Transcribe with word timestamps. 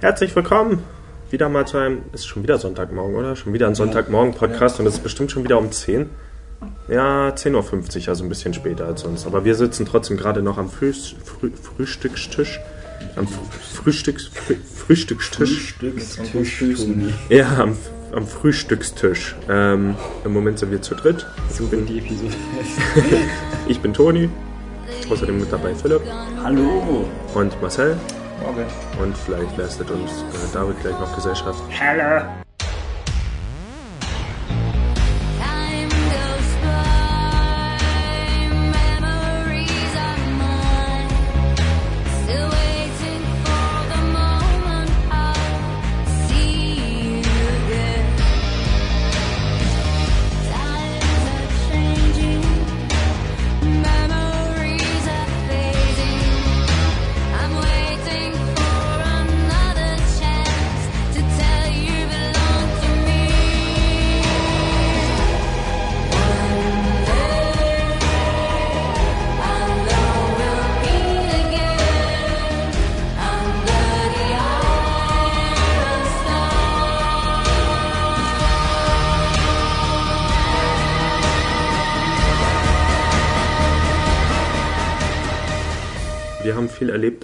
Herzlich 0.00 0.36
willkommen 0.36 0.82
wieder 1.30 1.48
mal 1.48 1.66
zu 1.66 1.78
einem, 1.78 2.02
ist 2.12 2.26
schon 2.26 2.42
wieder 2.42 2.58
Sonntagmorgen, 2.58 3.16
oder? 3.16 3.34
Schon 3.34 3.54
wieder 3.54 3.66
ein 3.66 3.74
Sonntagmorgen-Podcast 3.74 4.78
und 4.78 4.86
es 4.86 4.96
ist 4.96 5.02
bestimmt 5.02 5.30
schon 5.30 5.42
wieder 5.42 5.56
um 5.58 5.72
10. 5.72 6.10
Ja, 6.88 7.30
10.50 7.30 8.02
Uhr, 8.02 8.08
also 8.08 8.22
ein 8.22 8.28
bisschen 8.28 8.52
später 8.52 8.84
als 8.84 9.00
sonst. 9.00 9.26
Aber 9.26 9.46
wir 9.46 9.54
sitzen 9.54 9.86
trotzdem 9.86 10.18
gerade 10.18 10.42
noch 10.42 10.58
am 10.58 10.68
Früh, 10.68 10.92
Früh, 10.92 11.50
Frühstückstisch. 11.50 12.60
Am 13.16 13.26
Frühstücks, 13.26 14.26
Früh, 14.26 14.56
Frühstückstisch. 14.56 15.74
Frühstückstisch. 15.80 16.62
Ja, 17.30 17.58
am, 17.58 17.76
am 18.14 18.26
Frühstückstisch. 18.26 19.34
Ähm, 19.48 19.96
Im 20.26 20.32
Moment 20.34 20.58
sind 20.58 20.72
wir 20.72 20.82
zu 20.82 20.94
dritt. 20.94 21.26
So 21.50 21.66
bin 21.66 21.86
die 21.86 21.98
Episode. 21.98 22.34
Ich 23.68 23.80
bin 23.80 23.94
Toni. 23.94 24.28
Außerdem 25.10 25.40
mit 25.40 25.50
dabei 25.50 25.74
Philipp 25.74 26.02
Hallo. 26.44 27.04
und 27.34 27.60
Marcel. 27.62 27.96
Morgen. 28.40 28.66
Und 29.00 29.16
vielleicht 29.16 29.56
leistet 29.56 29.90
uns 29.90 30.22
äh, 30.22 30.52
David 30.52 30.80
gleich 30.80 30.98
noch 30.98 31.14
Gesellschaft. 31.14 31.62
Hallo. 31.80 32.45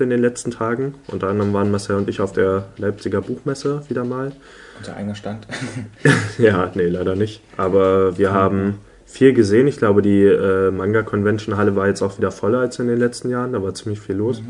In 0.03 0.11
den 0.11 0.20
letzten 0.20 0.50
Tagen. 0.50 0.95
Unter 1.08 1.28
anderem 1.28 1.53
waren 1.53 1.70
Marcel 1.70 1.97
und 1.97 2.08
ich 2.08 2.20
auf 2.20 2.33
der 2.33 2.67
Leipziger 2.77 3.20
Buchmesse 3.22 3.83
wieder 3.89 4.05
mal. 4.05 4.33
Unser 4.78 4.97
eigener 4.97 5.14
Stand. 5.14 5.47
Ja, 6.39 6.70
nee, 6.75 6.86
leider 6.89 7.14
nicht. 7.17 7.41
Aber 7.56 8.19
wir 8.19 8.33
haben 8.33 8.78
viel 9.06 9.33
gesehen. 9.34 9.67
Ich 9.69 9.77
glaube, 9.77 10.03
die 10.03 10.22
äh, 10.25 10.70
Manga-Convention-Halle 10.70 11.77
war 11.77 11.86
jetzt 11.89 12.03
auch 12.03 12.17
wieder 12.19 12.31
voller 12.33 12.59
als 12.61 12.78
in 12.78 12.89
den 12.89 12.98
letzten 12.98 13.28
Jahren. 13.31 13.53
Da 13.53 13.62
war 13.62 13.75
ziemlich 13.75 14.00
viel 14.00 14.17
los. 14.17 14.42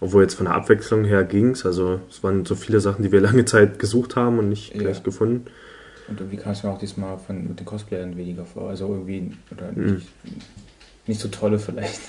Obwohl 0.00 0.22
jetzt 0.24 0.34
von 0.34 0.46
der 0.46 0.54
Abwechslung 0.54 1.04
her 1.04 1.24
ging's. 1.24 1.64
Also 1.64 2.00
es 2.10 2.22
waren 2.22 2.44
so 2.44 2.54
viele 2.54 2.80
Sachen, 2.80 3.02
die 3.02 3.12
wir 3.12 3.20
lange 3.28 3.44
Zeit 3.44 3.78
gesucht 3.78 4.16
haben 4.16 4.38
und 4.38 4.48
nicht 4.48 4.74
Ja. 4.74 4.80
gleich 4.80 5.02
gefunden. 5.02 5.46
Und 6.08 6.20
irgendwie 6.20 6.36
kam 6.36 6.52
es 6.52 6.62
mir 6.62 6.70
auch 6.70 6.78
diesmal 6.78 7.18
von, 7.18 7.48
mit 7.48 7.58
den 7.58 7.64
Cosplayern 7.66 8.16
weniger 8.16 8.44
vor. 8.44 8.68
Also 8.68 8.86
irgendwie, 8.88 9.32
oder 9.50 9.72
Mhm. 9.72 9.94
nicht, 9.94 10.06
nicht 11.06 11.20
so 11.20 11.28
tolle 11.28 11.58
vielleicht. 11.58 12.00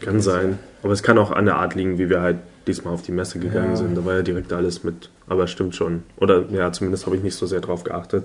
Kann 0.00 0.20
sein. 0.20 0.58
Aber 0.82 0.92
es 0.92 1.02
kann 1.02 1.18
auch 1.18 1.30
an 1.30 1.44
der 1.46 1.56
Art 1.56 1.74
liegen, 1.74 1.98
wie 1.98 2.08
wir 2.08 2.20
halt 2.20 2.38
diesmal 2.66 2.94
auf 2.94 3.02
die 3.02 3.12
Messe 3.12 3.38
gegangen 3.38 3.70
Ja. 3.70 3.76
sind. 3.76 3.96
Da 3.96 4.04
war 4.04 4.14
ja 4.14 4.22
direkt 4.22 4.52
alles 4.52 4.84
mit. 4.84 5.10
Aber 5.26 5.46
stimmt 5.46 5.74
schon. 5.74 6.02
Oder 6.16 6.44
ja, 6.50 6.70
zumindest 6.72 7.06
habe 7.06 7.16
ich 7.16 7.22
nicht 7.22 7.34
so 7.34 7.46
sehr 7.46 7.60
drauf 7.60 7.84
geachtet. 7.84 8.24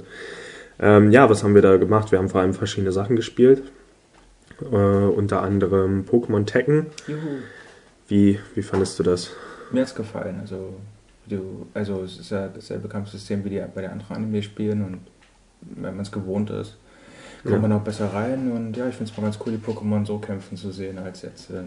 Ähm, 0.79 1.11
ja, 1.11 1.29
was 1.29 1.43
haben 1.43 1.55
wir 1.55 1.61
da 1.63 1.77
gemacht? 1.77 2.11
Wir 2.11 2.19
haben 2.19 2.29
vor 2.29 2.41
allem 2.41 2.53
verschiedene 2.53 2.91
Sachen 2.91 3.15
gespielt. 3.15 3.63
Äh, 4.61 4.75
unter 4.75 5.41
anderem 5.41 6.05
Pokémon 6.05 6.45
Tekken. 6.45 6.87
Juhu. 7.07 7.19
Wie, 8.07 8.39
wie 8.55 8.61
fandest 8.61 8.97
du 8.99 9.03
das? 9.03 9.31
Mir 9.71 9.81
hat's 9.81 9.95
gefallen. 9.95 10.37
Also, 10.41 10.75
du, 11.27 11.67
also 11.73 12.03
es 12.03 12.19
ist 12.19 12.31
ja 12.31 12.47
dasselbe 12.47 12.87
Kampfsystem 12.87 13.43
wie 13.43 13.49
die 13.49 13.63
bei 13.73 13.81
den 13.81 13.91
anderen 13.91 14.15
Anime-Spielen 14.17 14.83
und 14.83 14.99
wenn 15.61 15.95
man 15.95 16.01
es 16.05 16.11
gewohnt 16.11 16.49
ist, 16.51 16.77
kommt 17.47 17.61
Ja. 17.63 17.67
man 17.67 17.71
auch 17.79 17.83
besser 17.83 18.13
rein. 18.13 18.51
Und 18.51 18.75
ja, 18.77 18.87
ich 18.87 18.95
finde 18.95 19.11
es 19.11 19.17
mal 19.17 19.23
ganz 19.23 19.37
cool, 19.45 19.53
die 19.53 19.57
Pokémon 19.71 20.05
so 20.05 20.19
kämpfen 20.19 20.57
zu 20.57 20.71
sehen, 20.71 20.97
als 20.97 21.21
jetzt, 21.23 21.49
äh, 21.49 21.63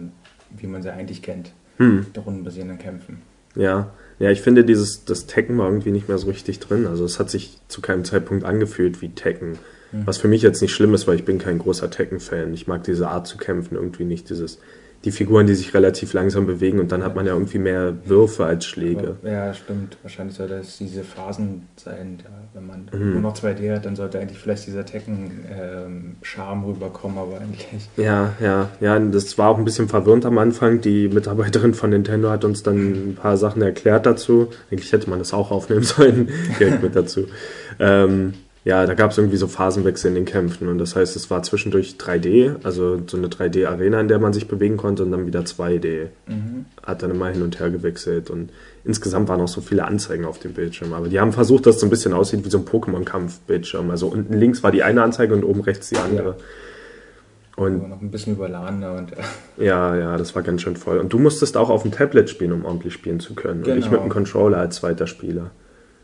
wie 0.57 0.67
man 0.67 0.81
sie 0.81 0.91
eigentlich 0.91 1.21
kennt. 1.21 1.51
Hm, 1.77 2.05
Der 2.15 2.23
rundenbasierenden 2.23 2.77
Kämpfen. 2.77 3.21
ja. 3.55 3.91
Ja, 4.19 4.29
ich 4.29 4.41
finde, 4.41 4.63
dieses, 4.63 5.03
das 5.03 5.25
Tekken 5.25 5.57
war 5.57 5.65
irgendwie 5.67 5.89
nicht 5.89 6.07
mehr 6.07 6.19
so 6.19 6.27
richtig 6.27 6.59
drin. 6.59 6.85
Also 6.85 7.03
es 7.05 7.17
hat 7.19 7.31
sich 7.31 7.57
zu 7.67 7.81
keinem 7.81 8.05
Zeitpunkt 8.05 8.43
angefühlt 8.45 9.01
wie 9.01 9.09
Tekken. 9.09 9.57
Mhm. 9.91 10.05
Was 10.05 10.19
für 10.19 10.27
mich 10.27 10.43
jetzt 10.43 10.61
nicht 10.61 10.75
schlimm 10.75 10.93
ist, 10.93 11.07
weil 11.07 11.15
ich 11.15 11.25
bin 11.25 11.39
kein 11.39 11.57
großer 11.57 11.89
Tekken-Fan. 11.89 12.53
Ich 12.53 12.67
mag 12.67 12.83
diese 12.83 13.07
Art 13.09 13.25
zu 13.25 13.37
kämpfen 13.37 13.73
irgendwie 13.77 14.03
nicht. 14.03 14.29
Dieses, 14.29 14.59
die 15.03 15.11
Figuren, 15.11 15.47
die 15.47 15.55
sich 15.55 15.73
relativ 15.73 16.13
langsam 16.13 16.45
bewegen 16.45 16.79
und 16.79 16.91
dann 16.91 17.03
hat 17.03 17.15
man 17.15 17.25
ja 17.25 17.33
irgendwie 17.33 17.57
mehr 17.57 17.93
Würfe 18.05 18.45
als 18.45 18.65
Schläge. 18.65 19.15
Aber, 19.21 19.29
ja, 19.31 19.53
stimmt. 19.53 19.97
Wahrscheinlich 20.03 20.35
soll 20.37 20.47
das 20.47 20.77
diese 20.77 21.03
Phasen 21.03 21.67
sein. 21.75 22.19
Ja, 22.23 22.29
wenn 22.53 22.67
man 22.67 22.89
Mhm. 22.93 23.13
nur 23.13 23.21
noch 23.21 23.33
2D 23.33 23.73
hat, 23.73 23.85
dann 23.85 23.95
sollte 23.95 24.19
eigentlich 24.19 24.37
vielleicht 24.37 24.67
dieser 24.67 24.85
Tekken-Charme 24.85 26.65
rüberkommen, 26.65 27.17
aber 27.17 27.39
eigentlich. 27.41 27.67
Ja, 27.97 28.33
ja, 28.39 28.69
ja, 28.79 28.99
das 28.99 29.37
war 29.37 29.49
auch 29.49 29.57
ein 29.57 29.65
bisschen 29.65 29.87
verwirrend 29.87 30.25
am 30.25 30.37
Anfang. 30.37 30.81
Die 30.81 31.07
Mitarbeiterin 31.07 31.73
von 31.73 31.89
Nintendo 31.89 32.29
hat 32.29 32.45
uns 32.45 32.63
dann 32.63 33.11
ein 33.11 33.15
paar 33.15 33.37
Sachen 33.37 33.61
erklärt 33.61 34.05
dazu. 34.05 34.47
Eigentlich 34.71 34.91
hätte 34.91 35.09
man 35.09 35.19
das 35.19 35.33
auch 35.33 35.51
aufnehmen 35.51 35.83
sollen, 35.83 36.29
direkt 36.59 36.83
mit 36.83 36.95
dazu. 36.95 37.25
Ähm, 37.79 38.33
ja, 38.63 38.85
da 38.85 38.93
gab 38.93 39.09
es 39.11 39.17
irgendwie 39.17 39.37
so 39.37 39.47
Phasenwechsel 39.47 40.09
in 40.09 40.15
den 40.15 40.25
Kämpfen 40.25 40.67
und 40.67 40.77
das 40.77 40.95
heißt, 40.95 41.15
es 41.15 41.31
war 41.31 41.41
zwischendurch 41.41 41.95
3D, 41.97 42.63
also 42.63 43.01
so 43.07 43.17
eine 43.17 43.27
3D-Arena, 43.27 43.99
in 43.99 44.07
der 44.07 44.19
man 44.19 44.33
sich 44.33 44.47
bewegen 44.47 44.77
konnte 44.77 45.01
und 45.01 45.11
dann 45.11 45.25
wieder 45.25 45.39
2D. 45.41 46.07
Mhm. 46.27 46.65
Hat 46.83 47.01
dann 47.01 47.09
immer 47.09 47.29
hin 47.29 47.41
und 47.41 47.59
her 47.59 47.71
gewechselt 47.71 48.29
und 48.29 48.51
insgesamt 48.85 49.29
waren 49.29 49.41
auch 49.41 49.47
so 49.47 49.61
viele 49.61 49.85
Anzeigen 49.85 50.25
auf 50.25 50.37
dem 50.37 50.53
Bildschirm. 50.53 50.93
Aber 50.93 51.07
die 51.07 51.19
haben 51.19 51.33
versucht, 51.33 51.65
dass 51.65 51.75
es 51.75 51.81
so 51.81 51.87
ein 51.87 51.89
bisschen 51.89 52.13
aussieht 52.13 52.45
wie 52.45 52.49
so 52.51 52.59
ein 52.59 52.65
Pokémon-Kampf-Bildschirm. 52.65 53.89
Also 53.89 54.07
unten 54.07 54.33
links 54.33 54.61
war 54.61 54.71
die 54.71 54.83
eine 54.83 55.01
Anzeige 55.01 55.33
und 55.33 55.43
oben 55.43 55.61
rechts 55.61 55.89
die 55.89 55.97
andere. 55.97 56.35
Und 57.55 57.79
Aber 57.79 57.87
noch 57.87 58.01
ein 58.01 58.11
bisschen 58.11 58.33
überladener 58.33 58.93
und 58.93 59.11
äh, 59.13 59.15
ja, 59.65 59.95
ja, 59.95 60.17
das 60.17 60.35
war 60.35 60.43
ganz 60.43 60.61
schön 60.61 60.75
voll. 60.75 60.99
Und 60.99 61.11
du 61.13 61.17
musstest 61.19 61.57
auch 61.57 61.69
auf 61.71 61.81
dem 61.81 61.91
Tablet 61.91 62.29
spielen, 62.29 62.51
um 62.51 62.65
ordentlich 62.65 62.93
spielen 62.93 63.19
zu 63.19 63.33
können. 63.33 63.63
Und 63.63 63.69
ich 63.69 63.85
Genau. 63.85 63.91
mit 63.91 64.03
dem 64.03 64.09
Controller 64.09 64.57
als 64.57 64.75
zweiter 64.77 65.07
Spieler. 65.07 65.49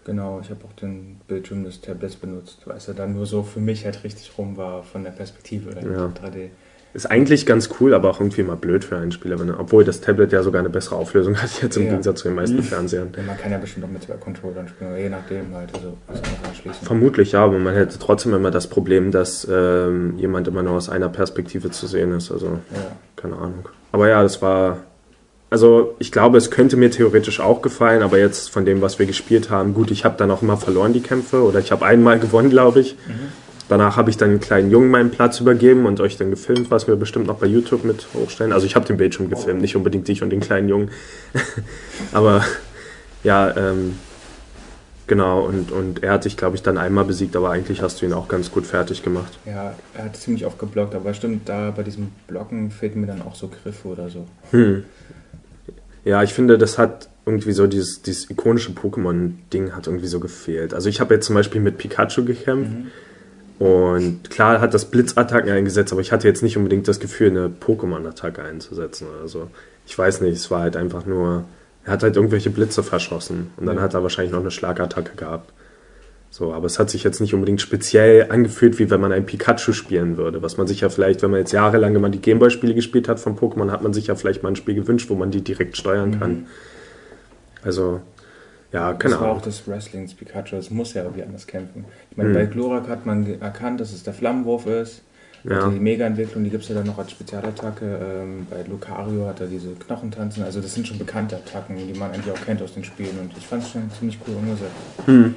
Genau, 0.07 0.39
ich 0.41 0.49
habe 0.49 0.61
auch 0.67 0.73
den 0.73 1.19
Bildschirm 1.27 1.63
des 1.63 1.81
Tablets 1.81 2.15
benutzt, 2.15 2.61
weil 2.65 2.77
es 2.77 2.87
ja 2.87 2.93
dann 2.95 3.13
nur 3.13 3.27
so 3.27 3.43
für 3.43 3.59
mich 3.59 3.85
halt 3.85 4.03
richtig 4.03 4.31
rum 4.39 4.57
war 4.57 4.81
von 4.81 5.03
der 5.03 5.11
Perspektive 5.11 5.69
in 5.79 5.93
Ja. 5.93 6.05
3D. 6.07 6.49
Ist 6.93 7.05
eigentlich 7.11 7.45
ganz 7.45 7.69
cool, 7.79 7.93
aber 7.93 8.09
auch 8.09 8.19
irgendwie 8.21 8.41
mal 8.41 8.55
blöd 8.55 8.83
für 8.83 8.97
einen 8.97 9.11
Spieler. 9.11 9.37
Wenn, 9.39 9.51
obwohl 9.53 9.83
das 9.83 10.01
Tablet 10.01 10.31
ja 10.31 10.41
sogar 10.41 10.61
eine 10.61 10.69
bessere 10.69 10.95
Auflösung 10.95 11.35
hat 11.39 11.61
jetzt 11.61 11.75
im 11.77 11.83
Ja. 11.83 11.89
Gegensatz 11.89 12.21
zu 12.21 12.29
den 12.29 12.35
meisten 12.35 12.63
Fernsehern. 12.63 13.09
Ja, 13.15 13.21
man 13.23 13.37
kann 13.37 13.51
ja 13.51 13.57
bestimmt 13.59 13.85
auch 13.85 13.89
mit 13.89 14.01
zwei 14.01 14.15
Controllern 14.15 14.67
spielen, 14.67 14.97
je 14.97 15.09
nachdem 15.09 15.53
halt, 15.53 15.69
also. 15.75 15.95
Vermutlich 16.83 17.33
ja, 17.33 17.43
aber 17.43 17.59
man 17.59 17.75
hätte 17.75 17.99
trotzdem 17.99 18.33
immer 18.33 18.49
das 18.49 18.67
Problem, 18.67 19.11
dass 19.11 19.45
ähm, 19.51 20.17
jemand 20.17 20.47
immer 20.47 20.63
nur 20.63 20.73
aus 20.73 20.89
einer 20.89 21.09
Perspektive 21.09 21.69
zu 21.69 21.85
sehen 21.87 22.13
ist. 22.13 22.31
Also 22.31 22.47
Ja. 22.47 22.91
keine 23.15 23.35
Ahnung. 23.35 23.67
Aber 23.91 24.07
ja, 24.07 24.23
das 24.23 24.41
war. 24.41 24.77
Also 25.49 25.95
ich 25.99 26.11
glaube, 26.11 26.37
es 26.37 26.51
könnte 26.51 26.75
mir 26.75 26.91
theoretisch 26.91 27.39
auch 27.39 27.61
gefallen, 27.61 28.03
aber 28.03 28.17
jetzt 28.19 28.49
von 28.49 28.65
dem, 28.65 28.81
was 28.81 28.99
wir 28.99 29.05
gespielt 29.05 29.49
haben, 29.49 29.73
gut, 29.73 29.91
ich 29.91 30.03
habe 30.03 30.17
dann 30.17 30.29
auch 30.29 30.41
immer 30.41 30.57
verloren 30.57 30.91
die 30.91 31.01
Kämpfe 31.01 31.41
oder 31.41 31.59
ich 31.59 31.71
habe 31.71 31.85
einmal 31.85 32.19
gewonnen, 32.19 32.49
glaube 32.49 32.81
ich. 32.81 32.97
Danach 33.69 33.97
habe 33.97 34.09
ich 34.09 34.17
dann 34.17 34.29
einen 34.29 34.39
kleinen 34.39 34.71
Jungen 34.71 34.89
meinen 34.89 35.11
Platz 35.11 35.39
übergeben 35.39 35.85
und 35.85 35.99
euch 35.99 36.17
dann 36.17 36.29
gefilmt, 36.29 36.71
was 36.71 36.87
wir 36.87 36.95
bestimmt 36.95 37.27
noch 37.27 37.37
bei 37.37 37.47
YouTube 37.47 37.83
mit 37.83 38.07
hochstellen. 38.13 38.53
Also 38.53 38.65
ich 38.65 38.75
habe 38.75 38.85
den 38.85 38.97
Bildschirm 38.97 39.29
gefilmt, 39.29 39.61
nicht 39.61 39.75
unbedingt 39.75 40.07
dich 40.07 40.23
und 40.23 40.29
den 40.29 40.39
kleinen 40.39 40.69
Jungen. 40.69 40.91
aber 42.13 42.45
ja, 43.23 43.55
ähm, 43.57 43.97
genau, 45.05 45.41
und, 45.41 45.71
und 45.71 46.01
er 46.01 46.13
hat 46.13 46.25
dich, 46.25 46.37
glaube 46.37 46.55
ich, 46.55 46.61
dann 46.61 46.77
einmal 46.77 47.03
besiegt, 47.03 47.35
aber 47.35 47.51
eigentlich 47.51 47.81
hast 47.81 48.01
du 48.01 48.05
ihn 48.05 48.13
auch 48.13 48.29
ganz 48.29 48.51
gut 48.51 48.65
fertig 48.65 49.03
gemacht. 49.03 49.37
Ja, 49.45 49.75
er 49.93 50.05
hat 50.05 50.15
ziemlich 50.15 50.45
oft 50.45 50.59
geblockt, 50.59 50.95
aber 50.95 51.13
stimmt, 51.13 51.49
da 51.49 51.71
bei 51.71 51.83
diesem 51.83 52.11
Blocken 52.27 52.71
fehlten 52.71 53.01
mir 53.01 53.07
dann 53.07 53.21
auch 53.21 53.35
so 53.35 53.49
Griffe 53.49 53.87
oder 53.89 54.09
so. 54.09 54.25
Hm. 54.51 54.85
Ja, 56.07 56.23
ich 56.23 56.33
finde, 56.33 56.57
das 56.57 56.77
hat 56.77 57.09
irgendwie 57.25 57.51
so 57.51 57.67
dieses, 57.67 58.01
dieses 58.01 58.29
ikonische 58.29 58.71
Pokémon-Ding 58.71 59.73
hat 59.75 59.87
irgendwie 59.87 60.07
so 60.07 60.21
gefehlt. 60.21 60.73
Also 60.73 60.87
ich 60.87 61.01
habe 61.01 61.13
jetzt 61.15 61.25
zum 61.25 61.35
Beispiel 61.35 61.59
mit 61.59 61.77
Pikachu 61.77 62.23
gekämpft 62.23 62.71
und 63.59 64.29
klar 64.29 64.61
hat 64.61 64.73
das 64.73 64.85
Blitzattacken 64.85 65.51
eingesetzt, 65.51 65.91
aber 65.91 65.99
ich 65.99 66.13
hatte 66.13 66.25
jetzt 66.25 66.43
nicht 66.43 66.55
unbedingt 66.55 66.87
das 66.87 67.01
Gefühl, 67.01 67.31
eine 67.31 67.49
Pokémon-Attacke 67.49 68.41
einzusetzen 68.41 69.07
oder 69.19 69.27
so. 69.27 69.49
Ich 69.85 69.99
weiß 69.99 70.21
nicht, 70.21 70.37
es 70.37 70.49
war 70.49 70.61
halt 70.61 70.77
einfach 70.77 71.05
nur, 71.05 71.43
er 71.83 71.91
hat 71.91 72.03
halt 72.03 72.15
irgendwelche 72.15 72.51
Blitze 72.51 72.83
verschossen 72.83 73.51
und 73.57 73.65
dann 73.65 73.75
Ja. 73.75 73.81
hat 73.81 73.93
er 73.93 74.01
wahrscheinlich 74.03 74.31
noch 74.31 74.39
eine 74.39 74.51
Schlagattacke 74.51 75.17
gehabt. 75.17 75.51
So, 76.37 76.53
aber 76.53 76.67
es 76.67 76.77
hat 76.77 76.91
sich 76.91 77.03
jetzt 77.03 77.19
nicht 77.19 77.33
unbedingt 77.33 77.61
speziell 77.61 78.29
angefühlt, 78.29 78.77
wie 78.77 78.91
wenn 78.91 79.01
man 79.01 79.11
ein 79.11 79.25
Pikachu 79.25 79.73
spielen 79.73 80.17
würde. 80.17 80.43
Was 80.43 80.55
man 80.55 80.67
sich 80.67 80.81
ja 80.81 80.89
vielleicht, 80.89 81.23
wenn 81.23 81.31
man 81.31 81.39
jetzt 81.39 81.51
jahrelang 81.51 81.95
immer 81.95 82.09
die 82.09 82.21
Gameboy-Spiele 82.21 82.75
gespielt 82.75 83.07
hat 83.07 83.19
von 83.19 83.35
Pokémon, 83.35 83.71
hat 83.71 83.81
man 83.81 83.91
sich 83.91 84.05
ja 84.05 84.13
vielleicht 84.13 84.43
mal 84.43 84.49
ein 84.49 84.55
Spiel 84.55 84.75
gewünscht, 84.75 85.09
wo 85.09 85.15
man 85.15 85.31
die 85.31 85.41
direkt 85.43 85.77
steuern 85.77 86.19
kann. 86.19 86.45
Also, 87.63 88.01
Ja, 88.71 88.93
keine 88.93 89.15
das 89.15 89.21
war 89.23 89.31
auch 89.31 89.41
des 89.41 89.67
Wrestlings 89.67 90.13
Pikachu, 90.13 90.57
es 90.57 90.69
muss 90.69 90.93
ja 90.93 91.01
irgendwie 91.01 91.23
anders 91.23 91.47
kämpfen. 91.47 91.85
Ich 92.11 92.17
meine, 92.17 92.29
Hm. 92.29 92.35
bei 92.35 92.45
Glurak 92.45 92.87
hat 92.87 93.07
man 93.07 93.41
erkannt, 93.41 93.79
dass 93.79 93.91
es 93.91 94.03
der 94.03 94.13
Flammenwurf 94.13 94.67
ist. 94.67 95.01
Ja. 95.43 95.69
Die 95.69 95.79
Mega-Entwicklung, 95.79 96.43
die 96.43 96.51
gibt 96.51 96.63
es 96.63 96.69
ja 96.69 96.75
dann 96.75 96.85
noch 96.85 96.99
als 96.99 97.09
Spezialattacke. 97.11 97.85
Ähm, 97.85 98.45
bei 98.47 98.61
Lucario 98.69 99.25
hat 99.25 99.39
er 99.39 99.47
diese 99.47 99.69
Knochentanzen. 99.69 100.43
Also 100.43 100.61
das 100.61 100.75
sind 100.75 100.87
schon 100.87 100.99
bekannte 100.99 101.37
Attacken, 101.37 101.77
die 101.77 101.97
man 101.97 102.11
eigentlich 102.11 102.31
auch 102.31 102.45
kennt 102.45 102.61
aus 102.61 102.75
den 102.75 102.83
Spielen. 102.83 103.17
Und 103.19 103.31
ich 103.35 103.47
fand 103.47 103.63
es 103.63 103.71
schon 103.71 103.89
ziemlich 103.97 104.19
cool 104.27 104.35
umgesetzt. 104.35 104.75
Hm. 105.05 105.33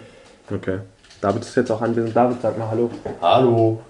Okay. 0.50 0.78
David 1.20 1.42
ist 1.42 1.54
jetzt 1.54 1.70
auch 1.70 1.82
anwesend. 1.82 2.16
David, 2.16 2.40
sag 2.40 2.58
mal 2.58 2.70
Hallo. 2.70 2.90
Hallo. 3.20 3.80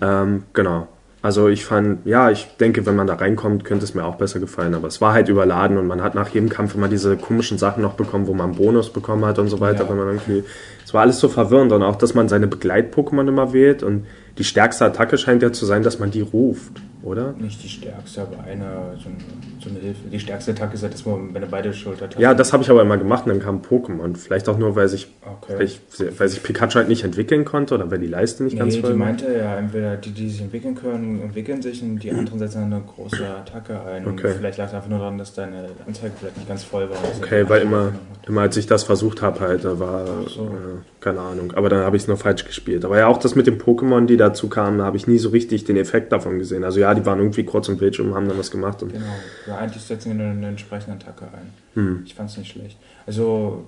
Ähm, 0.00 0.44
genau. 0.52 0.88
Also 1.22 1.48
ich 1.48 1.66
fand, 1.66 2.06
ja, 2.06 2.30
ich 2.30 2.46
denke, 2.58 2.86
wenn 2.86 2.96
man 2.96 3.06
da 3.06 3.14
reinkommt, 3.14 3.64
könnte 3.64 3.84
es 3.84 3.94
mir 3.94 4.04
auch 4.04 4.14
besser 4.14 4.40
gefallen. 4.40 4.74
Aber 4.74 4.88
es 4.88 5.02
war 5.02 5.12
halt 5.12 5.28
überladen 5.28 5.76
und 5.76 5.86
man 5.86 6.02
hat 6.02 6.14
nach 6.14 6.28
jedem 6.28 6.48
Kampf 6.48 6.74
immer 6.74 6.88
diese 6.88 7.16
komischen 7.18 7.58
Sachen 7.58 7.82
noch 7.82 7.92
bekommen, 7.92 8.26
wo 8.26 8.32
man 8.32 8.50
einen 8.50 8.56
Bonus 8.56 8.90
bekommen 8.90 9.26
hat 9.26 9.38
und 9.38 9.48
so 9.48 9.60
weiter. 9.60 9.84
Ja. 9.84 9.90
Wenn 9.90 9.98
man 9.98 10.08
irgendwie, 10.08 10.44
es 10.82 10.94
war 10.94 11.02
alles 11.02 11.20
so 11.20 11.28
verwirrend 11.28 11.72
und 11.72 11.82
auch, 11.82 11.96
dass 11.96 12.14
man 12.14 12.30
seine 12.30 12.46
Begleit-Pokémon 12.46 13.28
immer 13.28 13.52
wählt 13.52 13.82
und 13.82 14.06
die 14.38 14.44
stärkste 14.44 14.86
Attacke 14.86 15.18
scheint 15.18 15.42
ja 15.42 15.52
zu 15.52 15.66
sein, 15.66 15.82
dass 15.82 15.98
man 15.98 16.10
die 16.10 16.22
ruft, 16.22 16.80
oder? 17.02 17.34
Nicht 17.38 17.62
die 17.62 17.68
stärkste, 17.68 18.22
aber 18.22 18.42
eine, 18.44 18.96
so, 19.02 19.10
ein, 19.10 19.18
so 19.62 19.70
eine 19.70 19.78
Hilfe. 19.78 20.00
Die 20.10 20.18
stärkste 20.20 20.52
Attacke 20.52 20.74
ist 20.74 20.82
halt, 20.82 20.94
dass 20.94 21.04
man, 21.06 21.32
wenn 21.34 21.42
er 21.42 21.48
beide 21.48 21.72
Schultertasten 21.72 22.22
Ja, 22.22 22.34
das 22.34 22.52
habe 22.52 22.62
ich 22.62 22.70
aber 22.70 22.82
immer 22.82 22.96
gemacht 22.96 23.24
und 23.26 23.30
dann 23.32 23.40
kam 23.40 23.60
Pokémon. 23.62 24.16
Vielleicht 24.16 24.48
auch 24.48 24.58
nur, 24.58 24.76
weil 24.76 24.88
sich, 24.88 25.08
Okay. 25.42 25.54
weil, 25.58 25.64
ich, 25.66 25.80
weil 26.18 26.28
sich 26.28 26.42
Pikachu 26.42 26.76
halt 26.76 26.88
nicht 26.88 27.04
entwickeln 27.04 27.44
konnte 27.44 27.74
oder 27.74 27.90
weil 27.90 27.98
die 27.98 28.06
Leiste 28.06 28.42
nicht 28.44 28.58
ganz 28.58 28.74
Nee, 28.74 28.80
voll 28.80 28.92
die 28.94 28.98
war. 28.98 29.06
meinte 29.06 29.26
ja, 29.32 29.56
entweder 29.58 29.96
die, 29.96 30.10
die 30.10 30.28
sich 30.30 30.40
entwickeln 30.40 30.74
können, 30.74 31.20
entwickeln 31.22 31.62
sich 31.62 31.82
und 31.82 31.98
die 32.00 32.10
anderen 32.10 32.38
setzen 32.38 32.62
dann 32.62 32.72
eine 32.72 32.82
große 32.84 33.26
Attacke 33.26 33.80
ein. 33.84 34.04
Und 34.06 34.18
Okay. 34.20 34.34
Vielleicht 34.38 34.58
lag 34.58 34.66
es 34.68 34.74
einfach 34.74 34.88
nur 34.88 34.98
daran, 34.98 35.18
dass 35.18 35.34
deine 35.34 35.68
Anzeige 35.86 36.12
vielleicht 36.18 36.36
nicht 36.36 36.48
ganz 36.48 36.64
voll 36.64 36.88
war. 36.90 36.96
Also 36.98 37.22
Okay, 37.22 37.44
die 37.44 37.48
weil 37.50 37.62
immer, 37.62 37.92
immer 38.26 38.40
als 38.42 38.56
ich 38.56 38.66
das 38.66 38.82
versucht 38.84 39.22
habe, 39.22 39.40
halt, 39.40 39.64
da 39.64 39.78
war, 39.78 40.04
so. 40.28 40.44
äh, 40.46 41.00
keine 41.00 41.20
Ahnung. 41.20 41.52
Aber 41.54 41.68
dann 41.68 41.84
habe 41.84 41.96
ich 41.96 42.02
es 42.02 42.08
nur 42.08 42.16
falsch 42.16 42.44
gespielt. 42.44 42.84
Aber 42.84 42.98
ja, 42.98 43.06
auch 43.06 43.18
das 43.18 43.34
mit 43.34 43.46
den 43.46 43.58
Pokémon, 43.60 44.06
die 44.06 44.16
dazu 44.16 44.48
kamen, 44.48 44.78
da 44.78 44.84
habe 44.84 44.96
ich 44.96 45.06
nie 45.06 45.18
so 45.18 45.30
richtig 45.30 45.64
den 45.64 45.76
Effekt 45.76 46.12
davon 46.12 46.38
gesehen. 46.38 46.64
Also 46.64 46.80
ja, 46.80 46.92
die 46.94 47.06
waren 47.06 47.18
irgendwie 47.18 47.44
kurz 47.44 47.68
im 47.68 47.76
Bildschirm, 47.78 48.14
haben 48.14 48.28
dann 48.28 48.38
was 48.38 48.50
gemacht. 48.50 48.82
Und, 48.82 48.92
Genau, 48.92 49.04
ja, 49.50 49.58
eigentlich 49.58 49.82
setzen 49.82 50.16
wir 50.16 50.24
eine, 50.24 50.32
eine 50.32 50.48
entsprechende 50.48 50.96
Attacke 50.96 51.26
ein. 51.26 51.52
hm. 51.74 52.02
Ich 52.04 52.14
fand 52.14 52.30
es 52.30 52.36
nicht 52.36 52.52
schlecht. 52.52 52.78
Also, 53.06 53.64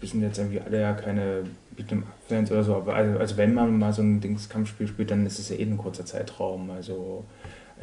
wir 0.00 0.08
sind 0.08 0.22
jetzt 0.22 0.38
irgendwie 0.38 0.60
alle 0.60 0.80
ja 0.80 0.92
keine 0.92 1.44
Beat'em-Up-Fans 1.76 2.50
oder 2.52 2.62
so, 2.62 2.76
aber 2.76 2.94
also, 2.94 3.18
also 3.18 3.36
wenn 3.36 3.54
man 3.54 3.78
mal 3.78 3.92
so 3.92 4.02
ein 4.02 4.20
Dings-Kampfspiel 4.20 4.86
spielt, 4.86 5.10
dann 5.10 5.26
ist 5.26 5.38
es 5.38 5.48
ja 5.48 5.56
eh 5.56 5.62
ein 5.62 5.78
kurzer 5.78 6.04
Zeitraum. 6.04 6.70
Also, 6.70 7.24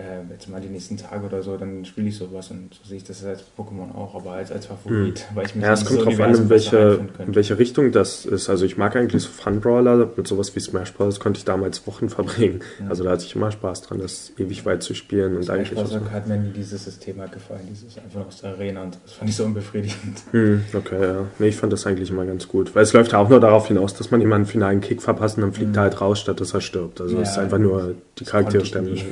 äh, 0.02 0.32
jetzt 0.32 0.50
mal 0.50 0.60
die 0.60 0.70
nächsten 0.70 0.98
Tage 0.98 1.26
oder 1.26 1.44
so, 1.44 1.56
dann 1.58 1.86
spiele 1.86 2.08
ich 2.08 2.18
sowas 2.18 2.50
und 2.52 2.74
so 2.74 2.88
sehe 2.90 2.98
ich 2.98 3.04
das 3.04 3.24
als 3.24 3.44
Pokémon 3.58 3.94
auch, 3.96 4.16
aber 4.16 4.32
als, 4.32 4.52
als 4.52 4.66
Favorit, 4.66 5.26
weil 5.36 5.46
ich 5.46 5.56
mich 5.56 5.64
Ja, 5.64 5.74
es 5.74 5.86
kommt 5.86 6.02
dieses 6.02 6.18
drauf 6.18 6.28
an, 6.28 6.36
in 6.36 6.50
welche, 6.50 7.00
in 7.20 7.36
welche 7.36 7.58
Richtung 7.60 7.92
das 7.92 8.26
ist. 8.26 8.50
Also 8.50 8.66
ich 8.66 8.78
mag 8.78 8.96
eigentlich 8.96 9.24
so 9.24 9.30
Fun-Brawler, 9.30 10.10
mit 10.16 10.28
sowas 10.28 10.56
wie 10.56 10.60
Smash 10.60 10.94
Bros. 10.94 11.20
konnte 11.20 11.38
ich 11.38 11.46
damals 11.46 11.86
Wochen 11.86 12.10
verbringen. 12.18 12.62
Ja. 12.80 12.90
Also 12.90 13.04
da 13.04 13.12
hatte 13.12 13.24
ich 13.26 13.36
immer 13.36 13.52
Spaß 13.52 13.84
dran, 13.84 14.00
das 14.00 14.32
ewig 14.38 14.66
weit 14.66 14.84
zu 14.84 14.94
spielen. 14.96 15.36
Und 15.36 15.44
Smash 15.44 15.58
eigentlich 15.58 15.74
Bros. 15.74 15.90
so. 15.92 16.12
hat 16.12 16.28
mir 16.28 16.38
nie 16.38 16.52
dieses 16.52 16.84
System 16.86 17.20
halt 17.20 17.32
gefallen, 17.32 17.62
dieses 17.70 17.98
einfach 17.98 18.26
aus 18.26 18.42
der 18.42 18.52
Arena 18.52 18.84
und 18.84 18.98
das 19.04 19.14
fand 19.14 19.30
ich 19.30 19.36
so 19.36 19.46
unbefriedigend. 19.46 19.92
Hm, 20.32 20.64
okay, 20.74 21.02
ja. 21.02 21.26
Nee, 21.40 21.48
ich 21.48 21.56
fand 21.56 21.74
das 21.74 21.86
eigentlich 21.86 22.10
immer 22.10 22.26
ganz 22.26 22.48
gut. 22.48 22.74
Weil 22.74 22.84
es 22.84 22.94
läuft 22.94 23.12
ja 23.12 23.20
auch 23.20 23.30
nur 23.30 23.40
darauf 23.40 23.68
hinaus, 23.68 23.94
dass 23.94 24.12
man 24.12 24.22
jemanden 24.22 24.46
einen 24.46 24.52
finalen 24.52 24.82
Kick 24.82 25.02
verpasst 25.02 25.38
und 25.38 25.44
dann 25.44 25.54
fliegt 25.54 25.76
er 25.76 25.84
halt 25.84 26.00
raus, 26.02 26.20
statt 26.20 26.40
dass 26.40 26.54
er 26.54 26.62
stirbt. 26.62 27.02
Also 27.02 27.12
Mhm. 27.12 27.18
Ja, 27.18 27.24
es 27.24 27.32
ist 27.32 27.38
einfach 27.38 27.58
nur, 27.58 27.96
die 28.18 28.24
Charaktere 28.24 28.66
sterben 28.66 28.94
nie. 28.94 29.04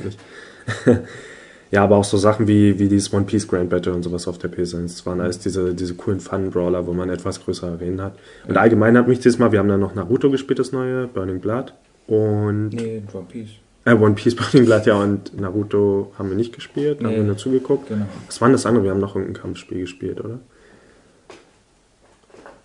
ja, 1.70 1.82
aber 1.84 1.96
auch 1.96 2.04
so 2.04 2.16
Sachen 2.16 2.46
wie, 2.48 2.78
wie 2.78 2.88
dieses 2.88 3.12
One 3.12 3.24
Piece 3.24 3.46
Grand 3.46 3.70
Battle 3.70 3.92
und 3.92 4.02
sowas 4.02 4.26
auf 4.28 4.38
der 4.38 4.50
PS1. 4.50 4.82
Das 4.82 5.06
waren 5.06 5.20
alles 5.20 5.38
diese, 5.38 5.74
diese 5.74 5.94
coolen 5.94 6.20
Fun-Brawler, 6.20 6.86
wo 6.86 6.92
man 6.92 7.10
etwas 7.10 7.42
größere 7.44 7.72
Arenen 7.72 8.00
hat. 8.02 8.18
Und 8.48 8.56
allgemein 8.56 8.96
hat 8.96 9.08
mich 9.08 9.20
dieses 9.20 9.38
Mal, 9.38 9.52
wir 9.52 9.58
haben 9.58 9.68
dann 9.68 9.80
noch 9.80 9.94
Naruto 9.94 10.30
gespielt, 10.30 10.58
das 10.58 10.72
neue, 10.72 11.06
Burning 11.06 11.40
Blood. 11.40 11.74
Und 12.06 12.70
Nee, 12.70 13.02
One 13.12 13.26
Piece. 13.30 13.50
äh, 13.84 13.92
One 13.94 14.14
Piece 14.14 14.34
Burning 14.36 14.64
Blood, 14.66 14.86
ja, 14.86 14.94
und 14.96 15.40
Naruto 15.40 16.12
haben 16.18 16.28
wir 16.30 16.36
nicht 16.36 16.52
gespielt, 16.54 16.98
da 17.00 17.04
haben 17.04 17.12
Nee. 17.12 17.18
wir 17.18 17.24
nur 17.24 17.36
zugeguckt. 17.36 17.88
Genau. 17.88 18.06
Was 18.26 18.40
war 18.40 18.48
denn 18.48 18.54
das 18.54 18.66
andere? 18.66 18.84
Wir 18.84 18.90
haben 18.90 19.00
noch 19.00 19.14
irgendein 19.14 19.40
Kampfspiel 19.40 19.80
gespielt, 19.80 20.20
oder? 20.20 20.40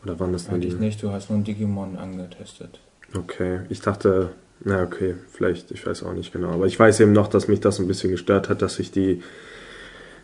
Oder 0.04 0.20
waren 0.20 0.34
das? 0.34 0.50
Eigentlich 0.50 0.78
nicht, 0.80 1.02
du 1.02 1.12
hast 1.12 1.30
nur 1.30 1.40
ein 1.40 1.44
Digimon 1.44 1.96
angetestet. 1.98 2.80
Okay, 3.18 3.62
ich 3.70 3.82
dachte, 3.82 4.30
na 4.64 4.84
okay, 4.84 5.16
vielleicht, 5.32 5.72
ich 5.72 5.86
weiß 5.86 6.04
auch 6.04 6.14
nicht 6.14 6.34
genau. 6.34 6.50
Aber 6.50 6.66
ich 6.66 6.80
weiß 6.80 7.00
eben 7.00 7.12
noch, 7.12 7.28
dass 7.28 7.48
mich 7.48 7.60
das 7.60 7.80
ein 7.80 7.88
bisschen 7.88 8.12
gestört 8.12 8.50
hat, 8.50 8.62
dass 8.62 8.80
ich 8.80 8.92
die, 8.92 9.22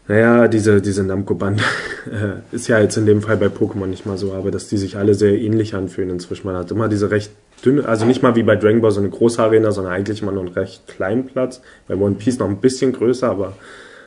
naja, 0.07 0.48
diese, 0.48 0.81
diese 0.81 1.04
Namco-Band 1.04 1.62
äh, 2.12 2.56
ist 2.56 2.68
ja 2.68 2.80
jetzt 2.80 2.98
in 2.98 3.06
dem 3.06 3.22
Fall 3.22 3.38
bei 3.38 3.48
Pokémon 3.48 3.88
nicht 3.88 4.06
mal 4.06 4.18
so, 4.18 4.33
aber 4.33 4.51
dass 4.51 4.68
die 4.68 4.78
sich 4.78 4.98
alle 4.98 5.13
sehr 5.13 5.33
ähnlich 5.33 5.75
anfühlen 5.75 6.10
inzwischen. 6.10 6.48
Man 6.48 6.56
hat 6.56 6.72
immer 6.72 6.88
diese 6.88 7.12
recht 7.12 7.31
dünne, 7.63 7.88
also 7.88 8.06
nicht 8.06 8.24
mal 8.24 8.36
wie 8.36 8.44
bei 8.44 8.56
Dragon 8.56 8.81
Ball 8.81 8.92
so 8.92 9.00
eine 9.00 9.10
große 9.10 9.42
Arena, 9.42 9.72
sondern 9.72 9.94
eigentlich 9.94 10.22
immer 10.22 10.31
nur 10.31 10.44
einen 10.44 10.54
recht 10.54 10.88
kleinen 10.88 11.27
Platz. 11.27 11.62
Bei 11.88 11.95
One 11.95 12.16
Piece 12.16 12.39
noch 12.39 12.50
ein 12.50 12.62
bisschen 12.62 12.94
größer, 12.94 13.30
aber 13.30 13.54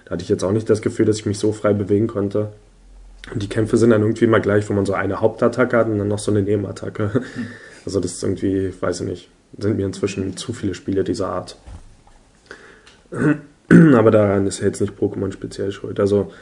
da 0.05 0.13
hatte 0.13 0.23
ich 0.23 0.29
jetzt 0.29 0.45
auch 0.45 0.53
nicht 0.53 0.69
das 0.69 0.83
Gefühl, 0.83 1.07
dass 1.07 1.19
ich 1.19 1.27
mich 1.27 1.39
so 1.39 1.53
frei 1.53 1.73
bewegen 1.73 2.07
konnte. 2.07 2.53
Und 3.33 3.43
die 3.43 3.49
Kämpfe 3.49 3.77
sind 3.77 3.91
dann 3.91 4.03
irgendwie 4.03 4.27
immer 4.27 4.41
gleich, 4.41 4.69
wo 4.69 4.75
man 4.75 4.85
so 4.85 4.93
eine 4.93 5.21
Hauptattacke 5.21 5.77
hat 5.77 5.87
und 5.87 5.99
dann 5.99 6.09
noch 6.09 6.19
so 6.19 6.31
eine 6.31 6.43
Nebenattacke. 6.43 7.23
Also 7.87 8.01
das 8.01 8.13
ist 8.13 8.23
irgendwie, 8.23 8.73
weiß 8.81 9.03
ich 9.03 9.07
nicht, 9.07 9.29
sind 9.59 9.77
mir 9.77 9.87
inzwischen 9.87 10.37
zu 10.37 10.53
viele 10.53 10.75
Spiele 10.75 11.05
dieser 11.05 11.29
Art. 11.29 11.57
Aber 13.95 14.11
daran 14.11 14.47
ist 14.47 14.61
ja 14.61 14.67
jetzt 14.67 14.81
nicht 14.81 14.99
Pokémon 14.99 15.33
speziell 15.33 15.73
schuld. 15.73 16.01
Also 16.01 16.33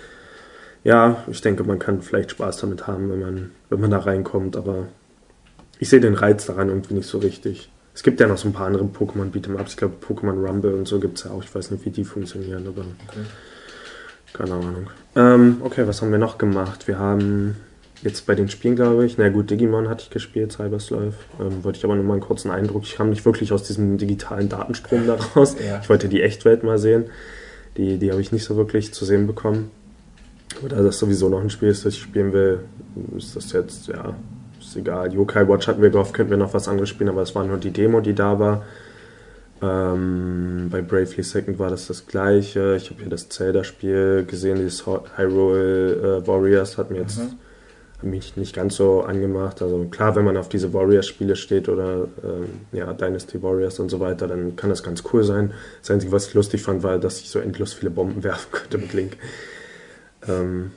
ja, 0.84 1.22
ich 1.28 1.40
denke, 1.40 1.64
man 1.64 1.78
kann 1.78 2.02
vielleicht 2.02 2.32
Spaß 2.32 2.58
damit 2.58 2.86
haben, 2.86 3.10
wenn 3.10 3.20
man, 3.20 3.50
wenn 3.70 3.80
man 3.80 3.90
da 3.90 3.98
reinkommt, 3.98 4.56
aber 4.56 4.88
ich 5.78 5.88
sehe 5.88 6.00
den 6.00 6.14
Reiz 6.14 6.46
daran 6.46 6.68
irgendwie 6.68 6.94
nicht 6.94 7.08
so 7.08 7.18
richtig. 7.18 7.70
Es 7.94 8.02
gibt 8.02 8.18
ja 8.20 8.26
noch 8.26 8.38
so 8.38 8.48
ein 8.48 8.52
paar 8.52 8.66
andere 8.66 8.84
Pokémon 8.84 9.30
Beat'em-Ups, 9.30 9.72
ich 9.72 9.76
glaube 9.76 9.94
Pokémon 10.04 10.44
Rumble 10.44 10.74
und 10.74 10.88
so 10.88 10.98
gibt 10.98 11.18
es 11.18 11.24
ja 11.24 11.30
auch, 11.30 11.44
ich 11.44 11.54
weiß 11.54 11.70
nicht, 11.70 11.84
wie 11.84 11.90
die 11.90 12.04
funktionieren, 12.04 12.66
aber 12.66 12.82
Okay. 13.08 13.26
keine 14.32 14.54
Ahnung. 14.54 14.86
Ähm, 15.14 15.58
okay, 15.62 15.86
was 15.86 16.02
haben 16.02 16.10
wir 16.10 16.18
noch 16.18 16.38
gemacht? 16.38 16.88
Wir 16.88 16.98
haben 16.98 17.56
jetzt 18.02 18.26
bei 18.26 18.34
den 18.34 18.48
Spielen, 18.48 18.76
glaube 18.76 19.04
ich, 19.06 19.16
na 19.18 19.28
gut, 19.28 19.50
Digimon 19.50 19.88
hatte 19.88 20.02
ich 20.04 20.10
gespielt, 20.10 20.52
Cybersleuth. 20.52 21.14
Ähm, 21.40 21.64
wollte 21.64 21.78
ich 21.78 21.84
aber 21.84 21.94
nur 21.94 22.04
mal 22.04 22.14
einen 22.14 22.22
kurzen 22.22 22.50
Eindruck. 22.50 22.82
Ich 22.84 22.96
kam 22.96 23.10
nicht 23.10 23.24
wirklich 23.24 23.52
aus 23.52 23.62
diesem 23.62 23.96
digitalen 23.98 24.48
Datenstrom 24.48 25.06
da 25.06 25.14
raus. 25.36 25.56
Ja. 25.64 25.80
Ich 25.82 25.88
wollte 25.88 26.08
die 26.08 26.22
Echtwelt 26.22 26.64
mal 26.64 26.78
sehen. 26.78 27.04
Die, 27.76 27.98
die 27.98 28.10
habe 28.10 28.20
ich 28.20 28.32
nicht 28.32 28.44
so 28.44 28.56
wirklich 28.56 28.92
zu 28.92 29.04
sehen 29.04 29.26
bekommen. 29.26 29.70
Aber 30.58 30.68
da 30.68 30.82
das 30.82 30.98
sowieso 30.98 31.28
noch 31.28 31.40
ein 31.40 31.50
Spiel 31.50 31.68
ist, 31.68 31.86
das 31.86 31.94
ich 31.94 32.00
spielen 32.00 32.32
will, 32.32 32.60
ist 33.16 33.34
das 33.34 33.52
jetzt, 33.52 33.88
ja, 33.88 34.14
ist 34.60 34.76
egal. 34.76 35.12
Yokai 35.14 35.48
Watch 35.48 35.66
hatten 35.66 35.80
wir 35.80 35.90
gehofft, 35.90 36.12
könnten 36.12 36.30
wir 36.30 36.36
noch 36.36 36.52
was 36.52 36.68
anderes 36.68 36.90
spielen, 36.90 37.08
aber 37.08 37.22
es 37.22 37.34
war 37.34 37.44
nur 37.44 37.56
die 37.56 37.70
Demo, 37.70 38.00
die 38.00 38.14
da 38.14 38.38
war. 38.38 38.64
Ähm, 39.62 40.68
bei 40.70 40.82
Bravely 40.82 41.22
Second 41.22 41.58
war 41.58 41.70
das 41.70 41.86
das 41.86 42.06
gleiche. 42.06 42.76
Ich 42.76 42.90
habe 42.90 43.00
hier 43.00 43.08
das 43.08 43.28
Zelda-Spiel 43.28 44.26
gesehen, 44.26 44.56
dieses 44.56 44.84
Hyrule 44.86 46.20
äh, 46.22 46.26
Warriors 46.26 46.76
hat 46.76 46.90
mir 46.90 46.98
jetzt 46.98 47.18
Mhm. 47.18 47.38
Mich 48.02 48.36
nicht 48.36 48.54
ganz 48.54 48.76
so 48.76 49.02
angemacht. 49.02 49.62
Also 49.62 49.84
klar, 49.90 50.16
wenn 50.16 50.24
man 50.24 50.36
auf 50.36 50.48
diese 50.48 50.72
Warriors-Spiele 50.72 51.36
steht 51.36 51.68
oder 51.68 52.08
ähm, 52.24 52.48
ja, 52.72 52.92
Dynasty 52.92 53.42
Warriors 53.42 53.78
und 53.78 53.88
so 53.88 54.00
weiter, 54.00 54.26
dann 54.28 54.56
kann 54.56 54.70
das 54.70 54.82
ganz 54.82 55.02
cool 55.12 55.24
sein. 55.24 55.52
Das 55.80 55.90
Einzige, 55.90 56.12
was 56.12 56.28
ich 56.28 56.34
lustig 56.34 56.62
fand, 56.62 56.82
war, 56.82 56.98
dass 56.98 57.20
ich 57.20 57.30
so 57.30 57.38
endlos 57.38 57.72
viele 57.72 57.90
Bomben 57.90 58.22
werfen 58.24 58.50
konnte 58.52 58.78
mit 58.78 58.92
Link. 58.92 59.16
Ähm, 60.28 60.72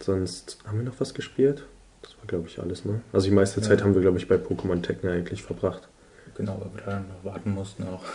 sonst 0.00 0.58
haben 0.66 0.78
wir 0.78 0.84
noch 0.84 0.98
was 1.00 1.14
gespielt? 1.14 1.64
Das 2.02 2.12
war, 2.18 2.26
glaube 2.26 2.48
ich, 2.48 2.58
alles, 2.60 2.84
ne? 2.84 3.00
Also 3.12 3.28
die 3.28 3.34
meiste 3.34 3.60
Ja. 3.60 3.68
Zeit 3.68 3.82
haben 3.82 3.94
wir, 3.94 4.02
glaube 4.02 4.18
ich, 4.18 4.28
bei 4.28 4.36
Pokémon 4.36 4.82
Techno 4.82 5.10
eigentlich 5.10 5.42
verbracht. 5.42 5.88
Genau, 6.36 6.60
weil 6.60 6.70
wir 6.74 6.92
dann 6.92 7.06
noch 7.08 7.32
warten 7.32 7.52
mussten 7.52 7.84
auch. 7.84 8.02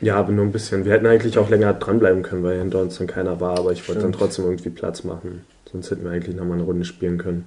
Ja, 0.00 0.16
aber 0.16 0.32
nur 0.32 0.44
ein 0.44 0.50
bisschen. 0.50 0.84
Wir 0.84 0.94
hätten 0.94 1.06
eigentlich 1.06 1.38
auch 1.38 1.48
länger 1.48 1.74
dranbleiben 1.74 2.24
können, 2.24 2.42
weil 2.42 2.58
hinter 2.58 2.80
uns 2.80 2.98
dann 2.98 3.06
keiner 3.06 3.40
war, 3.40 3.56
aber 3.56 3.70
ich 3.70 3.88
wollte 3.88 4.02
dann 4.02 4.10
trotzdem 4.12 4.46
irgendwie 4.46 4.70
Platz 4.70 5.04
machen. 5.04 5.44
Sonst 5.70 5.92
hätten 5.92 6.02
wir 6.02 6.10
eigentlich 6.10 6.34
nochmal 6.34 6.54
eine 6.58 6.64
Runde 6.64 6.84
spielen 6.84 7.18
können. 7.18 7.46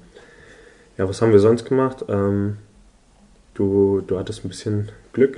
Ja, 0.97 1.07
was 1.09 1.21
haben 1.21 1.31
wir 1.31 1.39
sonst 1.39 1.65
gemacht? 1.65 2.05
Ähm, 2.07 2.57
du, 3.53 4.01
du 4.01 4.17
hattest 4.17 4.45
ein 4.45 4.49
bisschen 4.49 4.89
Glück. 5.13 5.37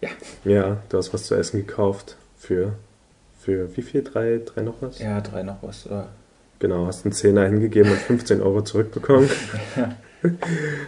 Ja. 0.00 0.08
Ja, 0.44 0.76
du 0.88 0.98
hast 0.98 1.12
was 1.12 1.24
zu 1.24 1.34
essen 1.34 1.66
gekauft. 1.66 2.16
Für, 2.38 2.74
für 3.40 3.76
wie 3.76 3.82
viel? 3.82 4.02
Drei, 4.02 4.40
drei 4.44 4.62
noch 4.62 4.74
was? 4.80 4.98
Ja, 4.98 5.20
drei 5.20 5.42
noch 5.42 5.62
was. 5.62 5.86
Äh, 5.86 6.02
Genau, 6.58 6.86
hast 6.86 7.04
einen 7.04 7.12
Zehner 7.12 7.44
hingegeben 7.46 7.90
und 7.90 7.98
15 7.98 8.40
Euro 8.40 8.62
zurückbekommen. 8.62 9.28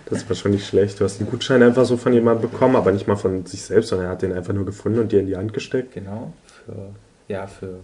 Das 0.06 0.28
war 0.28 0.36
schon 0.36 0.52
nicht 0.52 0.64
schlecht. 0.64 1.00
Du 1.00 1.04
hast 1.04 1.20
einen 1.20 1.28
Gutschein 1.28 1.60
einfach 1.64 1.84
so 1.84 1.96
von 1.96 2.12
jemandem 2.12 2.48
bekommen, 2.48 2.76
aber 2.76 2.92
nicht 2.92 3.08
mal 3.08 3.16
von 3.16 3.44
sich 3.46 3.62
selbst, 3.64 3.88
sondern 3.88 4.06
er 4.06 4.12
hat 4.12 4.22
den 4.22 4.32
einfach 4.32 4.52
nur 4.52 4.64
gefunden 4.64 5.00
und 5.00 5.10
dir 5.10 5.18
in 5.18 5.26
die 5.26 5.36
Hand 5.36 5.52
gesteckt. 5.52 5.92
genau, 5.94 6.32
für, 6.46 6.90
ja, 7.26 7.48
für 7.48 7.80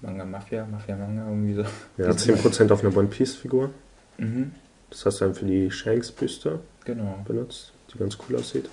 Manga 0.00 0.24
Mafia, 0.24 0.64
Mafia 0.64 0.96
Manga 0.96 1.28
irgendwie 1.28 1.52
so. 1.56 1.64
Ja, 1.98 2.08
10% 2.08 2.72
auf 2.72 2.82
eine 2.82 2.96
One 2.96 3.08
Piece 3.08 3.34
Figur. 3.34 3.68
Mhm, 4.18 4.52
Das 4.90 5.04
hast 5.06 5.20
du 5.20 5.24
dann 5.26 5.34
für 5.34 5.44
die 5.44 5.70
Shanks-Büste 5.70 6.60
genau. 6.84 7.18
benutzt, 7.26 7.72
die 7.92 7.98
ganz 7.98 8.16
cool 8.28 8.36
aussieht. 8.36 8.68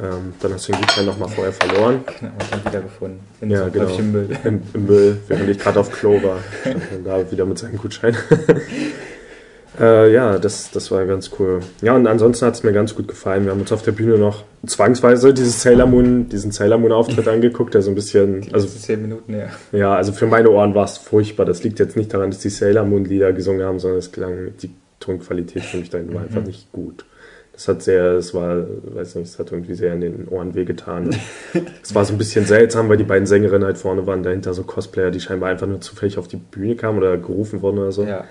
Ähm, 0.00 0.34
dann 0.40 0.52
hast 0.54 0.66
du 0.68 0.72
den 0.72 0.80
Gutschein 0.80 1.06
nochmal 1.06 1.28
vorher 1.28 1.52
verloren. 1.52 2.04
genau. 2.18 2.32
Und 2.32 2.52
dann 2.52 2.64
wieder 2.64 2.80
gefunden. 2.82 3.20
In 3.40 3.50
Ja, 3.50 3.64
so 3.66 3.70
genau. 3.70 3.84
Häufchen 3.86 4.10
Müll. 4.12 4.38
Im, 4.42 4.62
Im 4.74 4.86
Müll, 4.86 5.20
während 5.28 5.48
ich 5.50 5.58
gerade 5.58 5.78
auf 5.78 5.92
Klo 5.92 6.20
war. 6.22 6.38
Da 7.04 7.30
wieder 7.30 7.44
mit 7.46 7.58
seinem 7.58 7.76
Gutschein. 7.78 8.16
Äh, 9.78 10.12
ja, 10.12 10.38
das, 10.38 10.70
das 10.70 10.90
war 10.90 11.04
ganz 11.06 11.30
cool. 11.38 11.60
Ja, 11.82 11.96
und 11.96 12.06
ansonsten 12.06 12.46
hat 12.46 12.54
es 12.54 12.62
mir 12.62 12.72
ganz 12.72 12.94
gut 12.94 13.08
gefallen. 13.08 13.44
Wir 13.44 13.52
haben 13.52 13.60
uns 13.60 13.72
auf 13.72 13.82
der 13.82 13.92
Bühne 13.92 14.18
noch 14.18 14.44
zwangsweise 14.66 15.34
dieses 15.34 15.60
Sailor 15.62 15.86
Moon, 15.86 16.28
diesen 16.28 16.52
Sailor 16.52 16.78
Moon 16.78 16.92
Auftritt 16.92 17.26
angeguckt, 17.28 17.74
der 17.74 17.82
so 17.82 17.90
ein 17.90 17.94
bisschen, 17.94 18.46
also 18.52 18.68
zehn 18.68 19.02
Minuten, 19.02 19.34
ja. 19.34 19.48
ja, 19.72 19.94
also 19.94 20.12
für 20.12 20.26
meine 20.26 20.50
Ohren 20.50 20.74
war 20.74 20.84
es 20.84 20.98
furchtbar. 20.98 21.44
Das 21.44 21.64
liegt 21.64 21.78
jetzt 21.78 21.96
nicht 21.96 22.14
daran, 22.14 22.30
dass 22.30 22.40
die 22.40 22.50
Sailor 22.50 22.84
Moon 22.84 23.04
Lieder 23.04 23.32
gesungen 23.32 23.64
haben, 23.64 23.78
sondern 23.78 23.98
es 23.98 24.12
klang, 24.12 24.52
die 24.62 24.70
Tonqualität 25.00 25.62
für 25.62 25.78
mich 25.78 25.90
dahin 25.90 26.14
war 26.14 26.22
einfach 26.22 26.44
nicht 26.44 26.70
gut. 26.72 27.04
Das 27.52 27.68
hat 27.68 27.82
sehr, 27.82 28.14
es 28.14 28.34
war, 28.34 28.64
weiß 28.94 29.14
nicht, 29.14 29.28
es 29.28 29.38
hat 29.38 29.52
irgendwie 29.52 29.74
sehr 29.74 29.92
in 29.92 30.00
den 30.00 30.28
Ohren 30.28 30.56
wehgetan. 30.56 31.14
es 31.82 31.94
war 31.94 32.04
so 32.04 32.12
ein 32.12 32.18
bisschen 32.18 32.46
seltsam, 32.46 32.88
weil 32.88 32.96
die 32.96 33.04
beiden 33.04 33.26
Sängerinnen 33.26 33.64
halt 33.64 33.78
vorne 33.78 34.06
waren, 34.08 34.24
dahinter 34.24 34.54
so 34.54 34.64
Cosplayer, 34.64 35.12
die 35.12 35.20
scheinbar 35.20 35.50
einfach 35.50 35.68
nur 35.68 35.80
zufällig 35.80 36.18
auf 36.18 36.26
die 36.26 36.36
Bühne 36.36 36.74
kamen 36.74 36.98
oder 36.98 37.16
gerufen 37.16 37.62
wurden 37.62 37.78
oder 37.78 37.92
so. 37.92 38.04
ja. 38.04 38.24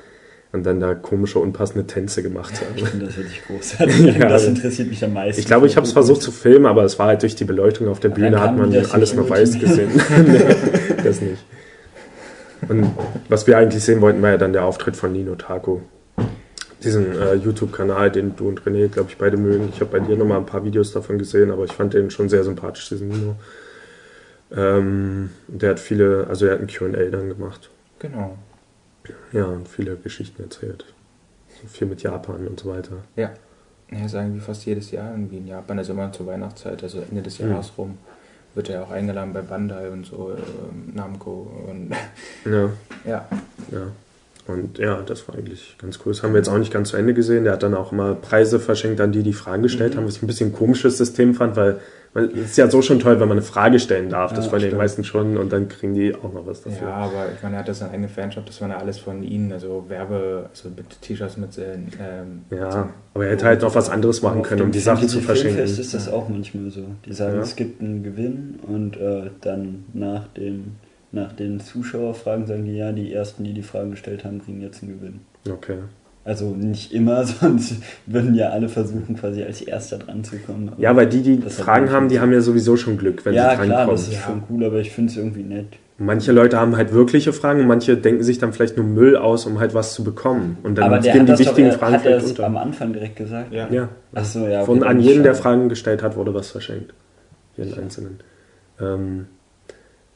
Und 0.53 0.67
dann 0.67 0.79
da 0.79 0.93
komische, 0.93 1.39
unpassende 1.39 1.87
Tänze 1.87 2.21
gemacht 2.21 2.53
haben. 2.61 2.73
Ich 2.75 2.87
finde 2.87 3.07
das 3.07 3.17
wirklich 3.17 3.41
großartig. 3.47 4.15
Ja. 4.19 4.29
das 4.29 4.45
interessiert 4.45 4.87
mich 4.87 5.03
am 5.03 5.13
meisten. 5.13 5.39
Ich 5.39 5.47
glaube, 5.47 5.65
ich 5.65 5.75
habe 5.75 5.87
es 5.87 5.93
versucht 5.93 6.21
zu 6.21 6.31
filmen, 6.31 6.67
aber 6.67 6.83
es 6.83 6.99
war 6.99 7.07
halt 7.07 7.23
durch 7.23 7.33
die 7.35 7.43
Beleuchtung 7.43 7.87
auf 7.87 7.99
der 7.99 8.09
Bühne, 8.09 8.39
hat 8.39 8.55
man 8.55 8.71
alles 8.91 9.15
noch 9.15 9.25
über 9.25 9.35
weiß 9.35 9.59
gesehen. 9.59 9.89
nee, 10.27 10.45
das 11.03 11.21
nicht. 11.21 11.43
Und 12.69 12.91
was 13.29 13.47
wir 13.47 13.57
eigentlich 13.57 13.83
sehen 13.83 13.99
wollten, 14.01 14.21
war 14.21 14.29
ja 14.29 14.37
dann 14.37 14.53
der 14.53 14.65
Auftritt 14.65 14.95
von 14.95 15.11
Nino 15.11 15.33
Taco. 15.33 15.81
Diesen 16.83 17.19
äh, 17.19 17.33
YouTube-Kanal, 17.33 18.11
den 18.11 18.35
du 18.35 18.47
und 18.47 18.61
René, 18.61 18.89
glaube 18.89 19.09
ich, 19.09 19.17
beide 19.17 19.37
mögen. 19.37 19.69
Ich 19.73 19.81
habe 19.81 19.97
bei 19.97 20.05
dir 20.05 20.15
nochmal 20.15 20.37
ein 20.37 20.45
paar 20.45 20.63
Videos 20.63 20.91
davon 20.91 21.17
gesehen, 21.17 21.49
aber 21.49 21.63
ich 21.63 21.71
fand 21.71 21.95
den 21.95 22.11
schon 22.11 22.29
sehr 22.29 22.43
sympathisch, 22.43 22.89
diesen 22.89 23.07
Nino. 23.07 23.35
Ähm, 24.55 25.31
der 25.47 25.71
hat 25.71 25.79
viele, 25.79 26.27
also 26.29 26.45
er 26.45 26.53
hat 26.53 26.61
ein 26.61 26.67
QA 26.67 27.09
dann 27.09 27.29
gemacht. 27.29 27.71
Genau. 27.97 28.37
Ja, 29.31 29.45
und 29.45 29.67
viele 29.67 29.95
Geschichten 29.95 30.43
erzählt. 30.43 30.85
Viel 31.67 31.87
mit 31.87 32.01
Japan 32.03 32.47
und 32.47 32.59
so 32.59 32.69
weiter. 32.69 32.97
Ja. 33.15 33.31
Ja, 33.91 34.05
ist 34.05 34.13
irgendwie 34.15 34.39
fast 34.39 34.65
jedes 34.65 34.91
Jahr 34.91 35.11
irgendwie 35.11 35.37
in 35.37 35.47
Japan, 35.47 35.77
also 35.77 35.93
immer 35.93 36.11
zur 36.11 36.25
Weihnachtszeit, 36.27 36.81
also 36.83 37.03
Ende 37.09 37.21
des 37.21 37.39
Mhm. 37.39 37.51
Jahres 37.51 37.71
rum, 37.77 37.97
wird 38.55 38.69
er 38.69 38.83
auch 38.83 38.91
eingeladen 38.91 39.33
bei 39.33 39.41
Bandai 39.41 39.89
und 39.89 40.05
so, 40.05 40.31
ähm, 40.35 40.93
Namco 40.95 41.51
und 41.69 41.91
Ja. 42.45 42.69
ja. 43.05 43.27
Ja. 43.71 43.87
Und 44.45 44.77
ja, 44.77 45.01
das 45.03 45.27
war 45.27 45.35
eigentlich 45.35 45.77
ganz 45.79 45.99
cool. 46.05 46.11
Das 46.11 46.21
haben 46.23 46.33
wir 46.33 46.39
jetzt 46.39 46.49
auch 46.49 46.57
nicht 46.57 46.73
ganz 46.73 46.89
zu 46.89 46.97
Ende 46.97 47.13
gesehen. 47.13 47.45
Der 47.45 47.53
hat 47.53 47.63
dann 47.63 47.73
auch 47.75 47.91
immer 47.93 48.13
Preise 48.15 48.59
verschenkt 48.59 48.99
an 48.99 49.11
die, 49.13 49.23
die 49.23 49.31
Fragen 49.33 49.63
gestellt 49.63 49.95
haben, 49.95 50.05
was 50.05 50.17
ich 50.17 50.23
ein 50.23 50.27
bisschen 50.27 50.49
ein 50.49 50.53
komisches 50.53 50.97
System 50.97 51.33
fand, 51.33 51.55
weil 51.55 51.79
man, 52.13 52.25
es 52.31 52.51
ist 52.51 52.57
ja 52.57 52.69
so 52.69 52.81
schon 52.81 52.99
toll, 52.99 53.19
wenn 53.19 53.27
man 53.27 53.37
eine 53.37 53.45
Frage 53.45 53.79
stellen 53.79 54.09
darf. 54.09 54.33
das 54.33 54.45
Ja, 54.45 54.51
wollen 54.51 54.61
die 54.61 54.67
stimmt. 54.67 54.81
meisten 54.81 55.03
schon 55.03 55.37
und 55.37 55.51
dann 55.51 55.67
kriegen 55.67 55.93
die 55.93 56.13
auch 56.15 56.31
noch 56.33 56.45
was 56.45 56.61
dafür. 56.61 56.87
Ja, 56.87 56.95
aber 56.95 57.25
ich 57.35 57.41
meine, 57.43 57.55
er 57.55 57.59
hat 57.59 57.67
das 57.67 57.79
seinen 57.79 57.91
eigenen 57.91 58.09
Fanshop, 58.09 58.45
das 58.45 58.61
war 58.61 58.69
ja 58.69 58.77
alles 58.77 58.97
von 58.99 59.23
ihnen, 59.23 59.51
also 59.51 59.85
Werbe, 59.87 60.47
also 60.49 60.69
mit 60.69 61.01
T-Shirts 61.01 61.37
mit 61.37 61.57
ähm, 61.57 62.41
Ja, 62.49 62.89
aber 63.13 63.25
er 63.25 63.31
hätte 63.31 63.45
halt 63.45 63.61
noch 63.61 63.73
was 63.75 63.89
anderes 63.89 64.21
machen 64.21 64.41
können, 64.43 64.61
um 64.61 64.71
die 64.71 64.79
Sachen 64.79 65.07
zu 65.07 65.19
verschenken. 65.21 65.55
Filmfest 65.57 65.79
ist 65.79 65.93
das 65.93 66.09
auch 66.11 66.29
manchmal 66.29 66.69
so. 66.69 66.85
Die 67.05 67.13
sagen, 67.13 67.35
Ja. 67.37 67.41
es 67.41 67.55
gibt 67.55 67.81
einen 67.81 68.03
Gewinn 68.03 68.59
und 68.67 68.97
äh, 68.97 69.29
dann 69.41 69.85
nach, 69.93 70.27
dem, 70.27 70.75
nach 71.11 71.33
den 71.33 71.59
Zuschauerfragen 71.59 72.45
sagen 72.47 72.65
die, 72.65 72.75
ja, 72.77 72.91
die 72.91 73.13
Ersten, 73.13 73.43
die 73.43 73.53
die 73.53 73.63
Fragen 73.63 73.91
gestellt 73.91 74.23
haben, 74.25 74.43
kriegen 74.43 74.61
jetzt 74.61 74.83
einen 74.83 74.99
Gewinn. 74.99 75.19
Okay. 75.49 75.77
Also 76.25 76.51
nicht 76.55 76.93
immer, 76.93 77.25
sonst 77.41 77.75
würden 78.05 78.33
ja 78.35 78.49
alle 78.49 78.69
versuchen, 78.69 79.17
quasi 79.17 79.43
als 79.43 79.61
Erster 79.61 79.97
dran 79.97 80.23
zu 80.23 80.37
kommen. 80.37 80.69
Aber- 80.69 80.81
Ja, 80.81 80.95
weil 80.95 81.07
die, 81.07 81.21
die 81.21 81.49
Fragen 81.49 81.91
haben, 81.91 82.07
die 82.07 82.15
so. 82.15 82.21
haben 82.21 82.31
ja 82.31 82.41
sowieso 82.41 82.77
schon 82.77 82.97
Glück, 82.97 83.25
wenn 83.25 83.33
ja, 83.33 83.49
sie 83.51 83.55
klar, 83.55 83.67
drankommen. 83.67 83.89
das 83.91 84.07
ist 84.07 84.21
schon 84.21 84.43
cool, 84.49 84.63
aber 84.65 84.79
ich 84.79 84.91
finde 84.91 85.11
es 85.11 85.17
irgendwie 85.17 85.43
nett. 85.43 85.67
Manche 85.99 86.31
Leute 86.31 86.59
haben 86.59 86.75
halt 86.75 86.91
wirkliche 86.91 87.33
Fragen 87.33 87.61
und 87.61 87.67
manche 87.67 87.95
denken 87.97 88.23
sich 88.23 88.39
dann 88.39 88.51
vielleicht 88.51 88.77
nur 88.77 88.85
Müll 88.85 89.15
aus, 89.15 89.45
um 89.45 89.59
halt 89.59 89.73
was 89.75 89.93
zu 89.93 90.03
bekommen. 90.03 90.57
Und 90.63 90.77
dann 90.77 90.85
aber 90.85 90.99
der 90.99 91.13
gehen 91.13 91.21
hat 91.21 91.27
die 91.27 91.43
doch, 91.43 91.49
wichtigen 91.51 91.67
er, 91.67 91.73
Fragen 91.73 91.93
hat 91.93 91.99
er 92.05 92.11
vielleicht 92.11 92.25
es 92.25 92.31
unter. 92.31 92.45
am 92.47 92.57
Anfang 92.57 92.93
direkt 92.93 93.15
gesagt. 93.15 93.53
Ja. 93.53 93.67
Ja, 93.69 93.89
Achso, 94.13 94.47
ja. 94.47 94.63
Von 94.65 94.81
an 94.83 94.99
jeden, 94.99 95.23
der. 95.23 95.35
Fragen 95.35 95.69
gestellt 95.69 96.01
hat, 96.01 96.15
wurde 96.15 96.33
was 96.33 96.49
verschenkt. 96.49 96.93
Jeden 97.57 97.77
einzelnen. 97.77 98.19
Ähm, 98.81 99.27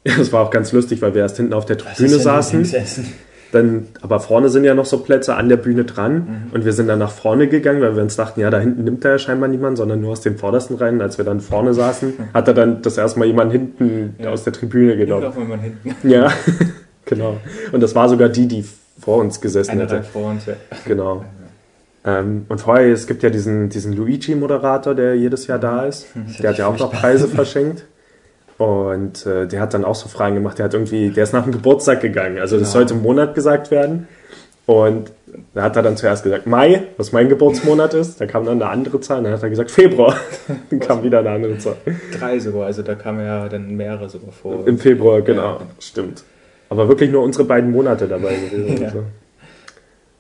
ja, 0.03 0.13
das 0.17 0.33
war 0.33 0.41
auch 0.43 0.49
ganz 0.51 0.71
lustig, 0.71 1.01
weil 1.03 1.13
wir 1.13 1.21
erst 1.21 1.37
hinten 1.37 1.53
auf 1.53 1.65
der 1.65 1.77
Tribüne 1.77 2.17
saßen. 2.17 2.65
Dann, 3.51 3.87
aber 4.01 4.19
vorne 4.19 4.49
sind 4.49 4.63
ja 4.65 4.73
noch 4.73 4.85
so 4.85 4.97
Plätze 4.99 5.35
an 5.35 5.47
der 5.47 5.57
Bühne 5.57 5.85
dran. 5.85 6.13
Mhm. 6.49 6.53
Und 6.53 6.65
wir 6.65 6.73
sind 6.73 6.87
dann 6.87 6.99
nach 6.99 7.11
vorne 7.11 7.47
gegangen, 7.47 7.81
weil 7.81 7.95
wir 7.95 8.03
uns 8.03 8.15
dachten, 8.17 8.39
ja, 8.41 8.49
da 8.49 8.59
hinten 8.59 8.83
nimmt 8.83 9.05
er 9.05 9.11
ja 9.11 9.17
scheinbar 9.19 9.47
niemand, 9.47 9.77
sondern 9.77 10.01
nur 10.01 10.11
aus 10.11 10.21
den 10.21 10.37
vordersten 10.37 10.75
Reihen. 10.75 11.01
Als 11.01 11.17
wir 11.17 11.25
dann 11.25 11.39
vorne 11.39 11.73
saßen, 11.73 12.13
hat 12.33 12.47
er 12.47 12.53
dann 12.53 12.81
das 12.81 12.97
erste 12.97 13.19
Mal 13.19 13.25
jemand 13.25 13.51
hinten 13.51 14.15
Ja. 14.19 14.31
aus 14.31 14.43
der 14.43 14.53
Tribüne 14.53 14.97
genommen. 14.97 15.25
auch 15.25 15.35
wenn 15.37 15.47
man 15.47 15.59
hinten 15.61 15.95
Ja, 16.09 16.31
genau. 17.05 17.37
Und 17.71 17.81
das 17.81 17.95
war 17.95 18.09
sogar 18.09 18.29
die, 18.29 18.47
die 18.47 18.65
vor 18.99 19.17
uns 19.19 19.39
gesessen 19.39 19.71
eine 19.71 19.83
hätte. 19.83 20.03
Vor 20.03 20.31
uns. 20.31 20.45
Ja. 20.45 20.53
Genau. 20.85 21.23
Ähm, 22.05 22.45
und 22.49 22.59
vorher, 22.61 22.91
es 22.91 23.05
gibt 23.07 23.23
ja 23.23 23.29
diesen, 23.29 23.69
diesen 23.69 23.93
Luigi-Moderator, 23.93 24.95
der 24.95 25.15
jedes 25.15 25.47
Jahr 25.47 25.59
da 25.59 25.85
ist. 25.85 26.07
Das 26.27 26.37
Der 26.37 26.49
hat 26.51 26.57
ja 26.57 26.67
auch 26.67 26.77
noch 26.79 26.91
Preise 26.91 27.27
verschenkt. 27.27 27.85
Und 28.57 29.25
äh, 29.25 29.47
der 29.47 29.61
hat 29.61 29.73
dann 29.73 29.85
auch 29.85 29.95
so 29.95 30.09
Fragen 30.09 30.35
gemacht. 30.35 30.57
Der 30.57 30.65
hat 30.65 30.73
irgendwie, 30.73 31.09
der 31.11 31.23
ist 31.23 31.33
nach 31.33 31.43
dem 31.43 31.51
Geburtstag 31.51 32.01
gegangen. 32.01 32.39
Also 32.39 32.57
das 32.57 32.69
Genau. 32.69 32.79
sollte 32.79 32.93
im 32.95 33.03
Monat 33.03 33.35
gesagt 33.35 33.69
werden. 33.69 34.07
Und 34.65 35.11
da 35.53 35.63
hat 35.63 35.75
er 35.75 35.83
dann 35.83 35.95
zuerst 35.95 36.23
gesagt 36.23 36.47
Mai, 36.47 36.83
was 36.97 37.11
mein 37.11 37.29
Geburtsmonat 37.29 37.93
ist. 37.93 38.19
Da 38.19 38.25
kam 38.25 38.45
dann 38.45 38.61
eine 38.61 38.69
andere 38.69 38.99
Zahl. 38.99 39.23
Dann 39.23 39.31
hat 39.31 39.43
er 39.43 39.49
gesagt 39.49 39.71
Februar. 39.71 40.15
dann 40.69 40.79
kam 40.79 41.03
wieder 41.03 41.19
eine 41.19 41.29
andere 41.29 41.57
Zahl. 41.57 41.75
Drei 42.19 42.39
sogar, 42.39 42.65
also 42.65 42.81
da 42.81 42.95
kamen 42.95 43.23
ja 43.23 43.47
dann 43.47 43.75
mehrere 43.75 44.09
sogar 44.09 44.31
vor. 44.31 44.67
Im 44.67 44.77
Februar, 44.79 45.21
genau. 45.21 45.59
Ja. 45.59 45.61
Stimmt. 45.79 46.23
Aber 46.69 46.89
wirklich 46.89 47.11
nur 47.11 47.23
unsere 47.23 47.45
beiden 47.45 47.71
Monate 47.71 48.07
dabei 48.07 48.35
gewesen. 48.35 48.81
Ja. 48.81 48.87
Also. 48.87 49.03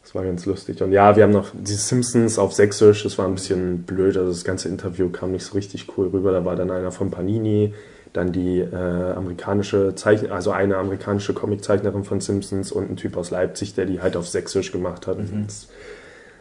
Das 0.03 0.15
war 0.15 0.23
ganz 0.23 0.45
lustig. 0.45 0.81
Und 0.81 0.93
ja, 0.93 1.15
wir 1.17 1.23
haben 1.23 1.33
noch 1.33 1.49
die 1.53 1.73
Simpsons 1.73 2.39
auf 2.39 2.53
Sächsisch. 2.53 3.03
Das 3.03 3.17
war 3.17 3.25
ein 3.27 3.33
bisschen 3.35 3.83
blöd. 3.83 4.15
Also 4.15 4.29
das 4.29 4.45
ganze 4.45 4.69
Interview 4.69 5.09
kam 5.09 5.33
nicht 5.33 5.43
so 5.43 5.55
richtig 5.55 5.87
cool 5.97 6.07
rüber. 6.07 6.31
Da 6.31 6.45
war 6.45 6.55
dann 6.55 6.71
einer 6.71 6.91
von 6.91 7.11
Panini, 7.11 7.73
dann 8.13 8.31
die 8.31 8.59
äh, 8.59 8.75
amerikanische 8.75 9.93
Zeichner, 9.95 10.31
also 10.31 10.51
eine 10.51 10.77
amerikanische 10.77 11.33
Comiczeichnerin 11.33 12.03
von 12.03 12.19
Simpsons 12.21 12.71
und 12.71 12.89
ein 12.89 12.95
Typ 12.95 13.17
aus 13.17 13.31
Leipzig, 13.31 13.75
der 13.75 13.85
die 13.85 14.01
halt 14.01 14.15
auf 14.15 14.27
Sächsisch 14.27 14.71
gemacht 14.71 15.07
hat. 15.07 15.17
Das- 15.45 15.67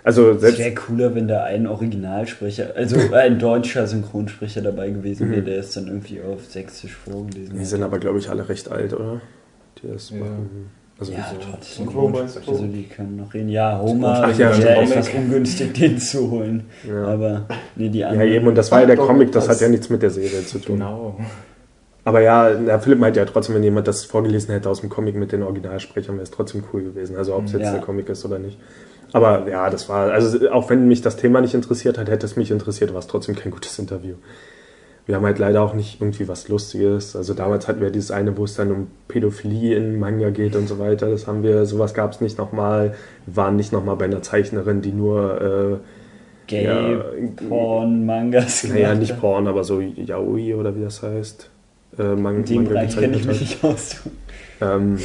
Also 0.05 0.31
Es 0.31 0.41
selbst 0.41 0.59
wäre 0.61 0.75
cooler, 0.75 1.15
wenn 1.17 1.27
da 1.27 1.43
ein 1.45 1.67
Originalsprecher, 1.67 2.69
also 2.77 2.97
ein 3.13 3.39
deutscher 3.41 3.87
Synchronsprecher 3.89 4.63
dabei 4.63 4.91
gewesen 4.91 5.31
wäre, 5.31 5.43
der 5.43 5.59
es 5.59 5.73
dann 5.73 5.89
irgendwie 5.89 6.21
auf 6.23 6.45
Sächsisch 6.47 6.95
vorgelesen 6.95 7.55
die 7.55 7.61
hat. 7.61 7.67
sind 7.67 7.83
aber, 7.83 7.99
glaube 7.99 8.19
ich, 8.19 8.31
alle 8.31 8.49
recht 8.49 8.71
alt, 8.71 8.93
oder? 8.95 9.21
Die 9.83 9.89
das 9.89 10.11
Ja. 10.11 10.19
machen. 10.19 10.71
Also 10.99 11.13
ja, 11.13 11.27
so 11.31 11.37
trotzdem. 11.51 11.85
Synchronsprecher. 11.89 12.53
Also 12.53 12.67
die 12.69 12.85
können 12.85 13.17
noch 13.17 13.35
reden. 13.35 13.49
Ja, 13.51 13.79
Homer 13.83 14.31
ja, 14.31 14.39
wäre 14.57 14.77
etwas 14.83 15.11
ungünstig, 15.11 15.75
den 15.75 15.99
zu 15.99 16.31
holen. 16.31 16.65
Ja. 16.89 17.05
Aber 17.09 17.47
nee, 17.75 17.91
die 17.91 17.99
Ja, 17.99 18.09
anderen. 18.09 18.31
eben, 18.31 18.47
und 18.47 18.55
das 18.55 18.71
war 18.73 18.81
ja 18.81 18.87
der 18.87 18.97
Comic, 18.97 19.31
das 19.33 19.47
das- 19.47 19.57
hat 19.57 19.61
ja 19.63 19.69
nichts 19.69 19.91
mit 19.91 20.01
der 20.03 20.11
Serie 20.11 20.43
zu 20.47 20.59
tun. 20.59 20.77
Genau. 20.79 21.19
Aber 22.07 22.21
ja, 22.21 22.51
der 22.55 22.79
Philipp 22.79 23.01
meint 23.01 23.17
ja 23.17 23.25
trotzdem, 23.25 23.57
wenn 23.57 23.65
jemand 23.65 23.89
das 23.89 24.05
vorgelesen 24.05 24.55
hätte 24.55 24.71
aus 24.71 24.81
dem 24.81 24.89
Comic 24.91 25.17
mit 25.17 25.33
den 25.33 25.43
Originalsprechern, 25.43 26.15
wäre 26.15 26.23
es 26.23 26.31
trotzdem 26.31 26.63
cool 26.73 26.85
gewesen. 26.85 27.17
Also 27.17 27.35
ob 27.35 27.47
es 27.47 27.53
jetzt 27.53 27.63
Ja. 27.65 27.73
der 27.73 27.81
Comic 27.81 28.09
ist 28.09 28.25
oder 28.25 28.39
nicht. 28.39 28.59
Aber 29.13 29.49
ja, 29.51 29.69
das 29.71 29.89
war, 29.89 30.13
also 30.13 30.49
auch 30.51 30.71
wenn 30.71 30.87
mich 30.87 31.03
das 31.03 31.17
Thema 31.17 31.41
nicht 31.41 31.55
interessiert 31.55 31.99
hat, 31.99 32.09
hätte 32.09 32.25
es 32.25 32.37
mich 32.37 32.53
interessiert, 32.53 32.93
war 32.93 33.01
es 33.01 33.09
trotzdem 33.09 33.35
kein 33.35 33.51
gutes 33.51 33.77
Interview. 33.81 34.15
Wir 35.07 35.17
haben 35.17 35.25
halt 35.25 35.41
leider 35.41 35.63
auch 35.63 35.75
nicht 35.75 36.01
irgendwie 36.01 36.29
was 36.29 36.47
Lustiges. 36.49 37.17
Also 37.17 37.35
damals 37.35 37.67
hatten 37.67 37.81
wir 37.81 37.91
dieses 37.91 38.13
eine, 38.13 38.37
wo 38.37 38.45
es 38.45 38.55
dann 38.55 38.71
um 38.71 38.87
Pädophilie 39.09 39.77
in 39.77 39.99
Manga 39.99 40.31
geht 40.31 40.55
und 40.55 40.69
so 40.69 40.79
weiter. 40.79 41.11
Das 41.11 41.27
haben 41.27 41.43
wir, 41.43 41.67
sowas 41.67 41.93
gab 41.93 42.13
es 42.13 42.21
nicht 42.21 42.39
nochmal. 42.39 42.95
Wir 43.27 43.37
waren 43.37 43.57
nicht 43.57 43.73
nochmal 43.73 43.97
bei 43.97 44.05
einer 44.05 44.23
Zeichnerin, 44.23 44.81
die 44.81 44.93
nur, 44.93 45.81
Gay, 46.47 46.65
ja, 46.65 47.05
Porn, 47.49 48.07
Mangas. 48.07 48.63
äh, 48.63 48.69
naja, 48.69 48.95
nicht. 48.95 49.19
Porn, 49.21 49.49
aber 49.49 49.65
so 49.65 49.81
Yaoi 49.81 50.55
oder 50.55 50.77
wie 50.77 50.83
das 50.83 51.03
heißt. 51.03 51.51
Äh, 51.99 52.15
Man 52.15 52.37
In 52.37 52.45
dem 52.45 52.57
Manga 52.57 52.71
Bereich 52.71 52.97
kenne 52.97 53.17
ich 53.17 53.25
mich 53.25 53.41
hat. 53.41 53.49
nicht 53.49 53.65
aus. 53.65 53.97
Ähm, 54.61 54.99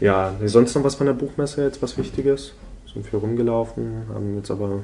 ja, 0.00 0.34
sonst 0.44 0.74
noch 0.74 0.84
was 0.84 0.94
von 0.96 1.06
der 1.06 1.14
Buchmesse 1.14 1.62
jetzt, 1.64 1.80
was 1.82 1.96
Wichtiges? 1.98 2.52
Sind 2.92 3.06
viel 3.06 3.18
rumgelaufen, 3.18 4.04
haben 4.12 4.36
jetzt 4.36 4.50
aber. 4.50 4.82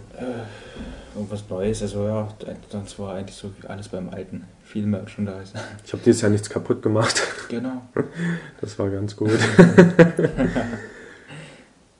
Irgendwas 1.14 1.44
Neues, 1.50 1.82
also 1.82 2.06
ja, 2.06 2.28
sonst 2.70 2.98
war 2.98 3.14
eigentlich 3.14 3.36
so 3.36 3.50
wie 3.60 3.66
alles 3.66 3.88
beim 3.88 4.08
Alten. 4.10 4.44
Viel 4.64 4.86
Merchandise. 4.86 5.52
Ich 5.84 5.92
habe 5.92 6.02
dieses 6.04 6.22
Jahr 6.22 6.30
nichts 6.30 6.48
kaputt 6.48 6.82
gemacht. 6.82 7.20
genau. 7.48 7.82
Das 8.60 8.78
war 8.78 8.88
ganz 8.90 9.14
gut. 9.16 9.30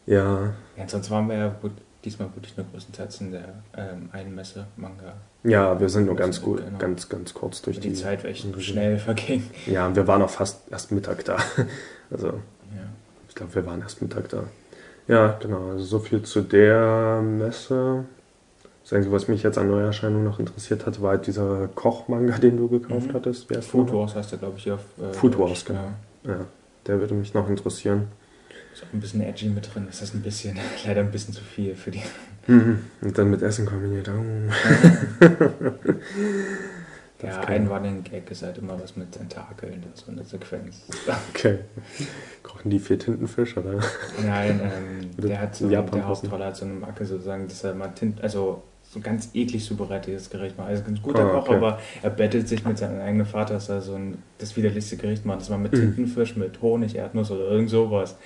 ja, 0.06 0.54
Ja, 0.76 0.88
sonst 0.88 1.11
waren 1.11 1.28
wir 1.28 1.37
ja 1.37 1.49
gut, 1.61 1.72
diesmal 2.04 2.28
wirklich 2.34 2.56
nur 2.56 2.66
größtenteils 2.72 3.20
in 3.20 3.32
der 3.32 3.62
ähm, 3.76 4.08
einen 4.12 4.34
Messe, 4.34 4.66
Manga. 4.76 5.14
Ja, 5.44 5.78
wir 5.80 5.88
sind 5.88 6.06
nur 6.06 6.16
ganz 6.16 6.40
gut, 6.40 6.58
Genau. 6.64 6.78
ganz, 6.78 7.08
ganz 7.08 7.34
kurz 7.34 7.62
durch 7.62 7.80
Die, 7.80 7.88
die. 7.90 7.94
Zeit 7.94 8.25
Mhm. 8.25 8.61
schnell 8.61 8.99
verging. 8.99 9.44
Ja, 9.66 9.87
und 9.87 9.96
wir 9.96 10.06
waren 10.06 10.22
auch 10.22 10.30
fast 10.30 10.70
erst 10.70 10.92
Mittag 10.92 11.25
da. 11.25 11.37
Also, 12.11 12.26
Ja. 12.28 12.32
ich 13.28 13.34
glaube, 13.34 13.54
wir 13.54 13.64
waren 13.66 13.80
erst 13.80 14.02
Mittag 14.02 14.28
da. 14.28 14.44
Ja, 15.08 15.37
genau. 15.40 15.70
Also 15.70 15.84
so 15.84 15.99
viel 15.99 16.22
zu 16.22 16.42
der 16.42 17.22
Messe. 17.22 18.04
Das 18.84 18.92
Einzige, 18.92 19.14
was 19.14 19.28
mich 19.28 19.42
jetzt 19.42 19.56
an 19.58 19.68
Neuerscheinungen 19.68 20.25
noch 20.25 20.38
interessiert 20.38 20.84
hat, 20.87 21.00
war 21.00 21.11
halt 21.12 21.26
dieser 21.26 21.68
Koch-Manga, 21.75 22.37
den 22.38 22.56
du 22.58 22.68
gekauft 22.68 23.08
Mhm. 23.08 23.14
hattest. 23.14 23.49
Wer 23.49 23.62
Food? 23.62 23.92
Wars 23.92 24.14
heißt 24.14 24.32
der, 24.32 24.38
glaube 24.40 24.58
ich, 24.58 24.70
auf. 24.70 24.80
Äh, 25.00 25.12
Food. 25.14 25.38
Wars, 25.38 25.64
genau. 25.64 25.88
Ja, 26.25 26.44
der 26.87 27.00
würde 27.00 27.14
mich 27.14 27.32
noch 27.32 27.49
interessieren. 27.49 28.08
Ist 28.75 28.82
auch 28.84 28.92
ein 28.92 29.00
bisschen 29.00 29.22
edgy 29.22 29.49
mit 29.49 29.75
drin. 29.75 29.84
Das 29.87 30.02
ist 30.02 30.14
ein 30.14 30.22
bisschen, 30.22 30.58
leider 30.87 31.00
ein 31.00 31.11
bisschen 31.11 31.32
zu 31.34 31.42
viel 31.42 31.75
für 31.75 31.90
die. 31.90 32.02
Mhm. 32.46 32.78
Und 33.00 33.16
dann 33.18 33.30
mit 33.30 33.42
Essen 33.42 33.66
kombiniert. 33.66 34.08
Oh. 34.11 35.22
Ja, 37.22 37.40
ein 37.42 37.68
Running 37.68 38.02
Gag 38.02 38.28
ist 38.32 38.42
halt 38.42 38.58
immer 38.58 38.76
was 38.82 38.96
mit 38.96 39.12
Tentakeln, 39.12 39.80
so 39.94 40.11
eine 40.11 40.25
Sequenz. 40.25 40.82
Okay. 41.32 41.61
Kochen 42.42 42.68
die 42.70 42.80
vier 42.80 42.99
Tintenfisch, 42.99 43.56
oder? 43.56 43.78
Nein, 44.26 44.61
ähm, 44.61 45.11
der 45.28 45.40
hat 45.40 45.54
so, 45.54 45.68
Japan 45.70 46.00
der 46.00 46.06
passen. 46.06 46.22
Hauptrolle 46.25 46.46
hat 46.46 46.56
so 46.56 46.64
eine 46.64 46.75
Macke 46.75 47.04
sozusagen, 47.06 47.46
dass 47.46 47.62
er 47.62 47.75
mal 47.75 47.88
Tint, 47.90 48.20
also 48.22 48.64
so 48.82 48.99
ganz 48.99 49.30
eklig 49.34 49.64
zubereitetes 49.64 50.30
Gericht 50.30 50.58
macht. 50.58 50.70
Also 50.70 50.82
ganz 50.82 51.00
guter 51.00 51.25
Ah, 51.25 51.30
Koch, 51.38 51.46
okay. 51.49 51.54
aber 51.58 51.78
er 52.02 52.11
bettelt 52.11 52.49
sich 52.49 52.64
mit 52.64 52.76
seinem 52.76 53.00
eigenen 53.00 53.25
Vater, 53.26 53.54
dass 53.54 53.68
er 53.68 53.80
so 53.82 53.94
ein, 53.94 54.18
das 54.38 54.56
widerlichste 54.56 54.96
Gericht 54.96 55.25
macht. 55.25 55.42
Das 55.42 55.50
war 55.50 55.58
mit 55.58 55.72
Mhm. 55.72 55.76
Tintenfisch, 55.94 56.34
mit 56.37 56.61
Honig, 56.61 56.96
Erdnuss 56.96 57.30
oder 57.30 57.44
irgend 57.52 57.70
sowas. 57.70 58.16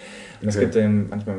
Und 0.41 0.49
es 0.49 0.57
Okay. 0.57 0.65
gibt 0.65 0.77
dann 0.77 1.11
manchmal 1.11 1.37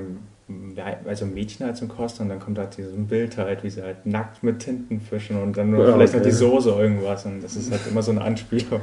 also 1.06 1.26
Mädchen 1.26 1.66
halt 1.66 1.76
zum 1.78 1.90
Kosten 1.90 2.24
und 2.24 2.30
dann 2.30 2.40
kommt 2.40 2.58
halt 2.58 2.78
dieses 2.78 2.94
Bild 2.96 3.38
halt, 3.38 3.64
wie 3.64 3.70
sie 3.70 3.82
halt 3.84 4.06
nackt 4.06 4.44
mit 4.44 4.60
Tintenfischen 4.60 5.42
und 5.42 5.58
dann 5.58 5.72
nur 5.72 5.86
Ja, 5.86 5.94
vielleicht 5.94 6.14
noch 6.14 6.22
okay. 6.22 6.30
die 6.30 6.36
Soße 6.36 6.70
irgendwas 6.70 7.26
und 7.26 7.42
das 7.44 7.56
ist 7.56 7.70
halt 7.72 7.82
immer 7.90 8.02
so 8.02 8.12
eine 8.12 8.22
Anspielung. 8.22 8.82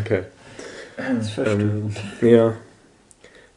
Okay. 0.00 0.22
Das 0.96 1.26
ist 1.26 1.30
verstörend. 1.30 1.96
Ja. 2.20 2.54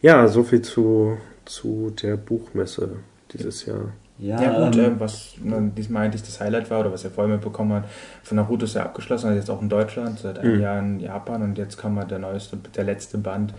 Ja, 0.01 0.27
so 0.27 0.43
viel 0.43 0.61
zu, 0.61 1.17
zu 1.45 1.91
der 2.01 2.17
Buchmesse 2.17 2.97
dieses 3.33 3.65
Jahr. 3.65 3.91
Ja, 4.19 4.39
Ja, 4.39 4.65
gut, 4.65 4.75
ähm, 4.77 4.97
äh, 4.97 4.99
was 4.99 5.33
ne, 5.41 5.71
diesmal 5.75 6.05
eigentlich 6.05 6.21
das 6.21 6.39
Highlight 6.39 6.69
war 6.69 6.81
oder 6.81 6.91
was 6.91 7.03
ihr 7.03 7.09
vorher 7.09 7.33
mitbekommen 7.33 7.73
habt, 7.73 7.89
von 8.23 8.35
Naruto 8.37 8.65
ist 8.65 8.75
ja 8.75 8.83
abgeschlossen, 8.83 9.27
also 9.27 9.39
jetzt 9.39 9.49
auch 9.49 9.61
in 9.63 9.69
Deutschland, 9.69 10.19
seit 10.19 10.37
einem 10.37 10.55
Mhm. 10.57 10.61
Jahr 10.61 10.79
in 10.79 10.99
Japan 10.99 11.41
und 11.41 11.57
jetzt 11.57 11.77
kam 11.77 11.95
mal 11.95 12.05
der 12.05 12.19
neueste, 12.19 12.57
der 12.75 12.83
letzte 12.83 13.17
Band 13.17 13.53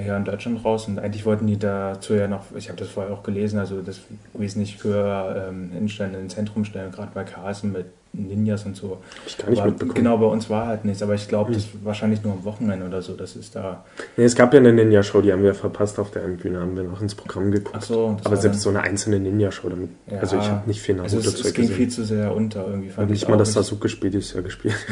hier 0.00 0.16
in 0.16 0.24
Deutschland 0.24 0.64
raus 0.64 0.88
und 0.88 0.98
eigentlich 0.98 1.24
wollten 1.26 1.46
die 1.46 1.58
dazu 1.58 2.14
ja 2.14 2.26
noch, 2.28 2.44
ich 2.56 2.68
habe 2.68 2.78
das 2.78 2.88
vorher 2.88 3.12
auch 3.12 3.22
gelesen, 3.22 3.58
also 3.58 3.80
das 3.82 4.00
wesentlich 4.34 4.82
höher 4.82 5.48
ähm, 5.50 5.70
ins 5.76 6.34
Zentrum 6.34 6.64
stellen, 6.64 6.90
gerade 6.92 7.10
bei 7.14 7.24
Carson 7.24 7.72
mit 7.72 7.86
Ninjas 8.12 8.66
und 8.66 8.74
so. 8.74 8.98
Ich 9.24 9.38
gar 9.38 9.48
nicht 9.50 9.60
aber 9.60 9.70
mitbekommen. 9.70 9.94
Genau, 9.94 10.18
bei 10.18 10.26
uns 10.26 10.50
war 10.50 10.66
halt 10.66 10.84
nichts, 10.84 11.00
aber 11.00 11.14
ich 11.14 11.28
glaube, 11.28 11.50
Mhm. 11.50 11.54
das 11.54 11.66
wahrscheinlich 11.84 12.24
nur 12.24 12.32
am 12.32 12.44
Wochenende 12.44 12.84
oder 12.84 13.02
so, 13.02 13.14
das 13.14 13.36
ist 13.36 13.54
da. 13.54 13.84
Nee, 14.16 14.24
es 14.24 14.34
gab 14.34 14.52
ja 14.52 14.58
eine 14.58 14.72
Ninja-Show, 14.72 15.20
die 15.20 15.32
haben 15.32 15.44
wir 15.44 15.54
verpasst 15.54 15.96
auf 16.00 16.10
der 16.10 16.20
Bühne, 16.22 16.58
haben 16.58 16.74
wir 16.74 16.82
noch 16.82 17.00
ins 17.00 17.14
Programm 17.14 17.52
geguckt. 17.52 17.76
Ach 17.78 17.82
so, 17.82 18.14
das 18.16 18.26
Aber 18.26 18.36
selbst 18.36 18.62
so 18.62 18.70
eine 18.70 18.80
einzelne 18.80 19.20
Ninja-Show 19.20 19.68
damit. 19.68 19.90
Ja. 20.10 20.18
also 20.18 20.38
ich 20.38 20.48
habe 20.48 20.68
nicht 20.68 20.80
viel 20.80 20.96
Naruto 20.96 21.16
Also 21.18 21.28
es, 21.30 21.38
es 21.44 21.54
ging 21.54 21.62
gesehen. 21.66 21.76
viel 21.76 21.88
zu 21.88 22.04
sehr 22.04 22.34
unter 22.34 22.66
irgendwie. 22.66 22.88
fand 22.88 23.08
Und 23.08 23.14
ich 23.14 23.20
nicht 23.20 23.28
mal 23.30 23.36
das 23.36 23.52
Sasuke-Spiel 23.52 24.10
dieses 24.10 24.32
Jahr 24.32 24.42
gespielt. 24.42 24.74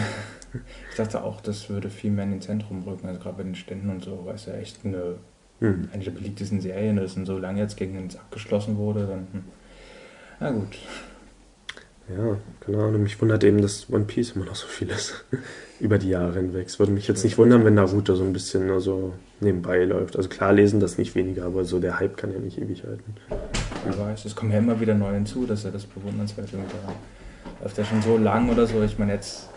Ich 0.91 0.97
dachte 0.97 1.23
auch, 1.23 1.41
das 1.41 1.69
würde 1.69 1.91
viel 1.91 2.11
mehr 2.11 2.25
in 2.25 2.31
den 2.33 2.41
Zentrum 2.41 2.83
rücken, 2.83 3.07
also 3.07 3.21
gerade 3.21 3.37
bei 3.37 3.43
den 3.43 3.55
Ständen 3.55 3.91
und 3.91 4.03
so, 4.03 4.23
weil 4.25 4.35
es 4.35 4.47
ja 4.47 4.55
echt 4.55 4.85
eine, 4.85 5.17
Hm. 5.61 5.89
eine 5.93 6.05
der 6.05 6.13
beliebtesten 6.13 6.61
Serien 6.61 6.99
ist 6.99 7.17
und 7.17 7.27
so 7.27 7.37
lange 7.39 7.61
jetzt 7.61 7.77
gegen 7.77 7.99
uns 7.99 8.17
abgeschlossen 8.17 8.77
wurde, 8.77 9.07
dann. 9.07 9.27
Hm. 9.33 9.45
Na 10.41 10.51
gut. 10.53 10.79
Ja, 12.09 12.37
keine 12.61 12.79
Ahnung. 12.79 13.03
Mich 13.03 13.21
wundert 13.21 13.45
eben, 13.45 13.61
dass 13.61 13.91
One 13.91 14.05
Piece 14.05 14.33
immer 14.33 14.47
noch 14.47 14.55
so 14.55 14.67
viel 14.67 14.89
ist. 14.89 15.25
Über 15.81 15.99
die 15.99 16.09
Jahre 16.09 16.35
hinweg. 16.35 16.67
Es 16.67 16.79
würde 16.79 16.93
mich 16.93 17.07
jetzt 17.07 17.23
nicht 17.23 17.39
wundern, 17.39 17.65
wenn 17.65 17.75
Naruto 17.75 18.15
so 18.15 18.25
ein 18.25 18.33
bisschen 18.33 18.67
nur 18.67 18.81
so 18.81 19.13
nebenbei 19.41 19.85
läuft. 19.85 20.17
Also 20.17 20.29
klar 20.29 20.53
lesen 20.53 20.81
das 20.81 20.97
nicht 20.97 21.15
weniger, 21.15 21.45
aber 21.45 21.65
so 21.65 21.81
der 21.81 21.99
Hype 21.99 22.17
kann 22.17 22.33
ja 22.33 22.39
nicht 22.39 22.59
ewig 22.59 22.85
halten. 22.85 23.15
Wer 23.85 23.99
weiß, 23.99 24.25
es 24.25 24.35
kommen 24.35 24.53
ja 24.53 24.59
immer 24.59 24.81
wieder 24.81 24.95
neu 24.95 25.13
hinzu, 25.13 25.45
das 25.47 25.61
ist 25.61 25.65
ja 25.67 25.71
das 25.71 25.85
Bewundernswerte. 25.85 26.57
Und 26.57 26.67
da 26.73 27.63
läuft 27.63 27.79
ja 27.79 27.85
schon 27.85 28.01
so 28.03 28.17
lang 28.17 28.49
oder 28.49 28.67
so. 28.67 28.83
Ich 28.83 28.99
meine, 28.99 29.13
jetzt, 29.13 29.51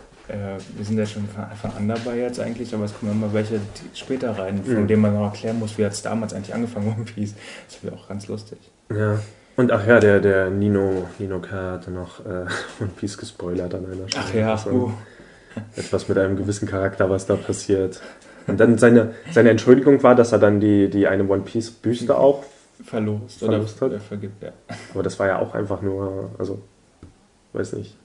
wir 0.78 0.86
sind 0.86 0.98
ja 0.98 1.06
schon 1.06 1.28
von 1.28 1.72
an 1.78 1.88
dabei 1.88 2.18
jetzt 2.18 2.40
eigentlich, 2.40 2.74
aber 2.74 2.86
es 2.86 2.98
kommen 2.98 3.12
immer 3.12 3.34
welche 3.34 3.60
später 3.94 4.32
rein, 4.38 4.64
von 4.64 4.84
Mhm. 4.84 4.88
denen 4.88 5.02
man 5.02 5.14
noch 5.14 5.26
erklären 5.26 5.60
muss, 5.60 5.78
wie 5.78 5.86
hat 5.86 5.94
es 5.94 6.02
damals 6.02 6.34
eigentlich 6.34 6.54
angefangen, 6.54 6.88
One 6.96 7.06
Piece. 7.06 7.36
Das 7.68 7.84
wäre 7.84 7.96
auch 7.96 8.08
ganz 8.08 8.28
lustig. 8.28 8.58
Ja. 8.96 9.20
Und 9.58 9.72
ach 9.72 9.86
ja, 9.86 10.00
der, 10.00 10.20
der 10.22 10.50
Nino, 10.50 11.08
Nino 11.20 11.40
K. 11.40 11.74
hatte 11.74 11.92
noch 11.92 12.26
äh, 12.26 12.46
One 12.80 12.92
Piece 12.96 13.18
gespoilert 13.18 13.74
an 13.76 13.86
einer 13.86 14.08
Stelle. 14.08 14.26
Ach 14.26 14.34
ja, 14.34 14.52
Also 14.52 14.70
uh. 14.70 14.92
Etwas 15.76 16.08
mit 16.08 16.18
einem 16.18 16.38
gewissen 16.38 16.68
Charakter, 16.68 17.10
was 17.10 17.26
da 17.26 17.36
passiert. 17.36 18.02
Und 18.48 18.60
dann 18.60 18.78
seine, 18.78 19.14
seine 19.32 19.50
Entschuldigung 19.50 20.02
war, 20.02 20.16
dass 20.16 20.32
er 20.32 20.40
dann 20.40 20.60
die, 20.62 20.90
die 20.90 21.08
eine 21.08 21.28
One 21.28 21.42
Piece 21.44 21.72
Büste 21.72 22.18
auch, 22.18 22.44
verlost, 22.84 23.40
Verlost 23.40 23.82
oder 23.82 23.96
hat? 23.96 24.02
äh, 24.02 24.04
vergibt, 24.04 24.42
ja. 24.42 24.52
aber 24.94 25.04
das 25.04 25.20
war 25.20 25.28
ja 25.28 25.40
auch 25.40 25.54
einfach 25.54 25.82
nur, 25.82 26.32
also, 26.40 26.62
weiß 27.54 27.74
nicht. 27.74 27.96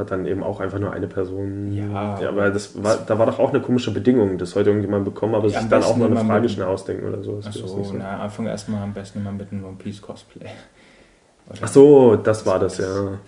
Hat 0.00 0.10
dann 0.10 0.24
eben 0.24 0.42
auch 0.42 0.60
einfach 0.60 0.78
nur 0.78 0.92
eine 0.92 1.06
Person. 1.06 1.72
Ja. 1.74 2.18
ja 2.20 2.28
aber 2.30 2.50
das 2.50 2.82
war, 2.82 2.96
da 2.96 3.18
war 3.18 3.26
doch 3.26 3.38
auch 3.38 3.50
eine 3.50 3.60
komische 3.60 3.92
Bedingung. 3.92 4.38
Das 4.38 4.50
sollte 4.52 4.70
irgendjemand 4.70 5.04
bekommen, 5.04 5.34
aber 5.34 5.46
Ja, 5.48 5.58
am 5.58 5.62
sich 5.64 5.70
dann 5.70 5.82
auch 5.82 5.96
mal 5.96 6.06
eine 6.10 6.24
Frage 6.24 6.48
schnell 6.48 6.66
ausdenken 6.66 7.06
oder 7.06 7.22
so. 7.22 7.36
Das 7.36 7.46
Ach 7.48 7.54
ist 7.54 7.68
so, 7.68 7.94
na, 7.96 8.18
Anfang 8.20 8.46
erstmal 8.46 8.82
am 8.82 8.94
besten 8.94 9.20
immer 9.20 9.30
mit 9.32 9.52
einem 9.52 9.64
One 9.66 9.76
Piece 9.76 10.00
Cosplay. 10.00 10.46
Oder- 11.50 11.58
Ach 11.60 11.68
so, 11.68 12.16
das 12.16 12.46
war 12.46 12.58
das, 12.58 12.78
ja. 12.78 13.18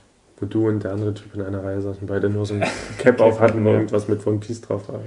Wo 0.41 0.47
du 0.47 0.67
und 0.69 0.83
der 0.83 0.93
andere 0.93 1.13
Typ 1.15 1.35
in 1.35 1.43
einer 1.43 1.63
Reihe 1.63 1.81
saßen, 1.83 2.07
beide 2.07 2.31
nur 2.31 2.47
so 2.47 2.55
ein 2.55 2.65
Cap 2.99 3.21
auf 3.21 3.39
hatten, 3.39 3.65
ja. 3.67 3.73
irgendwas 3.75 4.09
mit 4.09 4.27
One 4.27 4.39
Piece 4.39 4.63
drauf 4.63 4.89
war. 4.89 4.99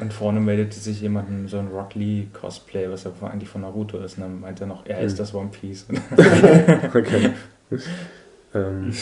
Und 0.00 0.12
vorne 0.14 0.40
meldete 0.40 0.78
sich 0.78 1.00
jemand 1.02 1.28
in 1.28 1.48
so 1.48 1.58
ein 1.58 1.68
Rock 1.68 1.94
Lee 1.96 2.28
Cosplay, 2.32 2.88
was 2.88 3.04
ja 3.04 3.10
eigentlich 3.22 3.50
von 3.50 3.62
Naruto 3.62 3.98
ist. 3.98 4.16
Und 4.16 4.22
dann 4.22 4.40
meinte 4.40 4.64
er 4.64 4.68
noch, 4.68 4.86
er 4.86 5.00
ist 5.00 5.12
Hm. 5.12 5.18
das 5.18 5.34
One 5.34 5.48
Piece. 5.50 5.86
Okay. 6.94 7.30
ähm, 8.54 8.92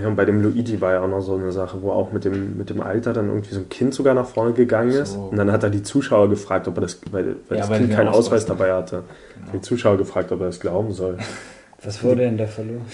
ja, 0.00 0.08
und 0.08 0.16
bei 0.16 0.24
dem 0.24 0.42
Luigi 0.42 0.80
war 0.80 0.92
ja 0.92 1.02
auch 1.02 1.08
noch 1.08 1.20
so 1.20 1.34
eine 1.34 1.52
Sache, 1.52 1.82
wo 1.82 1.90
auch 1.90 2.10
mit 2.10 2.24
dem, 2.24 2.56
mit 2.56 2.70
dem 2.70 2.80
Alter 2.80 3.12
dann 3.12 3.28
irgendwie 3.28 3.54
so 3.54 3.60
ein 3.60 3.68
Kind 3.68 3.92
sogar 3.92 4.14
nach 4.14 4.26
vorne 4.26 4.52
gegangen 4.52 4.90
ist. 4.90 5.12
so. 5.12 5.20
Und 5.20 5.36
dann 5.36 5.52
hat 5.52 5.62
er 5.62 5.70
die 5.70 5.82
Zuschauer 5.82 6.30
gefragt, 6.30 6.66
ob 6.66 6.78
er 6.78 6.80
das, 6.82 6.98
weil, 7.10 7.36
weil 7.48 7.58
Ja, 7.58 7.62
das 7.62 7.70
weil 7.70 7.80
Kind 7.80 7.92
keinen 7.92 8.08
Ausweis 8.08 8.46
dabei 8.46 8.72
hatte. 8.72 9.04
Genau. 9.34 9.52
Die 9.52 9.60
Zuschauer 9.60 9.98
gefragt, 9.98 10.32
ob 10.32 10.40
er 10.40 10.46
das 10.46 10.60
glauben 10.60 10.92
soll. 10.92 11.18
was 11.82 12.02
wurde 12.02 12.22
denn 12.22 12.38
da 12.38 12.46
verloren? 12.46 12.86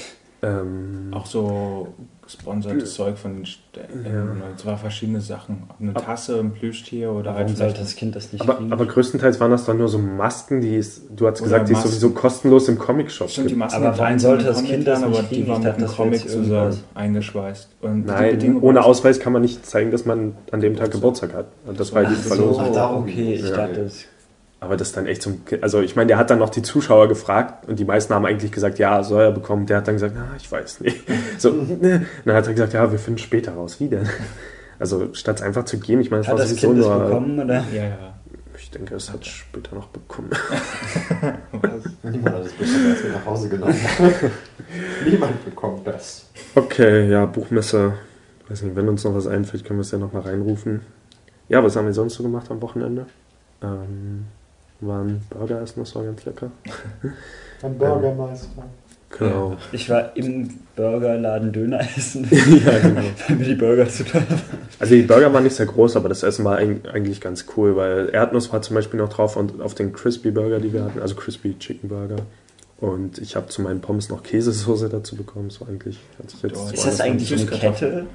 Ähm, 0.45 1.11
Auch 1.13 1.27
so 1.27 1.89
gesponsertes 2.25 2.95
Zeug 2.95 3.17
von 3.19 3.35
den 3.35 3.47
Ständen. 3.47 4.05
Ja. 4.05 4.23
Und 4.23 4.59
zwar 4.59 4.77
verschiedene 4.77 5.21
Sachen. 5.21 5.65
Eine 5.81 5.95
Tasse, 5.95 6.39
ein 6.41 6.53
Plüschtier 6.53 7.13
oder 7.13 7.33
Warum 7.35 7.47
halt 7.49 7.57
sollte 7.57 7.81
das 7.81 7.95
Kind 7.95 8.17
das 8.17 8.33
nicht 8.33 8.43
aber, 8.43 8.55
kriegen? 8.55 8.73
aber 8.73 8.87
größtenteils 8.87 9.39
waren 9.39 9.51
das 9.53 9.65
dann 9.67 9.79
nur 9.79 9.89
so 9.89 9.99
Masken, 9.99 10.61
die 10.61 10.77
es, 10.77 11.03
du 11.15 11.27
hast 11.29 11.43
gesagt, 11.43 11.69
die 11.69 11.73
es 11.73 11.79
Masken. 11.79 11.91
sowieso 11.91 12.11
kostenlos 12.11 12.69
im 12.69 12.79
Comic-Shop 12.79 13.29
Stimmt, 13.31 13.51
die. 13.51 13.55
Masken 13.55 13.85
Aber 13.85 13.99
warum 13.99 14.19
sollte 14.19 14.45
das 14.47 14.63
Kind 14.65 14.87
das 14.87 15.01
nicht 15.01 15.09
aber 15.19 15.23
die 15.25 15.47
waren 15.49 15.63
mit 15.63 15.75
einem 15.75 15.87
Comic 15.89 16.29
zusammen 16.29 16.77
eingeschweißt. 16.95 17.69
Und 17.81 18.07
Nein, 18.07 18.59
ohne 18.63 18.85
Ausweis 18.85 19.21
kann 19.21 19.33
man 19.33 19.43
nicht 19.43 19.65
zeigen, 19.67 19.91
dass 19.91 20.05
man 20.07 20.35
an 20.51 20.61
dem 20.61 20.77
Tag 20.77 20.91
Geburtstag 20.91 21.35
hat. 21.35 21.47
Und 21.67 21.79
das 21.79 21.93
war 21.95 22.05
Ach 22.07 22.15
so. 22.17 22.29
Verlosung. 22.35 22.65
Ach, 22.69 22.73
darum, 22.75 23.03
okay, 23.05 23.35
ich 23.35 23.49
Ja. 23.49 23.57
dachte, 23.57 23.85
das 23.85 24.05
Aber 24.63 24.77
das 24.77 24.93
dann 24.93 25.07
echt 25.07 25.23
zum. 25.23 25.43
Also, 25.61 25.81
ich 25.81 25.97
meine, 25.97 26.07
der 26.07 26.19
hat 26.19 26.31
dann 26.31 26.39
noch 26.39 26.49
die 26.49 26.63
Zuschauer 26.63 27.09
gefragt 27.09 27.69
und 27.69 27.81
die 27.81 27.85
meisten 27.85 28.15
haben 28.15 28.25
eigentlich 28.25 28.53
gesagt, 28.53 28.79
ja, 28.79 29.03
soll 29.03 29.23
er 29.25 29.33
bekommen. 29.33 29.67
Der 29.67 29.79
hat 29.79 29.89
dann 29.89 29.97
gesagt, 29.97 30.15
na, 30.17 30.37
ich 30.37 30.51
weiß 30.51 30.81
nicht. 30.83 31.03
So, 31.39 31.51
ne. 31.51 32.07
Dann 32.25 32.37
hat 32.37 32.47
er 32.47 32.53
gesagt, 32.53 32.73
ja, 32.73 32.93
wir 32.93 33.01
finden 33.01 33.19
später 33.19 33.55
raus. 33.55 33.81
Wie 33.81 33.89
denn? 33.89 34.09
Also, 34.79 35.15
statt 35.15 35.37
es 35.37 35.43
einfach 35.43 35.65
zu 35.65 35.79
geben, 35.79 36.01
ich 36.01 36.11
meine, 36.11 36.23
es 36.23 36.29
hat 36.29 36.35
war 36.35 36.41
das 36.41 36.51
sowieso 36.51 36.69
Kind 36.69 36.81
es 36.81 36.87
nur. 36.87 36.99
bekommen, 36.99 37.39
oder? 37.41 37.65
Ja, 37.73 37.85
ja. 37.85 38.15
Ich 38.57 38.71
denke, 38.71 38.95
es 38.97 39.13
hat 39.13 39.25
später 39.25 39.77
noch 39.77 39.89
bekommen. 39.89 40.31
Niemand 42.03 42.37
hat 42.37 42.45
das 42.45 42.53
besser 42.53 42.79
als 42.91 43.03
mit 43.05 43.13
nach 43.13 43.27
Hause 43.27 43.49
genommen. 43.49 43.77
Niemand 45.09 45.45
bekommt 45.45 45.87
das. 45.87 46.27
Okay, 46.57 47.09
ja, 47.09 47.27
Buchmesse. 47.27 47.95
Weiß 48.49 48.63
nicht, 48.63 48.75
wenn 48.75 48.89
uns 48.89 49.05
noch 49.05 49.15
was 49.15 49.27
einfällt, 49.29 49.65
können 49.65 49.79
wir 49.79 49.83
es 49.83 49.91
ja 49.93 49.99
noch 49.99 50.13
mal 50.13 50.23
reinrufen. 50.23 50.81
Ja, 51.49 51.63
was 51.63 51.77
haben 51.77 51.87
wir 51.87 51.95
sonst 51.95 52.15
so 52.15 52.23
gemacht 52.25 52.51
am 52.51 52.61
Wochenende? 52.63 53.07
Ähm, 53.63 54.27
waren 54.87 55.21
Burger 55.31 55.61
essen, 55.63 55.81
das 55.81 55.95
war 55.95 56.05
ganz 56.05 56.25
lecker. 56.25 56.51
Ein 57.63 57.79
Bürgermeister. 57.79 58.65
Genau. 59.19 59.57
Ich 59.73 59.91
war 59.91 60.17
im 60.17 60.49
Burgerladen 60.75 61.53
Döner 61.53 61.81
essen, 61.81 62.27
ja, 62.31 62.79
genau. 62.79 63.03
weil 63.29 63.37
mir 63.37 63.45
die 63.45 63.55
Burger 63.55 63.87
zu 63.89 64.05
teuer 64.05 64.23
waren. 64.29 64.41
Also 64.79 64.95
die 64.95 65.03
Burger 65.03 65.33
waren 65.35 65.45
nicht 65.45 65.55
sehr 65.55 65.67
groß, 65.67 65.97
aber 65.97 66.09
das 66.09 66.23
Essen 66.23 66.45
war 66.47 66.59
eig- 66.59 66.89
eigentlich 66.89 67.21
ganz 67.21 67.45
cool, 67.57 67.77
weil 67.77 68.09
Erdnuss 68.11 68.51
war 68.53 68.63
zum 68.63 68.75
Beispiel 68.75 68.99
noch 68.99 69.11
drauf 69.11 69.37
und 69.37 69.61
auf 69.61 69.75
den 69.75 69.93
Crispy 69.93 70.31
Burger, 70.31 70.61
die 70.61 70.73
wir 70.73 70.85
hatten, 70.85 71.01
also 71.01 71.15
Crispy 71.15 71.59
Chicken 71.59 71.89
Burger. 71.91 72.17
Und 72.81 73.19
ich 73.19 73.37
habe 73.37 73.47
zu 73.49 73.63
meinen 73.63 73.81
Pommes 73.81 74.09
noch 74.09 74.23
Käsesoße 74.25 74.89
dazu 74.89 75.15
bekommen. 75.15 75.51
War 75.61 75.69
eigentlich. 75.69 76.01
Hat 76.19 76.31
sich 76.31 76.43
jetzt 76.43 76.73
Ist 76.73 76.87
das 76.87 77.01
eigentlich 77.01 77.33
eine 77.33 77.47
Kette? 77.47 78.07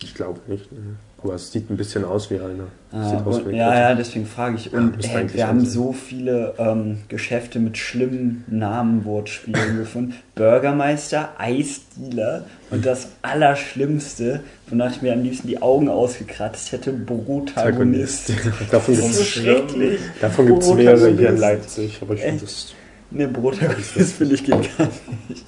Ich 0.00 0.14
glaube 0.14 0.40
nicht. 0.46 0.70
ne. 0.72 0.78
Aber 1.20 1.34
es 1.34 1.50
sieht 1.50 1.68
ein 1.68 1.76
bisschen 1.76 2.04
aus 2.04 2.30
wie 2.30 2.36
eine. 2.38 2.68
Ah, 2.92 3.10
sieht 3.10 3.26
aus 3.26 3.44
wie 3.44 3.56
ja, 3.56 3.74
ja, 3.76 3.94
deswegen 3.96 4.24
frage 4.24 4.54
ich. 4.54 4.66
Ja, 4.66 4.78
Und 4.78 4.96
müsste 4.96 5.10
ey, 5.12 5.16
eigentlich 5.18 5.34
wir 5.34 5.48
haben 5.48 5.60
sein. 5.62 5.68
so 5.70 5.92
viele 5.92 6.54
ähm, 6.58 6.98
Geschäfte 7.08 7.58
mit 7.58 7.76
schlimmen 7.76 8.44
Namenwortspielen 8.46 9.78
gefunden. 9.78 10.14
Bürgermeister, 10.36 11.30
Eisdealer 11.36 12.44
und 12.70 12.86
das 12.86 13.08
Allerschlimmste, 13.22 14.44
wonach 14.68 14.92
ich 14.92 15.02
mir 15.02 15.12
am 15.12 15.24
liebsten 15.24 15.48
die 15.48 15.60
Augen 15.60 15.88
ausgekratzt 15.88 16.70
hätte, 16.70 16.92
Protagonist. 16.92 18.30
davon 18.70 18.94
Das 18.96 19.02
gibt 19.02 19.10
ist 19.10 19.14
so 19.16 19.22
es 19.22 19.28
schrecklich. 19.28 20.00
davon 20.20 20.46
gibt's 20.46 20.72
mehrere 20.72 21.10
hier 21.10 21.30
in. 21.30 21.36
Leipzig. 21.36 21.98
Aber 22.00 22.14
ich 22.14 22.20
finde 22.20 22.40
das 22.44 22.74
Ne, 23.10 23.26
Protagonist 23.26 24.12
finde 24.18 24.34
ich 24.36 24.44
geht 24.44 24.78
gar 24.78 24.86
nicht. 25.28 25.44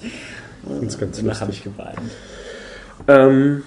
Find's 0.79 0.97
ganz 0.97 1.17
Danach 1.17 1.41
habe 1.41 1.51
ich 1.51 1.63
geweint. 1.63 1.97
Ähm, 3.07 3.63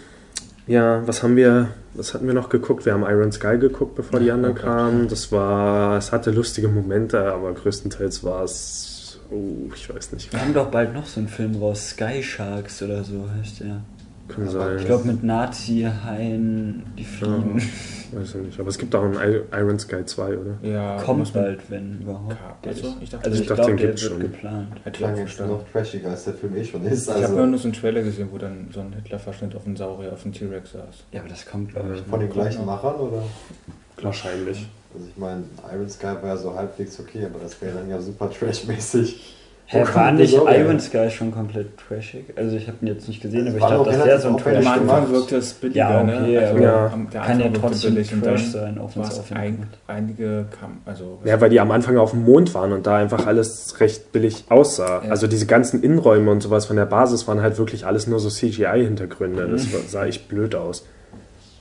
Ja, 0.66 1.06
was 1.06 1.22
haben 1.22 1.36
wir, 1.36 1.68
was 1.92 2.14
hatten 2.14 2.26
wir 2.26 2.34
noch 2.34 2.48
geguckt? 2.48 2.86
Wir 2.86 2.94
haben 2.94 3.02
Iron 3.02 3.32
Sky 3.32 3.58
geguckt, 3.58 3.96
bevor 3.96 4.20
die 4.20 4.30
anderen 4.30 4.56
oh 4.56 4.60
kamen. 4.60 5.08
Das 5.08 5.30
war, 5.30 5.98
es 5.98 6.10
hatte 6.10 6.30
lustige 6.30 6.68
Momente, 6.68 7.32
aber 7.32 7.52
größtenteils 7.52 8.24
war 8.24 8.44
es, 8.44 9.20
oh, 9.30 9.70
ich 9.74 9.94
weiß 9.94 10.12
nicht, 10.12 10.32
Wir 10.32 10.40
haben 10.40 10.54
doch 10.54 10.70
bald 10.70 10.94
noch 10.94 11.06
so 11.06 11.20
einen 11.20 11.28
Film 11.28 11.56
raus, 11.56 11.90
Sky 11.90 12.22
Sharks 12.22 12.82
oder 12.82 13.04
so 13.04 13.28
heißt 13.38 13.60
der. 13.60 13.82
Kann 14.28 14.48
sein. 14.48 14.78
Ich 14.78 14.86
glaube 14.86 15.04
mit 15.06 15.22
Nazi-Haien, 15.22 16.82
die 16.98 17.04
fliegen. 17.04 17.56
Weiß 18.12 18.34
ich 18.36 18.42
nicht. 18.42 18.60
Aber 18.60 18.68
es 18.68 18.78
gibt 18.78 18.94
auch 18.94 19.02
einen 19.02 19.42
Iron 19.52 19.78
Sky 19.78 20.04
2, 20.04 20.38
oder? 20.38 20.54
Ja, 20.62 20.96
Kommt 21.02 21.32
bald, 21.32 21.60
wenn 21.70 22.00
überhaupt. 22.00 22.36
Der 22.64 22.70
also, 22.72 22.94
ich 23.00 23.10
dachte- 23.10 23.24
also 23.26 23.34
Ich 23.36 23.42
ich 23.42 23.48
dachte, 23.48 23.62
glaube, 23.62 23.70
den 23.72 23.76
der 23.78 23.88
wird 23.88 24.00
schon. 24.00 24.20
geplant. 24.20 24.68
Ich 24.84 24.92
Klang 24.92 25.10
jetzt 25.10 25.20
verstanden. 25.20 25.52
noch 25.54 25.68
trashiger, 25.72 26.10
als 26.10 26.24
der 26.24 26.34
Film 26.34 26.56
eh 26.56 26.64
schon 26.64 26.84
ist. 26.86 27.02
Ich 27.08 27.14
habe 27.14 27.22
Also 27.26 27.46
nur 27.46 27.58
so 27.58 27.64
einen 27.64 27.72
Trailer 27.72 28.02
gesehen, 28.02 28.28
wo 28.32 28.38
dann 28.38 28.68
so 28.72 28.80
ein 28.80 28.92
Hitler-Verschnitt 28.92 29.56
auf 29.56 29.66
einen 29.66 29.76
Saurier, 29.76 30.12
auf 30.12 30.24
einen 30.24 30.32
T-Rex 30.32 30.72
saß. 30.72 31.04
Ja, 31.12 31.20
aber 31.20 31.28
das 31.28 31.44
kommt, 31.44 31.72
glaube 31.72 31.94
ich. 31.96 32.02
von 32.02 32.20
den 32.20 32.30
gleichen 32.30 32.64
Machern 32.64 32.94
oder? 32.96 33.22
Wahrscheinlich. 34.00 34.66
Also 34.94 35.06
ich 35.10 35.16
meine, 35.16 35.42
Iron 35.72 35.88
Sky 35.88 36.06
war 36.06 36.26
ja 36.26 36.36
so 36.36 36.54
halbwegs 36.54 37.00
okay, 37.00 37.24
aber 37.24 37.40
das 37.42 37.60
wäre 37.60 37.78
dann 37.78 37.88
ja 37.90 38.00
super 38.00 38.30
trashmäßig. 38.30 39.33
Hä, 39.66 39.82
war 39.94 40.12
nicht 40.12 40.32
der 40.34 40.40
so, 40.40 40.48
Iron? 40.48 40.78
Sky 40.78 41.10
schon 41.10 41.32
komplett 41.32 41.68
trashig? 41.78 42.24
Also 42.36 42.54
ich 42.56 42.66
habe 42.68 42.76
ihn 42.82 42.88
jetzt 42.88 43.08
nicht 43.08 43.22
gesehen, 43.22 43.48
aber 43.48 43.56
ich 43.56 43.62
dachte, 43.62 43.76
doch 43.76 43.86
das 43.86 44.04
wäre 44.04 44.20
so 44.20 44.28
ein 44.28 44.34
Am 44.34 44.40
Trash. 44.42 44.58
gemacht. 44.58 44.80
Anfang 44.80 45.10
wirkte 45.10 45.36
es 45.36 45.54
billiger, 45.54 45.78
Ja, 45.78 46.02
okay, 46.02 46.06
ne? 46.32 46.48
aber 46.50 46.60
Ja. 46.60 46.86
am- 46.92 47.08
der 47.10 47.20
Kann 47.22 47.40
ja 47.40 47.46
trotzdem 47.48 47.94
billig 47.94 48.12
und 48.12 48.22
Trash 48.24 48.44
sein, 48.52 48.78
auch 48.78 48.94
wenn 48.94 49.02
es 49.04 49.18
aufwendig 49.18 49.60
ein, 49.60 49.66
einige 49.86 50.44
kam, 50.60 50.78
also 50.84 51.18
Ja, 51.24 51.40
weil 51.40 51.48
die 51.48 51.60
am 51.60 51.70
Anfang 51.70 51.96
auf 51.96 52.10
dem 52.10 52.24
Mond 52.24 52.52
waren 52.54 52.72
und 52.72 52.86
da 52.86 52.96
einfach 52.96 53.26
alles 53.26 53.80
recht 53.80 54.12
billig 54.12 54.44
aussah. 54.50 55.02
Ja. 55.04 55.10
Also 55.10 55.26
diese 55.26 55.46
ganzen 55.46 55.82
Innenräume 55.82 56.30
und 56.30 56.42
sowas 56.42 56.66
von 56.66 56.76
der 56.76 56.86
Basis 56.86 57.26
waren 57.26 57.40
halt 57.40 57.56
wirklich 57.56 57.86
alles 57.86 58.06
nur 58.06 58.20
so 58.20 58.28
CGI-Hintergründe. 58.28 59.48
Das 59.48 59.72
war, 59.72 59.80
sah 59.88 60.04
echt 60.04 60.28
blöd 60.28 60.54
aus. 60.54 60.84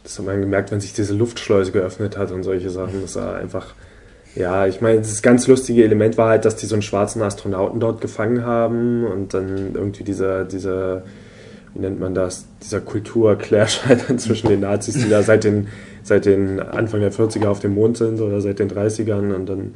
Das 0.04 0.20
hat 0.20 0.26
man 0.26 0.42
gemerkt, 0.42 0.72
wenn 0.72 0.82
sich 0.82 0.92
diese 0.92 1.14
Luftschleuse 1.14 1.72
geöffnet 1.72 2.18
hat 2.18 2.32
und 2.32 2.44
solche 2.44 2.70
Sachen. 2.70 3.02
Das 3.02 3.14
sah 3.14 3.34
einfach. 3.36 3.68
Ja, 4.36 4.66
ich 4.66 4.82
meine, 4.82 5.00
das 5.00 5.22
ganz 5.22 5.48
lustige 5.48 5.84
Element 5.84 6.18
war 6.18 6.30
halt, 6.30 6.46
dass 6.46 6.56
die 6.56 6.66
so 6.66 6.76
einen 6.76 6.82
schwarzen 6.82 7.22
Astronauten 7.22 7.80
dort 7.80 8.02
gefangen 8.02 8.44
haben 8.44 9.06
und 9.06 9.34
dann 9.34 9.76
irgendwie 9.76 10.04
dieser, 10.04 10.44
dieser, 10.44 11.04
wie 11.74 11.80
nennt 11.80 12.00
man 12.00 12.16
das, 12.16 12.46
dieser 12.64 12.82
Kulturclash 12.82 13.82
halt 13.88 14.10
dann 14.10 14.18
zwischen 14.18 14.48
den 14.48 14.62
Nazis, 14.62 14.96
die 14.96 15.10
da 15.10 15.22
seit 15.22 15.44
den, 15.44 15.68
seit 16.02 16.26
den 16.26 16.60
Anfang 16.60 17.02
der 17.02 17.12
40er 17.12 17.48
auf 17.48 17.60
dem 17.60 17.76
Mond 17.76 17.98
sind 17.98 18.20
oder 18.22 18.42
seit 18.42 18.58
den 18.58 18.72
30ern 18.72 19.36
und 19.36 19.48
dann, 19.48 19.76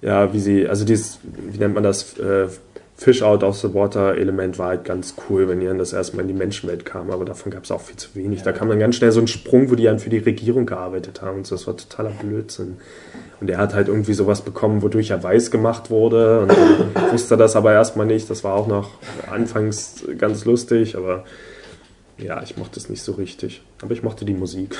ja, 0.00 0.32
wie 0.32 0.40
sie, 0.40 0.66
also 0.66 0.84
dieses, 0.84 1.20
wie 1.22 1.58
nennt 1.58 1.74
man 1.74 1.84
das, 1.84 2.18
äh, 2.18 2.48
Fish 2.94 3.22
out 3.22 3.42
of 3.42 3.56
the 3.58 3.72
water 3.74 4.16
Element 4.16 4.58
war 4.58 4.68
halt 4.68 4.84
ganz 4.84 5.14
cool, 5.28 5.48
wenn 5.48 5.60
die 5.60 5.66
dann 5.66 5.78
das 5.78 5.92
erste 5.92 6.16
Mal 6.16 6.22
in 6.22 6.28
die 6.28 6.34
Menschenwelt 6.34 6.84
kamen, 6.84 7.10
aber 7.10 7.24
davon 7.24 7.50
gab 7.50 7.64
es 7.64 7.70
auch 7.70 7.80
viel 7.80 7.96
zu 7.96 8.10
wenig. 8.14 8.42
Da 8.42 8.52
kam 8.52 8.68
dann 8.68 8.78
ganz 8.78 8.96
schnell 8.96 9.10
so 9.10 9.20
ein 9.20 9.26
Sprung, 9.26 9.70
wo 9.70 9.74
die 9.74 9.84
dann 9.84 9.98
für 9.98 10.10
die 10.10 10.18
Regierung 10.18 10.66
gearbeitet 10.66 11.20
haben 11.22 11.38
und 11.38 11.46
so, 11.46 11.56
das 11.56 11.66
war 11.66 11.76
totaler 11.76 12.10
Blödsinn. 12.10 12.76
Und 13.40 13.50
er 13.50 13.58
hat 13.58 13.74
halt 13.74 13.88
irgendwie 13.88 14.12
sowas 14.12 14.42
bekommen, 14.42 14.82
wodurch 14.82 15.10
er 15.10 15.22
weiß 15.22 15.50
gemacht 15.50 15.90
wurde 15.90 16.40
und 16.42 16.52
dann 16.52 17.12
wusste 17.12 17.34
er 17.34 17.38
das 17.38 17.56
aber 17.56 17.72
erstmal 17.72 18.06
nicht. 18.06 18.30
Das 18.30 18.44
war 18.44 18.54
auch 18.54 18.68
noch 18.68 18.90
anfangs 19.28 20.04
ganz 20.16 20.44
lustig, 20.44 20.96
aber 20.96 21.24
ja, 22.18 22.40
ich 22.42 22.56
mochte 22.56 22.78
es 22.78 22.88
nicht 22.88 23.02
so 23.02 23.12
richtig. 23.12 23.62
Aber 23.82 23.92
ich 23.92 24.02
mochte 24.02 24.24
die 24.24 24.34
Musik. 24.34 24.76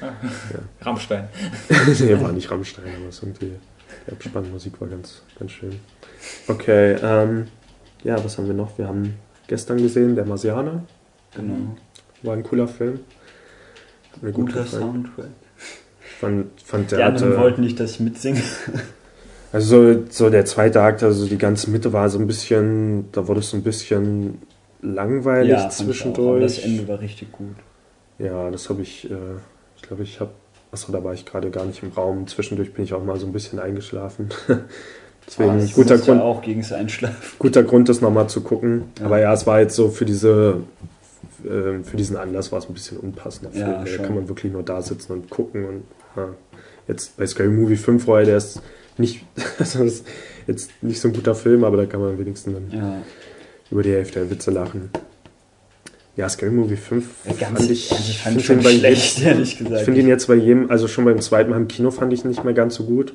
Rammstein. 0.80 1.28
nee, 2.00 2.20
war 2.20 2.32
nicht 2.32 2.50
Rammstein, 2.50 2.86
aber 2.98 3.08
es 3.08 3.22
irgendwie, 3.22 3.52
die 4.06 4.12
Abspannmusik 4.12 4.80
war 4.80 4.88
ganz, 4.88 5.22
ganz 5.38 5.52
schön. 5.52 5.80
Okay, 6.48 6.96
ähm, 7.02 7.48
ja, 8.04 8.22
was 8.22 8.38
haben 8.38 8.46
wir 8.46 8.54
noch? 8.54 8.78
Wir 8.78 8.88
haben 8.88 9.14
gestern 9.46 9.78
gesehen, 9.78 10.14
Der 10.16 10.24
Marsianer. 10.24 10.84
Genau. 11.34 11.76
War 12.22 12.34
ein 12.34 12.42
cooler 12.42 12.68
Film. 12.68 13.00
Hat 14.12 14.22
mir 14.22 14.32
gut 14.32 14.46
Guter 14.46 14.62
gefallen. 14.62 14.82
Soundtrack. 14.82 15.30
Fand, 16.20 16.60
fand 16.62 16.90
Die 16.90 16.96
der 16.96 17.06
anderen 17.06 17.30
hatte, 17.30 17.40
wollten 17.40 17.60
nicht, 17.60 17.78
dass 17.78 17.92
ich 17.92 18.00
mitsinge. 18.00 18.40
Also 19.52 19.94
so, 19.94 20.04
so 20.10 20.28
der 20.28 20.44
zweite 20.44 20.82
Akt, 20.82 21.02
also 21.02 21.24
die 21.26 21.38
ganze 21.38 21.70
Mitte 21.70 21.92
war 21.92 22.10
so 22.10 22.18
ein 22.18 22.26
bisschen, 22.26 23.10
da 23.12 23.26
wurde 23.26 23.40
es 23.40 23.50
so 23.50 23.56
ein 23.56 23.62
bisschen 23.62 24.42
langweilig 24.82 25.52
fand 25.52 25.58
ich 25.58 25.58
auch, 25.58 25.64
aber 25.64 25.70
zwischendurch. 25.70 26.42
das 26.42 26.58
Ende 26.58 26.88
war 26.88 27.00
richtig 27.00 27.32
gut. 27.32 27.54
Ja, 28.18 28.50
das 28.50 28.68
habe 28.68 28.82
ich, 28.82 29.10
äh, 29.10 29.14
ich 29.76 29.82
glaube, 29.82 30.02
ich 30.02 30.20
habe, 30.20 30.32
achso, 30.76 30.92
da 30.92 31.02
war 31.02 31.14
ich 31.14 31.24
gerade 31.24 31.50
gar 31.50 31.64
nicht 31.64 31.82
im 31.82 31.90
Raum. 31.92 32.26
Zwischendurch 32.26 32.72
bin 32.74 32.84
ich 32.84 32.92
auch 32.92 33.02
mal 33.02 33.18
so 33.18 33.26
ein 33.26 33.32
bisschen 33.32 33.58
eingeschlafen. 33.58 34.28
Deswegen 35.26 35.58
das 35.58 35.72
guter 35.72 35.94
ist 35.96 36.06
ja 36.06 36.12
Grund, 36.14 36.22
auch 36.22 36.42
gegen 36.42 36.60
das 36.60 36.72
Einschlafen. 36.72 37.16
guter 37.38 37.62
Grund, 37.64 37.88
das 37.88 38.00
nochmal 38.00 38.28
zu 38.28 38.42
gucken. 38.42 38.84
Ja. 39.00 39.06
Aber 39.06 39.18
ja, 39.18 39.32
es 39.32 39.46
war 39.46 39.60
jetzt 39.60 39.74
so 39.74 39.88
für 39.88 40.04
diese, 40.04 40.60
äh, 41.44 41.82
für 41.82 41.96
diesen 41.96 42.16
Anlass 42.16 42.52
war 42.52 42.58
es 42.60 42.68
ein 42.68 42.74
bisschen 42.74 42.98
unpassender 42.98 43.50
Film. 43.50 43.66
Ja, 43.66 43.78
da 43.80 43.86
schon. 43.86 44.04
kann 44.04 44.14
man 44.14 44.28
wirklich 44.28 44.52
nur 44.52 44.62
da 44.62 44.82
sitzen 44.82 45.12
und 45.14 45.30
gucken 45.30 45.64
und 45.64 45.82
ja. 46.16 46.28
jetzt 46.86 47.16
bei 47.16 47.26
Scary 47.26 47.48
Movie 47.48 47.76
5 47.76 48.06
war 48.06 48.22
der 48.22 48.36
ist 48.36 48.60
nicht, 48.98 49.24
also 49.58 49.82
ist 49.82 50.06
jetzt 50.46 50.70
nicht 50.82 51.00
so 51.00 51.08
ein 51.08 51.14
guter 51.14 51.34
Film, 51.34 51.64
aber 51.64 51.76
da 51.78 51.86
kann 51.86 52.00
man 52.00 52.18
wenigstens 52.18 52.54
dann 52.54 52.70
Ja. 52.70 53.02
über 53.70 53.82
die 53.82 53.92
Hälfte 53.92 54.20
der 54.20 54.30
Witze 54.30 54.50
lachen. 54.52 54.90
Ja, 56.16 56.28
Scary 56.30 56.50
Movie 56.50 56.76
5 56.76 57.04
Ganz, 57.38 57.58
fand 57.58 57.70
ich, 57.70 57.92
also 57.92 58.02
ich 58.08 58.18
fand 58.22 58.40
schon 58.40 58.56
bei 58.62 58.70
jedem- 58.70 58.78
schlecht, 58.80 59.22
ehrlich 59.22 59.58
gesagt. 59.58 59.76
Ich 59.76 59.84
finde 59.84 60.00
ihn 60.00 60.08
jetzt 60.08 60.26
bei 60.28 60.34
jedem, 60.34 60.70
also 60.70 60.88
schon 60.88 61.04
beim 61.04 61.20
zweiten 61.20 61.50
Mal 61.50 61.58
im 61.58 61.68
Kino 61.68 61.90
fand 61.90 62.10
ich 62.14 62.24
ihn 62.24 62.28
nicht 62.30 62.42
mehr 62.42 62.54
ganz 62.54 62.74
so 62.76 62.84
gut. 62.84 63.12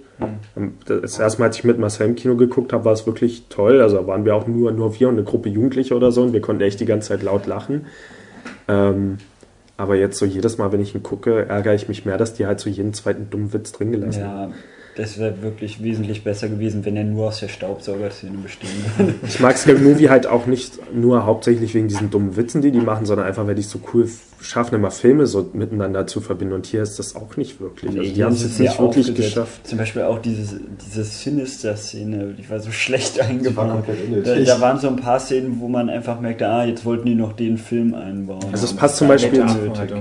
Hm. 0.56 0.74
Das 0.86 1.18
erste 1.18 1.40
Mal, 1.40 1.48
als 1.48 1.58
ich 1.58 1.64
mit 1.64 1.80
Marcel 1.80 2.08
im 2.08 2.16
Kino 2.16 2.36
geguckt 2.36 2.74
habe, 2.74 2.86
war 2.86 2.94
es 2.94 3.08
wirklich 3.08 3.46
toll. 3.50 3.82
Also 3.82 4.06
waren 4.06 4.24
wir 4.24 4.36
auch 4.36 4.46
nur, 4.46 4.72
nur 4.72 5.00
wir 5.00 5.08
und 5.10 5.16
eine 5.16 5.24
Gruppe 5.24 5.50
Jugendliche 5.50 5.96
oder 5.96 6.12
so 6.12 6.22
und 6.22 6.34
wir 6.34 6.42
konnten 6.42 6.62
echt 6.62 6.80
die 6.80 6.86
ganze 6.86 7.10
Zeit 7.10 7.24
laut 7.24 7.48
lachen. 7.48 7.88
Ähm, 8.68 9.18
aber 9.78 9.96
jetzt 9.96 10.20
so 10.20 10.28
jedes 10.28 10.60
Mal, 10.60 10.72
wenn 10.72 10.80
ich 10.82 10.94
ihn 10.94 11.02
gucke, 11.02 11.48
ärgere 11.48 11.74
ich 11.74 11.88
mich 11.88 12.06
mehr, 12.06 12.20
dass 12.20 12.36
die 12.36 12.46
halt 12.46 12.60
so 12.60 12.70
jeden 12.70 12.94
zweiten 12.94 13.32
dummen 13.32 13.52
Witz 13.52 13.72
drin 13.72 13.92
gelassen 13.92 14.24
haben. 14.24 14.52
Ja, 14.52 14.58
das 15.02 15.18
wäre 15.18 15.42
wirklich 15.42 15.82
wesentlich 15.82 16.24
besser 16.24 16.48
gewesen, 16.48 16.86
wenn 16.86 16.96
er 16.96 17.04
nur 17.04 17.30
aus 17.30 17.40
der 17.40 17.48
Staubsaugerszene 17.48 18.38
bestehen 18.38 18.70
würde. 18.98 19.16
Ich 19.28 19.40
mag 19.40 19.58
Scary 19.58 19.80
Movie 19.80 20.10
halt 20.10 20.28
auch 20.28 20.46
nicht 20.46 20.74
nur 20.94 21.26
hauptsächlich 21.26 21.74
wegen 21.74 21.88
diesen 21.88 22.12
dummen 22.12 22.36
Witzen, 22.36 22.62
die 22.62 22.70
die 22.70 22.82
machen, 22.82 23.08
sondern 23.08 23.26
einfach, 23.26 23.48
weil 23.48 23.56
die 23.56 23.62
es 23.62 23.72
so 23.72 23.80
cool 23.94 24.08
schaffen, 24.42 24.76
immer 24.76 24.92
Filme 24.92 25.26
so 25.26 25.50
miteinander 25.54 26.06
zu 26.06 26.22
verbinden. 26.22 26.54
Und 26.54 26.68
hier 26.68 26.84
ist 26.84 27.00
das 27.00 27.16
auch 27.16 27.36
nicht 27.36 27.60
wirklich. 27.60 27.98
Also 27.98 28.14
die 28.14 28.24
haben 28.24 28.34
es 28.34 28.44
jetzt 28.44 28.60
nicht 28.60 28.80
wirklich 28.80 29.16
geschafft. 29.16 29.68
Zum 29.68 29.80
Beispiel 29.80 30.04
auch 30.04 30.20
diese, 30.20 30.60
diese 30.86 31.04
Sinister-Szene, 31.04 32.36
die 32.38 32.48
war 32.48 32.60
so 32.60 32.72
schlecht 32.72 33.18
war 33.18 33.26
eingebaut. 33.26 33.84
Da, 34.24 34.36
da 34.36 34.62
waren 34.62 34.80
so 34.80 34.88
ein 34.88 34.98
paar 34.98 35.20
Szenen, 35.20 35.60
wo 35.60 35.68
man 35.68 35.90
einfach 35.90 36.20
merkte, 36.20 36.48
ah, 36.48 36.64
jetzt 36.64 36.86
wollten 36.86 37.08
die 37.08 37.16
noch 37.16 37.34
den 37.34 37.58
Film 37.58 37.96
einbauen. 37.96 38.46
Also 38.52 38.66
es 38.66 38.74
passt 38.74 38.98
zum 38.98 39.08
Beispiel- 39.08 39.44
halt 39.44 39.92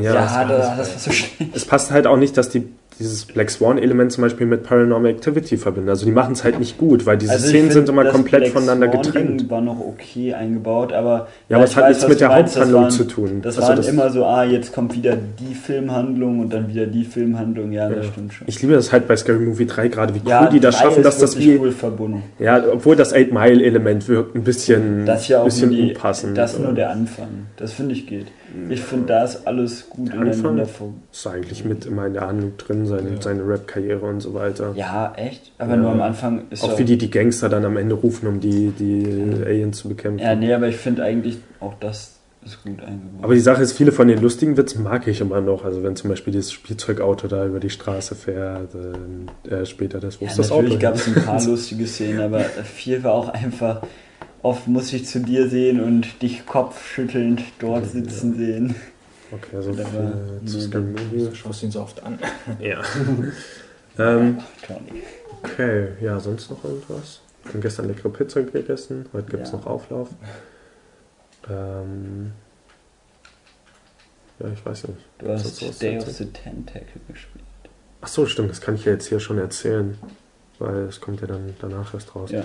Ja, 0.00 0.12
das 0.12 0.32
ja, 0.32 0.38
alles 0.38 0.66
da, 0.66 0.76
das 0.76 0.92
war 0.92 0.98
so 0.98 1.10
schlecht. 1.10 1.56
Es 1.56 1.64
passt 1.64 1.90
halt 1.90 2.06
auch 2.06 2.16
nicht, 2.16 2.36
dass 2.36 2.48
die 2.50 2.64
dieses 2.98 3.24
Black 3.24 3.50
Swan-Element 3.50 4.12
zum 4.12 4.22
Beispiel 4.22 4.46
mit 4.46 4.62
Paranormal 4.62 5.10
Activity 5.10 5.56
verbinden. 5.56 5.88
Also 5.88 6.06
die 6.06 6.12
machen 6.12 6.32
es 6.34 6.44
halt 6.44 6.58
nicht 6.58 6.78
gut, 6.78 7.06
weil 7.06 7.16
diese 7.18 7.32
Also 7.32 7.46
Szenen 7.48 7.62
find, 7.62 7.72
sind 7.72 7.88
immer 7.88 8.04
das 8.04 8.12
komplett 8.12 8.42
Black 8.42 8.52
voneinander 8.52 8.90
Swan 8.92 9.02
getrennt. 9.02 9.50
War 9.50 9.60
noch 9.60 9.80
okay 9.80 10.32
eingebaut, 10.34 10.92
aber 10.92 11.28
Ja, 11.48 11.56
aber 11.56 11.64
es 11.64 11.74
hat 11.76 11.84
weiß, 11.84 11.96
nichts 11.96 12.08
mit 12.08 12.20
der 12.20 12.28
meinst, 12.28 12.54
das 12.54 12.62
Haupthandlung 12.62 12.82
waren- 12.82 12.90
zu 12.90 13.04
tun. 13.04 13.40
Das 13.42 13.56
Also 13.56 13.68
waren 13.68 13.76
das- 13.76 13.88
immer 13.88 14.10
so, 14.10 14.24
ah, 14.24 14.44
jetzt 14.44 14.72
kommt 14.72 14.94
wieder 14.94 15.16
die 15.16 15.54
Filmhandlung 15.54 16.40
und 16.40 16.52
dann 16.52 16.68
wieder 16.68 16.86
die 16.86 17.04
Filmhandlung. 17.04 17.72
Ja, 17.72 17.88
das 17.88 18.06
Ja. 18.06 18.12
stimmt 18.12 18.32
schon. 18.34 18.46
Ich 18.48 18.60
liebe 18.62 18.74
das 18.74 18.92
halt 18.92 19.08
bei 19.08 19.16
Scary 19.16 19.38
Movie 19.44 19.66
3 19.66 19.88
gerade, 19.88 20.14
wie 20.14 20.20
cool 20.24 20.30
ja, 20.30 20.46
die 20.48 20.60
das 20.60 20.78
schaffen, 20.78 21.02
dass 21.02 21.18
das 21.18 21.38
wie. 21.38 21.58
cool 21.58 21.72
verbunden. 21.72 22.22
Ja, 22.38 22.62
obwohl 22.72 22.96
das 22.96 23.12
8 23.12 23.32
Mile-Element 23.32 24.08
wirkt 24.08 24.34
ein 24.36 24.44
bisschen, 24.44 25.04
Das 25.06 25.26
ja 25.28 25.40
auch 25.40 25.44
bisschen 25.44 25.70
die, 25.70 25.88
unpassend. 25.94 26.38
Das 26.38 26.54
ist 26.54 26.60
nur 26.60 26.72
der 26.72 26.90
Anfang. 26.90 27.28
Das 27.56 27.72
finde 27.72 27.92
ich 27.94 28.06
geht. 28.06 28.26
Ich 28.68 28.80
finde, 28.82 29.06
da 29.06 29.24
ist 29.24 29.46
alles 29.46 29.88
gut 29.90 30.12
Der 30.12 30.20
Anfang? 30.20 30.60
Ist 31.12 31.26
eigentlich 31.26 31.64
mit 31.64 31.86
immer 31.86 32.06
in 32.06 32.12
der 32.14 32.26
Handlung 32.26 32.56
drin, 32.56 32.86
seine, 32.86 33.10
Ja. 33.14 33.20
seine 33.20 33.46
Rap-Karriere 33.46 34.06
und 34.06 34.20
so 34.20 34.32
weiter. 34.34 34.72
Ja, 34.76 35.12
echt? 35.16 35.52
Aber 35.58 35.70
Ja. 35.72 35.76
nur 35.76 35.90
am 35.90 36.00
Anfang 36.02 36.42
ist 36.50 36.62
Auch 36.64 36.72
ja- 36.72 36.78
wie 36.78 36.84
die 36.84 36.96
die 36.98 37.10
Gangster 37.10 37.48
dann 37.48 37.64
am 37.64 37.76
Ende 37.76 37.94
rufen, 37.94 38.26
um 38.28 38.40
die, 38.40 38.70
die 38.78 39.42
Aliens 39.44 39.78
zu 39.78 39.88
bekämpfen. 39.88 40.24
Ja, 40.24 40.34
nee, 40.34 40.52
aber 40.52 40.68
ich 40.68 40.76
finde 40.76 41.02
eigentlich 41.02 41.38
auch 41.60 41.74
das 41.80 42.12
ist 42.44 42.62
gut 42.62 42.80
eingebaut. 42.82 43.22
Aber 43.22 43.32
die 43.34 43.40
Sache 43.40 43.62
ist, 43.62 43.72
viele 43.72 43.90
von 43.90 44.06
den 44.06 44.20
lustigen 44.20 44.56
Witzen 44.58 44.82
mag 44.82 45.06
ich 45.08 45.20
immer 45.22 45.40
noch. 45.40 45.64
Also 45.64 45.82
wenn 45.82 45.96
zum 45.96 46.10
Beispiel 46.10 46.32
dieses 46.32 46.52
Spielzeugauto 46.52 47.26
da 47.26 47.46
über 47.46 47.58
die 47.58 47.70
Straße 47.70 48.14
fährt, 48.14 48.68
äh, 49.48 49.54
äh, 49.54 49.64
später 49.66 49.98
das, 49.98 50.20
wo 50.20 50.26
ja, 50.26 50.30
ist 50.30 50.38
das 50.38 50.50
natürlich 50.50 50.72
Auto? 50.74 50.80
gab 50.82 50.94
es 50.96 51.06
ein 51.06 51.14
paar 51.24 51.42
lustige 51.46 51.86
Szenen, 51.86 52.20
aber 52.20 52.40
viel 52.40 53.02
war 53.02 53.14
auch 53.14 53.28
einfach. 53.30 53.80
Oft 54.44 54.68
muss 54.68 54.92
ich 54.92 55.06
zu 55.06 55.20
dir 55.20 55.48
sehen 55.48 55.80
und 55.80 56.20
dich 56.20 56.44
kopfschüttelnd 56.44 57.40
dort 57.60 57.86
sitzen 57.90 58.36
sehen. 58.36 58.74
Okay, 59.32 59.56
also 59.56 59.72
Da 59.72 59.84
war 59.84 60.12
äh, 60.42 60.44
zu 60.44 60.60
Scary 60.60 60.82
Movie. 60.82 61.24
Du 61.30 61.34
schaust 61.34 61.62
ihn 61.62 61.70
so 61.70 61.80
oft 61.80 62.02
an. 62.02 62.18
Ja. 62.60 62.82
ähm, 63.98 64.38
Tony. 64.66 65.02
okay, 65.42 65.88
ja, 66.02 66.20
sonst 66.20 66.50
noch 66.50 66.62
irgendwas? 66.62 67.22
Wir 67.42 67.54
haben 67.54 67.60
gestern 67.62 67.88
leckere 67.88 68.10
Pizza 68.10 68.42
gegessen, 68.42 69.06
heute 69.14 69.30
gibt 69.30 69.44
es 69.44 69.52
Ja. 69.52 69.56
noch 69.56 69.66
Auflauf. 69.66 70.10
Ähm, 71.50 72.32
ja, 74.40 74.46
ich 74.52 74.64
weiß 74.66 74.88
nicht. 74.88 75.00
Du 75.20 75.28
hast 75.30 75.42
Sonst 75.44 75.68
was 75.70 75.78
Day 75.78 75.96
of 75.96 76.06
the 76.06 76.26
Tentacle 76.26 77.00
gespielt. 77.08 77.44
Ach 78.02 78.08
so, 78.08 78.26
stimmt, 78.26 78.50
das 78.50 78.60
kann 78.60 78.74
ich 78.74 78.84
ja 78.84 78.92
jetzt 78.92 79.08
hier 79.08 79.20
schon 79.20 79.38
erzählen, 79.38 79.96
weil 80.58 80.80
es 80.84 81.00
kommt 81.00 81.22
ja 81.22 81.26
dann 81.28 81.54
danach 81.62 81.94
erst 81.94 82.14
raus. 82.14 82.30
Ja. 82.30 82.44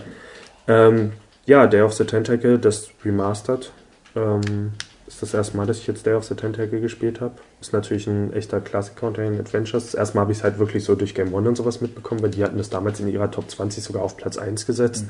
Ähm, 0.70 1.12
ja, 1.50 1.66
Day 1.66 1.82
of 1.82 1.94
the 1.94 2.06
Tentacle, 2.06 2.60
das 2.60 2.92
Remastered. 3.04 3.72
Ähm, 4.16 4.74
ist 5.08 5.24
das 5.24 5.34
erste 5.34 5.58
Mal, 5.58 5.66
dass 5.66 5.80
ich 5.80 5.88
jetzt 5.88 6.06
Day 6.06 6.14
of 6.14 6.24
the 6.24 6.36
Tentacle 6.36 6.80
gespielt 6.80 7.22
habe. 7.22 7.34
Ist 7.60 7.74
natürlich 7.74 8.06
ein 8.06 8.32
echter 8.34 8.62
Klassiker 8.62 9.08
unter 9.08 9.24
den 9.24 9.40
Adventures. 9.40 9.86
Das 9.86 9.96
erste 9.96 10.16
Mal 10.16 10.22
habe 10.22 10.32
ich 10.32 10.38
es 10.38 10.44
halt 10.44 10.60
wirklich 10.60 10.84
so 10.84 10.94
durch 10.94 11.16
Game 11.16 11.34
One 11.34 11.50
und 11.50 11.56
sowas 11.56 11.82
mitbekommen, 11.82 12.22
weil 12.22 12.30
die 12.30 12.44
hatten 12.44 12.60
das 12.60 12.70
damals 12.70 13.00
in 13.00 13.08
ihrer 13.08 13.32
Top 13.32 13.50
20 13.50 13.84
sogar 13.84 14.04
auf 14.04 14.16
Platz 14.16 14.38
1 14.38 14.68
gesetzt. 14.68 15.06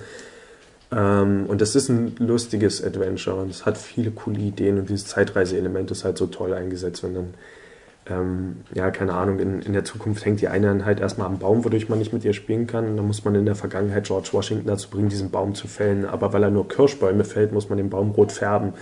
Ähm, 0.93 1.45
und 1.47 1.59
das 1.59 1.75
ist 1.75 1.89
ein 1.89 2.15
lustiges 2.19 2.81
Adventure 2.81 3.35
und 3.35 3.49
es 3.49 3.65
hat 3.65 3.77
viele 3.77 4.11
coole 4.11 4.39
Ideen 4.39 4.79
und 4.79 4.87
dieses 4.89 5.07
Zeitreise-Element 5.07 5.91
ist 5.91 6.05
halt 6.05 6.17
so 6.17 6.27
toll 6.27 6.53
eingesetzt, 6.53 7.03
wenn 7.03 7.15
dann, 7.15 7.33
ähm, 8.09 8.57
ja, 8.73 8.91
keine 8.91 9.13
Ahnung, 9.13 9.39
in, 9.39 9.61
in 9.61 9.73
der 9.73 9.85
Zukunft 9.85 10.25
hängt 10.25 10.41
die 10.41 10.47
eine 10.47 10.67
dann 10.67 10.85
halt 10.85 10.99
erstmal 10.99 11.27
am 11.27 11.39
Baum, 11.39 11.63
wodurch 11.63 11.89
man 11.89 11.99
nicht 11.99 12.13
mit 12.13 12.25
ihr 12.25 12.33
spielen 12.33 12.67
kann. 12.67 12.87
Und 12.87 12.97
dann 12.97 13.07
muss 13.07 13.23
man 13.23 13.35
in 13.35 13.45
der 13.45 13.55
Vergangenheit 13.55 14.05
George 14.05 14.29
Washington 14.31 14.67
dazu 14.67 14.89
bringen, 14.89 15.09
diesen 15.09 15.29
Baum 15.29 15.55
zu 15.55 15.67
fällen. 15.67 16.05
Aber 16.05 16.33
weil 16.33 16.43
er 16.43 16.49
nur 16.49 16.67
Kirschbäume 16.67 17.23
fällt, 17.23 17.51
muss 17.51 17.69
man 17.69 17.77
den 17.77 17.89
Baum 17.89 18.11
rot 18.11 18.31
färben. 18.31 18.73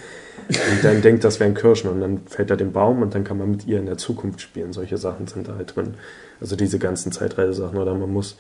Und 0.47 0.83
dann 0.83 1.01
denkt, 1.01 1.23
das 1.23 1.39
wären 1.39 1.53
Kirschen 1.55 1.89
und 1.89 1.99
dann 1.99 2.21
fällt 2.25 2.49
er 2.49 2.57
den 2.57 2.71
Baum 2.71 3.01
und 3.01 3.13
dann 3.13 3.23
kann 3.23 3.37
man 3.37 3.51
mit 3.51 3.67
ihr 3.67 3.79
in 3.79 3.85
der 3.85 3.97
Zukunft 3.97 4.39
spielen. 4.39 4.71
Solche 4.71 4.97
Sachen 4.97 5.27
sind 5.27 5.47
da 5.47 5.55
halt 5.55 5.75
drin. 5.75 5.95
Also 6.39 6.55
diese 6.55 6.79
ganzen 6.79 7.11
Zeitreisesachen. 7.11 7.77
Oder 7.77 7.93
man 7.95 8.11
muss 8.11 8.37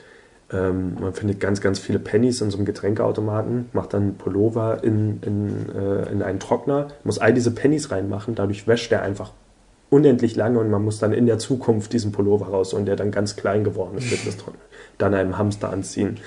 ähm, 0.53 0.95
man 1.01 1.13
findet 1.13 1.41
ganz, 1.41 1.59
ganz 1.59 1.79
viele 1.79 1.99
Pennies 1.99 2.39
in 2.39 2.51
so 2.51 2.57
einem 2.57 2.65
Getränkeautomaten, 2.65 3.65
macht 3.73 3.93
dann 3.93 4.15
Pullover 4.15 4.81
in, 4.81 5.19
in, 5.21 5.69
äh, 5.75 6.09
in 6.09 6.21
einen 6.21 6.39
Trockner, 6.39 6.87
muss 7.03 7.19
all 7.19 7.33
diese 7.33 7.51
Pennies 7.51 7.91
reinmachen, 7.91 8.33
dadurch 8.35 8.65
wäscht 8.65 8.91
er 8.93 9.01
einfach 9.01 9.31
unendlich 9.89 10.35
lange 10.35 10.59
und 10.59 10.69
man 10.69 10.83
muss 10.83 10.99
dann 10.99 11.13
in 11.13 11.25
der 11.25 11.37
Zukunft 11.37 11.93
diesen 11.93 12.11
Pullover 12.11 12.47
raus 12.47 12.73
und 12.73 12.85
der 12.85 12.95
dann 12.95 13.11
ganz 13.11 13.35
klein 13.35 13.63
geworden 13.63 13.97
ist, 13.97 14.11
wird 14.11 14.27
das. 14.27 14.37
Dann 14.97 15.13
einem 15.13 15.37
Hamster 15.37 15.69
anziehen, 15.69 16.17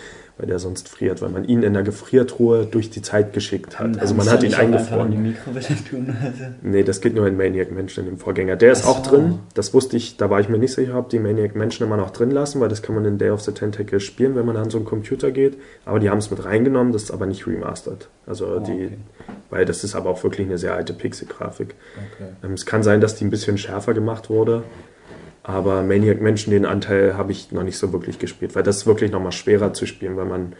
weil 0.41 0.47
der 0.49 0.59
sonst 0.59 0.89
friert, 0.89 1.21
weil 1.21 1.29
man 1.29 1.45
ihn 1.45 1.63
in 1.63 1.75
der 1.75 1.83
Gefriertruhe 1.83 2.65
durch 2.65 2.89
die 2.89 3.03
Zeit 3.03 3.35
geschickt 3.35 3.79
hat. 3.79 4.01
Also 4.01 4.15
man 4.15 4.27
hat 4.31 4.41
ihn 4.43 4.47
in 4.47 4.51
die 4.53 4.57
eingefroren. 4.57 5.23
Mikrowelle 5.23 5.67
tun. 5.91 6.17
Also. 6.23 6.45
Nee, 6.63 6.83
das 6.83 7.03
geht 7.03 7.15
nur 7.15 7.27
in 7.27 7.37
Maniac 7.37 7.71
Mansion, 7.71 8.07
dem 8.07 8.17
Vorgänger. 8.17 8.57
Der 8.57 8.73
ist 8.73 8.85
Ach 8.85 8.89
auch 8.89 9.05
so. 9.05 9.11
drin. 9.11 9.39
Das 9.53 9.75
wusste 9.75 9.99
ich, 9.99 10.17
da 10.17 10.31
war 10.31 10.41
ich 10.41 10.49
mir 10.49 10.57
nicht 10.59 10.73
sicher, 10.73 10.97
ob 10.99 11.11
die 11.11 11.19
Maniac 11.19 11.55
Mansion 11.57 11.87
immer 11.87 11.99
noch 11.99 12.09
drin 12.11 12.31
lassen, 12.31 12.59
weil 12.61 12.71
das 12.71 12.81
kann 12.81 12.95
man 12.95 13.05
in 13.05 13.19
Day 13.19 13.29
of 13.29 13.43
the 13.43 13.53
Tentacle 13.53 14.01
spielen, 14.01 14.35
wenn 14.35 14.47
man 14.47 14.57
an 14.57 14.71
so 14.71 14.79
einen 14.79 14.87
Computer 14.87 15.31
geht. 15.31 15.59
Aber 15.85 15.99
die 16.01 16.09
haben 16.09 16.19
es 16.19 16.31
mit 16.31 16.43
reingenommen, 16.43 16.95
das 16.95 17.03
ist 17.03 17.11
aber 17.11 17.27
nicht 17.27 17.47
remastered. 17.47 18.09
Also 18.27 18.47
Oh, 18.47 18.61
die, 18.61 18.87
okay. 18.87 18.97
weil 19.51 19.65
das 19.67 19.85
ist 19.85 19.95
aber 19.95 20.09
auch 20.09 20.23
wirklich 20.25 20.47
eine 20.47 20.57
sehr 20.57 20.73
alte 20.75 20.95
Pixel-Grafik. 20.95 21.75
Okay. 22.15 22.31
Ähm, 22.45 22.55
es 22.55 22.65
kann 22.65 22.83
sein, 22.83 23.03
dass 23.03 23.17
die 23.17 23.25
ein 23.27 23.31
bisschen 23.31 23.59
schärfer 23.59 23.93
gemacht 23.93 24.31
wurde. 24.31 24.63
Aber 25.51 25.83
Maniac 25.83 26.21
Mansion, 26.21 26.53
den 26.53 26.65
Anteil 26.65 27.17
habe 27.17 27.33
ich 27.33 27.51
noch 27.51 27.65
nicht 27.65 27.77
so 27.77 27.93
wirklich 27.93 28.21
gespielt, 28.21 28.55
weil 28.55 28.63
das 28.63 28.79
ist 28.79 28.87
wirklich 28.87 29.11
nochmal 29.11 29.33
schwerer 29.33 29.73
zu 29.73 29.85
spielen, 29.85 30.17
weil 30.17 30.25
man, 30.25 30.53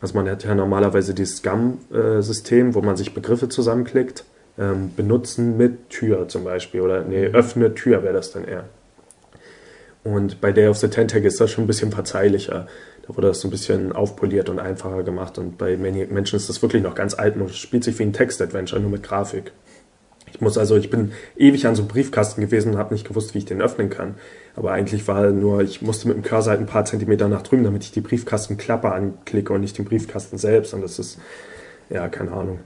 also 0.00 0.14
man 0.14 0.28
hat 0.30 0.44
ja 0.44 0.54
normalerweise 0.54 1.14
dieses 1.14 1.38
Scum-System, 1.38 2.76
wo 2.76 2.80
man 2.80 2.96
sich 2.96 3.12
Begriffe 3.12 3.48
zusammenklickt, 3.48 4.24
ähm, 4.56 4.92
benutzen 4.96 5.56
mit 5.56 5.90
Tür 5.90 6.28
zum 6.28 6.44
Beispiel, 6.44 6.80
oder 6.80 7.02
nee, 7.02 7.26
öffne 7.26 7.74
Tür 7.74 8.04
wäre 8.04 8.14
das 8.14 8.30
dann 8.30 8.44
eher. 8.44 8.64
Und 10.04 10.40
bei 10.40 10.52
Day 10.52 10.68
of 10.68 10.76
the 10.76 10.86
Tentacle 10.86 11.26
ist 11.26 11.40
das 11.40 11.50
schon 11.50 11.64
ein 11.64 11.66
bisschen 11.66 11.90
verzeihlicher. 11.90 12.68
Da 13.02 13.16
wurde 13.16 13.26
das 13.26 13.40
so 13.40 13.48
ein 13.48 13.50
bisschen 13.50 13.90
aufpoliert 13.92 14.48
und 14.48 14.60
einfacher 14.60 15.02
gemacht. 15.02 15.38
Und 15.38 15.58
bei 15.58 15.76
Maniac 15.76 16.12
Mansion 16.12 16.38
ist 16.38 16.48
das 16.48 16.62
wirklich 16.62 16.84
noch 16.84 16.94
ganz 16.94 17.14
alt 17.18 17.34
und 17.34 17.52
spielt 17.52 17.82
sich 17.82 17.98
wie 17.98 18.04
ein 18.04 18.12
Text-Adventure, 18.12 18.80
nur 18.80 18.92
mit 18.92 19.02
Grafik. 19.02 19.50
Ich 20.32 20.40
muss 20.40 20.58
also, 20.58 20.76
ich 20.76 20.90
bin 20.90 21.12
ewig 21.36 21.66
an 21.66 21.74
so 21.74 21.82
einem 21.82 21.88
Briefkasten 21.88 22.40
gewesen 22.40 22.72
und 22.72 22.78
habe 22.78 22.92
nicht 22.92 23.06
gewusst, 23.06 23.34
wie 23.34 23.38
ich 23.38 23.44
den 23.44 23.62
öffnen 23.62 23.90
kann. 23.90 24.16
Aber 24.54 24.72
eigentlich 24.72 25.06
war 25.08 25.30
nur, 25.30 25.62
ich 25.62 25.82
musste 25.82 26.08
mit 26.08 26.16
dem 26.16 26.22
Cursor 26.22 26.50
halt 26.50 26.60
ein 26.60 26.66
paar 26.66 26.84
Zentimeter 26.84 27.28
nach 27.28 27.42
drüben, 27.42 27.64
damit 27.64 27.84
ich 27.84 27.92
die 27.92 28.00
Briefkastenklappe 28.00 28.92
anklicke 28.92 29.52
und 29.52 29.60
nicht 29.60 29.78
den 29.78 29.84
Briefkasten 29.84 30.38
selbst. 30.38 30.74
Und 30.74 30.82
das 30.82 30.98
ist, 30.98 31.18
ja, 31.90 32.08
keine 32.08 32.32
Ahnung. 32.32 32.60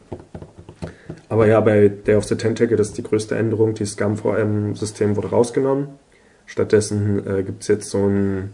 Aber 1.28 1.46
ja, 1.46 1.60
bei 1.60 1.88
Day 1.88 2.16
of 2.16 2.24
the 2.24 2.36
Tentacle, 2.36 2.76
das 2.76 2.88
ist 2.88 2.98
die 2.98 3.02
größte 3.02 3.36
Änderung. 3.36 3.74
Dieses 3.74 3.96
GAM-VM-System 3.96 5.16
wurde 5.16 5.30
rausgenommen. 5.30 5.88
Stattdessen 6.46 7.24
äh, 7.26 7.42
gibt 7.44 7.62
es 7.62 7.68
jetzt 7.68 7.90
so 7.90 8.06
ein, 8.06 8.50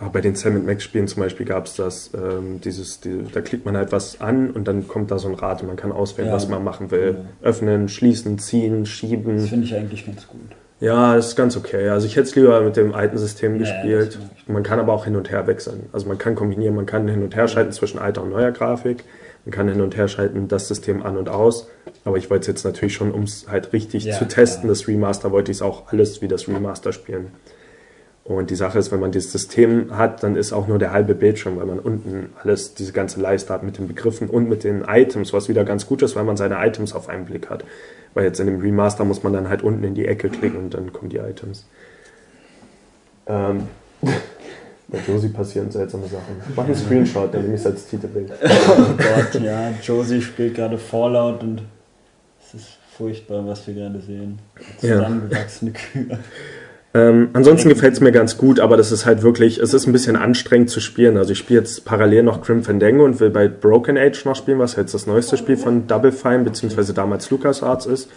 ah, 0.00 0.08
bei 0.08 0.20
den 0.20 0.34
Sam 0.34 0.64
Max 0.66 0.82
Spielen 0.82 1.06
zum 1.06 1.22
Beispiel 1.22 1.46
gab 1.46 1.66
es 1.66 1.74
das, 1.76 2.10
ähm, 2.14 2.60
dieses, 2.60 3.00
die, 3.00 3.22
da 3.32 3.40
klickt 3.40 3.64
man 3.64 3.76
halt 3.76 3.92
was 3.92 4.20
an 4.20 4.50
und 4.50 4.66
dann 4.66 4.88
kommt 4.88 5.10
da 5.10 5.18
so 5.18 5.28
ein 5.28 5.34
Rad 5.34 5.60
und 5.62 5.68
man 5.68 5.76
kann 5.76 5.92
auswählen, 5.92 6.28
Ja. 6.28 6.34
was 6.34 6.48
man 6.48 6.64
machen 6.64 6.90
will. 6.90 7.18
Ja. 7.42 7.48
Öffnen, 7.48 7.88
schließen, 7.88 8.38
ziehen, 8.38 8.80
Das 8.80 8.88
schieben. 8.88 9.38
finde 9.46 9.64
ich 9.66 9.74
eigentlich 9.74 10.04
ganz 10.06 10.26
gut. 10.26 10.40
Ja, 10.80 11.14
das 11.14 11.28
ist 11.28 11.36
ganz 11.36 11.56
okay. 11.58 11.90
Also 11.90 12.06
ich 12.06 12.16
hätte 12.16 12.26
es 12.28 12.34
lieber 12.34 12.58
mit 12.62 12.74
dem 12.76 12.94
alten 12.94 13.18
System 13.18 13.52
Ja, 13.52 13.58
gespielt. 13.58 14.18
das. 14.18 14.48
Man 14.48 14.62
kann 14.62 14.80
aber 14.80 14.94
auch 14.94 15.04
hin 15.04 15.14
und 15.14 15.30
her 15.30 15.46
wechseln. 15.46 15.90
Also 15.92 16.08
man 16.08 16.16
kann 16.16 16.34
kombinieren, 16.34 16.74
man 16.74 16.86
kann 16.86 17.06
hin 17.06 17.22
und 17.22 17.36
her 17.36 17.46
schalten 17.48 17.72
zwischen 17.72 17.98
alter 17.98 18.22
und 18.22 18.30
neuer 18.30 18.50
Grafik. 18.50 19.04
Man 19.44 19.52
kann 19.52 19.68
hin 19.68 19.80
und 19.82 19.96
her 19.96 20.08
schalten, 20.08 20.48
das 20.48 20.68
System 20.68 21.02
an 21.02 21.18
und 21.18 21.28
aus. 21.28 21.68
Aber 22.06 22.16
ich 22.16 22.30
wollte 22.30 22.42
es 22.42 22.46
jetzt 22.46 22.64
natürlich 22.64 22.94
schon, 22.94 23.12
um 23.12 23.24
es 23.24 23.46
halt 23.50 23.72
richtig 23.74 24.10
zu 24.10 24.26
testen, 24.26 24.68
das 24.68 24.88
Remaster, 24.88 25.32
wollte 25.32 25.50
ich 25.50 25.58
es 25.58 25.62
auch 25.62 25.92
alles 25.92 26.22
wie 26.22 26.28
das 26.28 26.48
Remaster 26.48 26.92
spielen. 26.94 27.28
Und 28.36 28.50
die 28.50 28.54
Sache 28.54 28.78
ist, 28.78 28.92
wenn 28.92 29.00
man 29.00 29.10
dieses 29.10 29.32
System 29.32 29.96
hat, 29.96 30.22
dann 30.22 30.36
ist 30.36 30.52
auch 30.52 30.68
nur 30.68 30.78
der 30.78 30.92
halbe 30.92 31.16
Bildschirm, 31.16 31.56
weil 31.56 31.66
man 31.66 31.80
unten 31.80 32.30
alles, 32.40 32.74
diese 32.74 32.92
ganze 32.92 33.20
Leiste 33.20 33.52
hat 33.52 33.64
mit 33.64 33.78
den 33.78 33.88
Begriffen 33.88 34.30
und 34.30 34.48
mit 34.48 34.62
den 34.62 34.84
Items, 34.86 35.32
was 35.32 35.48
wieder 35.48 35.64
ganz 35.64 35.86
gut 35.86 36.00
ist, 36.02 36.14
weil 36.14 36.22
man 36.22 36.36
seine 36.36 36.64
Items 36.64 36.92
auf 36.92 37.08
einen 37.08 37.24
Blick 37.24 37.50
hat. 37.50 37.64
Weil 38.14 38.26
jetzt 38.26 38.38
in 38.38 38.46
dem 38.46 38.60
Remaster 38.60 39.04
muss 39.04 39.24
man 39.24 39.32
dann 39.32 39.48
halt 39.48 39.62
unten 39.62 39.82
in 39.82 39.94
die 39.94 40.06
Ecke 40.06 40.28
klicken 40.28 40.60
und 40.60 40.74
dann 40.74 40.92
kommen 40.92 41.10
die 41.10 41.16
Items. 41.16 41.66
Ähm, 43.26 43.66
bei 44.88 44.98
Josie 45.08 45.30
passieren 45.30 45.72
seltsame 45.72 46.06
Sachen. 46.06 46.36
Mach 46.54 46.66
einen 46.66 46.76
Screenshot, 46.76 47.34
dann 47.34 47.42
nehme 47.42 47.56
ich 47.56 47.66
als 47.66 47.86
Titelbild. 47.88 48.30
Oh 48.42 48.94
Gott, 48.96 49.42
ja, 49.42 49.72
Josie 49.82 50.22
spielt 50.22 50.54
gerade 50.54 50.78
Fallout 50.78 51.42
und 51.42 51.62
es 52.46 52.54
ist 52.54 52.68
furchtbar, 52.96 53.44
was 53.44 53.66
wir 53.66 53.74
gerade 53.74 54.00
sehen. 54.00 54.38
Ja. 54.82 54.98
Zusammengewachsene 54.98 55.72
Kühe. 55.72 56.18
Ähm, 56.92 57.30
ansonsten 57.34 57.68
gefällt 57.68 57.94
es 57.94 58.00
mir 58.00 58.10
ganz 58.10 58.36
gut, 58.36 58.58
aber 58.58 58.76
das 58.76 58.90
ist 58.90 59.06
halt 59.06 59.22
wirklich, 59.22 59.58
es 59.58 59.74
ist 59.74 59.86
ein 59.86 59.92
bisschen 59.92 60.16
anstrengend 60.16 60.70
zu 60.70 60.80
spielen. 60.80 61.16
Also 61.16 61.32
ich 61.32 61.38
spiele 61.38 61.60
jetzt 61.60 61.84
parallel 61.84 62.24
noch 62.24 62.42
Grim 62.42 62.64
Fandango 62.64 63.04
und 63.04 63.20
will 63.20 63.30
bei 63.30 63.46
Broken 63.46 63.96
Age 63.96 64.24
noch 64.24 64.34
spielen, 64.34 64.58
was 64.58 64.74
jetzt 64.74 64.92
das 64.92 65.06
neueste 65.06 65.36
Spiel 65.36 65.56
von 65.56 65.86
Double 65.86 66.10
Fine, 66.10 66.40
beziehungsweise 66.40 66.92
damals 66.92 67.30
LucasArts 67.30 67.86
ist. 67.86 68.10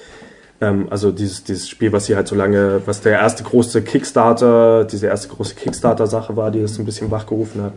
Ähm, 0.59 0.87
also 0.89 1.11
dieses, 1.11 1.43
dieses 1.43 1.69
Spiel, 1.69 1.91
was 1.91 2.05
sie 2.07 2.15
halt 2.15 2.27
so 2.27 2.35
lange, 2.35 2.81
was 2.85 3.01
der 3.01 3.13
erste 3.13 3.43
große 3.43 3.83
Kickstarter, 3.83 4.85
diese 4.85 5.05
erste 5.05 5.27
große 5.27 5.53
Kickstarter-Sache 5.53 6.35
war, 6.35 6.49
die 6.49 6.61
das 6.61 6.79
ein 6.79 6.85
bisschen 6.85 7.11
wachgerufen 7.11 7.61
hat. 7.61 7.73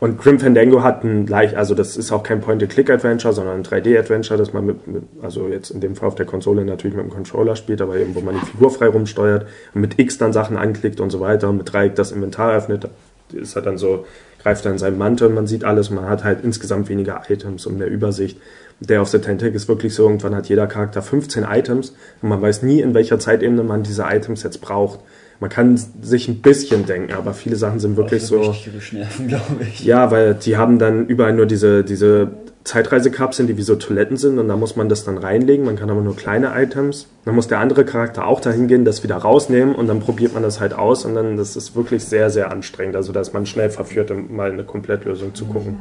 Und 0.00 0.18
Grim 0.18 0.40
Fandango 0.40 0.82
hat 0.82 1.04
ein 1.04 1.26
gleich, 1.26 1.58
also 1.58 1.74
das 1.74 1.98
ist 1.98 2.10
auch 2.10 2.22
kein 2.22 2.40
Point-and-Click-Adventure, 2.40 3.34
sondern 3.34 3.58
ein 3.58 3.64
3D-Adventure, 3.64 4.38
das 4.38 4.54
man 4.54 4.64
mit, 4.64 4.86
mit, 4.86 5.02
also 5.20 5.48
jetzt 5.48 5.70
in 5.70 5.82
dem 5.82 5.94
Fall 5.94 6.08
auf 6.08 6.14
der 6.14 6.24
Konsole 6.24 6.64
natürlich 6.64 6.96
mit 6.96 7.04
dem 7.04 7.12
Controller 7.12 7.54
spielt, 7.54 7.82
aber 7.82 7.96
eben, 7.96 8.14
wo 8.14 8.20
man 8.20 8.34
die 8.34 8.46
Figur 8.46 8.70
frei 8.70 8.88
rumsteuert 8.88 9.46
und 9.74 9.82
mit 9.82 9.98
X 9.98 10.16
dann 10.16 10.32
Sachen 10.32 10.56
anklickt 10.56 11.00
und 11.00 11.10
so 11.10 11.20
weiter 11.20 11.50
und 11.50 11.58
mit 11.58 11.70
Dreieck 11.70 11.96
das 11.96 12.12
Inventar 12.12 12.54
öffnet, 12.54 12.88
ist 13.34 13.54
halt 13.56 13.66
dann 13.66 13.76
so, 13.76 14.06
greift 14.42 14.64
dann 14.64 14.78
seinen 14.78 14.96
Mantel, 14.96 15.28
man 15.28 15.46
sieht 15.46 15.64
alles 15.64 15.90
und 15.90 15.96
man 15.96 16.08
hat 16.08 16.24
halt 16.24 16.42
insgesamt 16.42 16.88
weniger 16.88 17.20
Items 17.28 17.66
und 17.66 17.76
mehr 17.76 17.88
Übersicht. 17.88 18.40
Der 18.80 19.02
of 19.02 19.08
the 19.08 19.18
Tentacle 19.18 19.54
ist 19.54 19.68
wirklich 19.68 19.94
so, 19.94 20.04
irgendwann 20.04 20.34
hat 20.34 20.48
jeder 20.48 20.66
Charakter 20.66 21.02
15 21.02 21.44
Items 21.44 21.94
und 22.22 22.30
man 22.30 22.40
weiß 22.40 22.62
nie, 22.62 22.80
in 22.80 22.94
welcher 22.94 23.18
Zeitebene 23.18 23.62
man 23.62 23.82
diese 23.82 24.04
Items 24.04 24.42
jetzt 24.44 24.62
braucht. 24.62 25.00
Man 25.40 25.48
kann 25.48 25.80
sich 26.02 26.28
ein 26.28 26.42
bisschen 26.42 26.84
denken, 26.84 27.14
aber 27.14 27.32
viele 27.32 27.56
Sachen 27.56 27.80
sind 27.80 27.96
wirklich 27.96 28.22
so. 28.22 28.54
nerven, 28.92 29.28
glaube 29.28 29.62
ich. 29.62 29.82
Ja, 29.84 30.10
weil 30.10 30.34
die 30.34 30.58
haben 30.58 30.78
dann 30.78 31.06
überall 31.06 31.32
nur 31.32 31.46
diese, 31.46 31.82
diese 31.82 32.28
Zeitreisekapseln, 32.64 33.48
die 33.48 33.56
wie 33.56 33.62
so 33.62 33.74
Toiletten 33.74 34.18
sind 34.18 34.38
und 34.38 34.48
da 34.48 34.56
muss 34.56 34.76
man 34.76 34.90
das 34.90 35.04
dann 35.04 35.16
reinlegen. 35.16 35.64
Man 35.64 35.76
kann 35.76 35.88
aber 35.88 36.02
nur 36.02 36.14
kleine 36.14 36.52
Items. 36.54 37.06
Dann 37.24 37.34
muss 37.34 37.48
der 37.48 37.58
andere 37.58 37.86
Charakter 37.86 38.26
auch 38.26 38.40
dahin 38.40 38.68
gehen, 38.68 38.84
das 38.84 39.02
wieder 39.02 39.16
rausnehmen 39.16 39.74
und 39.74 39.86
dann 39.86 40.00
probiert 40.00 40.34
man 40.34 40.42
das 40.42 40.60
halt 40.60 40.74
aus 40.74 41.06
und 41.06 41.14
dann, 41.14 41.38
das 41.38 41.56
ist 41.56 41.74
wirklich 41.74 42.04
sehr, 42.04 42.28
sehr 42.28 42.50
anstrengend. 42.50 42.94
Also, 42.96 43.12
dass 43.12 43.32
man 43.32 43.46
schnell 43.46 43.70
verführt, 43.70 44.10
um 44.10 44.36
mal 44.36 44.52
eine 44.52 44.64
Komplettlösung 44.64 45.34
zu 45.34 45.46
gucken. 45.46 45.78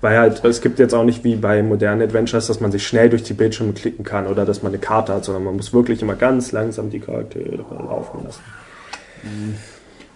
Weil 0.00 0.18
halt, 0.18 0.44
es 0.44 0.60
gibt 0.60 0.78
jetzt 0.78 0.94
auch 0.94 1.04
nicht 1.04 1.24
wie 1.24 1.36
bei 1.36 1.62
modernen 1.62 2.02
Adventures, 2.02 2.46
dass 2.46 2.60
man 2.60 2.70
sich 2.70 2.86
schnell 2.86 3.08
durch 3.08 3.24
die 3.24 3.34
Bildschirme 3.34 3.72
klicken 3.72 4.04
kann 4.04 4.28
oder 4.28 4.44
dass 4.44 4.62
man 4.62 4.70
eine 4.72 4.80
Karte 4.80 5.14
hat, 5.14 5.24
sondern 5.24 5.42
man 5.42 5.56
muss 5.56 5.72
wirklich 5.72 6.02
immer 6.02 6.14
ganz 6.14 6.52
langsam 6.52 6.90
die 6.90 7.00
Charaktere 7.00 7.56
laufen 7.56 8.24
lassen. 8.24 8.42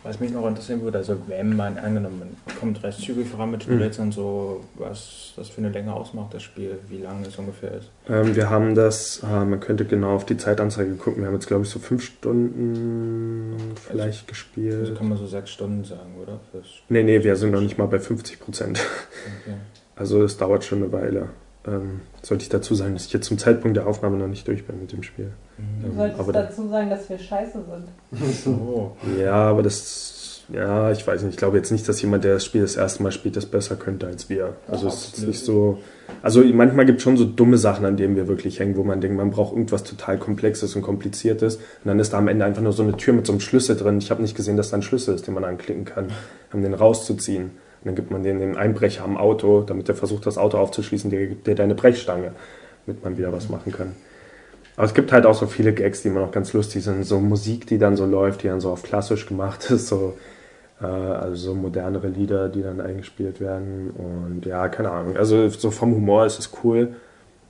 Was 0.02 0.20
mich 0.20 0.30
noch 0.30 0.46
interessieren 0.46 0.82
würde, 0.82 0.98
also 0.98 1.16
wenn 1.26 1.56
man 1.56 1.78
angenommen, 1.78 2.20
man 2.46 2.56
kommt 2.60 2.80
recht 2.84 3.00
zügig 3.00 3.26
voran 3.26 3.50
mit 3.50 3.64
Spielplätzen 3.64 4.04
und 4.04 4.12
so, 4.12 4.60
was 4.76 5.32
das 5.34 5.48
für 5.48 5.58
eine 5.58 5.70
Länge 5.70 5.92
ausmacht, 5.92 6.32
das 6.32 6.44
Spiel, 6.44 6.78
wie 6.88 6.98
lang 6.98 7.24
es 7.26 7.34
ungefähr 7.36 7.72
ist. 7.72 7.90
Ähm, 8.08 8.36
wir 8.36 8.48
haben 8.48 8.76
das, 8.76 9.20
äh, 9.24 9.44
man 9.44 9.58
könnte 9.58 9.84
genau 9.84 10.14
auf 10.14 10.24
die 10.24 10.36
Zeitanzeige 10.36 10.94
gucken. 10.94 11.22
Wir 11.22 11.26
haben 11.26 11.34
jetzt, 11.34 11.48
glaube 11.48 11.64
ich, 11.64 11.70
so 11.70 11.80
fünf 11.80 12.04
Stunden 12.04 13.56
vielleicht 13.88 14.06
Also 14.20 14.26
gespielt. 14.28 14.96
kann 14.96 15.08
man 15.08 15.18
so 15.18 15.26
sechs 15.26 15.50
Stunden 15.50 15.82
sagen, 15.84 16.14
oder? 16.22 16.38
Fürs 16.52 16.66
Nee, 16.88 17.02
nee, 17.02 17.24
wir 17.24 17.34
sind 17.34 17.50
noch 17.50 17.60
nicht 17.60 17.76
mal 17.76 17.86
bei 17.86 17.98
50 17.98 18.38
Prozent. 18.38 18.78
okay. 19.42 19.56
Also 19.96 20.22
es 20.22 20.36
dauert 20.36 20.62
schon 20.62 20.84
eine 20.84 20.92
Weile. 20.92 21.30
Ähm, 21.66 22.00
sollte 22.22 22.42
ich 22.42 22.48
dazu 22.48 22.74
sagen, 22.74 22.94
dass 22.94 23.06
ich 23.06 23.12
jetzt 23.12 23.26
zum 23.26 23.38
Zeitpunkt 23.38 23.76
der 23.76 23.86
Aufnahme 23.86 24.16
noch 24.16 24.28
nicht 24.28 24.46
durch 24.46 24.64
bin 24.66 24.78
mit 24.80 24.92
dem 24.92 25.02
Spiel. 25.02 25.30
Du 25.82 25.88
Ähm, 25.88 25.96
solltest 25.96 26.20
aber 26.20 26.32
da- 26.32 26.42
dazu 26.42 26.68
sagen, 26.68 26.90
dass 26.90 27.08
wir 27.08 27.18
scheiße 27.18 27.58
sind. 28.10 28.32
So. 28.44 28.96
Ja, 29.20 29.34
aber 29.34 29.62
das 29.62 30.12
ja, 30.52 30.92
ich 30.92 31.04
weiß 31.04 31.22
nicht, 31.22 31.32
ich 31.32 31.36
glaube 31.38 31.56
jetzt 31.56 31.72
nicht, 31.72 31.88
dass 31.88 32.00
jemand, 32.00 32.22
der 32.22 32.34
das 32.34 32.44
Spiel 32.44 32.60
das 32.62 32.76
erste 32.76 33.02
Mal 33.02 33.10
spielt, 33.10 33.34
das 33.36 33.46
besser 33.46 33.74
könnte 33.74 34.06
als 34.06 34.28
wir. 34.28 34.54
Also 34.68 34.86
Ja, 34.86 34.92
es 34.92 35.04
ist 35.18 35.26
nicht 35.26 35.40
so. 35.44 35.78
Also 36.22 36.44
manchmal 36.44 36.86
gibt 36.86 36.98
es 36.98 37.02
schon 37.02 37.16
so 37.16 37.24
dumme 37.24 37.58
Sachen, 37.58 37.84
an 37.84 37.96
denen 37.96 38.14
wir 38.14 38.28
wirklich 38.28 38.60
hängen, 38.60 38.76
wo 38.76 38.84
man 38.84 39.00
denkt, 39.00 39.16
man 39.16 39.30
braucht 39.30 39.54
irgendwas 39.54 39.82
total 39.82 40.18
Komplexes 40.18 40.76
und 40.76 40.82
Kompliziertes. 40.82 41.56
Und 41.56 41.62
dann 41.86 41.98
ist 41.98 42.12
da 42.12 42.18
am 42.18 42.28
Ende 42.28 42.44
einfach 42.44 42.62
nur 42.62 42.72
so 42.72 42.84
eine 42.84 42.96
Tür 42.96 43.12
mit 43.14 43.26
so 43.26 43.32
einem 43.32 43.40
Schlüssel 43.40 43.74
drin. 43.76 43.98
Ich 43.98 44.12
habe 44.12 44.22
nicht 44.22 44.36
gesehen, 44.36 44.56
dass 44.56 44.70
da 44.70 44.76
ein 44.76 44.82
Schlüssel 44.82 45.16
ist, 45.16 45.26
den 45.26 45.34
man 45.34 45.42
anklicken 45.44 45.84
kann, 45.84 46.12
um 46.52 46.62
den 46.62 46.74
rauszuziehen. 46.74 47.50
Dann 47.86 47.94
gibt 47.94 48.10
man 48.10 48.24
den 48.24 48.40
den 48.40 48.56
Einbrecher 48.56 49.04
am 49.04 49.16
Auto, 49.16 49.62
damit 49.62 49.86
der 49.86 49.94
versucht, 49.94 50.26
das 50.26 50.38
Auto 50.38 50.58
aufzuschließen, 50.58 51.08
der 51.08 51.26
gibt 51.28 51.46
dir 51.46 51.54
deine 51.54 51.76
Brechstange, 51.76 52.32
damit 52.84 53.04
man 53.04 53.16
wieder 53.16 53.32
was 53.32 53.48
machen 53.48 53.70
kann. 53.70 53.94
Aber 54.76 54.86
es 54.86 54.92
gibt 54.92 55.12
halt 55.12 55.24
auch 55.24 55.34
so 55.34 55.46
viele 55.46 55.72
Gags, 55.72 56.02
die 56.02 56.08
immer 56.08 56.20
noch 56.20 56.32
ganz 56.32 56.52
lustig 56.52 56.82
sind. 56.82 57.04
So 57.04 57.20
Musik, 57.20 57.66
die 57.68 57.78
dann 57.78 57.96
so 57.96 58.04
läuft, 58.04 58.42
die 58.42 58.48
dann 58.48 58.60
so 58.60 58.70
auf 58.70 58.82
klassisch 58.82 59.26
gemacht 59.26 59.70
ist, 59.70 59.86
so, 59.86 60.18
äh, 60.80 60.84
also 60.84 61.36
so 61.36 61.54
modernere 61.54 62.08
Lieder, 62.08 62.48
die 62.48 62.62
dann 62.62 62.80
eingespielt 62.80 63.40
werden. 63.40 63.90
Und 63.90 64.46
ja, 64.46 64.68
keine 64.68 64.90
Ahnung. 64.90 65.16
Also 65.16 65.48
so 65.48 65.70
vom 65.70 65.94
Humor 65.94 66.26
ist 66.26 66.40
es 66.40 66.50
cool. 66.64 66.96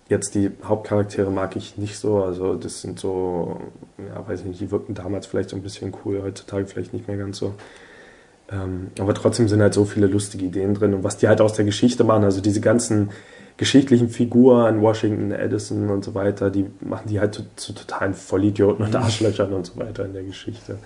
Jetzt 0.09 0.35
die 0.35 0.51
Hauptcharaktere 0.63 1.31
mag 1.31 1.57
ich 1.57 1.79
nicht 1.79 1.99
so. 1.99 2.23
Also 2.23 2.57
das 2.57 2.83
sind 2.83 3.01
so, 3.01 3.59
ja, 3.99 4.29
weiß 4.29 4.41
ich 4.41 4.47
nicht, 4.47 4.61
die 4.61 4.71
wirkten 4.71 4.95
damals 4.95 5.27
vielleicht 5.27 5.49
so 5.49 5.57
ein 5.57 5.63
bisschen 5.63 5.95
cool, 6.05 6.21
heutzutage 6.23 6.67
vielleicht 6.67 6.93
nicht 6.93 7.09
mehr 7.09 7.17
ganz 7.17 7.39
so. 7.39 7.55
Ähm, 8.51 8.89
aber 8.99 9.15
trotzdem 9.15 9.49
sind 9.49 9.61
halt 9.61 9.75
so 9.75 9.85
viele 9.85 10.07
lustige 10.07 10.47
Ideen 10.47 10.75
drin 10.75 10.95
und 10.95 11.05
was 11.05 11.17
die 11.17 11.29
halt 11.29 11.41
aus 11.41 11.55
der 11.55 11.65
Geschichte 11.65 12.05
machen, 12.05 12.25
also 12.25 12.41
diese 12.41 12.61
ganzen 12.61 13.11
geschichtlichen 13.57 14.09
Figuren, 14.09 14.83
Washington, 14.83 15.33
Edison 15.33 15.89
und 15.89 16.05
so 16.05 16.15
weiter, 16.15 16.51
die 16.51 16.67
machen 16.81 17.09
die 17.09 17.19
halt 17.19 17.35
zu, 17.35 17.43
zu 17.57 17.73
totalen 17.73 18.15
Vollidioten 18.15 18.85
und 18.85 18.95
Arschlöchern 18.95 19.53
und 19.53 19.67
so 19.67 19.77
weiter 19.79 20.05
in 20.05 20.13
der 20.13 20.23
Geschichte. 20.23 20.79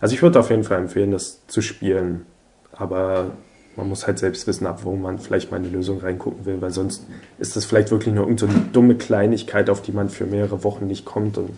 Also 0.00 0.14
ich 0.14 0.22
würde 0.22 0.38
auf 0.40 0.50
jeden 0.50 0.64
Fall 0.64 0.78
empfehlen, 0.78 1.10
das 1.10 1.46
zu 1.46 1.60
spielen. 1.62 2.26
Aber 2.72 3.32
man 3.76 3.88
muss 3.88 4.06
halt 4.06 4.18
selbst 4.18 4.46
wissen, 4.46 4.66
ab 4.66 4.80
wo 4.82 4.94
man 4.96 5.18
vielleicht 5.18 5.50
mal 5.50 5.58
in 5.58 5.64
eine 5.64 5.72
Lösung 5.72 6.00
reingucken 6.00 6.44
will, 6.44 6.60
weil 6.60 6.70
sonst 6.70 7.06
ist 7.38 7.56
das 7.56 7.64
vielleicht 7.64 7.90
wirklich 7.90 8.14
nur 8.14 8.24
irgendeine 8.24 8.52
so 8.52 8.58
dumme 8.72 8.96
Kleinigkeit, 8.96 9.70
auf 9.70 9.82
die 9.82 9.92
man 9.92 10.08
für 10.08 10.26
mehrere 10.26 10.64
Wochen 10.64 10.86
nicht 10.86 11.04
kommt 11.04 11.38
und 11.38 11.50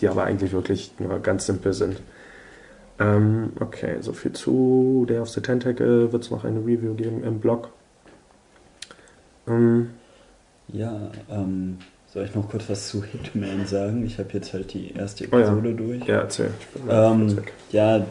die 0.00 0.08
aber 0.08 0.24
eigentlich 0.24 0.52
wirklich 0.52 0.92
nur 0.98 1.18
ganz 1.20 1.46
simpel 1.46 1.72
sind. 1.72 2.00
Ähm, 2.98 3.52
okay, 3.60 3.96
so 4.00 4.12
viel 4.12 4.32
zu 4.32 5.04
Day 5.08 5.18
of 5.18 5.28
the 5.28 5.40
Tentacle. 5.40 6.12
Wird 6.12 6.24
es 6.24 6.30
noch 6.30 6.44
eine 6.44 6.60
Review 6.60 6.94
geben 6.94 7.22
im 7.24 7.38
Blog? 7.40 7.68
Ähm, 9.48 9.90
Ja, 10.72 11.10
ähm, 11.30 11.78
soll 12.12 12.24
ich 12.24 12.34
noch 12.34 12.48
kurz 12.48 12.68
was 12.68 12.88
zu 12.88 13.04
Hitman 13.04 13.66
sagen? 13.66 14.04
Ich 14.06 14.18
habe 14.18 14.30
jetzt 14.32 14.52
halt 14.54 14.72
die 14.72 14.92
erste 14.94 15.26
Oh 15.30 15.36
ja. 15.38 15.42
Episode 15.46 15.74
durch. 15.74 16.04
ja, 16.06 16.20
erzähl. 16.20 16.50
Ähm, 16.88 17.38
ja, 17.70 18.04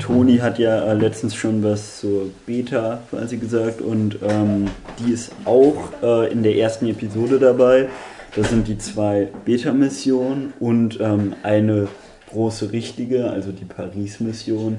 Toni 0.00 0.38
hat 0.38 0.58
ja 0.58 0.84
äh, 0.90 0.94
letztens 0.94 1.34
schon 1.34 1.62
was 1.62 2.00
zur 2.00 2.30
Beta 2.46 3.00
quasi 3.10 3.36
gesagt 3.36 3.80
und 3.82 4.18
ähm, 4.22 4.68
die 4.98 5.12
ist 5.12 5.32
auch 5.44 5.76
äh, 6.02 6.32
in 6.32 6.42
der 6.42 6.56
ersten 6.56 6.86
Episode 6.86 7.38
dabei. 7.38 7.88
Das 8.34 8.50
sind 8.50 8.66
die 8.68 8.78
zwei 8.78 9.28
Beta-Missionen 9.44 10.52
und 10.60 10.98
ähm, 11.00 11.34
eine 11.42 11.88
große 12.30 12.72
richtige, 12.72 13.30
also 13.30 13.52
die 13.52 13.64
Paris-Mission. 13.64 14.78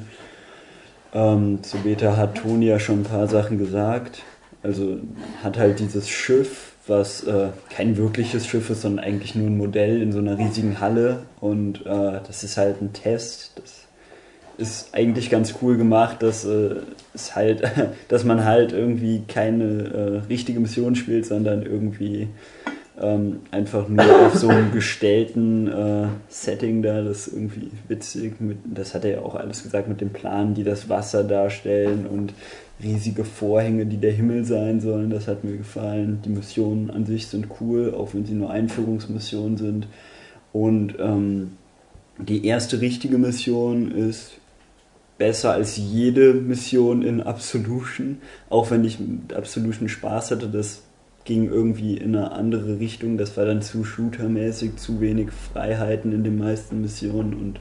Ähm, 1.13 1.59
zu 1.63 1.77
Beta 1.77 2.17
hat 2.17 2.35
Toni 2.35 2.67
ja 2.67 2.79
schon 2.79 3.01
ein 3.01 3.03
paar 3.03 3.27
Sachen 3.27 3.57
gesagt. 3.57 4.23
Also 4.61 4.97
hat 5.43 5.57
halt 5.57 5.79
dieses 5.79 6.09
Schiff, 6.09 6.73
was 6.87 7.23
äh, 7.23 7.49
kein 7.69 7.97
wirkliches 7.97 8.45
Schiff 8.45 8.69
ist, 8.69 8.81
sondern 8.81 9.05
eigentlich 9.05 9.35
nur 9.35 9.47
ein 9.47 9.57
Modell 9.57 10.01
in 10.01 10.11
so 10.11 10.19
einer 10.19 10.37
riesigen 10.37 10.79
Halle. 10.79 11.23
Und 11.39 11.85
äh, 11.85 12.19
das 12.25 12.43
ist 12.43 12.57
halt 12.57 12.81
ein 12.81 12.93
Test. 12.93 13.53
Das 13.55 13.87
ist 14.57 14.93
eigentlich 14.93 15.29
ganz 15.29 15.55
cool 15.61 15.77
gemacht, 15.77 16.21
dass 16.21 16.45
äh, 16.45 16.75
es 17.13 17.35
halt, 17.35 17.63
dass 18.09 18.23
man 18.23 18.43
halt 18.43 18.73
irgendwie 18.73 19.23
keine 19.27 19.63
äh, 19.65 20.27
richtige 20.27 20.59
Mission 20.59 20.95
spielt, 20.95 21.25
sondern 21.25 21.63
irgendwie 21.63 22.27
ähm, 23.01 23.39
einfach 23.51 23.87
nur 23.87 24.27
auf 24.27 24.35
so 24.35 24.49
einem 24.49 24.71
gestellten 24.71 25.67
äh, 25.67 26.07
Setting 26.27 26.81
da, 26.81 27.01
das 27.01 27.27
ist 27.27 27.33
irgendwie 27.33 27.71
witzig. 27.87 28.39
Mit, 28.41 28.57
das 28.65 28.93
hat 28.93 29.05
er 29.05 29.11
ja 29.11 29.21
auch 29.21 29.35
alles 29.35 29.63
gesagt 29.63 29.87
mit 29.87 30.01
den 30.01 30.11
Planen, 30.11 30.53
die 30.53 30.63
das 30.63 30.89
Wasser 30.89 31.23
darstellen 31.23 32.05
und 32.05 32.33
riesige 32.83 33.25
Vorhänge, 33.25 33.85
die 33.85 33.97
der 33.97 34.11
Himmel 34.11 34.45
sein 34.45 34.81
sollen. 34.81 35.09
Das 35.09 35.27
hat 35.27 35.43
mir 35.43 35.57
gefallen. 35.57 36.21
Die 36.25 36.29
Missionen 36.29 36.89
an 36.89 37.05
sich 37.05 37.27
sind 37.27 37.47
cool, 37.59 37.93
auch 37.93 38.13
wenn 38.13 38.25
sie 38.25 38.33
nur 38.33 38.49
Einführungsmissionen 38.49 39.57
sind. 39.57 39.87
Und 40.51 40.95
ähm, 40.99 41.51
die 42.17 42.45
erste 42.45 42.81
richtige 42.81 43.17
Mission 43.17 43.91
ist 43.91 44.33
besser 45.17 45.51
als 45.51 45.77
jede 45.77 46.33
Mission 46.33 47.01
in 47.01 47.21
Absolution. 47.21 48.17
Auch 48.49 48.71
wenn 48.71 48.83
ich 48.83 48.99
mit 48.99 49.33
Absolution 49.33 49.89
Spaß 49.89 50.31
hatte, 50.31 50.47
das 50.47 50.81
ging 51.29 51.47
irgendwie 51.47 51.95
in 51.95 52.15
eine 52.15 52.31
andere 52.31 52.79
Richtung. 52.79 53.19
Das 53.19 53.37
war 53.37 53.45
dann 53.45 53.61
zu 53.61 53.83
shootermäßig, 53.83 54.77
zu 54.77 54.99
wenig 54.99 55.29
Freiheiten 55.31 56.11
in 56.11 56.23
den 56.23 56.39
meisten 56.39 56.81
Missionen 56.81 57.35
und 57.35 57.59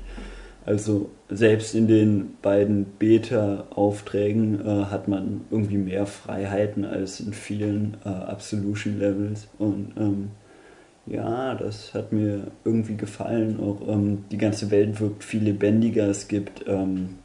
also 0.64 1.11
selbst 1.28 1.74
in 1.74 1.87
den 1.87 2.38
beiden 2.40 2.87
Beta-Aufträgen 2.98 4.66
äh, 4.66 4.85
hat 4.87 5.07
man 5.07 5.42
irgendwie 5.50 5.76
mehr 5.76 6.07
Freiheiten 6.07 6.87
als 6.87 7.20
in 7.20 7.35
vielen 7.35 7.98
äh, 8.07 8.09
Absolution-Levels. 8.09 9.48
Und 9.59 9.92
ähm, 9.98 10.31
ja, 11.04 11.54
das 11.54 11.92
hat 11.92 12.11
mir 12.11 12.46
irgendwie 12.64 12.96
gefallen. 12.96 13.61
Auch 13.61 13.87
ähm, 13.87 14.24
die 14.31 14.38
ganze 14.38 14.70
Welt 14.70 14.98
wirkt 14.98 15.24
viel 15.24 15.42
lebendiger. 15.42 16.09
Es 16.09 16.28
gibt 16.28 16.64
ähm, 16.66 17.16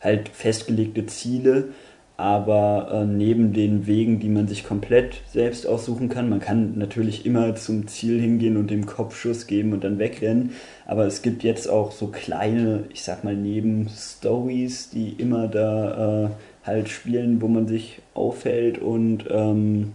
halt 0.00 0.28
festgelegte 0.28 1.06
Ziele, 1.06 1.68
aber 2.16 2.88
äh, 2.92 3.04
neben 3.04 3.52
den 3.52 3.86
Wegen, 3.86 4.20
die 4.20 4.30
man 4.30 4.48
sich 4.48 4.64
komplett 4.64 5.20
selbst 5.30 5.66
aussuchen 5.66 6.08
kann, 6.08 6.30
man 6.30 6.40
kann 6.40 6.78
natürlich 6.78 7.26
immer 7.26 7.54
zum 7.54 7.86
Ziel 7.88 8.20
hingehen 8.20 8.56
und 8.56 8.70
dem 8.70 8.86
Kopfschuss 8.86 9.46
geben 9.46 9.72
und 9.72 9.84
dann 9.84 9.98
wegrennen, 9.98 10.52
aber 10.86 11.06
es 11.06 11.20
gibt 11.20 11.42
jetzt 11.42 11.68
auch 11.68 11.92
so 11.92 12.06
kleine, 12.08 12.84
ich 12.92 13.02
sag 13.02 13.22
mal, 13.22 13.36
Nebenstories, 13.36 14.90
die 14.90 15.10
immer 15.10 15.48
da 15.48 16.26
äh, 16.26 16.30
halt 16.64 16.88
spielen, 16.88 17.42
wo 17.42 17.48
man 17.48 17.68
sich 17.68 18.00
aufhält 18.14 18.78
und 18.78 19.24
ähm, 19.30 19.92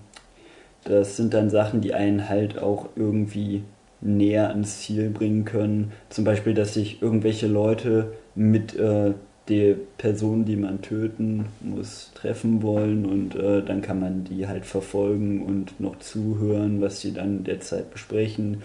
das 0.83 1.17
sind 1.17 1.33
dann 1.33 1.49
Sachen, 1.49 1.81
die 1.81 1.93
einen 1.93 2.29
halt 2.29 2.61
auch 2.61 2.89
irgendwie 2.95 3.63
näher 4.01 4.49
ans 4.49 4.81
Ziel 4.81 5.09
bringen 5.09 5.45
können. 5.45 5.91
Zum 6.09 6.23
Beispiel, 6.23 6.53
dass 6.55 6.73
sich 6.73 7.01
irgendwelche 7.01 7.47
Leute 7.47 8.13
mit 8.33 8.75
äh, 8.75 9.13
der 9.51 9.75
Person, 9.97 10.45
die 10.45 10.55
man 10.55 10.81
töten 10.81 11.47
muss, 11.59 12.11
treffen 12.15 12.63
wollen 12.63 13.05
und 13.05 13.35
äh, 13.35 13.61
dann 13.61 13.81
kann 13.81 13.99
man 13.99 14.23
die 14.23 14.47
halt 14.47 14.65
verfolgen 14.65 15.43
und 15.43 15.79
noch 15.79 15.99
zuhören, 15.99 16.79
was 16.79 17.01
sie 17.01 17.13
dann 17.13 17.43
derzeit 17.43 17.91
besprechen. 17.91 18.61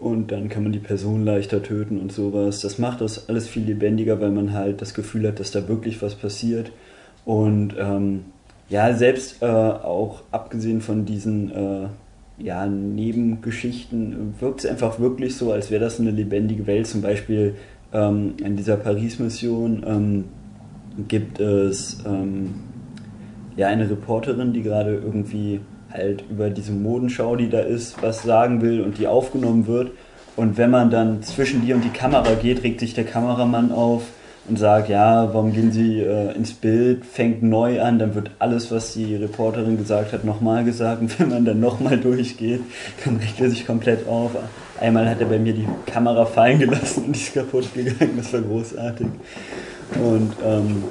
Und 0.00 0.32
dann 0.32 0.48
kann 0.48 0.64
man 0.64 0.72
die 0.72 0.80
Person 0.80 1.24
leichter 1.24 1.62
töten 1.62 2.00
und 2.00 2.10
sowas. 2.10 2.60
Das 2.60 2.78
macht 2.78 3.00
das 3.00 3.28
alles 3.28 3.48
viel 3.48 3.62
lebendiger, 3.62 4.20
weil 4.20 4.32
man 4.32 4.52
halt 4.52 4.82
das 4.82 4.92
Gefühl 4.92 5.28
hat, 5.28 5.38
dass 5.38 5.52
da 5.52 5.68
wirklich 5.68 6.02
was 6.02 6.16
passiert. 6.16 6.72
Und 7.24 7.74
ähm, 7.78 8.24
ja, 8.68 8.92
selbst 8.94 9.40
äh, 9.42 9.46
auch 9.46 10.22
abgesehen 10.32 10.80
von 10.80 11.04
diesen 11.04 11.52
äh, 11.52 11.86
ja, 12.38 12.66
Nebengeschichten 12.66 14.34
wirkt 14.40 14.64
es 14.64 14.66
einfach 14.66 14.98
wirklich 14.98 15.36
so, 15.36 15.52
als 15.52 15.70
wäre 15.70 15.84
das 15.84 16.00
eine 16.00 16.10
lebendige 16.10 16.66
Welt. 16.66 16.88
Zum 16.88 17.00
Beispiel 17.00 17.54
ähm, 17.94 18.34
in 18.44 18.56
dieser 18.56 18.76
Paris-Mission 18.76 19.84
ähm, 19.86 20.24
gibt 21.08 21.40
es 21.40 21.98
ähm, 22.04 22.54
ja 23.56 23.68
eine 23.68 23.88
Reporterin, 23.88 24.52
die 24.52 24.62
gerade 24.62 24.94
irgendwie 24.94 25.60
halt 25.92 26.24
über 26.28 26.50
diese 26.50 26.72
Modenschau, 26.72 27.36
die 27.36 27.48
da 27.48 27.60
ist, 27.60 28.02
was 28.02 28.22
sagen 28.22 28.60
will 28.60 28.80
und 28.80 28.98
die 28.98 29.06
aufgenommen 29.06 29.66
wird. 29.66 29.92
Und 30.36 30.58
wenn 30.58 30.70
man 30.70 30.90
dann 30.90 31.22
zwischen 31.22 31.64
die 31.64 31.72
und 31.72 31.84
die 31.84 31.90
Kamera 31.90 32.34
geht, 32.34 32.64
regt 32.64 32.80
sich 32.80 32.94
der 32.94 33.04
Kameramann 33.04 33.70
auf 33.70 34.02
und 34.48 34.58
sagt, 34.58 34.88
ja, 34.88 35.32
warum 35.32 35.52
gehen 35.52 35.72
Sie 35.72 36.00
äh, 36.00 36.34
ins 36.34 36.52
Bild, 36.52 37.04
fängt 37.06 37.42
neu 37.42 37.80
an, 37.80 37.98
dann 37.98 38.14
wird 38.14 38.32
alles, 38.40 38.70
was 38.70 38.92
die 38.92 39.14
Reporterin 39.14 39.78
gesagt 39.78 40.12
hat, 40.12 40.24
nochmal 40.24 40.64
gesagt. 40.64 41.00
Und 41.00 41.18
wenn 41.18 41.30
man 41.30 41.44
dann 41.44 41.60
nochmal 41.60 41.96
durchgeht, 42.00 42.60
dann 43.04 43.16
regt 43.16 43.40
er 43.40 43.50
sich 43.50 43.66
komplett 43.66 44.06
auf. 44.08 44.32
Einmal 44.80 45.08
hat 45.08 45.20
er 45.20 45.26
bei 45.26 45.38
mir 45.38 45.52
die 45.52 45.68
Kamera 45.86 46.26
fallen 46.26 46.58
gelassen 46.58 47.04
und 47.06 47.12
die 47.12 47.20
ist 47.20 47.34
kaputt 47.34 47.72
gegangen, 47.74 48.16
das 48.16 48.32
war 48.32 48.40
großartig. 48.40 49.06
Und 50.02 50.32
ähm, 50.44 50.84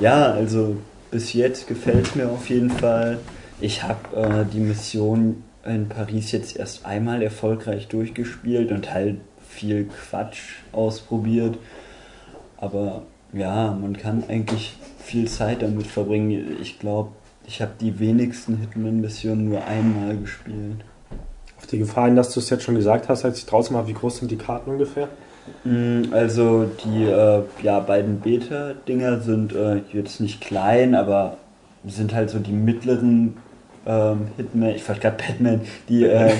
ja, 0.00 0.32
also 0.32 0.76
bis 1.10 1.32
jetzt 1.32 1.66
gefällt 1.66 2.06
es 2.06 2.14
mir 2.14 2.28
auf 2.28 2.48
jeden 2.48 2.70
Fall. 2.70 3.18
Ich 3.60 3.82
habe 3.82 4.16
äh, 4.16 4.44
die 4.52 4.60
Mission 4.60 5.42
in 5.64 5.88
Paris 5.88 6.32
jetzt 6.32 6.56
erst 6.56 6.84
einmal 6.84 7.22
erfolgreich 7.22 7.88
durchgespielt 7.88 8.70
und 8.70 8.92
halt 8.92 9.18
viel 9.48 9.86
Quatsch 9.86 10.56
ausprobiert. 10.72 11.56
Aber 12.56 13.02
ja, 13.32 13.72
man 13.72 13.96
kann 13.96 14.24
eigentlich 14.28 14.76
viel 15.02 15.28
Zeit 15.28 15.62
damit 15.62 15.86
verbringen. 15.86 16.56
Ich 16.60 16.78
glaube, 16.78 17.10
ich 17.46 17.60
habe 17.60 17.72
die 17.80 17.98
wenigsten 17.98 18.58
Hitman-Missionen 18.58 19.48
nur 19.48 19.64
einmal 19.66 20.16
gespielt. 20.16 20.84
Die 21.74 21.80
Gefahr 21.80 22.06
hin, 22.06 22.14
dass 22.14 22.32
du 22.32 22.38
es 22.38 22.50
jetzt 22.50 22.62
schon 22.62 22.76
gesagt 22.76 23.08
hast, 23.08 23.24
als 23.24 23.38
ich 23.38 23.46
draußen 23.46 23.74
war, 23.74 23.88
wie 23.88 23.94
groß 23.94 24.18
sind 24.18 24.30
die 24.30 24.36
Karten 24.36 24.70
ungefähr? 24.70 25.08
Mm, 25.64 26.12
Also 26.12 26.70
die 26.84 27.02
äh, 27.02 27.42
ja, 27.64 27.80
beiden 27.80 28.20
Beta-Dinger 28.20 29.20
sind 29.20 29.52
äh, 29.56 29.80
jetzt 29.92 30.20
nicht 30.20 30.40
klein, 30.40 30.94
aber 30.94 31.36
sind 31.84 32.14
halt 32.14 32.30
so 32.30 32.38
die 32.38 32.52
mittleren 32.52 33.38
ähm, 33.86 34.28
Hitman, 34.36 34.70
ich 34.70 34.88
wollte 34.88 35.00
gerade 35.00 35.16
Batman, 35.16 35.60
die, 35.88 36.04
äh, 36.04 36.32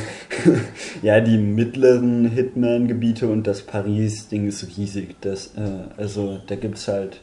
ja, 1.02 1.20
die 1.20 1.36
mittleren 1.36 2.26
Hitman-Gebiete 2.26 3.28
und 3.28 3.48
das 3.48 3.62
Paris-Ding 3.62 4.46
ist 4.46 4.78
riesig. 4.78 5.16
Das, 5.20 5.48
äh, 5.56 6.00
also 6.00 6.38
da 6.46 6.54
gibt 6.54 6.78
es 6.78 6.86
halt 6.86 7.22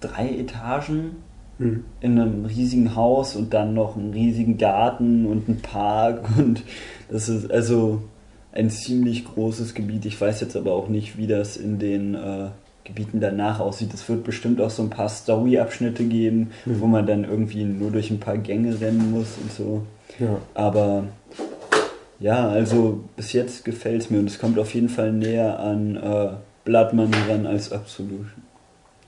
drei 0.00 0.30
Etagen 0.30 1.16
Mhm. 1.56 1.84
in 2.00 2.18
einem 2.18 2.44
riesigen 2.46 2.96
Haus 2.96 3.36
und 3.36 3.54
dann 3.54 3.74
noch 3.74 3.96
einen 3.96 4.12
riesigen 4.12 4.58
Garten 4.58 5.24
und 5.26 5.48
einen 5.48 5.60
Park 5.62 6.24
und 6.36 6.64
das 7.10 7.28
ist 7.28 7.50
also 7.50 8.02
ein 8.52 8.70
ziemlich 8.70 9.24
großes 9.24 9.74
Gebiet. 9.74 10.04
Ich 10.06 10.20
weiß 10.20 10.40
jetzt 10.40 10.56
aber 10.56 10.72
auch 10.72 10.88
nicht, 10.88 11.18
wie 11.18 11.26
das 11.26 11.56
in 11.56 11.78
den 11.78 12.14
äh, 12.14 12.48
Gebieten 12.84 13.20
danach 13.20 13.60
aussieht. 13.60 13.92
Es 13.94 14.08
wird 14.08 14.24
bestimmt 14.24 14.60
auch 14.60 14.70
so 14.70 14.82
ein 14.82 14.90
paar 14.90 15.08
Story-Abschnitte 15.08 16.04
geben, 16.04 16.50
wo 16.64 16.86
man 16.86 17.06
dann 17.06 17.24
irgendwie 17.24 17.64
nur 17.64 17.90
durch 17.90 18.10
ein 18.10 18.20
paar 18.20 18.36
Gänge 18.38 18.80
rennen 18.80 19.10
muss 19.10 19.36
und 19.42 19.52
so. 19.52 19.82
Ja. 20.20 20.38
Aber 20.54 21.04
ja, 22.20 22.48
also 22.48 23.00
bis 23.16 23.32
jetzt 23.32 23.64
gefällt 23.64 24.02
es 24.02 24.10
mir 24.10 24.18
und 24.20 24.26
es 24.30 24.38
kommt 24.38 24.58
auf 24.58 24.72
jeden 24.74 24.88
Fall 24.88 25.12
näher 25.12 25.58
an 25.58 25.96
äh, 25.96 26.28
Blood 26.64 26.92
Money 26.92 27.16
ran 27.28 27.46
als 27.46 27.72
Absolution. 27.72 28.30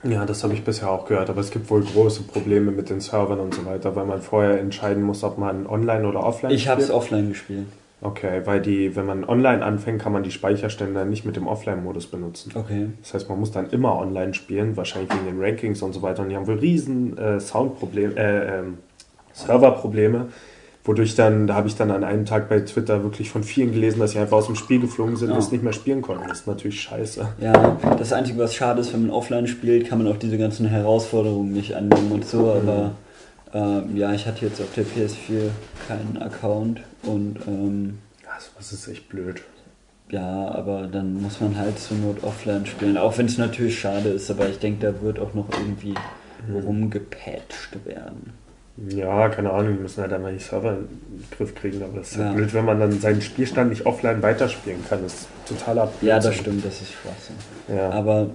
Ja, 0.03 0.25
das 0.25 0.43
habe 0.43 0.53
ich 0.53 0.63
bisher 0.63 0.91
auch 0.91 1.05
gehört, 1.07 1.29
aber 1.29 1.41
es 1.41 1.49
gibt 1.49 1.69
wohl 1.69 1.83
große 1.83 2.23
Probleme 2.23 2.71
mit 2.71 2.89
den 2.89 2.99
Servern 2.99 3.39
und 3.39 3.53
so 3.55 3.65
weiter, 3.65 3.95
weil 3.95 4.05
man 4.05 4.21
vorher 4.21 4.59
entscheiden 4.59 5.01
muss, 5.03 5.23
ob 5.23 5.37
man 5.37 5.65
online 5.65 6.07
oder 6.07 6.23
offline 6.23 6.51
Ich 6.51 6.67
habe 6.67 6.81
es 6.81 6.87
spielt. 6.87 6.97
offline 6.99 7.29
gespielt. 7.29 7.65
Okay, 7.99 8.41
weil 8.45 8.61
die, 8.61 8.95
wenn 8.95 9.07
man 9.07 9.23
online 9.25 9.65
anfängt, 9.65 9.99
kann 10.01 10.13
man 10.13 10.21
die 10.21 10.29
Speicherstände 10.31 11.03
nicht 11.05 11.25
mit 11.25 11.35
dem 11.35 11.47
Offline-Modus 11.47 12.07
benutzen. 12.07 12.51
Okay. 12.53 12.89
Das 13.01 13.15
heißt, 13.15 13.29
man 13.29 13.39
muss 13.39 13.51
dann 13.51 13.71
immer 13.71 13.95
online 13.97 14.35
spielen, 14.35 14.77
wahrscheinlich 14.77 15.09
wegen 15.13 15.25
den 15.25 15.43
Rankings 15.43 15.81
und 15.81 15.93
so 15.93 16.03
weiter. 16.03 16.21
Und 16.21 16.29
die 16.29 16.35
haben 16.35 16.45
wohl 16.45 16.59
riesen 16.59 17.17
äh, 17.17 17.39
Soundprobleme, 17.39 18.15
äh, 18.15 18.59
ähm, 18.59 18.77
Serverprobleme, 19.33 20.27
wodurch 20.83 21.15
dann, 21.15 21.47
da 21.47 21.55
habe 21.55 21.67
ich 21.67 21.75
dann 21.75 21.89
an 21.91 22.03
einem 22.03 22.25
Tag 22.25 22.49
bei 22.49 22.59
Twitter 22.59 23.01
wirklich 23.03 23.29
von 23.31 23.43
vielen 23.43 23.71
gelesen, 23.71 23.99
dass 23.99 24.11
sie 24.11 24.19
einfach 24.19 24.37
aus 24.37 24.45
dem 24.45 24.55
Spiel 24.55 24.79
geflogen 24.79 25.15
sind 25.15 25.29
Ja. 25.29 25.33
und 25.35 25.39
es 25.41 25.51
nicht 25.51 25.63
mehr 25.63 25.73
spielen 25.73 26.01
konnten. 26.03 26.27
Das 26.27 26.41
ist 26.41 26.47
natürlich 26.47 26.79
scheiße. 26.81 27.27
Ja, 27.41 27.77
das 27.97 28.13
Einzige, 28.13 28.37
was 28.39 28.53
schade 28.53 28.81
ist, 28.81 28.93
wenn 28.93 29.01
man 29.07 29.09
offline 29.11 29.47
spielt, 29.47 29.87
kann 29.89 29.97
man 30.03 30.07
auch 30.11 30.17
diese 30.17 30.37
ganzen 30.37 30.67
Herausforderungen 30.67 31.51
nicht 31.51 31.73
annehmen 31.75 32.11
und 32.11 32.25
so, 32.25 32.51
aber 32.51 32.91
ähm, 33.53 33.97
ja, 33.97 34.13
ich 34.13 34.27
hatte 34.27 34.45
jetzt 34.45 34.61
auf 34.61 34.71
der 34.75 34.85
PS4 34.85 35.49
keinen 35.87 36.21
Account 36.21 36.81
und 37.03 37.37
ähm, 37.47 37.99
Ja, 38.23 38.31
sowas 38.39 38.71
ist 38.73 38.87
echt 38.87 39.09
blöd. 39.09 39.41
ja, 40.09 40.49
aber 40.51 40.87
dann 40.87 41.21
muss 41.21 41.39
man 41.41 41.57
halt 41.57 41.79
zur 41.79 41.97
Not 41.97 42.23
offline 42.23 42.65
spielen, 42.65 42.97
auch 42.97 43.17
wenn 43.17 43.25
es 43.27 43.37
natürlich 43.37 43.79
schade 43.79 44.09
ist, 44.09 44.29
aber 44.31 44.47
ich 44.49 44.59
denke, 44.59 44.85
da 44.91 45.01
wird 45.01 45.19
auch 45.19 45.33
noch 45.33 45.47
irgendwie 45.51 45.93
rumgepatcht 46.53 47.85
werden. 47.85 48.33
Ja, 48.89 49.27
keine 49.29 49.49
Ahnung, 49.51 49.75
die 49.75 49.81
müssen 49.81 50.01
halt 50.01 50.13
einmal 50.13 50.33
die 50.33 50.39
Server 50.39 50.73
in 50.73 50.87
den 51.17 51.23
Griff 51.35 51.55
kriegen, 51.55 51.81
aber 51.81 51.97
das 51.97 52.11
ist 52.11 52.17
halt 52.17 52.27
Ja. 52.27 52.33
blöd, 52.33 52.53
wenn 52.53 52.65
man 52.65 52.79
dann 52.79 52.99
seinen 52.99 53.21
Spielstand 53.21 53.71
nicht 53.71 53.87
offline 53.87 54.21
weiterspielen 54.21 54.85
kann. 54.87 54.99
Das 55.01 55.13
ist 55.15 55.27
totaler 55.47 55.87
Blödsinn. 55.87 56.07
Ja, 56.09 56.19
das 56.19 56.35
stimmt, 56.35 56.63
das 56.63 56.81
ist 56.81 56.91
Schwachsinn. 56.91 57.35
Ja. 57.75 57.89
Aber 57.89 58.29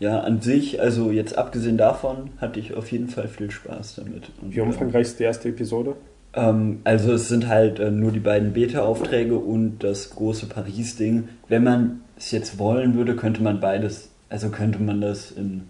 ja, 0.00 0.20
an 0.20 0.40
sich, 0.40 0.80
also 0.80 1.10
jetzt 1.10 1.36
abgesehen 1.36 1.76
davon, 1.76 2.30
hatte 2.40 2.60
ich 2.60 2.74
auf 2.74 2.90
jeden 2.92 3.08
Fall 3.08 3.28
viel 3.28 3.50
Spaß 3.50 3.96
damit. 3.96 4.30
Und, 4.40 4.54
Wie 4.56 4.60
umfangreich 4.62 5.02
ist 5.02 5.18
die 5.18 5.24
erste 5.24 5.50
Episode? 5.50 5.96
Ähm, 6.34 6.80
also 6.84 7.12
es 7.12 7.28
sind 7.28 7.48
halt 7.48 7.78
äh, 7.78 7.90
nur 7.90 8.12
die 8.12 8.20
beiden 8.20 8.52
Beta-Aufträge 8.52 9.36
und 9.36 9.78
das 9.80 10.10
große 10.10 10.46
Paris-Ding. 10.46 11.28
Wenn 11.48 11.64
man 11.64 12.00
es 12.16 12.30
jetzt 12.30 12.58
wollen 12.58 12.94
würde, 12.96 13.16
könnte 13.16 13.42
man 13.42 13.60
beides, 13.60 14.10
also 14.28 14.48
könnte 14.50 14.80
man 14.82 15.00
das 15.00 15.30
in 15.30 15.62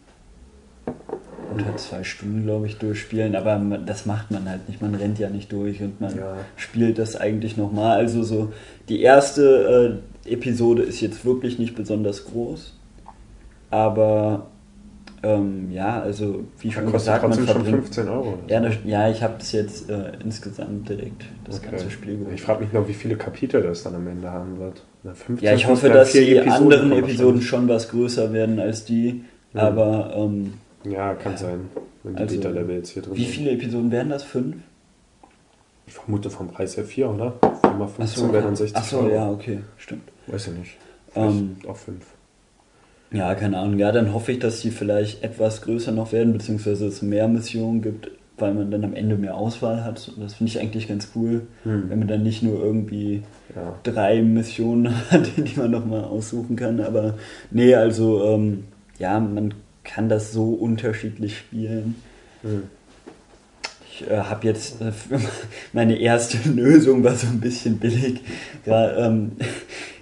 unter 1.57 1.77
zwei 1.77 2.03
Stunden, 2.03 2.45
glaube 2.45 2.67
ich, 2.67 2.79
durchspielen, 2.79 3.37
aber 3.37 3.59
man, 3.59 3.87
das 3.87 4.07
macht 4.07 4.31
man 4.31 4.49
halt 4.49 4.69
nicht. 4.69 4.83
Man 4.83 4.95
rennt 4.95 5.19
ja 5.19 5.31
nicht 5.31 5.53
durch 5.53 5.81
und 5.83 6.01
man 6.01 6.17
Ja. 6.17 6.37
spielt 6.57 6.99
das 6.99 7.17
eigentlich 7.17 7.57
nochmal. 7.57 7.97
Also 7.99 8.23
so, 8.23 8.53
die 8.89 9.03
erste 9.03 10.01
äh, 10.27 10.33
Episode 10.33 10.83
ist 10.83 11.01
jetzt 11.01 11.25
wirklich 11.25 11.59
nicht 11.59 11.77
besonders 11.77 12.25
groß, 12.25 12.75
aber 13.71 14.47
ähm, 15.25 15.71
ja, 15.73 16.01
also 16.03 16.45
wie 16.61 16.71
schon 16.71 16.85
kostet 16.85 17.01
gesagt, 17.01 17.23
man 17.23 17.31
trotzdem 17.33 17.47
schon 17.47 17.55
verbringt 17.65 17.85
15 17.85 18.09
Euro. 18.09 18.29
oder 18.45 18.53
ja, 18.53 18.61
das, 18.61 18.75
ja, 18.85 19.11
ich 19.11 19.23
habe 19.23 19.35
das 19.39 19.53
jetzt 19.53 19.89
äh, 19.91 20.13
insgesamt 20.23 20.89
direkt 20.89 21.25
das 21.45 21.59
Okay. 21.59 21.71
ganze 21.71 21.91
Spiel 21.91 22.19
geholt. 22.19 22.35
Ich 22.35 22.43
frage 22.43 22.63
mich 22.65 22.73
noch, 22.73 22.87
wie 22.89 22.93
viele 22.95 23.17
Kapitel 23.17 23.63
das 23.63 23.83
dann 23.83 23.95
am 23.95 24.07
Ende 24.07 24.31
haben 24.31 24.59
wird. 24.59 24.83
Na, 25.03 25.15
15, 25.15 25.47
Ja, 25.49 25.55
ich 25.55 25.67
hoffe, 25.67 25.89
15, 25.91 25.93
dass 25.93 26.11
vier 26.11 26.43
die 26.43 26.49
anderen 26.51 26.91
kommen 26.91 27.05
Episoden 27.05 27.43
schon 27.43 27.69
was 27.69 27.89
größer 27.89 28.33
werden 28.33 28.59
als 28.61 28.85
die. 28.85 29.25
Mhm. 29.53 29.61
Aber 29.61 30.15
ähm, 30.17 30.55
Ja, 30.85 31.15
kann 31.15 31.37
sein, 31.37 31.69
wenn 32.03 32.17
die 32.17 32.23
Also, 32.23 32.37
Beta-Level 32.37 32.77
jetzt 32.77 32.91
hier 32.91 33.03
drin 33.03 33.17
wie 33.17 33.25
viele 33.25 33.51
Episoden 33.53 33.91
werden 33.91 34.11
das? 34.11 34.23
Fünf? 34.25 34.57
Ich 35.87 35.93
vermute 35.95 36.31
vom 36.31 36.49
Preis 36.49 36.77
her 36.77 36.85
4, 36.85 37.11
oder? 37.11 37.35
4 37.63 37.71
mal 37.73 37.89
15 37.89 38.33
wären 38.33 38.45
dann 38.45 38.57
60 38.57 38.77
Ach 38.77 38.85
so, 38.85 38.99
Euro. 39.01 39.09
ja, 39.15 39.31
okay, 39.31 39.61
stimmt. 39.77 40.11
Weiß 40.27 40.49
ich 40.49 40.55
nicht. 40.55 40.77
Ähm, 41.15 41.57
auch 41.69 41.77
5. 41.77 42.05
Ja, 43.15 43.35
keine 43.37 43.59
Ahnung. 43.59 43.79
Ja, 43.79 43.93
dann 43.93 44.13
hoffe 44.13 44.33
ich, 44.33 44.41
dass 44.41 44.61
die 44.61 44.71
vielleicht 44.73 45.23
etwas 45.23 45.63
größer 45.63 45.93
noch 45.93 46.13
werden, 46.13 46.33
beziehungsweise 46.33 46.87
es 46.89 47.01
mehr 47.01 47.29
Missionen 47.29 47.81
gibt, 47.81 48.11
weil 48.39 48.53
man 48.55 48.73
dann 48.73 48.83
am 48.85 48.93
Ende 48.95 49.17
mehr 49.17 49.37
Auswahl 49.37 49.85
hat. 49.85 50.11
Das 50.19 50.35
finde 50.35 50.51
ich 50.51 50.59
eigentlich 50.61 50.89
ganz 50.89 51.11
cool, 51.15 51.43
Hm. 51.63 51.85
wenn 51.91 52.01
man 52.01 52.09
dann 52.09 52.25
nicht 52.25 52.43
nur 52.43 52.61
irgendwie 52.61 53.23
Ja. 53.55 53.79
drei 53.85 54.21
Missionen 54.21 54.93
hat, 55.13 55.29
die 55.37 55.59
man 55.59 55.71
nochmal 55.71 56.03
aussuchen 56.05 56.57
kann. 56.57 56.81
Aber 56.81 57.15
nee, 57.53 57.75
also 57.77 58.25
ähm, 58.25 58.65
ja, 58.99 59.21
man 59.21 59.55
kann 59.85 60.09
das 60.09 60.33
so 60.33 60.53
unterschiedlich 60.55 61.39
spielen. 61.39 61.95
Hm. 62.43 62.65
Ich 63.93 64.11
äh, 64.11 64.17
habe 64.19 64.45
jetzt 64.49 64.81
äh, 64.81 64.91
meine 65.73 65.97
erste 66.01 66.49
Lösung 66.51 67.05
war 67.05 67.15
so 67.15 67.29
ein 67.29 67.39
bisschen 67.39 67.79
billig. 67.79 68.23
Ja, 68.67 69.07
ähm, 69.07 69.33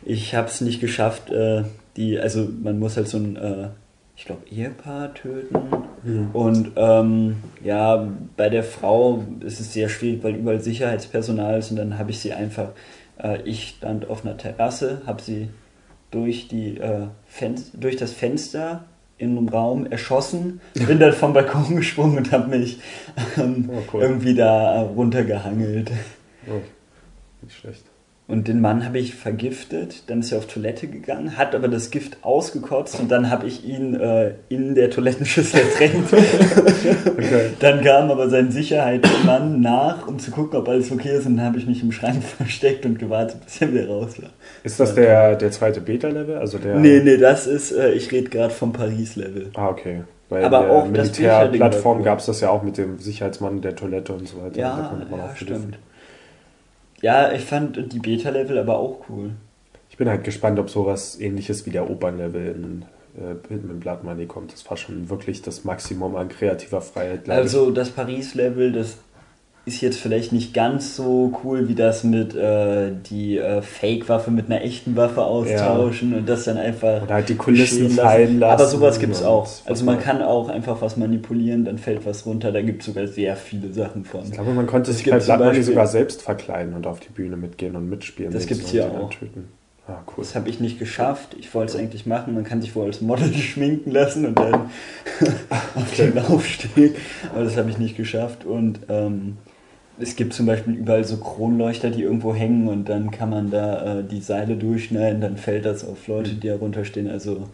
ich 0.03 0.35
habe 0.35 0.49
es 0.49 0.63
nicht 0.63 0.81
geschafft. 0.81 1.31
Äh, 1.31 1.65
die, 1.97 2.19
also 2.19 2.49
man 2.63 2.79
muss 2.79 2.97
halt 2.97 3.09
so 3.09 3.19
ein, 3.19 3.37
äh, 3.37 3.69
ich 4.17 4.25
glaube, 4.25 4.43
Ehepaar 4.51 5.15
töten. 5.15 5.57
Hm. 6.05 6.31
Und 6.33 6.73
ähm, 6.77 7.37
ja, 7.63 8.09
bei 8.37 8.49
der 8.49 8.65
Frau 8.65 9.25
ist 9.41 9.61
es 9.61 9.73
sehr 9.73 9.89
schwierig, 9.89 10.23
weil 10.23 10.37
überall 10.37 10.61
Sicherheitspersonal 10.61 11.59
ist. 11.59 11.71
Und 11.71 11.77
dann 11.77 11.99
habe 11.99 12.11
ich 12.11 12.21
sie 12.21 12.33
einfach, 12.33 12.69
äh, 13.23 13.41
ich 13.43 13.69
stand 13.79 14.09
auf 14.09 14.25
einer 14.25 14.37
Terrasse, 14.37 15.03
habe 15.07 15.23
sie 15.23 15.49
durch, 16.11 16.49
die, 16.49 16.77
äh, 16.79 17.07
Fen 17.27 17.55
durch 17.75 17.97
das 17.97 18.13
Fenster 18.13 18.85
in 19.19 19.37
einem 19.39 19.49
Raum 19.49 19.87
erschossen, 19.87 20.61
bin 20.75 20.99
dann 20.99 21.13
vom 21.13 21.33
Balkon 21.33 21.77
gesprungen 21.77 22.19
und 22.19 22.33
habe 22.33 22.49
mich 22.57 22.81
ähm, 23.39 23.71
Oh, 23.73 23.83
cool. 23.93 24.03
irgendwie 24.03 24.35
da 24.35 24.75
äh, 24.75 24.81
runtergehangelt. 24.81 25.91
Oh, 26.49 26.61
nicht 27.43 27.57
schlecht. 27.57 27.85
Und 28.33 28.49
den 28.49 28.63
Mann 28.63 28.83
habe 28.87 28.99
ich 28.99 29.15
vergiftet, 29.15 30.05
dann 30.07 30.21
ist 30.21 30.33
er 30.33 30.39
auf 30.39 30.47
Toilette 30.47 30.87
gegangen, 30.87 31.37
hat 31.37 31.55
aber 31.55 31.69
das 31.69 31.91
Gift 31.91 32.17
ausgekotzt 32.23 32.99
und 32.99 33.11
dann 33.11 33.29
habe 33.29 33.47
ich 33.47 33.63
ihn 33.63 33.95
äh, 33.95 34.33
in 34.49 34.75
der 34.75 34.89
Toilettenschüssel 34.89 35.61
ertränkt. 35.61 36.09
Okay. 37.13 37.51
Dann 37.61 37.83
kam 37.83 38.11
aber 38.11 38.29
sein 38.31 38.51
Sicherheitsmann 38.51 39.61
nach, 39.61 40.07
um 40.09 40.19
zu 40.19 40.31
gucken, 40.31 40.59
ob 40.59 40.69
alles 40.69 40.91
okay 40.91 41.17
ist 41.17 41.27
und 41.27 41.37
dann 41.37 41.47
habe 41.47 41.59
ich 41.59 41.67
mich 41.67 41.83
im 41.83 41.93
Schrank 41.93 42.23
versteckt 42.39 42.87
und 42.87 42.99
gewartet, 42.99 43.45
bis 43.45 43.61
er 43.61 43.73
wieder 43.73 43.89
raus 43.89 44.21
war. 44.21 44.31
Ist 44.65 44.81
das 44.81 44.95
der, 44.95 45.37
der 45.37 45.51
zweite 45.51 45.81
Beta-Level? 45.81 46.39
Also 46.39 46.59
der. 46.59 46.77
Nee, 46.77 47.01
nee, 47.05 47.19
das 47.19 47.47
ist, 47.47 47.73
äh, 47.73 47.93
ich 47.93 48.11
rede 48.13 48.31
gerade 48.31 48.53
vom 48.53 48.73
Paris-Level. 48.73 49.51
Ah, 49.55 49.69
okay. 49.69 50.03
Weil 50.31 50.45
Aber 50.45 50.63
in 50.63 50.65
der 50.65 50.73
auch 50.73 50.87
Militärplattform 50.89 52.03
gab 52.03 52.21
es 52.21 52.27
das 52.27 52.41
ja 52.41 52.49
auch 52.49 52.63
mit 52.63 52.79
dem 52.79 52.99
Sicherheitsmann 52.99 53.61
der 53.61 53.77
Toilette 53.77 54.15
und 54.15 54.27
so 54.27 54.43
weiter. 54.43 54.59
Ja, 54.59 54.97
ja 55.11 55.25
auch 55.25 55.37
stimmt. 55.37 55.79
Ja, 57.03 57.33
ich 57.33 57.45
fand 57.45 57.93
die 57.93 57.99
Beta-Level 57.99 58.59
aber 58.59 58.79
auch 58.79 59.05
cool. 59.09 59.33
Ich 59.91 59.97
bin 59.99 60.09
halt 60.09 60.25
gespannt, 60.25 60.59
ob 60.59 60.71
sowas 60.71 61.21
ähnliches 61.21 61.67
wie 61.67 61.71
der 61.71 61.91
Opernlevel 61.91 62.55
in 62.55 62.85
äh, 63.21 63.35
Hitman 63.49 63.81
Blood 63.81 64.05
Money 64.05 64.27
kommt. 64.27 64.53
Das 64.53 64.69
war 64.71 64.77
schon 64.77 65.11
wirklich 65.11 65.43
das 65.43 65.65
Maximum 65.65 66.17
an 66.17 66.29
kreativer 66.29 66.81
Freiheit. 66.81 67.29
Also 67.29 67.71
das 67.71 67.91
Paris-Level, 67.91 68.73
das 68.73 68.97
ist 69.65 69.81
jetzt 69.81 69.99
vielleicht 69.99 70.33
nicht 70.33 70.53
ganz 70.55 70.97
so 70.97 71.39
cool 71.45 71.69
wie 71.69 71.77
das 71.77 72.03
mit 72.03 72.35
äh, 72.35 72.91
die 73.09 73.39
äh, 73.39 73.63
Fake-Waffe 73.63 74.33
mit 74.33 74.47
einer 74.47 74.61
echten 74.63 74.97
Waffe 74.97 75.23
austauschen 75.23 76.15
und 76.15 76.29
das 76.29 76.45
dann 76.45 76.57
einfach 76.57 77.03
Oder 77.03 77.15
halt 77.15 77.29
die 77.29 77.37
Kulissen 77.37 77.91
fallen 77.91 78.41
lassen 78.41 78.61
Aber 78.61 78.67
sowas 78.69 78.99
gibt 78.99 79.15
es 79.15 79.23
auch. 79.23 79.49
Also 79.65 79.85
man 79.85 80.01
kann 80.01 80.21
auch 80.21 80.49
einfach 80.49 80.83
was 80.83 80.97
manipulieren, 80.97 81.65
dann 81.65 81.79
fällt 81.79 82.05
was 82.05 82.27
runter. 82.27 82.51
Da 82.51 82.61
gibt 82.61 82.81
es 82.81 82.87
sogar 82.87 83.07
sehr 83.07 83.37
viele 83.37 83.73
Sachen 83.73 84.05
von. 84.05 84.25
ich. 84.25 84.33
Glaube, 84.33 84.53
man 84.53 84.67
konnte 84.67 84.91
Es 84.91 84.97
sich 84.97 85.05
gibt 85.05 85.27
bei 85.27 85.37
Blood 85.37 85.63
sogar 85.63 85.87
selbst 85.87 86.23
verkleiden 86.23 86.75
und 86.75 86.87
auf 86.89 86.99
die 86.99 87.11
Bühne 87.11 87.37
mitgehen 87.37 87.77
und 87.77 87.89
mitspielen. 87.89 88.33
Das 88.33 88.43
mit 88.43 88.49
gibt's 88.49 88.67
so 88.67 88.73
hier 88.73 88.87
auch. 88.87 89.11
Ah, 89.89 90.03
cool. 90.09 90.25
Das 90.25 90.35
habe 90.37 90.49
ich 90.49 90.61
nicht 90.61 90.79
geschafft. 90.79 91.37
Ich 91.39 91.53
wollte 91.55 91.73
es 91.73 91.79
eigentlich 91.79 92.07
machen. 92.07 92.35
Man 92.35 92.45
kann 92.45 92.63
sich 92.63 92.75
wohl 92.77 92.87
als 92.87 93.01
Model 93.01 93.33
schminken 93.35 93.91
lassen 93.91 94.27
und 94.27 94.39
dann 94.39 94.55
auf 95.75 95.93
Okay. 95.93 96.11
den 96.11 96.15
Laufsteg. 96.17 96.97
Aber 97.35 97.45
das 97.45 97.57
habe 97.57 97.71
ich 97.71 97.79
nicht 97.79 97.97
geschafft. 97.97 98.45
Und 98.45 98.81
ähm, 98.89 99.39
es 99.99 100.17
gibt 100.17 100.33
zum 100.33 100.47
Beispiel 100.47 100.75
überall 100.75 101.05
so 101.05 101.19
Kronleuchter, 101.19 101.91
die 101.91 102.03
irgendwo 102.03 102.35
hängen 102.35 102.69
und 102.69 102.89
dann 102.89 103.11
kann 103.11 103.31
man 103.31 103.51
da 103.51 103.99
äh, 103.99 104.05
die 104.05 104.21
Seile 104.21 104.57
durchschneiden, 104.57 105.21
dann 105.21 105.37
fällt 105.37 105.65
das 105.65 105.85
auf 105.85 106.07
Leute, 106.09 106.35
die 106.35 106.49
da 106.49 106.57
runterstehen. 106.57 107.09
Also 107.09 107.49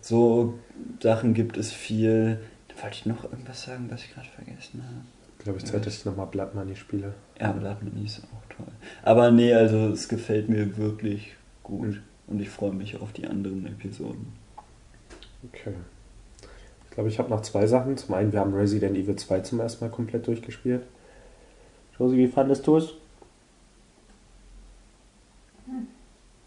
so 0.00 0.54
Sachen 1.00 1.34
gibt 1.34 1.56
es 1.56 1.72
viel. 1.72 2.38
Da 2.68 2.82
wollte 2.82 2.96
ich 2.96 3.06
noch 3.06 3.24
irgendwas 3.24 3.62
sagen, 3.62 3.86
was 3.90 4.02
ich 4.02 4.14
gerade 4.14 4.28
vergessen 4.28 4.82
habe. 4.82 5.04
Ich 5.38 5.44
glaube, 5.44 5.58
ich 5.58 5.64
Zeit, 5.64 5.86
dass 5.86 5.98
ich 5.98 6.04
nochmal 6.04 6.26
Blood 6.26 6.54
Money 6.54 6.76
spiele. 6.76 7.14
Ja, 7.40 7.52
Blood 7.52 7.82
Money 7.82 8.06
ist 8.06 8.22
auch 8.24 8.54
toll. 8.56 8.72
Aber 9.02 9.30
nee, 9.30 9.52
also 9.52 9.88
es 9.88 10.08
gefällt 10.08 10.48
mir 10.48 10.76
wirklich 10.76 11.34
gut. 11.62 12.00
Und 12.26 12.40
ich 12.40 12.48
freue 12.48 12.72
mich 12.72 13.00
auf 13.00 13.12
die 13.12 13.26
anderen 13.26 13.66
Episoden. 13.66 14.32
Okay. 15.44 15.74
Ich 16.84 16.90
glaube, 16.90 17.08
ich 17.08 17.18
habe 17.18 17.30
noch 17.30 17.42
zwei 17.42 17.66
Sachen. 17.66 17.96
Zum 17.96 18.14
einen, 18.14 18.32
wir 18.32 18.40
haben 18.40 18.54
Resident 18.54 18.96
Evil 18.96 19.14
2 19.14 19.40
zum 19.40 19.60
ersten 19.60 19.84
Mal 19.84 19.90
komplett 19.90 20.26
durchgespielt. 20.26 20.82
Josi, 21.98 22.16
wie 22.16 22.26
fandest 22.28 22.66
du 22.66 22.76
es? 22.76 22.92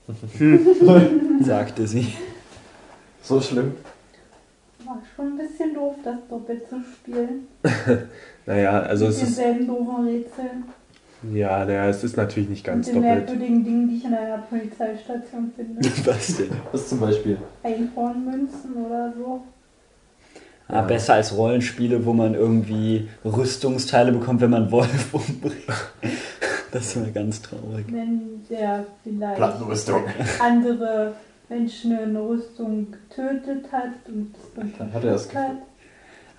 Sagte 1.42 1.88
sie. 1.88 2.14
So 3.22 3.40
schlimm. 3.40 3.74
War 4.86 5.02
schon 5.16 5.28
ein 5.34 5.38
bisschen 5.38 5.74
doof, 5.74 5.96
das 6.04 6.16
doppelt 6.30 6.68
zu 6.70 6.82
spielen. 6.82 7.48
Naja, 8.46 8.80
also 8.80 9.06
Mit 9.06 9.14
es 9.14 9.22
ist. 9.22 9.38
denselben 9.38 9.68
doofen 9.68 10.06
Rätseln. 10.08 10.64
Ja, 11.34 11.64
naja, 11.66 11.88
es 11.90 12.04
ist 12.04 12.18
natürlich 12.18 12.50
nicht 12.50 12.66
ganz 12.66 12.88
und 12.88 12.96
den 12.96 13.04
doppelt. 13.04 13.26
merkwürdigen 13.28 13.64
Dingen, 13.64 13.88
die 13.90 13.98
ich 13.98 14.06
in 14.06 14.14
einer 14.16 14.40
Polizeistation 14.40 15.52
finde. 15.56 15.80
Was 16.06 16.38
denn? 16.38 16.50
Was 16.72 16.90
zum 16.90 17.00
Beispiel? 17.00 17.38
Einhornmünzen 17.62 18.74
oder 18.74 19.14
so. 19.16 19.44
Ah, 20.72 20.84
besser 20.84 21.16
als 21.16 21.36
Rollenspiele, 21.36 22.06
wo 22.06 22.14
man 22.14 22.36
irgendwie 22.36 23.10
Rüstungsteile 23.26 24.12
bekommt, 24.12 24.40
wenn 24.42 24.52
man 24.52 24.72
Wolf 24.72 25.14
umbringt. 25.14 25.64
Das 26.72 26.86
ist 26.86 26.96
immer 26.96 27.08
ganz 27.08 27.42
traurig. 27.42 27.86
Wenn 27.90 28.46
der 28.48 28.86
vielleicht 29.04 29.36
Plattenrüstung. 29.36 30.04
andere 30.40 31.14
Menschen 31.50 31.98
in 31.98 32.16
Rüstung 32.16 32.88
getötet 33.10 33.72
hat 33.72 33.94
und 34.08 34.36
das 34.56 34.66
Dann 34.78 34.94
hat 34.94 35.04
er 35.04 35.12
das 35.14 35.34
hat. 35.34 35.52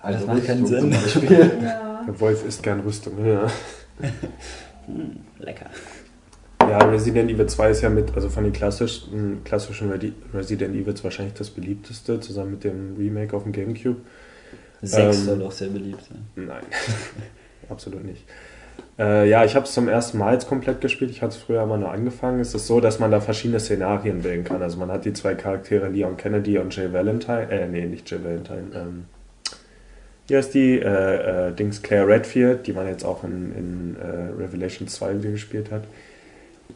Also 0.01 0.25
macht 0.25 0.45
keinen 0.45 0.65
Sinn. 0.65 0.95
Ja. 1.29 2.01
Der 2.07 2.19
Wolf 2.19 2.45
isst 2.45 2.63
gern 2.63 2.79
Rüstung. 2.79 3.13
Ja. 3.25 3.47
Hm, 4.87 5.17
lecker. 5.39 5.67
ja, 6.61 6.77
Resident 6.85 7.29
Evil 7.29 7.45
2 7.45 7.69
ist 7.69 7.81
ja 7.81 7.89
mit, 7.89 8.15
also 8.15 8.29
von 8.29 8.45
den 8.45 8.53
klassischen, 8.53 9.43
klassischen 9.43 9.91
Resident 10.33 10.73
Evils 10.73 11.03
wahrscheinlich 11.03 11.35
das 11.35 11.49
beliebteste, 11.49 12.19
zusammen 12.21 12.51
mit 12.51 12.63
dem 12.63 12.95
Remake 12.97 13.35
auf 13.35 13.43
dem 13.43 13.51
Gamecube. 13.51 13.97
Sechs 14.81 15.17
Ähm, 15.17 15.25
soll 15.25 15.41
auch 15.43 15.51
sehr 15.51 15.69
beliebt 15.69 16.03
sein. 16.03 16.25
Nein, 16.35 16.63
absolut 17.69 18.03
nicht. 18.03 18.23
Äh, 18.99 19.29
ja, 19.29 19.45
ich 19.45 19.55
habe 19.55 19.65
es 19.65 19.73
zum 19.73 19.87
ersten 19.87 20.17
Mal 20.17 20.33
jetzt 20.33 20.47
komplett 20.47 20.81
gespielt. 20.81 21.11
Ich 21.11 21.21
hatte 21.21 21.35
es 21.35 21.41
früher 21.41 21.65
mal 21.65 21.77
nur 21.77 21.91
angefangen. 21.91 22.39
Es 22.39 22.53
ist 22.53 22.67
so, 22.67 22.79
dass 22.79 22.99
man 22.99 23.11
da 23.11 23.21
verschiedene 23.21 23.59
Szenarien 23.59 24.23
wählen 24.23 24.43
kann. 24.43 24.61
Also 24.61 24.77
man 24.77 24.91
hat 24.91 25.05
die 25.05 25.13
zwei 25.13 25.35
Charaktere 25.35 25.89
Leon 25.89 26.17
Kennedy 26.17 26.57
und 26.57 26.75
Jay 26.75 26.91
Valentine. 26.91 27.49
Äh, 27.49 27.67
nee, 27.67 27.85
nicht 27.85 28.09
Jay 28.09 28.23
Valentine. 28.23 28.65
Ähm, 28.75 29.05
hier 30.27 30.39
ist 30.39 30.53
die 30.53 30.79
äh, 30.79 31.49
äh, 31.49 31.51
Dings 31.51 31.81
Claire 31.81 32.07
Redfield, 32.07 32.67
die 32.67 32.73
man 32.73 32.87
jetzt 32.87 33.03
auch 33.03 33.23
in, 33.23 33.53
in 33.55 33.95
äh, 33.99 34.41
Revelation 34.41 34.87
2 34.87 35.19
wieder 35.19 35.31
gespielt 35.31 35.71
hat. 35.71 35.83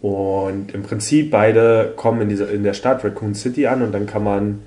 Und 0.01 0.73
im 0.73 0.83
Prinzip 0.83 1.31
beide 1.31 1.93
kommen 1.95 2.21
in, 2.21 2.29
dieser, 2.29 2.49
in 2.49 2.63
der 2.63 2.73
Stadt 2.73 3.03
Raccoon 3.03 3.33
City 3.33 3.67
an 3.67 3.81
und 3.81 3.91
dann 3.91 4.05
kann 4.07 4.23
man 4.23 4.61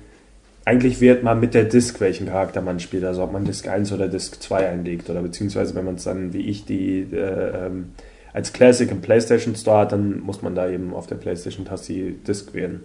eigentlich 0.65 1.01
wählt 1.01 1.23
man 1.23 1.39
mit 1.39 1.53
der 1.53 1.63
Disk, 1.63 1.99
welchen 1.99 2.27
Charakter 2.27 2.61
man 2.61 2.79
spielt, 2.79 3.03
also 3.03 3.23
ob 3.23 3.31
man 3.31 3.45
Disk 3.45 3.67
1 3.67 3.91
oder 3.91 4.07
Disk 4.07 4.41
2 4.41 4.67
einlegt 4.67 5.09
oder 5.09 5.21
beziehungsweise 5.21 5.73
wenn 5.75 5.85
man 5.85 5.95
es 5.95 6.03
dann 6.03 6.33
wie 6.33 6.41
ich 6.41 6.65
die 6.65 7.07
äh, 7.11 7.65
ähm, 7.65 7.93
als 8.33 8.53
Classic 8.53 8.89
im 8.91 9.01
PlayStation 9.01 9.55
Store 9.55 9.79
hat, 9.79 9.91
dann 9.91 10.19
muss 10.19 10.41
man 10.41 10.53
da 10.53 10.69
eben 10.69 10.93
auf 10.93 11.07
der 11.07 11.15
PlayStation-Taste 11.15 11.93
die 11.93 12.11
Disk 12.11 12.53
wählen. 12.53 12.83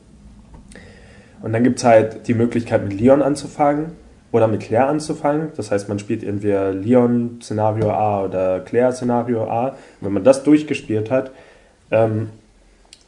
Und 1.42 1.52
dann 1.52 1.62
gibt 1.62 1.78
es 1.78 1.84
halt 1.84 2.26
die 2.26 2.34
Möglichkeit 2.34 2.82
mit 2.82 2.98
Leon 2.98 3.20
anzufangen 3.20 3.92
oder 4.32 4.48
mit 4.48 4.60
Claire 4.60 4.86
anzufangen. 4.86 5.48
Das 5.56 5.70
heißt, 5.70 5.88
man 5.90 5.98
spielt 5.98 6.24
entweder 6.24 6.72
Leon 6.72 7.40
Szenario 7.42 7.90
A 7.90 8.24
oder 8.24 8.60
Claire 8.60 8.92
Szenario 8.92 9.44
A. 9.44 9.68
Und 9.68 9.76
wenn 10.00 10.12
man 10.14 10.24
das 10.24 10.42
durchgespielt 10.42 11.10
hat, 11.10 11.32
ähm, 11.90 12.30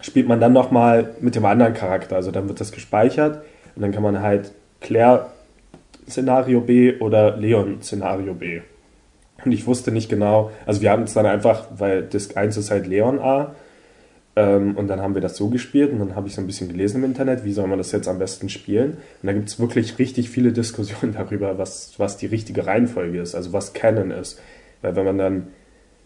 spielt 0.00 0.28
man 0.28 0.38
dann 0.38 0.52
nochmal 0.52 1.14
mit 1.20 1.34
dem 1.34 1.46
anderen 1.46 1.72
Charakter. 1.72 2.16
Also 2.16 2.30
dann 2.30 2.46
wird 2.48 2.60
das 2.60 2.72
gespeichert 2.72 3.42
und 3.77 3.83
dann 3.83 3.93
kann 3.93 4.03
man 4.03 4.20
halt 4.20 4.53
Claire 4.81 5.31
Szenario 6.09 6.61
B 6.61 6.99
oder 6.99 7.37
Leon 7.37 7.83
Szenario 7.83 8.35
B. 8.35 8.61
Und 9.45 9.53
ich 9.53 9.66
wusste 9.66 9.93
nicht 9.93 10.09
genau, 10.09 10.51
also 10.64 10.81
wir 10.81 10.91
haben 10.91 11.05
es 11.05 11.14
dann 11.14 11.27
einfach, 11.27 11.66
weil 11.77 12.03
Disk 12.03 12.37
1 12.37 12.57
ist 12.57 12.70
halt 12.70 12.87
Leon 12.87 13.18
A. 13.18 13.55
Ähm, 14.35 14.77
und 14.77 14.89
dann 14.89 15.01
haben 15.01 15.14
wir 15.14 15.22
das 15.22 15.37
so 15.37 15.49
gespielt 15.49 15.93
und 15.93 15.99
dann 15.99 16.14
habe 16.14 16.29
ich 16.29 16.35
so 16.35 16.43
ein 16.43 16.47
bisschen 16.47 16.68
gelesen 16.68 16.99
im 16.99 17.05
Internet, 17.05 17.45
wie 17.45 17.53
soll 17.53 17.66
man 17.66 17.79
das 17.79 17.93
jetzt 17.93 18.07
am 18.07 18.18
besten 18.18 18.49
spielen. 18.49 18.99
Und 19.22 19.27
da 19.27 19.33
gibt 19.33 19.49
es 19.49 19.59
wirklich 19.59 19.99
richtig 19.99 20.29
viele 20.31 20.53
Diskussionen 20.53 21.14
darüber, 21.14 21.59
was, 21.59 21.95
was 21.99 22.16
die 22.16 22.27
richtige 22.27 22.66
Reihenfolge 22.66 23.20
ist, 23.20 23.35
also 23.35 23.53
was 23.53 23.72
Canon 23.72 24.11
ist. 24.11 24.41
Weil 24.83 24.95
wenn 24.97 25.05
man 25.05 25.18
dann, 25.18 25.47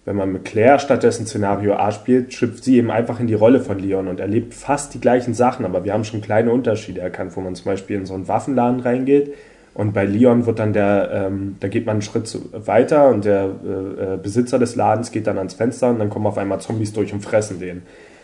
wenn 0.04 0.16
man 0.16 0.32
mit 0.32 0.44
Claire 0.44 0.78
stattdessen 0.78 1.26
Szenario 1.26 1.74
A 1.74 1.92
spielt, 1.92 2.32
schlüpft 2.32 2.64
sie 2.64 2.76
eben 2.76 2.90
einfach 2.90 3.20
in 3.20 3.26
die 3.26 3.34
Rolle 3.34 3.60
von 3.60 3.78
Leon 3.78 4.08
und 4.08 4.18
erlebt 4.20 4.54
fast 4.54 4.94
die 4.94 5.00
gleichen 5.00 5.34
Sachen, 5.34 5.64
aber 5.64 5.84
wir 5.84 5.92
haben 5.92 6.04
schon 6.04 6.20
kleine 6.20 6.52
Unterschiede 6.52 7.00
erkannt, 7.00 7.36
wo 7.36 7.40
man 7.40 7.54
zum 7.54 7.66
Beispiel 7.66 7.96
in 7.96 8.06
so 8.06 8.14
einen 8.14 8.26
Waffenladen 8.26 8.80
reingeht 8.80 9.34
und 9.74 9.92
bei 9.92 10.04
Leon 10.04 10.46
wird 10.46 10.58
dann 10.58 10.72
der, 10.72 11.10
ähm, 11.12 11.56
da 11.60 11.68
geht 11.68 11.86
man 11.86 11.94
einen 11.94 12.02
Schritt 12.02 12.36
weiter 12.52 13.08
und 13.08 13.24
der 13.24 13.44
äh, 13.44 14.14
äh, 14.14 14.16
Besitzer 14.16 14.58
des 14.58 14.74
Ladens 14.74 15.12
geht 15.12 15.26
dann 15.26 15.38
ans 15.38 15.54
Fenster 15.54 15.90
und 15.90 15.98
dann 15.98 16.10
kommen 16.10 16.26
auf 16.26 16.38
einmal 16.38 16.60
Zombies 16.60 16.92
durch 16.92 17.12
und 17.12 17.20
fressen 17.20 17.60
den. 17.60 17.82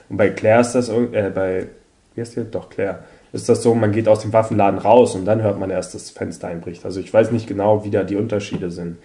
Und 0.08 0.16
bei 0.16 0.30
Claire 0.30 0.60
ist 0.60 0.72
das, 0.72 0.88
äh, 0.88 1.30
bei, 1.34 1.66
wie 2.14 2.20
heißt 2.20 2.36
die? 2.36 2.50
Doch, 2.50 2.68
Claire, 2.68 3.00
ist 3.32 3.48
das 3.48 3.62
so, 3.62 3.74
man 3.74 3.92
geht 3.92 4.08
aus 4.08 4.20
dem 4.20 4.32
Waffenladen 4.32 4.78
raus 4.78 5.14
und 5.14 5.24
dann 5.24 5.42
hört 5.42 5.58
man 5.58 5.70
erst, 5.70 5.94
dass 5.94 6.04
das 6.04 6.10
Fenster 6.10 6.48
einbricht. 6.48 6.84
Also 6.84 7.00
ich 7.00 7.12
weiß 7.12 7.30
nicht 7.30 7.46
genau, 7.46 7.84
wie 7.84 7.90
da 7.90 8.02
die 8.02 8.16
Unterschiede 8.16 8.70
sind. 8.70 8.98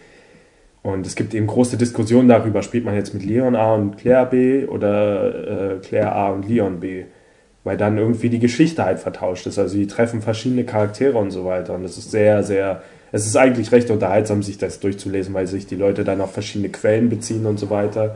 Und 0.84 1.06
es 1.06 1.16
gibt 1.16 1.34
eben 1.34 1.48
große 1.48 1.78
Diskussionen 1.78 2.28
darüber, 2.28 2.64
spielt 2.64 2.86
man 2.86 2.96
jetzt 2.96 3.14
mit 3.14 3.24
Leon 3.24 3.56
A 3.56 3.76
und 3.76 3.98
Claire 3.98 4.26
B 4.26 4.66
oder 4.66 5.76
äh, 5.76 5.80
Claire 5.80 6.14
A 6.14 6.30
und 6.32 6.48
Leon 6.48 6.80
B. 6.80 7.06
Weil 7.64 7.78
dann 7.78 7.98
irgendwie 8.00 8.30
die 8.30 8.40
Geschichte 8.40 8.84
halt 8.84 9.00
vertauscht 9.00 9.46
ist. 9.46 9.60
Also 9.60 9.78
die 9.78 9.86
treffen 9.86 10.22
verschiedene 10.22 10.64
Charaktere 10.64 11.18
und 11.18 11.30
so 11.30 11.46
weiter. 11.46 11.76
Und 11.76 11.84
es 11.84 12.00
ist 12.00 12.10
sehr, 12.10 12.42
sehr, 12.42 12.82
es 13.12 13.28
ist 13.28 13.38
eigentlich 13.38 13.72
recht 13.72 13.92
unterhaltsam, 13.92 14.42
sich 14.42 14.58
das 14.58 14.80
durchzulesen, 14.80 15.36
weil 15.36 15.46
sich 15.46 15.68
die 15.68 15.76
Leute 15.76 16.04
dann 16.04 16.22
auf 16.22 16.34
verschiedene 16.34 16.70
Quellen 16.70 17.10
beziehen 17.10 17.46
und 17.46 17.60
so 17.60 17.70
weiter. 17.70 18.16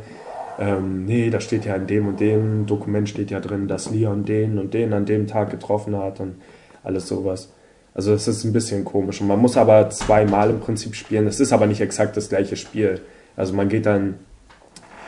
Ähm, 0.58 1.06
nee, 1.06 1.30
da 1.30 1.40
steht 1.42 1.66
ja 1.66 1.76
in 1.76 1.86
dem 1.86 2.08
und 2.08 2.20
dem 2.20 2.66
Dokument 2.66 3.08
steht 3.08 3.30
ja 3.30 3.40
drin, 3.40 3.68
dass 3.68 3.92
Leon 3.92 4.26
den 4.26 4.58
und 4.58 4.74
den 4.74 4.94
an 4.94 5.06
dem 5.06 5.28
Tag 5.28 5.52
getroffen 5.52 5.96
hat 5.98 6.20
und 6.20 6.36
alles 6.84 7.08
sowas. 7.08 7.52
Also 7.96 8.14
es 8.14 8.28
ist 8.28 8.44
ein 8.44 8.54
bisschen 8.54 8.84
komisch. 8.84 9.22
Und 9.22 9.28
man 9.28 9.40
muss 9.40 9.58
aber 9.58 9.90
zweimal 9.90 10.50
im 10.50 10.60
Prinzip 10.60 10.96
spielen. 10.96 11.26
Es 11.28 11.40
ist 11.40 11.54
aber 11.54 11.66
nicht 11.66 11.82
exakt 11.82 12.16
das 12.18 12.30
gleiche 12.30 12.58
Spiel. 12.58 13.00
Also 13.38 13.54
man 13.54 13.70
geht 13.70 13.86
dann, 13.86 14.16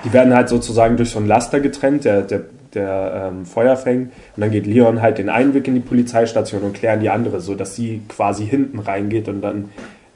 die 0.06 0.14
werden 0.14 0.34
halt 0.34 0.48
sozusagen 0.48 0.96
durch 0.96 1.12
so 1.12 1.20
ein 1.20 1.28
Laster 1.28 1.60
getrennt, 1.60 2.06
der, 2.06 2.22
der, 2.22 2.44
der 2.74 3.30
ähm, 3.30 3.46
Feuer 3.46 3.76
fängt. 3.76 4.14
Und 4.36 4.42
dann 4.42 4.52
geht 4.52 4.66
Leon 4.66 5.02
halt 5.02 5.18
den 5.18 5.30
einen 5.30 5.54
Weg 5.54 5.68
in 5.68 5.76
die 5.76 5.82
Polizeistation 5.82 6.62
und 6.62 6.74
Claire 6.74 6.98
die 6.98 7.10
andere, 7.10 7.42
sodass 7.42 7.76
sie 7.76 8.02
quasi 8.08 8.46
hinten 8.46 8.80
reingeht 8.80 9.28
und 9.28 9.42
dann 9.42 9.70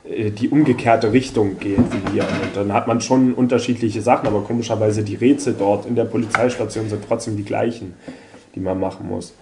äh, 0.09 0.32
die 0.32 0.47
umgekehrte 0.47 1.11
Richtung 1.11 1.59
geht 1.59 1.78
wie 1.78 2.15
Leon. 2.15 2.28
Und 2.41 2.55
dann 2.55 2.72
hat 2.72 2.88
man 2.88 3.01
schon 3.01 3.34
unterschiedliche 3.34 4.01
Sachen, 4.01 4.28
aber 4.28 4.43
komischerweise 4.43 5.03
die 5.03 5.15
Rätsel 5.15 5.55
dort 5.59 5.86
in 5.86 5.95
der 5.95 6.05
Polizeistation 6.05 6.88
sind 6.88 7.03
trotzdem 7.05 7.36
die 7.36 7.43
gleichen, 7.43 7.95
die 8.55 8.61
man 8.61 8.80
machen 8.80 9.09
muss. 9.09 9.34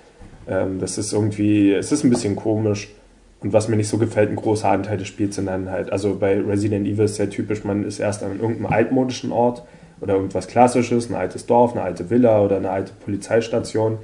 Ähm, 0.47 0.79
das 0.79 0.97
ist 0.97 1.13
irgendwie, 1.13 1.73
es 1.73 1.91
ist 1.91 2.03
ein 2.03 2.09
bisschen 2.09 2.35
komisch. 2.35 2.87
Und 3.41 3.53
was 3.53 3.69
mir 3.69 3.77
nicht 3.77 3.87
so 3.87 3.97
gefällt, 3.97 4.29
ein 4.29 4.35
großer 4.35 4.69
Anteil 4.69 4.97
des 4.97 5.07
Spiels 5.07 5.35
sind 5.35 5.45
dann 5.45 5.69
halt, 5.69 5.91
also 5.91 6.15
bei 6.15 6.39
Resident 6.39 6.85
Evil 6.85 7.05
ist 7.05 7.15
sehr 7.15 7.29
typisch, 7.29 7.63
man 7.63 7.85
ist 7.85 7.99
erst 7.99 8.21
an 8.21 8.39
irgendeinem 8.39 8.65
altmodischen 8.65 9.31
Ort 9.31 9.63
oder 10.01 10.15
irgendwas 10.15 10.47
Klassisches, 10.47 11.09
ein 11.09 11.15
altes 11.15 11.45
Dorf, 11.45 11.71
eine 11.71 11.81
alte 11.81 12.09
Villa 12.09 12.41
oder 12.41 12.57
eine 12.57 12.69
alte 12.69 12.91
Polizeistation. 12.93 13.97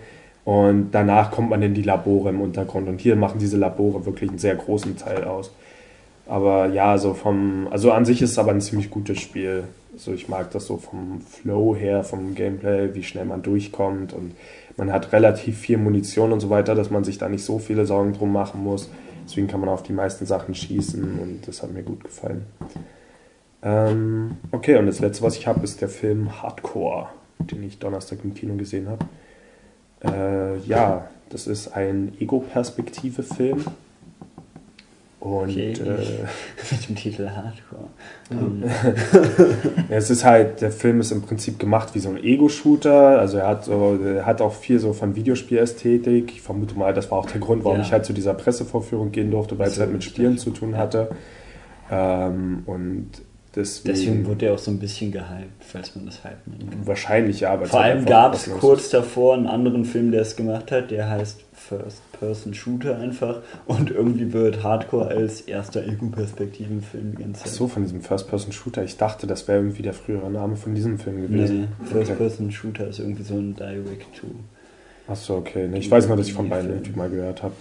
Und 0.46 0.92
danach 0.92 1.32
kommt 1.32 1.50
man 1.50 1.62
in 1.64 1.74
die 1.74 1.82
Labore 1.82 2.30
im 2.30 2.40
Untergrund. 2.40 2.88
Und 2.88 3.02
hier 3.02 3.16
machen 3.16 3.40
diese 3.40 3.58
Labore 3.58 4.06
wirklich 4.06 4.30
einen 4.30 4.40
sehr 4.40 4.56
großen 4.56 4.96
Teil 4.96 5.24
aus. 5.24 5.52
Aber 6.28 6.68
ja, 6.68 6.98
so 6.98 7.14
vom, 7.14 7.68
also 7.72 7.92
an 7.92 8.06
sich 8.06 8.22
ist 8.22 8.32
es 8.32 8.40
aber 8.40 8.52
ein 8.52 8.62
ziemlich 8.62 8.90
gutes 8.90 9.20
Spiel. 9.20 9.64
Also 9.94 10.14
ich 10.14 10.28
mag 10.28 10.52
das 10.52 10.66
so 10.66 10.78
vom 10.78 11.22
Flow 11.22 11.76
her, 11.76 12.04
vom 12.04 12.36
Gameplay, 12.36 12.94
wie 12.94 13.04
schnell 13.04 13.26
man 13.26 13.42
durchkommt 13.42 14.14
und 14.14 14.34
man 14.78 14.92
hat 14.92 15.14
relativ 15.14 15.58
viel 15.58 15.78
Munition 15.78 16.34
und 16.34 16.42
so 16.42 16.50
weiter, 16.50 16.76
dass 16.76 16.90
man 16.90 17.06
sich 17.06 17.18
da 17.18 17.30
nicht 17.30 17.46
so 17.46 17.60
viele 17.60 17.86
Sorgen 17.86 18.14
drum 18.14 18.34
machen 18.34 18.62
muss. 18.62 18.90
Deswegen 19.26 19.48
kann 19.48 19.60
man 19.60 19.70
auf 19.70 19.84
die 19.84 19.94
meisten 19.94 20.26
Sachen 20.26 20.56
schießen 20.56 21.20
und 21.20 21.48
das 21.48 21.64
hat 21.64 21.72
mir 21.72 21.84
gut 21.84 22.04
gefallen. 22.04 22.46
Ähm, 23.64 24.38
okay, 24.52 24.78
und 24.78 24.86
das 24.86 25.00
letzte, 25.00 25.24
was 25.24 25.36
ich 25.36 25.48
habe, 25.48 25.64
ist 25.64 25.82
der 25.82 25.90
Film 25.90 26.42
Hardcore, 26.42 27.10
den 27.40 27.64
ich 27.64 27.80
Donnerstag 27.80 28.20
im 28.24 28.36
Kino 28.36 28.56
gesehen 28.56 28.88
habe. 28.88 29.06
Äh, 30.04 30.60
ja, 30.60 31.10
das 31.30 31.48
ist 31.48 31.70
ein 31.70 32.14
Ego-Perspektive-Film. 32.20 33.66
Und 35.26 35.50
Okay. 35.50 35.72
äh, 35.72 35.76
Mit 36.72 36.88
dem 36.88 36.96
Titel 36.96 37.28
Hardcore. 37.28 37.88
Ähm, 38.32 38.64
Ja, 39.90 39.96
es 39.98 40.12
ist 40.12 40.24
halt, 40.24 40.62
der 40.62 40.72
Film 40.72 41.00
ist 41.00 41.12
im 41.12 41.24
Prinzip 41.24 41.58
gemacht 41.58 41.96
wie 41.96 42.00
so 42.00 42.10
ein 42.10 42.18
Ego-Shooter. 42.24 43.18
Also 43.20 43.38
er 43.40 43.48
hat 43.48 43.66
so, 43.66 43.98
er 44.06 44.26
hat 44.28 44.40
auch 44.42 44.54
viel 44.54 44.78
so 44.80 44.94
von 44.94 45.16
Videospielästhetik. 45.16 46.32
Ich 46.32 46.42
vermute 46.44 46.78
mal, 46.78 46.94
das 46.94 47.10
war 47.10 47.18
auch 47.18 47.26
der 47.26 47.42
Grund, 47.42 47.64
warum 47.64 47.80
Ja. 47.80 47.84
ich 47.84 47.92
halt 47.92 48.06
zu 48.06 48.14
dieser 48.14 48.36
Pressevorführung 48.36 49.12
gehen 49.12 49.32
durfte, 49.32 49.58
weil 49.58 49.68
es 49.70 49.80
halt 49.80 49.92
mit 49.92 50.04
Spielen 50.04 50.38
zu 50.38 50.52
tun 50.52 50.78
hatte. 50.78 51.10
Ähm, 51.90 52.62
und 52.68 53.10
deswegen, 53.56 53.94
Deswegen 53.96 54.26
wurde 54.28 54.48
er 54.48 54.54
auch 54.54 54.60
so 54.60 54.72
ein 54.72 54.80
bisschen 54.80 55.12
gehypt, 55.12 55.64
falls 55.64 55.96
man 55.96 56.06
das 56.06 56.24
hypen 56.24 56.54
nennen 56.58 56.70
kann. 56.70 56.88
wahrscheinlich 56.88 57.42
ja. 57.42 57.56
es 57.62 57.70
Vor 57.70 57.82
halt 57.84 57.96
allem 57.96 58.06
gab 58.06 58.34
es 58.34 58.50
kurz 58.60 58.90
davor 58.90 59.36
einen 59.36 59.48
anderen 59.48 59.86
Film, 59.86 60.12
der 60.12 60.22
es 60.22 60.36
gemacht 60.36 60.72
hat, 60.72 60.92
der 60.92 61.10
heißt 61.10 61.42
First 61.54 62.02
Person 62.20 62.54
Shooter 62.54 62.98
einfach 63.00 63.40
und 63.66 63.90
irgendwie 63.90 64.32
wird 64.34 64.64
Hardcore 64.64 65.08
als 65.08 65.42
erster 65.42 65.84
Ego-Perspektiven-Film 65.86 67.16
die 67.18 67.24
ganze 67.24 67.42
Ach 67.42 67.46
Zeit. 67.48 67.54
so, 67.54 67.68
von 67.68 67.84
diesem 67.84 68.02
First-Person-Shooter. 68.02 68.84
Ich 68.84 68.98
dachte, 68.98 69.26
das 69.26 69.48
wäre 69.48 69.60
irgendwie 69.60 69.82
der 69.82 69.94
frühere 69.94 70.30
Name 70.30 70.56
von 70.58 70.76
diesem 70.76 71.00
Film 71.00 71.22
Nee, 71.22 71.28
gewesen. 71.28 71.68
First 71.86 72.12
Okay. 72.12 72.18
Person 72.20 72.52
Shooter 72.52 72.88
ist 72.88 73.00
irgendwie 73.00 73.24
so 73.24 73.34
ein 73.36 73.56
Direct 73.56 74.16
to. 74.20 74.28
Ach 75.08 75.16
so, 75.16 75.36
okay. 75.36 75.68
Nee, 75.68 75.80
ich 75.80 75.90
weiß 75.90 76.08
nur, 76.08 76.18
dass 76.18 76.28
ich 76.28 76.34
von 76.34 76.50
beiden 76.50 76.70
irgendwie 76.70 76.96
mal 76.96 77.10
gehört 77.10 77.42
habe. 77.44 77.54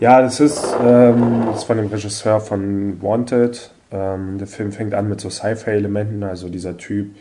Ja, 0.00 0.20
das 0.20 0.40
ist, 0.40 0.64
ähm, 0.84 1.44
das 1.46 1.58
ist 1.58 1.64
von 1.64 1.76
dem 1.76 1.86
Regisseur 1.86 2.40
von 2.40 3.00
Wanted. 3.02 3.70
Ähm, 3.92 4.38
der 4.38 4.46
Film 4.46 4.72
fängt 4.72 4.94
an 4.94 5.08
mit 5.08 5.20
so 5.20 5.30
Sci-Fi-Elementen, 5.30 6.22
also 6.24 6.48
dieser 6.48 6.76
Typ, 6.76 7.14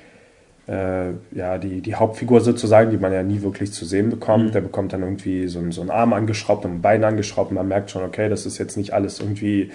äh, 0.67 1.11
ja, 1.31 1.57
die, 1.59 1.81
die 1.81 1.95
Hauptfigur 1.95 2.41
sozusagen, 2.41 2.89
die 2.89 2.97
man 2.97 3.13
ja 3.13 3.21
nie 3.21 3.41
wirklich 3.43 3.71
zu 3.71 3.85
sehen 3.85 4.09
bekommt. 4.09 4.45
Mhm. 4.45 4.51
Der 4.51 4.61
bekommt 4.61 4.93
dann 4.93 5.03
irgendwie 5.03 5.47
so, 5.47 5.59
einen- 5.59 5.71
so 5.71 5.81
einen 5.81 5.91
Arm 5.91 6.13
angeschraubt 6.13 6.65
und 6.65 6.71
ein 6.71 6.81
Bein 6.81 7.03
angeschraubt 7.03 7.51
und 7.51 7.55
man 7.57 7.67
merkt 7.67 7.91
schon, 7.91 8.03
okay, 8.03 8.29
das 8.29 8.45
ist 8.47 8.57
jetzt 8.57 8.75
nicht 8.77 8.91
alles 8.93 9.19
irgendwie, 9.19 9.69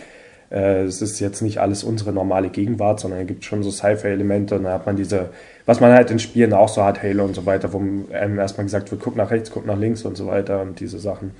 äh, 0.50 0.82
es 0.82 1.00
ist 1.00 1.20
jetzt 1.20 1.42
nicht 1.42 1.58
alles 1.58 1.84
unsere 1.84 2.12
normale 2.12 2.48
Gegenwart, 2.48 2.98
sondern 2.98 3.20
es 3.20 3.28
gibt 3.28 3.44
schon 3.44 3.62
so 3.62 3.70
Sci-Fi-Elemente 3.70 4.56
und 4.56 4.64
dann 4.64 4.72
hat 4.72 4.86
man 4.86 4.96
diese, 4.96 5.28
was 5.66 5.78
man 5.78 5.92
halt 5.92 6.10
in 6.10 6.18
Spielen 6.18 6.52
auch 6.52 6.68
so 6.68 6.82
hat, 6.84 7.00
Halo 7.04 7.24
und 7.24 7.36
so 7.36 7.46
weiter, 7.46 7.72
wo 7.72 7.78
einem 7.78 8.38
erstmal 8.40 8.64
gesagt 8.64 8.90
wird, 8.90 9.00
guck 9.00 9.14
nach 9.14 9.30
rechts, 9.30 9.52
guck 9.52 9.64
nach 9.64 9.78
links 9.78 10.02
und 10.04 10.16
so 10.16 10.26
weiter 10.26 10.60
und 10.60 10.80
diese 10.80 10.98
Sachen. 10.98 11.30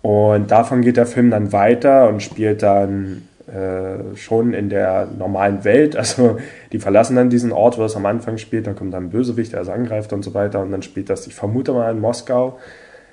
Und 0.00 0.50
davon 0.50 0.80
geht 0.80 0.96
der 0.96 1.06
Film 1.06 1.30
dann 1.30 1.52
weiter 1.52 2.08
und 2.08 2.22
spielt 2.22 2.62
dann 2.62 3.28
äh, 3.46 4.16
schon 4.16 4.54
in 4.54 4.68
der 4.68 5.06
normalen 5.18 5.64
Welt. 5.64 5.96
Also 6.04 6.38
die 6.72 6.78
verlassen 6.78 7.16
dann 7.16 7.30
diesen 7.30 7.52
Ort, 7.52 7.78
wo 7.78 7.84
es 7.84 7.96
am 7.96 8.06
Anfang 8.06 8.38
spielt, 8.38 8.66
dann 8.66 8.76
kommt 8.76 8.94
dann 8.94 9.04
ein 9.04 9.10
Bösewicht, 9.10 9.52
der 9.52 9.60
es 9.62 9.68
angreift 9.68 10.12
und 10.12 10.22
so 10.22 10.34
weiter 10.34 10.60
und 10.60 10.70
dann 10.70 10.82
spielt 10.82 11.10
das, 11.10 11.26
ich 11.26 11.34
vermute 11.34 11.72
mal 11.72 11.90
in 11.90 12.00
Moskau. 12.00 12.58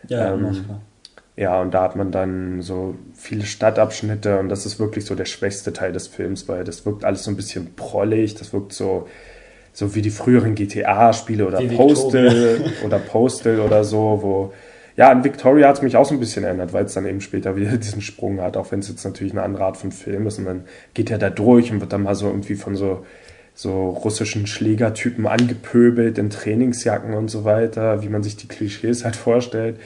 Ja, 0.07 0.33
Ähm, 0.33 0.41
Moskau. 0.43 0.81
Ja, 1.37 1.61
und 1.61 1.73
da 1.73 1.83
hat 1.83 1.95
man 1.95 2.11
dann 2.11 2.61
so 2.61 2.95
viele 3.15 3.45
Stadtabschnitte 3.45 4.37
und 4.39 4.49
das 4.49 4.65
ist 4.65 4.79
wirklich 4.79 5.05
so 5.05 5.15
der 5.15 5.25
schwächste 5.25 5.71
Teil 5.73 5.93
des 5.93 6.07
Films, 6.07 6.47
weil 6.49 6.63
das 6.63 6.85
wirkt 6.85 7.05
alles 7.05 7.23
so 7.23 7.31
ein 7.31 7.37
bisschen 7.37 7.73
prollig, 7.75 8.35
das 8.35 8.51
wirkt 8.53 8.73
so, 8.73 9.07
so 9.73 9.95
wie 9.95 10.01
die 10.01 10.09
früheren 10.09 10.55
GTA-Spiele 10.55 11.47
oder 11.47 11.61
Postal 11.61 12.59
oder 12.85 12.99
Postal 12.99 13.61
oder 13.61 13.83
so, 13.85 14.19
wo 14.21 14.53
ja, 14.97 15.09
an 15.09 15.23
Victoria 15.23 15.67
hat 15.67 15.77
es 15.77 15.81
mich 15.81 15.95
auch 15.95 16.05
so 16.05 16.13
ein 16.13 16.19
bisschen 16.19 16.43
erinnert, 16.43 16.73
weil 16.73 16.85
es 16.85 16.93
dann 16.93 17.05
eben 17.05 17.21
später 17.21 17.55
wieder 17.55 17.71
diesen 17.77 18.01
Sprung 18.01 18.41
hat, 18.41 18.57
auch 18.57 18.71
wenn 18.71 18.79
es 18.79 18.89
jetzt 18.89 19.03
natürlich 19.03 19.33
eine 19.33 19.43
andere 19.43 19.65
Art 19.65 19.77
von 19.77 19.91
Film 19.91 20.27
ist 20.27 20.39
und 20.39 20.45
dann 20.45 20.63
geht 20.93 21.11
er 21.11 21.17
da 21.17 21.29
durch 21.29 21.71
und 21.71 21.81
wird 21.81 21.93
dann 21.93 22.03
mal 22.03 22.15
so 22.15 22.27
irgendwie 22.27 22.55
von 22.55 22.75
so 22.75 23.05
so 23.53 23.89
russischen 23.89 24.47
Schlägertypen 24.47 25.27
angepöbelt 25.27 26.17
in 26.17 26.29
Trainingsjacken 26.29 27.13
und 27.13 27.29
so 27.29 27.43
weiter, 27.43 28.01
wie 28.01 28.09
man 28.09 28.23
sich 28.23 28.37
die 28.37 28.47
Klischees 28.47 29.03
halt 29.03 29.15
vorstellt. 29.15 29.77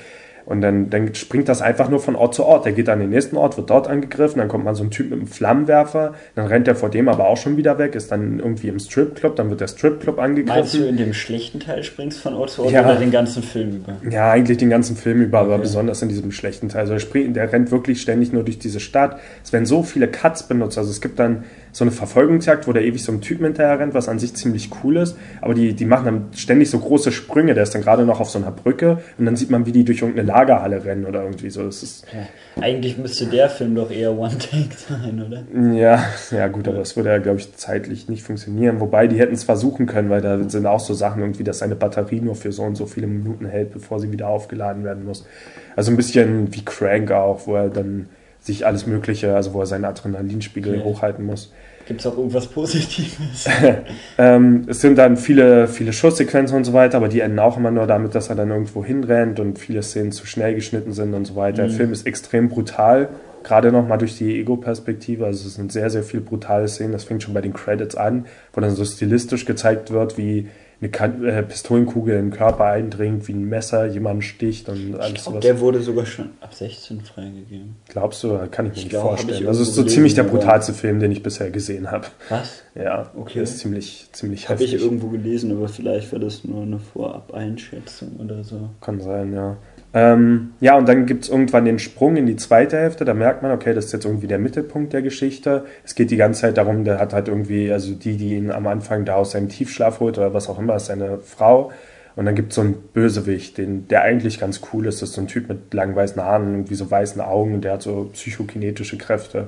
Und 0.45 0.61
dann, 0.61 0.91
dann 0.91 1.15
springt 1.15 1.49
das 1.49 1.63
einfach 1.63 1.89
nur 1.89 1.99
von 1.99 2.15
Ort 2.15 2.35
zu 2.35 2.45
Ort. 2.45 2.65
Der 2.65 2.73
geht 2.73 2.87
an 2.87 2.99
den 2.99 3.09
nächsten 3.09 3.35
Ort, 3.35 3.57
wird 3.57 3.69
dort 3.71 3.87
angegriffen, 3.87 4.37
dann 4.37 4.47
kommt 4.47 4.63
mal 4.63 4.75
so 4.75 4.83
ein 4.83 4.91
Typ 4.91 5.09
mit 5.09 5.17
einem 5.19 5.27
Flammenwerfer, 5.27 6.13
dann 6.35 6.45
rennt 6.45 6.67
er 6.67 6.75
vor 6.75 6.89
dem 6.89 7.09
aber 7.09 7.27
auch 7.27 7.37
schon 7.37 7.57
wieder 7.57 7.79
weg, 7.79 7.95
ist 7.95 8.11
dann 8.11 8.37
irgendwie 8.39 8.67
im 8.67 8.77
Stripclub, 8.77 9.35
dann 9.35 9.49
wird 9.49 9.61
der 9.61 9.67
Stripclub 9.67 10.17
Meinst 10.17 10.45
du, 10.47 10.51
angegriffen. 10.51 10.87
in 10.87 10.97
dem 10.97 11.13
schlechten 11.13 11.59
Teil 11.59 11.83
springst 11.83 12.19
von 12.19 12.35
Ort 12.35 12.51
zu 12.51 12.61
Ort 12.63 12.71
Ja. 12.73 12.85
oder 12.85 12.95
den 12.97 13.09
ganzen 13.11 13.41
Film 13.41 13.77
über? 13.77 13.97
Ja, 14.11 14.29
eigentlich 14.31 14.57
den 14.59 14.69
ganzen 14.69 14.95
Film 14.95 15.21
über, 15.21 15.39
aber 15.39 15.53
Okay. 15.55 15.61
besonders 15.63 16.01
in 16.03 16.09
diesem 16.09 16.31
schlechten 16.31 16.69
Teil. 16.69 16.81
Also 16.81 16.93
der, 16.93 16.99
springt, 16.99 17.35
der 17.35 17.51
rennt 17.51 17.71
wirklich 17.71 18.01
ständig 18.01 18.31
nur 18.31 18.43
durch 18.43 18.59
diese 18.59 18.79
Stadt. 18.79 19.19
Es 19.43 19.51
werden 19.51 19.65
so 19.65 19.81
viele 19.81 20.07
Cuts 20.07 20.43
benutzt. 20.43 20.77
Also 20.77 20.91
es 20.91 21.01
gibt 21.01 21.17
dann 21.17 21.43
so 21.75 21.83
eine 21.83 21.91
Verfolgungsjagd, 21.91 22.69
wo 22.69 22.71
der 22.71 22.85
ewig 22.85 23.03
so 23.03 23.11
einem 23.11 23.19
Typen 23.19 23.43
hinterher 23.43 23.77
rennt, 23.77 23.93
was 23.93 24.07
an 24.07 24.17
sich 24.17 24.33
ziemlich 24.33 24.69
cool 24.81 24.95
ist. 24.95 25.17
Aber 25.41 25.53
die, 25.53 25.73
die 25.73 25.83
machen 25.83 26.05
dann 26.05 26.25
ständig 26.33 26.69
so 26.69 26.79
große 26.79 27.11
Sprünge. 27.11 27.53
Der 27.53 27.63
ist 27.63 27.75
dann 27.75 27.81
gerade 27.81 28.05
noch 28.05 28.21
auf 28.21 28.29
so 28.29 28.39
einer 28.39 28.49
Brücke 28.49 28.99
und 29.17 29.25
dann 29.25 29.35
sieht 29.35 29.49
man, 29.49 29.65
wie 29.65 29.73
die 29.73 29.83
durch 29.83 29.99
irgendeine 29.99 30.25
Lagerhalle 30.25 30.85
rennen 30.85 31.05
oder 31.05 31.23
irgendwie 31.23 31.49
so. 31.49 31.65
Das 31.65 31.83
ist, 31.83 32.07
Ja. 32.13 32.61
Eigentlich 32.63 32.97
müsste 32.97 33.25
der 33.25 33.49
Film 33.49 33.75
doch 33.75 33.91
eher 33.91 34.17
One-Take 34.17 34.69
sein, 34.73 35.21
oder? 35.21 35.43
ja, 35.75 36.01
ja 36.31 36.47
gut, 36.47 36.65
aber 36.69 36.77
das 36.77 36.95
würde 36.95 37.09
ja, 37.09 37.17
glaube 37.17 37.39
ich, 37.39 37.53
zeitlich 37.57 38.07
nicht 38.07 38.23
funktionieren. 38.23 38.79
Wobei, 38.79 39.07
die 39.07 39.19
hätten 39.19 39.33
es 39.33 39.43
versuchen 39.43 39.85
können, 39.85 40.09
weil 40.09 40.21
da 40.21 40.47
sind 40.47 40.65
auch 40.67 40.79
so 40.79 40.93
Sachen 40.93 41.21
irgendwie, 41.21 41.43
dass 41.43 41.59
seine 41.59 41.75
Batterie 41.75 42.21
nur 42.21 42.35
für 42.35 42.53
so 42.53 42.63
und 42.63 42.75
so 42.75 42.85
viele 42.85 43.07
Minuten 43.07 43.47
hält, 43.47 43.71
bevor 43.73 43.99
sie 43.99 44.13
wieder 44.13 44.29
aufgeladen 44.29 44.85
werden 44.85 45.03
muss. 45.03 45.27
Also 45.75 45.91
ein 45.91 45.97
bisschen 45.97 46.55
wie 46.55 46.63
Crank 46.63 47.11
auch, 47.11 47.47
wo 47.47 47.55
er 47.55 47.67
dann 47.67 48.07
sich 48.45 48.65
alles 48.65 48.85
Mögliche, 48.85 49.35
also 49.35 49.53
wo 49.53 49.59
er 49.61 49.65
seinen 49.65 49.85
Adrenalinspiegel 49.85 50.77
Ja. 50.77 50.83
hochhalten 50.83 51.25
muss. 51.25 51.51
Gibt 51.87 51.99
es 51.99 52.07
auch 52.07 52.17
irgendwas 52.17 52.47
Positives? 52.47 53.45
Ähm, 54.17 54.63
es 54.67 54.81
sind 54.81 54.97
dann 54.97 55.17
viele, 55.17 55.67
viele 55.67 55.91
Schusssequenzen 55.93 56.55
und 56.57 56.63
so 56.63 56.73
weiter, 56.73 56.97
aber 56.97 57.09
die 57.09 57.19
enden 57.19 57.37
auch 57.39 57.57
immer 57.57 57.69
nur 57.71 57.85
damit, 57.85 58.15
dass 58.15 58.29
er 58.29 58.35
dann 58.35 58.49
irgendwo 58.49 58.83
hinrennt 58.85 59.39
und 59.39 59.59
viele 59.59 59.83
Szenen 59.83 60.11
zu 60.11 60.25
schnell 60.25 60.55
geschnitten 60.55 60.93
sind 60.93 61.13
und 61.13 61.25
so 61.25 61.35
weiter. 61.35 61.63
Der 61.63 61.67
Mhm. 61.71 61.75
Film 61.75 61.91
ist 61.91 62.07
extrem 62.07 62.47
brutal, 62.49 63.09
gerade 63.43 63.71
nochmal 63.71 63.97
durch 63.97 64.17
die 64.17 64.39
Ego-Perspektive. 64.39 65.25
Also 65.25 65.47
es 65.47 65.55
sind 65.55 65.71
sehr, 65.71 65.89
sehr 65.89 66.03
viele 66.03 66.23
brutale 66.23 66.67
Szenen. 66.67 66.93
Das 66.93 67.03
fängt 67.03 67.21
schon 67.23 67.33
bei 67.33 67.41
den 67.41 67.53
Credits 67.53 67.95
an, 67.95 68.25
wo 68.53 68.61
dann 68.61 68.71
so 68.71 68.85
stilistisch 68.85 69.45
gezeigt 69.45 69.91
wird, 69.91 70.17
wie 70.17 70.47
eine 70.81 71.31
äh, 71.31 71.43
Pistolenkugel 71.43 72.15
in 72.17 72.29
den 72.29 72.37
Körper 72.37 72.65
eindringt, 72.65 73.27
wie 73.27 73.33
ein 73.33 73.45
Messer 73.45 73.85
jemanden 73.85 74.21
sticht 74.21 74.67
und 74.69 74.89
Ich 74.89 74.95
alles 74.95 75.13
glaube, 75.13 75.19
sowas. 75.21 75.39
der 75.41 75.59
wurde 75.59 75.81
sogar 75.81 76.05
schon 76.05 76.29
ab 76.41 76.53
16 76.53 77.01
freigegeben. 77.01 77.75
Glaubst 77.89 78.23
du? 78.23 78.37
Kann 78.51 78.65
ich 78.67 78.71
mir 78.71 78.77
Ich 78.77 78.83
nicht 78.83 78.89
glaub, 78.89 79.03
ich 79.15 79.21
vorstellen. 79.21 79.47
Also 79.47 79.61
es 79.63 79.69
ist 79.69 79.75
so 79.75 79.83
ziemlich 79.83 80.13
der 80.13 80.23
brutalste 80.23 80.73
Film, 80.73 80.99
den 80.99 81.11
ich 81.11 81.23
bisher 81.23 81.49
gesehen 81.49 81.89
habe. 81.91 82.07
Was? 82.29 82.61
Ja, 82.75 83.09
Okay. 83.15 83.41
ist 83.41 83.59
ziemlich, 83.59 84.09
ziemlich 84.11 84.49
Habe 84.49 84.63
ich 84.63 84.71
heftig. 84.73 84.85
irgendwo 84.85 85.07
gelesen, 85.07 85.51
aber 85.51 85.69
vielleicht 85.69 86.11
war 86.11 86.19
das 86.19 86.43
nur 86.43 86.63
eine 86.63 86.79
Vorab-Einschätzung 86.79 88.17
oder 88.23 88.43
so. 88.43 88.69
Kann 88.81 88.99
sein, 88.99 89.33
ja. 89.33 89.57
Ähm, 89.95 90.51
ja, 90.59 90.77
und 90.77 90.89
dann 90.89 91.05
gibt 91.05 91.23
es 91.23 91.29
irgendwann 91.29 91.63
den 91.63 91.79
Sprung 91.79 92.17
in 92.17 92.25
die 92.25 92.35
zweite 92.35 92.77
Hälfte. 92.77 93.05
Da 93.05 93.13
merkt 93.13 93.41
man, 93.41 93.53
okay, 93.53 93.73
das 93.73 93.85
ist 93.85 93.93
jetzt 93.93 94.03
irgendwie 94.03 94.27
der 94.27 94.39
Mittelpunkt 94.39 94.91
der 94.91 95.01
Geschichte. 95.01 95.63
Es 95.85 95.95
geht 95.95 96.11
die 96.11 96.17
ganze 96.17 96.41
Zeit 96.41 96.57
darum, 96.57 96.83
der 96.83 96.99
hat 96.99 97.13
halt 97.13 97.29
irgendwie, 97.29 97.71
also 97.71 97.95
die, 97.95 98.17
die 98.17 98.35
ihn 98.35 98.51
am 98.51 98.67
Anfang 98.67 99.05
da 99.05 99.15
aus 99.15 99.31
seinem 99.31 99.47
Tiefschlaf 99.47 100.01
holt 100.01 100.17
oder 100.17 100.33
was 100.33 100.49
auch 100.49 100.59
immer, 100.59 100.75
ist 100.75 100.87
seine 100.87 101.19
Frau. 101.19 101.71
Und 102.17 102.25
dann 102.25 102.35
gibt 102.35 102.51
es 102.51 102.55
so 102.55 102.61
einen 102.61 102.73
Bösewicht, 102.93 103.57
den, 103.57 103.87
der 103.87 104.01
eigentlich 104.01 104.37
ganz 104.37 104.59
cool 104.73 104.85
ist. 104.85 105.01
Das 105.01 105.09
ist 105.09 105.15
so 105.15 105.21
ein 105.21 105.27
Typ 105.27 105.47
mit 105.47 105.73
langen 105.73 105.95
weißen 105.95 106.21
Haaren, 106.21 106.51
irgendwie 106.51 106.75
so 106.75 106.91
weißen 106.91 107.21
Augen 107.21 107.53
und 107.53 107.63
der 107.63 107.73
hat 107.73 107.81
so 107.81 108.09
psychokinetische 108.11 108.97
Kräfte. 108.97 109.47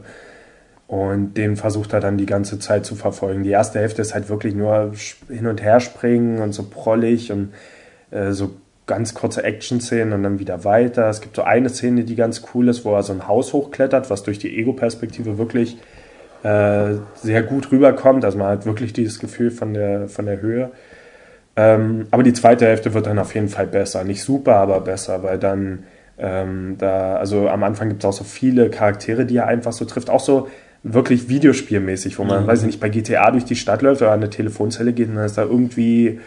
Und 0.87 1.33
den 1.33 1.57
versucht 1.57 1.91
er 1.91 1.99
dann 1.99 2.17
die 2.17 2.25
ganze 2.25 2.57
Zeit 2.59 2.85
zu 2.85 2.95
verfolgen. 2.95 3.43
Die 3.43 3.49
erste 3.49 3.79
Hälfte 3.79 4.01
ist 4.01 4.13
halt 4.13 4.29
wirklich 4.29 4.55
nur 4.55 4.93
hin 5.27 5.47
und 5.47 5.61
her 5.61 5.81
springen 5.81 6.39
und 6.39 6.53
so 6.53 6.63
prollig 6.63 7.33
und 7.33 7.53
äh, 8.11 8.31
so 8.31 8.51
ganz 8.87 9.13
kurze 9.13 9.43
Action-Szenen 9.43 10.13
und 10.13 10.23
dann 10.23 10.39
wieder 10.39 10.63
weiter. 10.63 11.09
Es 11.09 11.21
gibt 11.21 11.35
so 11.35 11.43
eine 11.43 11.69
Szene, 11.69 12.03
die 12.03 12.15
ganz 12.15 12.41
cool 12.53 12.69
ist, 12.69 12.85
wo 12.85 12.95
er 12.95 13.03
so 13.03 13.13
ein 13.13 13.27
Haus 13.27 13.53
hochklettert, 13.53 14.09
was 14.09 14.23
durch 14.23 14.39
die 14.39 14.57
Ego-Perspektive 14.57 15.37
wirklich 15.37 15.77
äh, 16.43 16.93
sehr 17.15 17.43
gut 17.43 17.71
rüberkommt. 17.71 18.23
Also 18.25 18.37
man 18.37 18.47
hat 18.47 18.65
wirklich 18.65 18.93
dieses 18.93 19.19
Gefühl 19.19 19.51
von 19.51 19.73
der, 19.73 20.07
von 20.07 20.25
der 20.25 20.41
Höhe. 20.41 20.71
Ähm, 21.55 22.07
aber 22.11 22.23
die 22.23 22.33
zweite 22.33 22.65
Hälfte 22.65 22.93
wird 22.93 23.07
dann 23.07 23.19
auf 23.19 23.33
jeden 23.35 23.49
Fall 23.49 23.67
besser. 23.67 24.03
Nicht 24.03 24.23
super, 24.23 24.55
aber 24.55 24.79
besser, 24.81 25.23
weil 25.23 25.37
dann 25.39 25.83
ähm, 26.19 26.75
da, 26.77 27.17
also 27.17 27.49
am 27.49 27.63
Anfang 27.63 27.89
gibt 27.89 28.03
es 28.03 28.05
auch 28.05 28.13
so 28.13 28.23
viele 28.23 28.69
Charaktere, 28.69 29.25
die 29.25 29.37
er 29.37 29.47
einfach 29.47 29.73
so 29.73 29.85
trifft. 29.85 30.09
Auch 30.09 30.19
so 30.19 30.47
wirklich 30.83 31.27
videospielmäßig, 31.29 32.17
wo 32.19 32.23
man, 32.23 32.43
Mhm. 32.43 32.47
weiß 32.47 32.59
ich 32.61 32.67
nicht, 32.67 32.79
bei 32.79 32.89
GTA 32.89 33.31
durch 33.31 33.43
die 33.45 33.55
Stadt 33.55 33.81
läuft 33.81 34.01
oder 34.01 34.11
an 34.11 34.19
eine 34.21 34.29
Telefonzelle 34.29 34.93
geht 34.93 35.09
und 35.09 35.15
dann 35.15 35.25
ist 35.25 35.37
da 35.37 35.43
irgendwie 35.43 36.19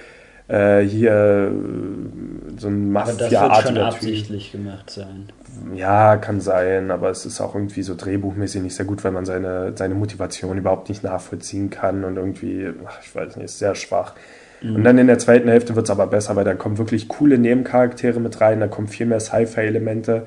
äh, 0.51 0.81
hier 0.81 1.13
äh, 1.13 2.59
so 2.59 2.69
ein 2.69 2.97
Aber 2.97 3.13
das 3.13 3.21
wird 3.21 3.31
schon 3.31 3.41
Mafia-artiger 3.41 3.75
Typ. 3.75 3.95
absichtlich 3.95 4.53
gemacht 4.53 4.91
sein. 4.91 5.29
Ja, 5.75 6.17
kann 6.17 6.41
sein, 6.41 6.91
aber 6.91 7.11
es 7.11 7.27
ist 7.27 7.41
auch 7.41 7.55
irgendwie 7.55 7.83
so 7.83 7.95
drehbuchmäßig 7.95 8.63
nicht 8.63 8.75
sehr 8.75 8.87
gut, 8.87 9.05
weil 9.05 9.13
man 9.13 9.25
seine, 9.25 9.73
seine 9.77 9.95
Motivation 9.95 10.59
überhaupt 10.59 10.89
nicht 10.89 11.05
nachvollziehen 11.05 11.71
kann 11.71 12.05
und 12.05 12.17
irgendwie, 12.17 12.69
ach, 12.87 12.99
ich 13.03 13.15
weiß 13.15 13.37
nicht, 13.37 13.45
ist 13.45 13.59
sehr 13.59 13.75
schwach. 13.75 14.15
Und 14.63 14.85
dann 14.85 14.99
in 14.99 15.07
der 15.07 15.19
zweiten 15.19 15.49
Hälfte 15.49 15.75
wird 15.75 15.87
es 15.87 15.91
aber 15.91 16.07
besser, 16.07 16.37
weil 16.37 16.45
da 16.45 16.55
kommen 16.55 16.77
wirklich 16.77 17.09
coole 17.09 17.39
Nebencharaktere 17.39 18.21
mit 18.21 18.43
rein, 18.43 18.61
da 18.61 18.69
kommen 18.69 18.89
viel 18.89 19.07
mehr 19.07 19.21
Sci-Fi-Elemente. 19.21 20.27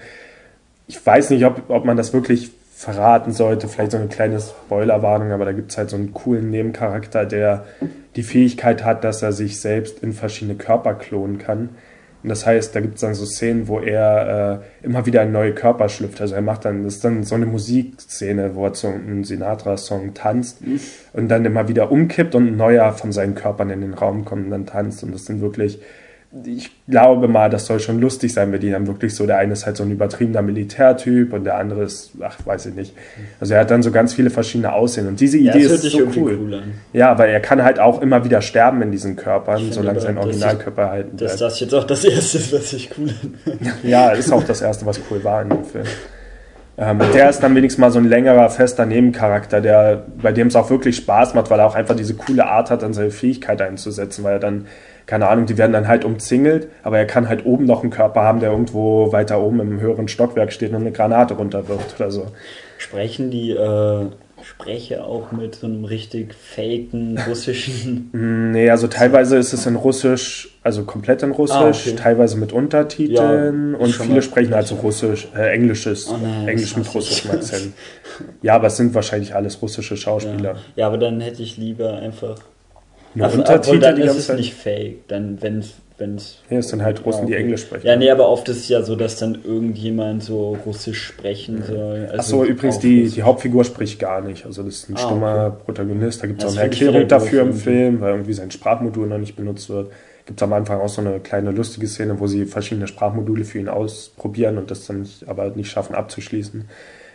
Ich 0.88 1.06
weiß 1.06 1.30
nicht, 1.30 1.46
ob, 1.46 1.70
ob 1.70 1.86
man 1.86 1.98
das 1.98 2.14
wirklich 2.14 2.52
verraten 2.76 3.32
sollte, 3.32 3.68
vielleicht 3.68 3.92
so 3.92 3.98
eine 3.98 4.08
kleine 4.08 4.40
Spoilerwarnung, 4.40 5.32
aber 5.32 5.46
da 5.46 5.52
gibt 5.52 5.72
es 5.72 5.78
halt 5.78 5.92
so 5.92 5.98
einen 5.98 6.14
coolen 6.14 6.50
Nebencharakter, 6.50 7.26
der 7.26 7.66
die 8.16 8.24
Fähigkeit 8.24 8.84
hat, 8.84 9.04
dass 9.04 9.22
er 9.22 9.32
sich 9.32 9.60
selbst 9.60 10.04
in 10.04 10.14
verschiedene 10.14 10.56
Körper 10.56 10.94
klonen 10.94 11.38
kann. 11.38 11.70
Und 12.24 12.30
das 12.30 12.46
heißt, 12.46 12.74
da 12.74 12.80
gibt 12.80 12.96
es 12.96 13.02
dann 13.02 13.16
so 13.16 13.26
Szenen, 13.26 13.68
wo 13.68 13.80
er 13.80 14.62
äh, 14.82 14.86
immer 14.86 15.06
wieder 15.06 15.24
in 15.24 15.34
neue 15.34 15.54
Körper 15.54 15.90
schlüpft. 15.90 16.22
Also 16.22 16.36
er 16.36 16.42
macht 16.42 16.64
dann, 16.64 16.84
das 16.84 16.96
ist 16.96 17.04
dann 17.04 17.24
so 17.24 17.36
eine 17.36 17.46
Musikszene, 17.46 18.56
wo 18.56 18.66
er 18.66 18.74
zu 18.74 18.88
einem 18.88 19.26
Sinatra-Song 19.26 20.14
tanzt 20.14 20.60
und 21.12 21.28
dann 21.28 21.44
immer 21.44 21.68
wieder 21.68 21.92
umkippt 21.92 22.34
und 22.34 22.48
ein 22.48 22.56
neuer 22.56 22.94
von 22.94 23.12
seinen 23.12 23.36
Körpern 23.36 23.70
in 23.72 23.82
den 23.82 23.94
Raum 23.94 24.24
kommt 24.24 24.46
und 24.46 24.52
dann 24.52 24.66
tanzt. 24.66 25.04
Und 25.04 25.14
das 25.14 25.26
sind 25.26 25.42
wirklich, 25.42 25.82
ich 26.46 26.72
glaube 26.88 27.28
mal, 27.28 27.50
das 27.52 27.68
soll 27.68 27.80
schon 27.80 28.00
lustig 28.02 28.34
sein, 28.34 28.52
wenn 28.52 28.60
die 28.60 28.72
dann 28.72 28.88
wirklich 28.88 29.14
so, 29.14 29.28
der 29.28 29.38
eine 29.38 29.54
ist 29.54 29.68
halt 29.68 29.78
so 29.78 29.84
ein 29.84 29.92
übertriebener 29.92 30.42
Militärtyp 30.42 31.32
und 31.32 31.44
der 31.44 31.58
andere 31.58 31.84
ist, 31.84 32.12
ach, 32.24 32.38
weiß 32.44 32.66
ich 32.68 32.74
nicht. 32.74 32.96
Also 33.40 33.54
er 33.54 33.60
hat 33.60 33.70
dann 33.70 33.84
so 33.84 33.92
ganz 33.92 34.16
viele 34.16 34.32
verschiedene 34.32 34.74
Aussehen 34.74 35.08
und 35.08 35.20
diese 35.20 35.38
Ja, 35.38 35.54
Idee 35.54 35.64
das 35.64 35.72
hört 35.74 35.84
ist 35.84 35.92
so 35.92 36.00
cool. 36.20 36.40
cool 36.42 36.54
an. 36.56 36.64
Ja, 36.92 37.12
aber 37.12 37.28
er 37.28 37.40
kann 37.40 37.64
halt 37.64 37.80
auch 37.80 38.02
immer 38.02 38.26
wieder 38.26 38.42
sterben 38.42 38.82
in 38.82 38.92
diesen 38.92 39.16
Körpern, 39.16 39.62
Ich 39.62 39.74
solange 39.76 40.00
sein 40.00 40.16
dass 40.16 40.26
Originalkörper 40.26 40.82
erhalten 40.82 41.18
Dass 41.18 41.38
bleibt. 41.38 41.42
das 41.42 41.60
jetzt 41.60 41.76
auch 41.76 41.84
das 41.84 42.04
Erste 42.04 42.38
ist, 42.40 42.52
was 42.54 42.74
ich 42.74 42.90
cool. 42.98 43.14
Ja, 43.84 44.10
ist 44.10 44.32
auch 44.34 44.44
das 44.44 44.62
Erste, 44.62 44.88
was 44.88 45.00
cool 45.12 45.24
war 45.24 45.44
in 45.44 45.50
dem 45.50 45.64
Film. 45.64 45.86
Ähm, 46.76 47.00
der 47.14 47.30
ist 47.30 47.42
dann 47.42 47.54
wenigstens 47.56 47.80
mal 47.80 47.92
so 47.92 48.00
ein 48.00 48.06
längerer, 48.06 48.50
fester 48.50 48.88
Nebencharakter, 48.88 49.62
der, 49.62 50.04
bei 50.20 50.32
dem 50.32 50.48
es 50.48 50.56
auch 50.56 50.72
wirklich 50.72 50.96
Spaß 50.96 51.36
macht, 51.36 51.52
weil 51.52 51.60
er 51.60 51.68
auch 51.68 51.76
einfach 51.76 51.96
diese 51.96 52.16
coole 52.16 52.48
Art 52.48 52.72
hat, 52.72 52.82
dann 52.82 52.94
seine 52.96 53.12
Fähigkeit 53.12 53.62
einzusetzen, 53.62 54.24
weil 54.24 54.34
er 54.34 54.40
dann, 54.40 54.66
keine 55.06 55.28
Ahnung, 55.28 55.46
die 55.46 55.58
werden 55.58 55.74
dann 55.74 55.88
halt 55.88 56.06
umzingelt, 56.06 56.68
aber 56.84 56.98
er 56.98 57.06
kann 57.06 57.28
halt 57.30 57.46
oben 57.46 57.66
noch 57.66 57.82
einen 57.82 57.92
Körper 57.92 58.22
haben, 58.22 58.40
der 58.40 58.52
irgendwo 58.52 59.12
weiter 59.12 59.42
oben 59.42 59.60
im 59.60 59.80
höheren 59.80 60.08
Stockwerk 60.08 60.52
steht 60.54 60.72
und 60.72 60.78
eine 60.78 60.92
Granate 60.92 61.34
runterwirft 61.36 62.00
oder 62.00 62.10
so. 62.12 62.28
Sprechen 62.78 63.30
die 63.32 63.52
äh, 63.52 64.06
Sprecher 64.44 65.06
auch 65.06 65.32
mit 65.32 65.56
so 65.56 65.68
einem 65.68 65.86
richtig 65.86 66.34
faken 66.34 67.18
russischen. 67.28 68.10
Mm, 68.14 68.52
Nee, 68.52 68.70
also 68.70 68.88
teilweise 68.88 69.38
ist 69.38 69.54
es 69.54 69.66
in 69.66 69.76
Russisch, 69.78 70.58
also 70.64 70.84
komplett 70.84 71.24
in 71.24 71.32
Russisch, 71.32 71.56
Ah, 71.56 71.70
okay. 71.70 71.96
teilweise 71.96 72.38
mit 72.38 72.52
Untertiteln 72.54 73.72
Ja, 73.74 73.78
und 73.80 73.92
viele 73.96 74.22
sprechen 74.22 74.54
halt 74.54 74.68
so 74.68 74.76
Russisch, 74.76 75.28
äh, 75.36 75.54
Englisches, 75.54 76.10
Oh 76.10 76.18
nein, 76.22 76.48
Englisch 76.50 76.76
mit 76.76 76.94
russischem 76.94 77.32
Akzent. 77.32 77.74
Ja, 78.42 78.56
aber 78.56 78.68
es 78.68 78.78
sind 78.78 78.94
wahrscheinlich 78.94 79.34
alles 79.34 79.62
russische 79.62 79.96
Schauspieler. 79.98 80.54
ja. 80.54 80.60
ja, 80.76 80.88
aber 80.88 80.98
dann 80.98 81.22
hätte 81.22 81.42
ich 81.42 81.58
lieber 81.58 81.94
einfach. 81.94 82.36
Nur 83.16 83.28
Ach, 83.28 83.34
Untertitel 83.34 83.80
dann 83.80 83.96
die 83.96 84.02
ist 84.04 84.16
es 84.18 84.28
Zeit. 84.28 84.38
nicht 84.38 84.54
fake. 84.54 85.08
Dann, 85.08 85.42
wenn 85.42 85.60
es. 85.60 85.74
Wenn's, 86.00 86.40
Nee, 86.50 86.58
es 86.58 86.70
sind 86.70 86.82
halt 86.82 87.06
Russen, 87.06 87.28
die 87.28 87.34
okay. 87.34 87.44
Englisch 87.44 87.62
sprechen. 87.62 87.86
Ja, 87.86 87.96
nee, 87.96 88.10
aber 88.10 88.28
oft 88.28 88.50
ist 88.50 88.58
es 88.58 88.68
ja 88.68 88.82
so, 88.82 88.96
dass 88.96 89.18
dann 89.18 89.38
irgendjemand 89.44 90.24
so 90.24 90.58
Russisch 90.66 91.04
sprechen 91.04 91.64
soll. 91.64 92.08
Also 92.12 92.42
Achso, 92.42 92.44
übrigens, 92.46 92.80
die, 92.80 93.08
die 93.08 93.22
Hauptfigur 93.22 93.64
spricht 93.64 94.00
gar 94.00 94.22
nicht. 94.22 94.44
Also 94.48 94.64
das 94.64 94.74
ist 94.74 94.90
ein 94.90 94.96
Ah, 94.96 95.00
stummer 95.00 95.52
Protagonist. 95.52 96.24
Da 96.24 96.28
gibt 96.28 96.42
es 96.42 96.50
auch 96.50 96.54
eine 96.54 96.64
Erklärung 96.64 97.08
dafür 97.08 97.44
im. 97.44 97.54
Film, 97.54 98.02
weil 98.02 98.14
irgendwie 98.14 98.34
sein 98.34 98.50
Sprachmodul 98.50 99.06
noch 99.08 99.20
nicht 99.20 99.36
benutzt 99.36 99.70
wird. 99.70 99.92
Gibt 100.26 100.40
es 100.40 100.44
am 100.44 100.54
Anfang 100.54 100.82
auch 100.82 100.90
so 100.90 101.02
eine 101.02 101.20
kleine 101.20 101.52
lustige 101.52 101.86
Szene, 101.86 102.20
wo 102.20 102.26
sie 102.26 102.46
verschiedene 102.46 102.88
Sprachmodule 102.88 103.46
für 103.46 103.60
ihn 103.60 103.70
ausprobieren 103.70 104.58
und 104.58 104.72
das 104.72 104.88
dann 104.88 105.02
nicht, 105.02 105.28
aber 105.30 105.52
nicht 105.52 105.70
schaffen 105.70 105.94
abzuschließen. 105.94 106.66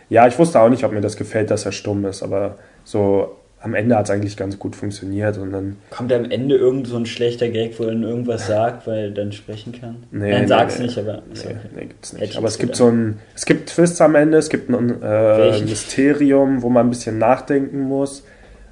Ja, 0.09 0.25
ich 0.25 0.39
wusste 0.39 0.61
auch 0.61 0.69
nicht, 0.69 0.85
ob 0.85 0.93
mir 0.93 1.01
das 1.01 1.17
gefällt, 1.17 1.51
dass 1.51 1.65
er 1.65 1.73
stumm 1.73 2.05
ist, 2.05 2.23
aber 2.23 2.55
so 2.85 3.35
am 3.61 3.73
Ende 3.73 3.97
hat 3.97 4.05
es 4.05 4.11
eigentlich 4.11 4.37
ganz 4.37 4.57
gut 4.57 4.75
funktioniert 4.75 5.37
und 5.37 5.51
dann 5.51 5.77
Kommt 5.89 6.13
am 6.13 6.31
Ende 6.31 6.55
irgend 6.55 6.87
so 6.87 6.95
ein 6.95 7.05
schlechter 7.05 7.49
Gag, 7.49 7.77
wo 7.77 7.83
er 7.83 7.91
dann 7.91 8.03
irgendwas 8.03 8.47
sagt, 8.47 8.87
weil 8.87 9.05
er 9.05 9.11
dann 9.11 9.31
sprechen 9.31 9.73
kann? 9.73 9.97
Nee, 10.11 10.31
Nein, 10.31 10.41
nee, 10.41 10.47
sag's 10.47 10.79
nee. 10.79 10.85
nicht, 10.85 10.97
aber. 10.97 11.23
Nee, 11.33 11.39
okay. 11.39 11.55
nee, 11.75 11.85
gibt's 11.85 12.13
nicht. 12.13 12.23
ich 12.23 12.37
Aber 12.37 12.47
es 12.47 12.57
gibt 12.57 12.75
so 12.75 12.87
ein, 12.87 13.19
es 13.35 13.45
gibt 13.45 13.69
Twists 13.69 13.99
am 13.99 14.15
Ende, 14.15 14.37
es 14.37 14.49
gibt 14.49 14.69
ein 14.69 15.01
äh? 15.01 15.61
Mysterium, 15.61 16.61
wo 16.61 16.69
man 16.69 16.87
ein 16.87 16.89
bisschen 16.89 17.17
nachdenken 17.17 17.81
muss. 17.81 18.23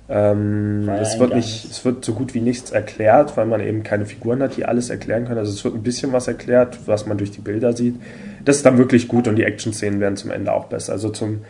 Ähm, 0.09 0.87
es 0.87 1.19
wird 1.19 1.35
nicht, 1.35 1.65
es 1.69 1.83
wird 1.83 2.05
so 2.05 2.13
gut 2.13 2.33
wie 2.33 2.39
nichts 2.39 2.71
erklärt, 2.71 3.35
weil 3.35 3.45
man 3.45 3.59
eben 3.59 3.83
keine 3.83 4.05
Figuren 4.05 4.41
hat, 4.41 4.55
die 4.55 4.63
alles 4.63 4.89
erklären 4.89 5.25
können. 5.25 5.39
Also 5.39 5.51
es 5.51 5.63
wird 5.65 5.75
ein 5.75 5.83
bisschen 5.83 6.13
was 6.13 6.29
erklärt, 6.29 6.79
was 6.85 7.05
man 7.05 7.17
durch 7.17 7.31
die 7.31 7.41
Bilder 7.41 7.73
sieht. 7.73 7.95
Das 8.45 8.55
ist 8.55 8.65
dann 8.65 8.77
wirklich 8.77 9.09
gut 9.09 9.27
und 9.27 9.35
die 9.35 9.43
Action-Szenen 9.43 9.99
werden 9.99 10.15
zum 10.15 10.31
Ende 10.31 10.53
auch 10.53 10.67
besser. 10.67 10.93
Also 10.93 11.09
zum, 11.09 11.41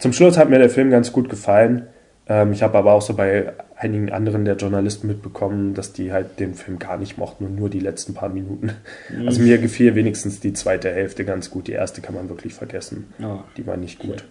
zum 0.00 0.12
Schluss 0.12 0.38
hat 0.38 0.50
mir 0.50 0.58
der 0.58 0.70
Film 0.70 0.90
ganz 0.90 1.12
gut 1.12 1.28
gefallen. 1.28 1.86
Ähm, 2.30 2.52
ich 2.52 2.62
habe 2.62 2.78
aber 2.78 2.92
auch 2.92 3.02
so 3.02 3.14
bei 3.14 3.52
einigen 3.76 4.12
anderen 4.12 4.44
der 4.44 4.54
Journalisten 4.54 5.08
mitbekommen, 5.08 5.74
dass 5.74 5.92
die 5.92 6.12
halt 6.12 6.38
den 6.38 6.54
Film 6.54 6.78
gar 6.78 6.96
nicht 6.96 7.18
mochten 7.18 7.44
und 7.44 7.56
nur 7.56 7.68
die 7.68 7.80
letzten 7.80 8.14
paar 8.14 8.28
Minuten. 8.28 8.70
Mhm. 9.10 9.26
Also 9.26 9.42
mir 9.42 9.58
gefiel 9.58 9.96
wenigstens 9.96 10.38
die 10.38 10.52
zweite 10.52 10.90
Hälfte 10.90 11.24
ganz 11.24 11.50
gut. 11.50 11.66
Die 11.66 11.72
erste 11.72 12.00
kann 12.00 12.14
man 12.14 12.28
wirklich 12.28 12.54
vergessen. 12.54 13.12
Ja. 13.18 13.44
Die 13.56 13.66
war 13.66 13.76
nicht 13.76 13.98
gut. 13.98 14.24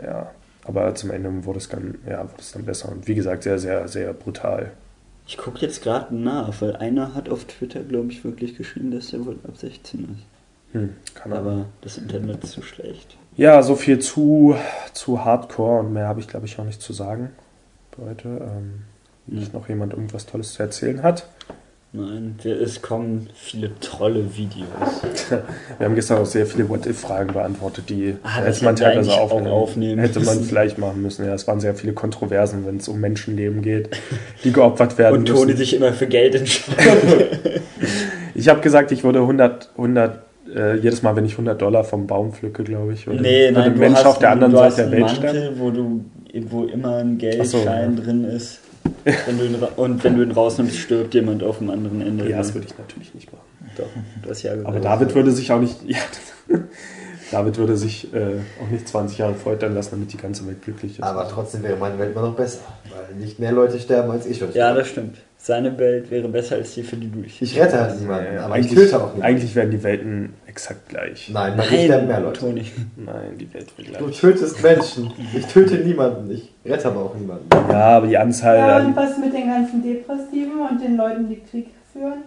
Ja. 0.00 0.30
Aber 0.62 0.94
zum 0.94 1.10
Ende 1.10 1.44
wurde 1.44 1.58
es 1.58 1.68
dann, 1.68 1.96
ja, 2.08 2.22
wurde 2.22 2.40
es 2.40 2.52
dann 2.52 2.64
besser. 2.64 2.90
Und 2.92 3.08
wie 3.08 3.16
gesagt, 3.16 3.42
sehr, 3.42 3.58
sehr, 3.58 3.88
sehr 3.88 4.12
brutal. 4.12 4.70
Ich 5.26 5.36
gucke 5.36 5.58
jetzt 5.60 5.82
gerade 5.82 6.14
nach, 6.14 6.60
weil 6.60 6.76
einer 6.76 7.14
hat 7.14 7.28
auf 7.28 7.44
Twitter, 7.44 7.80
glaube 7.80 8.12
ich, 8.12 8.24
wirklich 8.24 8.56
geschrieben, 8.56 8.92
dass 8.92 9.12
er 9.12 9.26
wohl 9.26 9.38
ab 9.42 9.56
16 9.56 10.00
ist. 10.00 10.72
Hm, 10.72 10.94
Ahnung. 11.24 11.38
Aber 11.38 11.66
das 11.80 11.98
Internet 11.98 12.44
ist 12.44 12.52
zu 12.52 12.62
schlecht. 12.62 13.16
Ja, 13.36 13.62
so 13.62 13.76
viel 13.76 13.98
zu, 13.98 14.56
zu 14.92 15.24
Hardcore 15.24 15.80
und 15.80 15.92
mehr 15.92 16.08
habe 16.08 16.20
ich, 16.20 16.28
glaube 16.28 16.46
ich, 16.46 16.58
auch 16.58 16.64
nicht 16.64 16.80
zu 16.80 16.92
sagen 16.92 17.30
heute. 18.02 18.28
Ähm, 18.28 18.82
wenn 19.26 19.38
nicht 19.40 19.52
noch 19.54 19.68
jemand 19.68 19.92
irgendwas 19.92 20.26
Tolles 20.26 20.54
zu 20.54 20.62
erzählen 20.62 21.02
hat. 21.02 21.26
Nein, 21.92 22.38
es 22.44 22.82
kommen 22.82 23.30
viele 23.34 23.70
tolle 23.80 24.36
Videos. 24.36 24.68
Wir 25.78 25.86
haben 25.86 25.94
gestern 25.94 26.18
auch 26.18 26.26
sehr 26.26 26.44
viele 26.46 26.68
What-If-Fragen 26.68 27.32
beantwortet, 27.32 27.88
die 27.88 28.16
Ah, 28.22 28.40
hätte 28.42 28.64
man 28.64 28.76
teilweise 28.76 29.12
aufnehmen, 29.14 29.46
aufnehmen 29.46 29.98
hätte 30.00 30.20
man 30.20 30.42
vielleicht 30.42 30.76
machen 30.78 31.00
müssen. 31.00 31.24
Ja, 31.24 31.32
es 31.34 31.46
waren 31.46 31.58
sehr 31.60 31.74
viele 31.74 31.94
Kontroversen, 31.94 32.66
wenn 32.66 32.76
es 32.78 32.88
um 32.88 33.00
Menschenleben 33.00 33.62
geht, 33.62 33.90
die 34.44 34.52
geopfert 34.52 34.98
werden 34.98 35.20
Und 35.20 35.26
Toni 35.26 35.46
müssen. 35.46 35.56
sich 35.56 35.74
immer 35.74 35.92
für 35.92 36.06
Geld 36.06 36.34
entscheidet. 36.34 37.62
Ich 38.38 38.50
habe 38.50 38.60
gesagt, 38.60 38.92
ich 38.92 39.02
würde 39.02 39.20
100, 39.20 39.70
100 39.78 40.25
äh, 40.54 40.76
jedes 40.76 41.02
Mal, 41.02 41.16
wenn 41.16 41.24
ich 41.24 41.32
100 41.32 41.60
Dollar 41.60 41.84
vom 41.84 42.06
Baum 42.06 42.32
pflücke, 42.32 42.64
glaube 42.64 42.92
ich, 42.92 43.06
würde, 43.06 43.22
nee, 43.22 43.50
nein, 43.50 43.64
ein 43.64 43.74
du 43.74 43.80
Mensch 43.80 43.98
hast, 43.98 44.06
auf 44.06 44.18
der 44.18 44.30
anderen 44.30 44.52
du 44.52 44.60
hast 44.60 44.76
Seite 44.76 44.90
der 44.90 44.98
einen 44.98 45.08
Welt. 45.08 45.22
Mantel, 45.22 45.52
wo, 45.58 45.70
du, 45.70 46.04
wo 46.50 46.64
immer 46.64 46.96
ein 46.96 47.12
so, 47.12 47.18
Geldschein 47.18 47.96
ja. 47.96 48.02
drin 48.04 48.24
ist. 48.24 48.60
Wenn 49.04 49.38
du 49.38 49.44
ihn, 49.44 49.56
und 49.76 50.04
wenn 50.04 50.16
du 50.16 50.22
ihn 50.22 50.30
rausnimmst, 50.30 50.76
stirbt 50.76 51.14
jemand 51.14 51.42
auf 51.42 51.58
dem 51.58 51.70
anderen 51.70 52.00
Ende. 52.00 52.28
Ja, 52.28 52.38
das 52.38 52.54
würde 52.54 52.66
ich 52.68 52.78
natürlich 52.78 53.14
nicht 53.14 53.32
machen. 53.32 53.44
Doch, 53.76 53.88
du 54.22 54.30
hast 54.30 54.42
ja 54.42 54.52
Aber 54.52 54.62
gesagt. 54.64 54.84
David 54.84 55.14
würde 55.14 55.32
sich 55.32 55.50
auch 55.52 55.60
nicht. 55.60 55.76
Ja, 56.48 56.60
David 57.32 57.58
würde 57.58 57.76
sich 57.76 58.14
äh, 58.14 58.36
auch 58.62 58.70
nicht 58.70 58.86
20 58.86 59.18
Jahre 59.18 59.34
foltern 59.34 59.74
lassen, 59.74 59.90
damit 59.92 60.12
die 60.12 60.16
ganze 60.16 60.46
Welt 60.46 60.62
glücklich 60.62 60.92
ist. 60.92 61.02
Aber 61.02 61.28
trotzdem 61.28 61.64
wäre 61.64 61.76
meine 61.76 61.98
Welt 61.98 62.12
immer 62.12 62.22
noch 62.22 62.36
besser. 62.36 62.60
Weil 62.84 63.16
nicht 63.16 63.40
mehr 63.40 63.50
Leute 63.50 63.80
sterben 63.80 64.12
als 64.12 64.26
ich. 64.26 64.40
Ja, 64.54 64.72
das 64.72 64.86
stimmt. 64.86 65.16
Seine 65.46 65.78
Welt 65.78 66.10
wäre 66.10 66.26
besser 66.26 66.56
als 66.56 66.74
die, 66.74 66.82
für 66.82 66.96
die 66.96 67.08
du 67.08 67.20
dich. 67.20 67.40
Ich 67.40 67.56
rette 67.56 67.80
halt 67.80 68.00
niemanden, 68.00 68.34
Ja, 68.34 68.46
aber 68.46 68.58
ich 68.58 68.66
eigentlich, 68.66 68.80
töte 68.80 68.96
auch 68.96 69.00
niemanden. 69.02 69.22
eigentlich 69.22 69.54
werden 69.54 69.70
die 69.70 69.82
Welten 69.84 70.34
exakt 70.48 70.88
gleich. 70.88 71.30
Nein, 71.32 71.56
bei 71.56 71.70
mir 71.70 71.84
sterben 71.84 72.06
mehr 72.08 72.16
Nein, 72.16 72.24
Leute. 72.24 72.40
Toni. 72.40 72.62
Nein, 72.96 73.38
die 73.38 73.54
Welt 73.54 73.78
wird 73.78 73.88
Du 74.00 74.06
gleich. 74.06 74.18
tötest 74.20 74.60
Menschen. 74.60 75.12
Ich 75.36 75.46
töte 75.46 75.76
niemanden. 75.76 76.28
Ich 76.32 76.50
rette 76.64 76.88
aber 76.88 77.00
auch 77.04 77.14
niemanden. 77.14 77.46
Ja, 77.70 77.96
aber 77.98 78.08
die 78.08 78.18
Anzahl. 78.18 78.56
Ja, 78.58 78.78
und 78.86 78.96
was 78.96 79.18
mit 79.18 79.32
den 79.32 79.46
ganzen 79.46 79.84
Depressiven 79.84 80.58
und 80.68 80.82
den 80.82 80.96
Leuten, 80.96 81.28
die 81.28 81.38
Krieg 81.48 81.68
führen? 81.92 82.24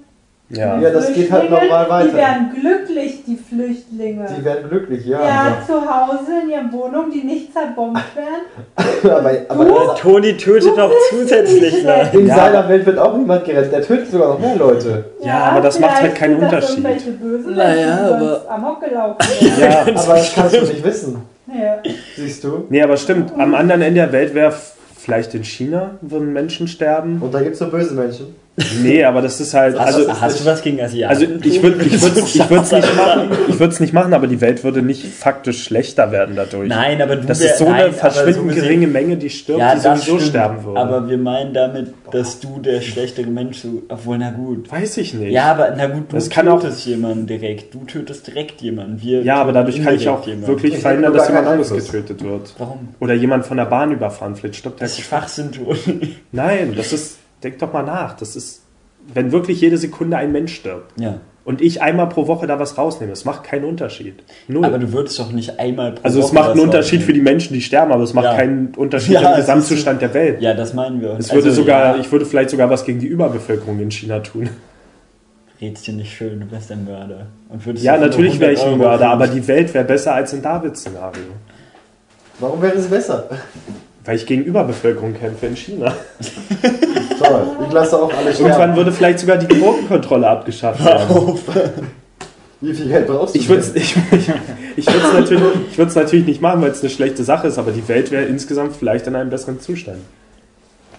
Ja. 0.50 0.80
Ja, 0.80 0.90
das 0.90 1.14
geht 1.14 1.32
halt 1.32 1.50
normal 1.50 1.90
weiter. 1.90 2.08
Die 2.10 2.16
werden 2.16 2.50
glücklich, 2.60 3.24
die 3.26 3.36
Flüchtlinge. 3.38 4.26
Die 4.38 4.44
werden 4.44 4.70
glücklich, 4.70 5.06
ja. 5.06 5.20
ja, 5.22 5.58
zu 5.66 5.74
Hause 5.74 6.32
in 6.44 6.50
ihren 6.50 6.72
Wohnungen, 6.72 7.12
die 7.12 7.24
nicht 7.24 7.54
zerbombt 7.54 8.02
werden. 8.16 9.04
aber 9.04 9.32
aber 9.48 9.96
Toni 9.96 10.36
tötet 10.38 10.76
noch 10.76 10.92
zusätzlich 11.10 11.84
Leute. 11.84 12.18
in 12.18 12.28
Ja. 12.28 12.36
seiner 12.36 12.68
Welt 12.70 12.86
wird 12.86 12.98
auch 12.98 13.16
niemand 13.16 13.46
gerettet. 13.46 13.72
Der 13.74 13.82
tötet 13.82 14.12
sogar 14.12 14.30
noch 14.30 14.40
mehr 14.40 14.56
Leute. 14.56 15.06
Ja, 15.22 15.40
aber 15.52 15.62
das 15.62 15.80
macht 15.80 16.02
halt 16.02 16.16
keinen 16.16 16.38
Unterschied. 16.38 16.78
irgendwelche 16.80 17.12
Bösen, 17.12 17.56
Naja, 17.56 18.16
aber- 18.16 18.46
amok 18.50 18.80
gelaufen 18.82 19.18
ja. 19.60 19.82
Aber 19.82 19.92
das 20.16 20.34
kannst 20.34 20.56
du 20.56 20.62
nicht 20.62 20.84
wissen. 20.84 21.18
ja. 21.48 21.78
Siehst 22.16 22.44
du? 22.44 22.66
Nee, 22.70 22.82
aber 22.82 22.98
stimmt. 22.98 23.34
Am 23.38 23.54
anderen 23.56 23.82
Ende 23.82 24.02
der 24.02 24.12
Welt 24.12 24.34
wäre 24.34 24.54
vielleicht 24.98 25.34
in 25.34 25.44
China 25.44 25.92
würden 26.02 26.34
Menschen 26.34 26.68
sterben. 26.68 27.22
Und 27.22 27.34
da 27.34 27.40
gibt 27.42 27.54
es 27.54 27.60
so 27.60 27.68
böse 27.70 27.94
Menschen. 27.96 28.36
Nee, 28.84 29.06
aber 29.06 29.22
das 29.22 29.40
ist 29.40 29.54
halt. 29.54 29.80
Hast, 29.80 29.96
Also, 29.96 30.22
hast 30.22 30.42
du 30.42 30.46
was 30.46 30.62
gegen 30.62 30.82
Asiaten? 30.82 31.10
also 31.16 31.26
ich 31.48 31.64
würde 31.64 31.82
ich 31.86 32.02
würd, 32.02 32.18
ich 32.18 32.50
würd's 32.50 32.72
nicht 32.74 32.96
machen. 32.98 33.30
Ich 33.48 33.58
würde 33.58 33.74
es 33.74 33.80
nicht 33.80 33.94
machen, 33.94 34.14
aber 34.14 34.28
die 34.28 34.42
Welt 34.42 34.66
würde 34.66 34.82
nicht 34.82 35.06
faktisch 35.06 35.64
schlechter 35.64 36.12
werden 36.12 36.36
dadurch. 36.36 36.68
Nein, 36.68 37.02
aber 37.02 37.16
du 37.16 37.26
Das 37.26 37.40
wär- 37.40 37.52
ist 37.52 37.60
so 37.60 37.70
nein, 37.70 37.84
eine 37.86 37.94
verschwindend 37.94 38.54
so 38.54 38.62
geringe 38.62 38.88
Menge, 38.88 39.16
die 39.16 39.30
stirbt, 39.30 39.60
Ja, 39.62 39.76
die 39.76 39.80
sowieso 39.82 40.04
stimmt, 40.18 40.22
sterben 40.24 40.66
würde. 40.66 40.78
Aber 40.78 41.08
wir 41.10 41.18
meinen 41.18 41.54
damit, 41.54 41.94
dass 42.12 42.42
du 42.42 42.60
der 42.60 42.82
schlechtere 42.82 43.28
Mensch, 43.28 43.60
so, 43.60 43.82
obwohl, 43.88 44.18
na 44.18 44.32
gut. 44.32 44.70
Weiß 44.70 44.98
ich 44.98 45.14
nicht. 45.14 45.32
Ja, 45.32 45.52
aber 45.52 45.74
na 45.78 45.88
gut, 45.88 46.12
du 46.12 46.16
Das 46.18 46.30
kann 46.30 46.50
auch- 46.50 46.60
tötest 46.60 46.86
jemanden 46.86 47.28
direkt. 47.28 47.74
Du 47.74 47.86
tötest 47.86 48.28
direkt 48.28 48.60
jemanden. 48.62 49.02
Wir 49.02 49.22
Ja, 49.22 49.36
aber 49.36 49.54
dadurch 49.54 49.82
kann 49.82 49.96
ich 49.96 50.10
auch 50.10 50.28
jemanden. 50.28 50.48
wirklich 50.48 50.74
Ich 50.74 50.80
verhindern, 50.82 51.14
dass 51.14 51.30
jemand 51.30 51.48
anderes 51.48 51.70
getötet 51.74 52.22
wird. 52.22 52.54
Warum? 52.58 52.90
Oder 53.00 53.14
jemand 53.14 53.46
von 53.46 53.56
der 53.56 53.66
Bahn 53.68 53.94
überfahren, 53.94 54.36
vielleicht 54.36 54.58
stirbt 54.58 54.82
der 54.82 54.88
Das 54.88 54.98
ist 55.00 55.06
Schwachsinn. 55.06 55.50
Nein, 56.34 56.74
das 56.76 56.92
ist, 56.92 57.16
denk 57.44 57.60
doch 57.60 57.72
mal 57.74 57.84
nach, 57.84 58.16
das 58.18 58.36
ist, 58.36 58.62
wenn 59.14 59.32
wirklich 59.32 59.62
jede 59.62 59.78
Sekunde 59.78 60.18
ein 60.18 60.32
Mensch 60.32 60.54
stirbt 60.56 61.00
Ja. 61.00 61.20
und 61.46 61.62
ich 61.62 61.82
einmal 61.82 62.10
pro 62.10 62.28
Woche 62.28 62.48
da 62.48 62.60
was 62.60 62.78
rausnehme, 62.78 63.12
das 63.12 63.26
macht 63.26 63.44
keinen 63.44 63.66
Unterschied. 63.66 64.16
Null. 64.48 64.66
Aber 64.66 64.78
du 64.78 64.92
würdest 64.92 65.18
doch 65.20 65.32
nicht 65.32 65.60
einmal 65.60 65.94
pro 65.94 66.04
also 66.04 66.20
es 66.20 66.26
Woche 66.26 66.36
macht 66.36 66.50
einen 66.52 66.60
Unterschied 66.60 67.02
für 67.02 67.08
rausnehmen. 67.08 67.26
die 67.26 67.32
Menschen, 67.32 67.54
die 67.54 67.62
sterben, 67.62 67.92
aber 67.92 68.04
es 68.04 68.14
macht 68.14 68.26
Ja. 68.26 68.36
keinen 68.36 68.74
Unterschied 68.76 69.14
Ja, 69.14 69.22
im 69.22 69.28
es 69.32 69.38
Gesamtzustand 69.38 70.02
der 70.02 70.14
Welt. 70.14 70.42
Ja, 70.42 70.54
das 70.54 70.74
meinen 70.74 71.02
wir. 71.02 71.16
Es 71.18 71.32
würde 71.34 71.48
Also, 71.50 71.62
sogar, 71.62 71.96
ja, 71.96 72.02
ich 72.02 72.12
würde 72.12 72.26
vielleicht 72.26 72.50
sogar 72.50 72.70
was 72.70 72.84
gegen 72.86 73.00
die 73.00 73.08
Überbevölkerung 73.08 73.80
in 73.80 73.90
China 73.92 74.20
tun. 74.20 74.50
red's 75.62 75.82
dir 75.82 75.94
nicht 75.94 76.14
schön, 76.16 76.40
du 76.40 76.52
wärst 76.52 76.72
ein 76.72 76.86
Mörder. 76.86 77.26
Und 77.50 77.66
würdest 77.66 77.84
Ja, 77.84 77.98
natürlich 77.98 78.40
wäre 78.40 78.54
ich 78.54 78.60
ein 78.62 78.68
100 78.68 78.82
Euro 78.88 78.92
Mörder, 78.98 79.10
aber 79.12 79.28
die 79.28 79.46
Welt 79.48 79.74
wäre 79.74 79.84
besser 79.86 80.14
als 80.14 80.32
in 80.34 80.42
Davids 80.42 80.80
Szenario. 80.82 81.24
Warum 82.40 82.62
wäre 82.62 82.76
es 82.78 82.88
besser? 82.88 83.28
Weil 84.10 84.16
ich 84.16 84.26
gegen 84.26 84.44
Überbevölkerung 84.44 85.14
kämpfe 85.14 85.46
in 85.46 85.56
China. 85.56 85.86
Toll, 87.20 87.48
ich 87.68 87.72
lasse 87.72 87.96
auch 87.96 88.12
alle 88.12 88.32
Irgendwann 88.32 88.54
sterben. 88.54 88.76
würde 88.76 88.92
vielleicht 88.92 89.20
sogar 89.20 89.38
die 89.38 89.46
Quotenkontrolle 89.46 90.28
abgeschafft 90.28 90.84
werden. 90.84 91.38
Wie 92.60 92.74
viel 92.74 92.88
Geld 92.88 93.06
brauchst 93.06 93.36
du? 93.36 93.40
Ich 93.40 93.48
würde 93.48 93.62
es 93.62 93.76
ich, 93.76 93.96
ich, 94.78 94.86
natürlich, 94.88 95.44
ich 95.72 95.78
natürlich 95.78 96.26
nicht 96.26 96.42
machen, 96.42 96.60
weil 96.64 96.72
es 96.72 96.82
eine 96.82 96.90
schlechte 96.90 97.24
Sache 97.24 97.50
ist, 97.50 97.60
aber 97.60 97.72
die 97.72 97.88
Welt 97.88 98.10
wäre 98.10 98.24
insgesamt 98.24 98.76
vielleicht 98.76 99.06
in 99.06 99.16
einem 99.16 99.30
besseren 99.30 99.60
Zustand. 99.60 100.00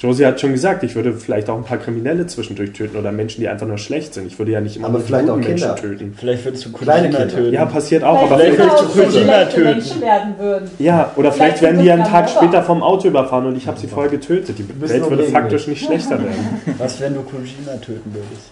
Josie 0.01 0.25
hat 0.25 0.41
schon 0.41 0.53
gesagt, 0.53 0.83
ich 0.83 0.95
würde 0.95 1.13
vielleicht 1.13 1.51
auch 1.51 1.57
ein 1.59 1.65
paar 1.65 1.77
Kriminelle 1.77 2.27
zwischendurch 2.27 2.73
töten 2.73 2.97
oder 2.97 3.13
Menschen, 3.13 3.43
die 3.43 3.49
einfach 3.49 3.67
nur 3.67 3.77
schlecht 3.77 4.15
sind. 4.15 4.27
Ich 4.27 4.39
würde 4.39 4.53
ja 4.53 4.61
nicht 4.63 4.77
immer 4.77 4.87
Aber 4.87 4.95
nur 4.95 5.01
die 5.03 5.07
vielleicht 5.09 5.29
auch 5.29 5.35
Kinder. 5.41 5.49
Menschen 5.49 5.77
töten. 5.77 6.15
Vielleicht 6.19 6.45
würdest 6.47 6.65
du 6.65 6.73
Kleine 6.73 7.09
Kojima 7.11 7.19
Kinder. 7.27 7.35
töten. 7.37 7.53
Ja, 7.55 7.67
passiert 7.67 8.03
auch, 8.05 8.23
aber 8.23 8.39
Vielleicht 8.39 8.55
vielleicht, 8.57 8.73
auch 8.73 8.97
willst 8.97 9.17
du 9.17 9.21
schlechte 9.21 9.55
töten. 9.55 9.65
Menschen 9.71 10.01
werden 10.01 10.35
würden. 10.39 10.71
ja, 10.79 11.13
oder 11.17 11.33
vielleicht 11.33 11.59
Vielleicht 11.59 11.63
werden 11.63 11.81
die 11.83 11.87
ja 11.89 11.95
einen 11.95 12.05
Tag 12.05 12.31
später 12.31 12.59
aber- 12.59 12.63
vom 12.67 12.83
Auto 12.83 13.09
überfahren 13.09 13.45
und 13.47 13.57
ich 13.57 13.67
habe 13.67 13.79
sie 13.79 13.89
vorher 13.89 14.11
getötet. 14.11 14.59
Die 14.59 14.81
Welt 14.81 15.11
würde 15.11 15.25
faktisch 15.25 15.67
nicht 15.67 15.85
schlechter 15.85 16.19
werden. 16.19 16.61
Was, 16.79 16.99
wenn 17.01 17.13
du 17.13 17.21
Kojima 17.21 17.73
töten 17.85 18.15
würdest? 18.15 18.51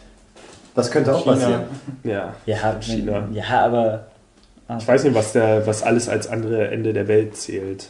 Das 0.74 0.90
könnte 0.90 1.14
auch 1.14 1.22
China. 1.24 1.34
passieren. 1.34 1.60
Ja. 2.04 2.34
Ja, 2.44 2.76
China. 2.80 3.26
ja 3.32 3.44
aber. 3.64 4.04
ah, 4.68 4.76
Ich 4.78 4.86
weiß 4.86 5.02
nicht, 5.04 5.14
was, 5.14 5.32
der, 5.32 5.66
was 5.66 5.82
alles 5.82 6.08
als 6.10 6.28
andere 6.28 6.68
Ende 6.68 6.92
der 6.92 7.08
Welt 7.08 7.36
zählt. 7.36 7.88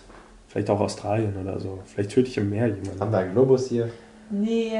Vielleicht 0.49 0.71
auch 0.71 0.81
Australien 0.81 1.35
oder 1.43 1.61
so. 1.61 1.79
Vielleicht 1.87 2.11
töte 2.11 2.29
ich 2.29 2.37
im 2.39 2.51
Meer 2.51 2.69
jemanden. 2.69 3.01
Haben 3.01 3.13
wir 3.13 3.19
einen 3.19 3.33
Globus 3.33 3.69
hier? 3.69 3.91
Nee. 4.31 4.73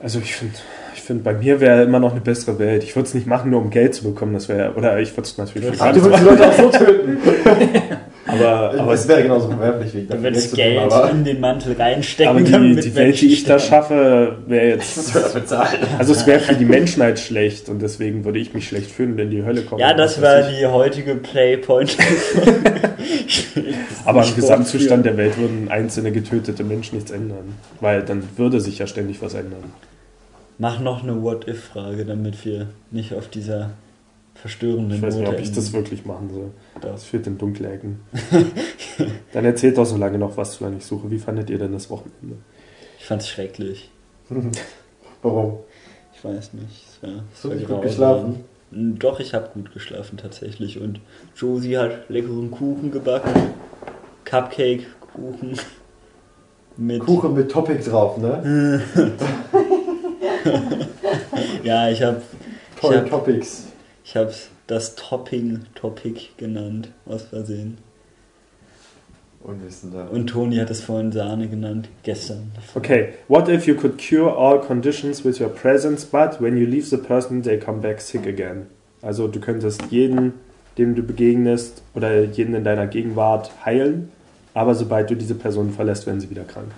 Also 0.00 0.18
ich 0.20 0.34
finde, 0.34 0.54
ich 0.94 1.02
find, 1.02 1.24
bei 1.24 1.34
mir 1.34 1.60
wäre 1.60 1.82
immer 1.82 1.98
noch 2.00 2.12
eine 2.12 2.20
bessere 2.20 2.58
Welt. 2.58 2.84
Ich 2.84 2.96
würde 2.96 3.08
es 3.08 3.14
nicht 3.14 3.26
machen, 3.26 3.50
nur 3.50 3.60
um 3.60 3.70
Geld 3.70 3.94
zu 3.94 4.04
bekommen. 4.04 4.32
Das 4.32 4.48
wäre, 4.48 4.74
oder 4.74 4.98
ich 4.98 5.12
würde 5.12 5.22
es 5.22 5.36
natürlich 5.36 5.76
für 5.76 5.84
Ach, 5.84 5.92
du 5.92 6.02
würdest 6.02 6.22
die. 6.22 6.26
Leute 6.26 6.48
auch 6.48 6.52
so 6.54 6.70
töten. 6.84 7.18
Aber, 8.28 8.74
aber, 8.78 8.92
es 8.92 9.08
wäre 9.08 9.22
genauso 9.22 9.48
verwerflich 9.48 9.94
wie 9.94 10.00
Du 10.02 10.06
dafür 10.08 10.22
würdest 10.22 10.54
Geld 10.54 10.82
tun, 10.82 10.92
aber 10.92 11.10
in 11.10 11.24
den 11.24 11.40
Mantel 11.40 11.72
reinstecken, 11.72 12.30
aber 12.30 12.40
die, 12.42 12.52
damit 12.52 12.84
die 12.84 12.94
Welt, 12.94 13.20
die 13.20 13.32
ich 13.32 13.44
da 13.44 13.58
schaffe, 13.58 14.36
wäre 14.46 14.76
das 14.76 15.34
jetzt. 15.34 15.52
Also 15.52 16.12
es 16.12 16.26
wäre 16.26 16.40
für 16.40 16.54
die 16.54 16.66
Menschheit 16.66 17.18
schlecht 17.18 17.68
und 17.70 17.80
deswegen 17.80 18.24
würde 18.24 18.38
ich 18.38 18.52
mich 18.52 18.68
schlecht 18.68 18.90
fühlen 18.90 19.12
und 19.12 19.18
in 19.18 19.30
die 19.30 19.44
Hölle 19.44 19.62
kommen. 19.62 19.80
Ja, 19.80 19.94
das 19.94 20.20
war 20.20 20.48
ich. 20.48 20.58
die 20.58 20.66
heutige 20.66 21.14
Playpoint. 21.14 21.96
Aber 24.04 24.22
am 24.22 24.34
Gesamtzustand 24.36 25.06
der 25.06 25.16
Welt 25.16 25.38
würden 25.38 25.68
einzelne 25.70 26.12
getötete 26.12 26.64
Menschen 26.64 26.96
nichts 26.96 27.10
ändern. 27.10 27.54
Weil 27.80 28.02
dann 28.02 28.22
würde 28.36 28.60
sich 28.60 28.78
ja 28.78 28.86
ständig 28.86 29.22
was 29.22 29.34
ändern. 29.34 29.72
Mach 30.58 30.80
noch 30.80 31.02
eine 31.02 31.22
What-If-Frage, 31.22 32.04
damit 32.04 32.44
wir 32.44 32.68
nicht 32.90 33.14
auf 33.14 33.28
dieser 33.28 33.70
verstörenden 34.40 34.96
Ich 34.96 35.02
weiß 35.02 35.16
nicht, 35.16 35.28
ob 35.28 35.38
ich 35.38 35.52
das 35.52 35.72
wirklich 35.72 36.04
machen 36.04 36.30
soll. 36.30 36.50
Das 36.80 37.04
führt 37.04 37.26
in 37.26 37.38
dunkle 37.38 37.70
Ecken. 37.70 38.00
Dann 39.32 39.44
erzählt 39.44 39.78
doch 39.78 39.84
so 39.84 39.96
lange 39.96 40.18
noch 40.18 40.36
was, 40.36 40.54
solange 40.54 40.78
ich 40.78 40.84
suche. 40.84 41.10
Wie 41.10 41.18
fandet 41.18 41.50
ihr 41.50 41.58
denn 41.58 41.72
das 41.72 41.90
Wochenende? 41.90 42.36
Ich 42.98 43.04
fand's 43.04 43.28
schrecklich. 43.28 43.90
Warum? 45.22 45.58
Ich 46.14 46.24
weiß 46.24 46.54
nicht. 46.54 46.84
Es 46.88 47.02
war, 47.02 47.10
es 47.10 47.16
Hast 47.34 47.44
du 47.44 47.48
nicht 47.48 47.68
gut 47.68 47.82
geschlafen? 47.82 48.44
Mm, 48.70 48.94
Doch, 48.98 49.20
ich 49.20 49.34
habe 49.34 49.50
gut 49.54 49.72
geschlafen 49.72 50.18
tatsächlich. 50.18 50.80
Und 50.80 51.00
Josie 51.36 51.78
hat 51.78 52.08
leckeren 52.08 52.50
Kuchen 52.50 52.90
gebacken. 52.90 53.32
Cupcake-Kuchen. 54.24 55.58
Mit. 56.76 57.00
Kuchen 57.00 57.34
mit 57.34 57.50
Topic 57.50 57.82
drauf, 57.82 58.18
ne? 58.18 58.82
Ja, 61.64 61.88
ich 61.90 62.02
habe 62.02 62.22
Tolle 62.80 63.02
hab, 63.02 63.10
Topics. 63.10 63.67
Ich 64.08 64.16
hab 64.16 64.32
das 64.66 64.94
Topping-Topic 64.94 66.30
genannt, 66.38 66.88
aus 67.04 67.24
Versehen. 67.24 67.76
Unwissender. 69.44 70.10
Und 70.10 70.28
Toni 70.28 70.56
hat 70.56 70.70
es 70.70 70.80
vorhin 70.80 71.12
Sahne 71.12 71.46
genannt, 71.46 71.90
gestern. 72.04 72.50
Okay, 72.74 73.10
what 73.28 73.50
if 73.50 73.66
you 73.66 73.74
could 73.74 73.98
cure 73.98 74.34
all 74.34 74.58
conditions 74.60 75.26
with 75.26 75.38
your 75.38 75.50
presence, 75.50 76.06
but 76.06 76.40
when 76.40 76.56
you 76.56 76.64
leave 76.64 76.86
the 76.86 76.96
person, 76.96 77.42
they 77.42 77.58
come 77.58 77.82
back 77.82 78.00
sick 78.00 78.26
again? 78.26 78.66
Also 79.02 79.28
du 79.28 79.40
könntest 79.40 79.82
jeden, 79.90 80.32
dem 80.78 80.94
du 80.94 81.02
begegnest 81.02 81.82
oder 81.94 82.24
jeden 82.24 82.54
in 82.54 82.64
deiner 82.64 82.86
Gegenwart 82.86 83.50
heilen, 83.66 84.10
aber 84.54 84.74
sobald 84.74 85.10
du 85.10 85.16
diese 85.16 85.34
Person 85.34 85.70
verlässt, 85.70 86.06
werden 86.06 86.20
sie 86.20 86.30
wieder 86.30 86.44
krank. 86.44 86.68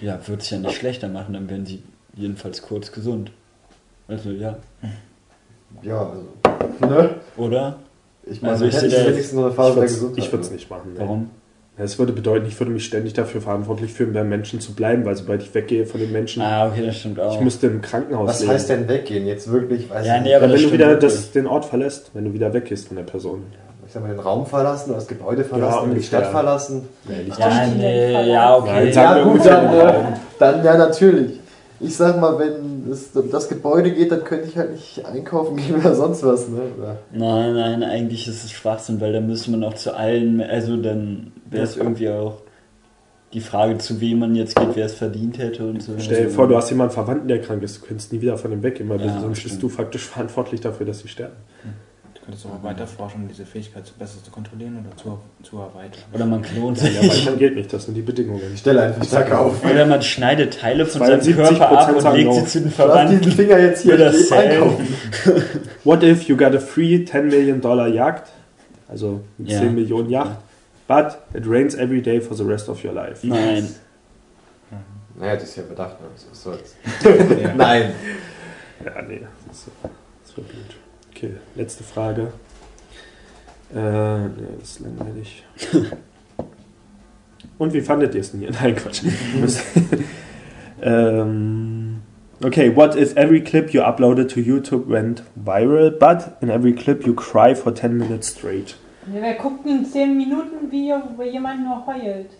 Ja, 0.00 0.20
wird 0.28 0.42
es 0.42 0.50
ja 0.50 0.58
nicht 0.58 0.76
schlechter 0.76 1.08
machen, 1.08 1.34
dann 1.34 1.50
werden 1.50 1.66
sie 1.66 1.82
jedenfalls 2.14 2.62
kurz 2.62 2.92
gesund. 2.92 3.32
Also 4.06 4.30
ja. 4.30 4.58
Ja, 5.82 6.10
also. 6.80 6.94
Ne? 6.94 7.10
Oder? 7.36 7.76
Ich 8.24 8.40
meine, 8.42 8.52
Also 8.54 8.66
ich 8.66 8.74
ich 8.74 8.80
seh 8.80 8.88
da- 8.88 9.06
wenigstens 9.06 9.32
noch 9.32 9.46
eine 9.46 9.52
Phase 9.52 9.74
der 9.76 9.84
Ich 9.84 9.90
Gesundheit. 9.92 10.32
würde 10.32 10.44
es 10.44 10.50
nicht 10.50 10.70
machen. 10.70 10.92
Warum? 10.96 11.30
Es 11.78 11.98
würde 11.98 12.12
bedeuten, 12.12 12.46
ich 12.46 12.60
würde 12.60 12.70
mich 12.70 12.84
ständig 12.84 13.14
dafür 13.14 13.40
verantwortlich 13.40 13.92
fühlen, 13.92 14.12
bei 14.12 14.22
Menschen 14.22 14.60
zu 14.60 14.74
bleiben, 14.74 15.04
weil 15.06 15.16
sobald 15.16 15.42
ich 15.42 15.54
weggehe 15.54 15.86
von 15.86 16.00
den 16.00 16.12
Menschen, 16.12 16.42
Ah, 16.42 16.68
okay, 16.68 16.84
das 16.86 16.96
stimmt 16.98 17.18
auch. 17.18 17.34
ich 17.34 17.40
müsste 17.40 17.66
im 17.66 17.80
Krankenhaus 17.80 18.28
Was 18.28 18.40
leben. 18.40 18.52
heißt 18.52 18.68
denn 18.68 18.88
weggehen? 18.88 19.26
Jetzt 19.26 19.50
wirklich? 19.50 19.88
Weiß 19.90 20.06
Ja, 20.06 20.16
ich 20.16 20.22
nee, 20.22 20.28
nicht. 20.28 20.36
aber 20.36 20.46
ja, 20.46 20.52
das 20.52 20.60
wenn 20.62 20.68
du 20.68 20.74
wieder 20.74 20.94
das, 20.96 21.32
den 21.32 21.46
Ort 21.46 21.64
verlässt, 21.64 22.10
wenn 22.14 22.24
du 22.26 22.32
wieder 22.34 22.52
weggehst 22.52 22.88
von 22.88 22.96
der 22.98 23.04
Person. 23.04 23.44
Ich 23.86 23.92
sag 23.92 24.02
mal, 24.02 24.10
den 24.10 24.20
Raum 24.20 24.46
verlassen 24.46 24.90
oder 24.90 24.98
das 25.00 25.08
Gebäude 25.08 25.44
verlassen 25.44 25.84
oder 25.86 25.94
die. 25.94 26.02
Stadt 26.02 26.26
verlassen. 26.26 26.88
Nee, 27.08 27.24
nicht 27.24 27.38
Ja, 27.38 27.64
die 27.66 27.78
nee, 27.78 28.30
ja, 28.32 28.56
okay. 28.56 28.70
Nein, 28.84 28.92
Ja, 28.92 29.22
gut, 29.22 29.44
dann, 29.44 29.74
äh, 29.74 29.94
dann 30.38 30.64
ja, 30.64 30.76
natürlich. 30.76 31.40
Ich 31.82 31.96
sag 31.96 32.20
mal, 32.20 32.38
wenn 32.38 32.90
es 32.90 33.14
um 33.14 33.30
das 33.30 33.48
Gebäude 33.48 33.90
geht, 33.92 34.10
dann 34.12 34.24
könnte 34.24 34.48
ich 34.48 34.56
halt 34.56 34.72
nicht 34.72 35.04
einkaufen 35.04 35.56
gehen 35.58 35.76
oder 35.76 35.94
sonst 35.94 36.22
was. 36.24 36.48
Ne? 36.48 36.60
Oder 36.78 36.98
Nein, 37.12 37.54
nein, 37.54 37.82
eigentlich 37.82 38.28
ist 38.28 38.44
es 38.44 38.50
Schwachsinn, 38.52 39.00
weil 39.00 39.12
dann 39.12 39.26
müsste 39.26 39.50
man 39.50 39.64
auch 39.64 39.74
zu 39.74 39.94
allen, 39.96 40.40
also 40.40 40.76
dann 40.76 41.32
wäre 41.50 41.64
es 41.64 41.76
irgendwie 41.76 42.08
auch 42.08 42.38
die 43.32 43.40
Frage, 43.40 43.78
zu 43.78 44.00
wem 44.00 44.18
man 44.18 44.34
jetzt 44.34 44.54
geht, 44.56 44.68
wer 44.74 44.84
es 44.86 44.94
verdient 44.94 45.38
hätte 45.38 45.66
und 45.66 45.82
so. 45.82 45.92
Stell 45.98 46.16
dir 46.18 46.22
Also, 46.24 46.34
vor, 46.36 46.48
du 46.48 46.56
hast 46.56 46.68
jemanden 46.70 46.92
Verwandten, 46.92 47.28
der 47.28 47.40
krank 47.40 47.62
ist, 47.62 47.80
du 47.82 47.86
könntest 47.86 48.12
nie 48.12 48.20
wieder 48.20 48.36
von 48.36 48.50
dem 48.50 48.62
weggehen, 48.62 48.88
weil 48.90 49.00
Ja, 49.00 49.20
sonst 49.20 49.38
stimmt. 49.38 49.52
bist 49.52 49.62
du 49.62 49.68
faktisch 49.70 50.04
verantwortlich 50.06 50.60
dafür, 50.60 50.84
dass 50.86 50.98
sie 51.00 51.08
sterben. 51.08 51.36
Du 51.62 51.68
könntest 52.24 52.46
auch 52.46 52.62
weiter 52.62 52.86
forschen, 52.86 53.22
um 53.22 53.28
diese 53.28 53.44
Fähigkeit 53.44 53.84
zu 53.86 53.94
besser 53.94 54.22
zu 54.22 54.30
kontrollieren 54.30 54.78
oder 54.86 54.96
zu, 54.96 55.18
zu 55.42 55.58
erweitern. 55.58 56.02
Oder 56.12 56.26
man 56.26 56.42
klont 56.42 56.80
Ja, 56.80 57.00
aber 57.00 57.10
sich. 57.10 57.24
dann 57.24 57.38
geht 57.38 57.54
nicht, 57.56 57.72
das 57.72 57.84
sind 57.84 57.94
die 57.94 58.02
Bedingungen. 58.02 58.40
ich 58.54 58.60
stelle 58.60 58.82
einfach 58.82 59.04
stärker 59.04 59.40
auf. 59.40 59.64
Oder 59.64 59.86
man 59.86 60.00
schneidet 60.02 60.58
Teile 60.60 60.86
von 60.86 61.00
seinem 61.04 61.20
72% 61.20 61.34
Körper 61.34 61.78
ab 61.78 61.96
und 61.96 62.14
legt 62.16 62.32
sie 62.34 62.34
zu 62.34 62.34
den 62.34 62.34
Lass 62.42 62.52
diesen 62.52 62.70
Verwandten. 62.70 63.32
Finger 63.32 63.58
jetzt 63.58 63.82
hier 63.82 63.94
Oder 63.94 64.12
einkaufen. 64.32 64.94
What 65.84 66.02
if 66.04 66.22
you 66.28 66.36
got 66.36 66.54
a 66.54 66.60
free 66.60 67.04
10 67.04 67.26
Million 67.26 67.60
Dollar 67.60 67.88
Yacht, 67.88 68.24
also 68.88 69.20
eine 69.38 69.48
Ja. 69.50 69.58
10 69.60 69.74
Millionen 69.74 70.08
Yacht, 70.10 70.36
but 70.86 71.18
it 71.34 71.44
rains 71.46 71.74
every 71.74 72.00
day 72.02 72.20
for 72.20 72.36
the 72.36 72.44
rest 72.44 72.68
of 72.68 72.84
your 72.84 72.92
life? 72.92 73.26
Nein. 73.26 73.68
Naja, 75.18 75.34
das 75.34 75.44
ist 75.44 75.56
ja 75.56 75.62
bedacht. 75.68 76.00
Ne? 76.00 76.06
Was 76.30 76.42
soll's. 76.42 76.74
Ja. 77.42 77.54
Nein. 77.56 77.92
Ja, 78.84 79.02
nee, 79.02 79.20
das 79.48 79.58
ist, 79.58 79.66
das 80.24 80.36
war 80.36 80.44
blöd. 80.44 80.76
Okay, 81.22 81.34
letzte 81.54 81.84
Frage. 81.84 82.32
Äh, 83.72 83.78
nee, 83.78 84.58
das 84.58 84.70
ist 84.70 84.80
langweilig. 84.80 85.44
Und 87.58 87.72
wie 87.72 87.80
fandet 87.80 88.12
ihr 88.16 88.22
es 88.22 88.32
denn 88.32 88.40
hier? 88.40 88.50
Nein, 88.60 88.74
Quatsch. 88.74 89.02
ähm, 90.82 92.02
okay, 92.44 92.74
what 92.74 92.96
if 92.96 93.14
every 93.16 93.40
clip 93.40 93.72
you 93.72 93.82
uploaded 93.82 94.32
to 94.32 94.40
YouTube 94.40 94.88
went 94.88 95.22
viral, 95.36 95.92
but 95.92 96.36
in 96.40 96.50
every 96.50 96.72
clip 96.72 97.06
you 97.06 97.14
cry 97.14 97.54
for 97.54 97.72
10 97.72 97.96
minutes 97.96 98.28
straight? 98.30 98.74
Ja, 99.06 99.22
wer 99.22 99.34
guckt 99.34 99.64
ein 99.64 99.84
10 99.84 100.16
Minuten 100.16 100.72
Video, 100.72 100.96
wo 101.16 101.22
jemand 101.22 101.62
nur 101.62 101.86
heult? 101.86 102.30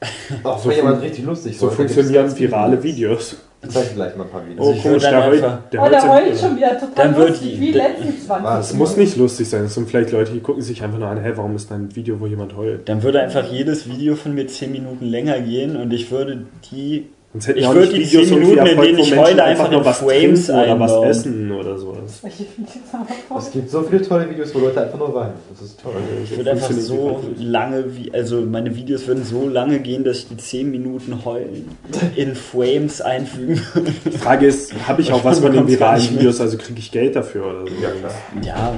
Auch 0.42 0.58
So 0.58 0.72
jemand 0.72 1.02
richtig 1.02 1.24
lustig 1.24 1.56
So 1.56 1.70
funktionieren 1.70 2.36
virale 2.36 2.82
Videos. 2.82 3.36
Zeig 3.68 3.94
gleich 3.94 4.16
mal 4.16 4.24
ein 4.24 4.30
paar 4.30 4.44
Videos. 4.46 4.58
Oh, 4.66 4.70
Also 4.70 4.76
ich 4.76 4.82
komisch, 4.82 5.02
würd 5.02 5.12
dann 5.12 5.20
der 5.20 5.26
heult, 5.30 5.42
der 5.72 5.80
oh, 5.80 5.82
heult 5.84 5.92
der 5.92 6.00
sein 6.00 6.10
heult 6.10 6.38
schon 6.38 6.56
wieder 6.56 6.78
total 6.80 6.94
Dann 6.94 7.16
wird 7.16 7.28
lustig, 7.30 7.54
die- 7.54 7.60
wie 7.60 7.72
der- 7.72 7.88
letzten 7.88 8.20
20 8.20 8.44
Was? 8.44 8.70
Es 8.70 8.76
muss 8.76 8.96
nicht 8.96 9.16
lustig 9.16 9.48
sein. 9.48 9.64
Es 9.64 9.74
sind 9.74 9.88
vielleicht 9.88 10.10
Leute, 10.10 10.32
die 10.32 10.40
gucken 10.40 10.62
sich 10.62 10.82
einfach 10.82 10.98
nur 10.98 11.08
an, 11.08 11.18
hey, 11.18 11.36
warum 11.36 11.54
ist 11.56 11.70
da 11.70 11.76
ein 11.76 11.94
Video, 11.94 12.18
wo 12.20 12.26
jemand 12.26 12.56
heult? 12.56 12.88
Dann 12.88 13.02
würde 13.02 13.20
einfach 13.20 13.44
jedes 13.50 13.88
Video 13.88 14.16
von 14.16 14.34
mir 14.34 14.46
10 14.48 14.72
Minuten 14.72 15.06
länger 15.06 15.38
gehen 15.40 15.76
und 15.76 15.92
ich 15.92 16.10
würde 16.10 16.44
die. 16.72 17.06
Sonst 17.32 17.48
hätten 17.48 17.58
Ich 17.60 17.64
ja 17.64 17.74
würde 17.74 17.88
die 17.88 18.00
Videos 18.00 18.28
10 18.28 18.36
irgendwie 18.42 18.60
Minuten, 18.60 18.66
in 18.66 18.82
denen 18.82 18.98
ich 18.98 19.16
heule, 19.16 19.42
einfach 19.42 19.70
nur 19.70 19.80
in 19.80 19.86
was 19.86 19.98
Frames 19.98 20.50
oder 20.50 20.78
was 20.78 21.02
essen 21.04 21.50
oder 21.50 21.78
sowas. 21.78 22.22
Es 23.38 23.50
gibt 23.50 23.70
so 23.70 23.82
viele 23.82 24.02
tolle 24.02 24.28
Videos, 24.28 24.54
wo 24.54 24.58
Leute 24.58 24.82
einfach 24.82 24.98
nur 24.98 25.14
weinen. 25.14 25.32
Das 25.50 25.62
ist 25.62 25.80
toll. 25.80 25.94
Ich 26.24 26.36
würde 26.36 26.50
einfach 26.50 26.70
so 26.70 27.20
lange, 27.38 27.96
wie, 27.96 28.12
also 28.12 28.42
meine 28.42 28.76
Videos 28.76 29.06
würden 29.06 29.24
so 29.24 29.48
lange 29.48 29.80
gehen, 29.80 30.04
dass 30.04 30.18
ich 30.18 30.28
die 30.28 30.36
10 30.36 30.70
Minuten 30.70 31.24
heulen 31.24 31.68
in 32.16 32.34
Frames 32.34 33.00
einfügen 33.00 33.58
würde. 33.72 33.92
Die 34.04 34.18
Frage 34.18 34.46
ist, 34.46 34.74
habe 34.86 35.00
ich 35.00 35.10
auch 35.12 35.24
was 35.24 35.38
von 35.38 35.52
den 35.52 35.66
viralen. 35.66 36.02
Videos, 36.02 36.38
also 36.38 36.58
kriege 36.58 36.80
ich 36.80 36.92
Geld 36.92 37.16
dafür 37.16 37.46
oder 37.46 37.60
so? 37.60 37.74
Ja, 37.82 37.90
klar. 37.90 38.12
Ja, 38.42 38.74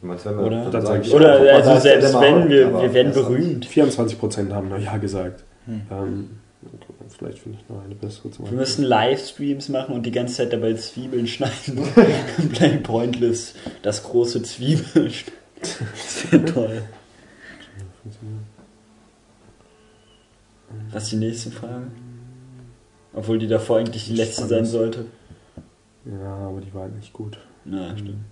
meinst, 0.00 0.26
Oder? 0.26 0.70
dann 0.70 0.86
sagen, 0.86 1.10
Oder- 1.12 1.54
also 1.54 1.80
selbst 1.80 2.18
wenn, 2.18 2.48
wir, 2.48 2.72
wir 2.80 2.94
werden 2.94 3.12
berühmt. 3.12 3.66
24% 3.66 4.52
haben 4.52 4.72
Ja 4.80 4.96
gesagt. 4.96 5.44
Ähm, 5.68 6.30
Vielleicht 7.08 7.38
finde 7.38 7.58
ich 7.60 7.68
noch 7.68 7.82
eine 7.84 7.94
bessere 7.94 8.30
zum 8.30 8.46
Wir 8.46 8.52
müssen 8.52 8.84
Livestreams 8.84 9.68
machen 9.68 9.94
und 9.94 10.04
die 10.04 10.10
ganze 10.10 10.34
Zeit 10.34 10.52
dabei 10.52 10.74
Zwiebeln 10.74 11.26
schneiden. 11.26 11.86
Blank 12.50 12.82
Pointless, 12.82 13.54
das 13.82 14.02
große 14.02 14.42
Zwiebeln. 14.42 15.12
Das 15.60 16.32
wäre 16.32 16.44
toll. 16.44 16.82
Was 20.90 21.04
ist 21.04 21.12
die 21.12 21.16
nächste 21.16 21.50
Frage? 21.50 21.86
Obwohl 23.14 23.38
die 23.38 23.46
davor 23.46 23.78
eigentlich 23.78 24.06
die 24.06 24.14
letzte 24.14 24.46
sein 24.46 24.64
sollte. 24.64 25.06
Ja, 26.04 26.34
aber 26.48 26.60
die 26.60 26.72
war 26.74 26.82
halt 26.82 26.96
nicht 26.96 27.12
gut. 27.12 27.38
Na, 27.64 27.96
stimmt. 27.96 28.24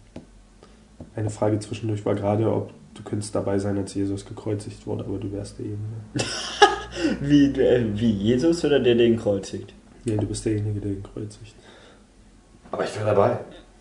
Eine 1.17 1.31
Frage 1.31 1.59
zwischendurch 1.59 2.05
war 2.05 2.15
gerade, 2.15 2.53
ob 2.53 2.73
du 2.95 3.03
könntest 3.03 3.35
dabei 3.35 3.59
sein, 3.59 3.77
als 3.79 3.95
Jesus 3.95 4.25
gekreuzigt 4.25 4.87
wurde, 4.87 5.05
aber 5.05 5.19
du 5.19 5.33
wärst 5.33 5.59
derjenige. 5.59 5.83
Wie, 7.21 7.47
äh, 7.47 7.85
wie 7.95 8.11
Jesus 8.11 8.65
oder 8.65 8.81
der 8.81 8.95
den 8.95 9.19
kreuzigt? 9.19 9.73
Nee, 10.05 10.17
du 10.17 10.27
bist 10.27 10.45
derjenige, 10.45 10.81
der 10.81 10.91
ihn 10.93 11.03
kreuzigt. 11.03 11.55
Aber 12.71 12.85
ich 12.85 12.95
wäre 12.97 13.07
dabei. 13.07 13.39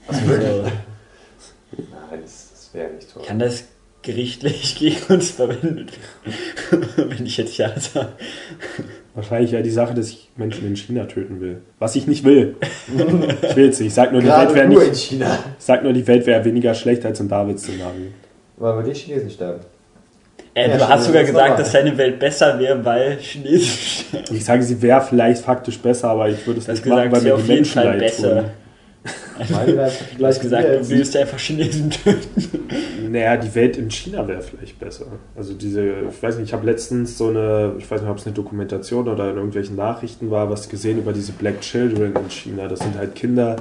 Also, 0.08 0.26
Nein, 0.28 2.22
das, 2.22 2.50
das 2.52 2.70
wäre 2.74 2.94
nicht 2.94 3.10
so. 3.10 3.20
kann 3.22 3.40
das 3.40 3.66
gerichtlich 4.04 4.76
gegen 4.80 5.14
uns 5.14 5.32
verwendet 5.32 5.92
werden? 6.72 6.88
Wenn 7.18 7.26
ich 7.26 7.38
jetzt 7.38 7.58
ja 7.58 7.78
sage. 7.80 8.10
Wahrscheinlich 9.16 9.52
ja 9.52 9.62
die 9.62 9.70
Sache, 9.70 9.94
dass 9.94 10.10
ich 10.10 10.30
Menschen 10.36 10.66
in 10.66 10.76
China 10.76 11.06
töten 11.06 11.40
will. 11.40 11.62
Was 11.80 11.96
ich 11.96 12.08
nicht 12.08 12.24
will. 12.24 12.56
Ich 12.88 13.56
will 13.56 13.70
es 13.70 13.80
nicht. 13.80 13.90
Ich 13.90 13.94
sag 13.94 14.12
nur, 14.12 14.22
die 14.22 14.28
Welt 14.28 14.54
wäre 14.56 14.68
nicht. 14.68 14.96
China. 14.96 15.38
Ich 15.60 15.66
sag 15.66 15.84
nur, 15.84 15.94
die 15.94 16.06
Welt 16.08 16.26
wäre 16.26 16.44
weniger 16.46 16.74
schlecht 16.74 17.06
als 17.06 17.20
im 17.20 17.30
David-Szenario. 17.30 18.08
Weil 18.58 18.78
wir 18.78 18.92
die 18.92 19.00
Chinesen 19.00 19.30
sterben. 19.30 19.60
Äh, 20.56 20.70
Ja, 20.70 20.78
du 20.78 20.88
hast 20.88 21.06
sogar 21.06 21.24
gesagt, 21.24 21.60
dass 21.60 21.72
deine 21.72 21.98
Welt 21.98 22.20
besser 22.20 22.60
wäre, 22.60 22.84
weil 22.86 23.18
Chinesisch. 23.20 24.06
Ich 24.32 24.46
sage, 24.46 24.64
sie 24.64 24.82
wäre 24.82 25.02
vielleicht 25.02 25.44
faktisch 25.44 25.80
besser, 25.80 26.10
aber 26.10 26.30
ich 26.30 26.46
würde 26.46 26.60
es 26.60 26.68
nicht 26.68 26.86
machen, 26.86 27.10
gesagt, 27.10 27.12
weil 27.12 27.20
sie 27.22 27.28
mir 27.28 27.34
auf 27.36 27.42
die 27.42 27.48
jeden 27.48 27.58
Menschen 27.58 27.74
Fall 27.74 27.88
leid 27.88 28.00
besser. 28.00 28.36
tun. 28.42 28.52
Du 30.18 30.26
hast 30.26 30.40
gesagt, 30.40 30.68
du 30.70 30.90
willst 30.90 31.18
einfach 31.18 31.40
Chinesen 31.40 31.90
töten. 31.90 32.68
Naja, 33.12 33.36
die 33.36 33.54
Welt 33.56 33.78
in 33.78 33.90
China 33.90 34.28
wäre 34.28 34.42
vielleicht 34.42 34.80
besser. 34.80 35.06
Also 35.36 35.54
diese, 35.56 35.84
ich 36.10 36.22
weiß 36.22 36.38
nicht, 36.38 36.48
ich 36.50 36.54
habe 36.54 36.66
letztens 36.66 37.18
so 37.18 37.30
eine, 37.30 37.74
ich 37.80 37.90
weiß 37.90 38.02
nicht, 38.02 38.10
ob 38.10 38.18
es 38.18 38.26
eine 38.26 38.36
Dokumentation 38.36 39.08
oder 39.08 39.30
in 39.32 39.36
irgendwelchen 39.36 39.76
Nachrichten 39.76 40.30
war, 40.32 40.50
was 40.50 40.70
gesehen 40.70 41.00
über 41.00 41.14
diese 41.14 41.32
Black 41.34 41.62
Children 41.62 42.14
in 42.16 42.30
China. 42.30 42.68
Das 42.68 42.80
sind 42.80 42.96
halt 42.98 43.16
Kinder, 43.16 43.56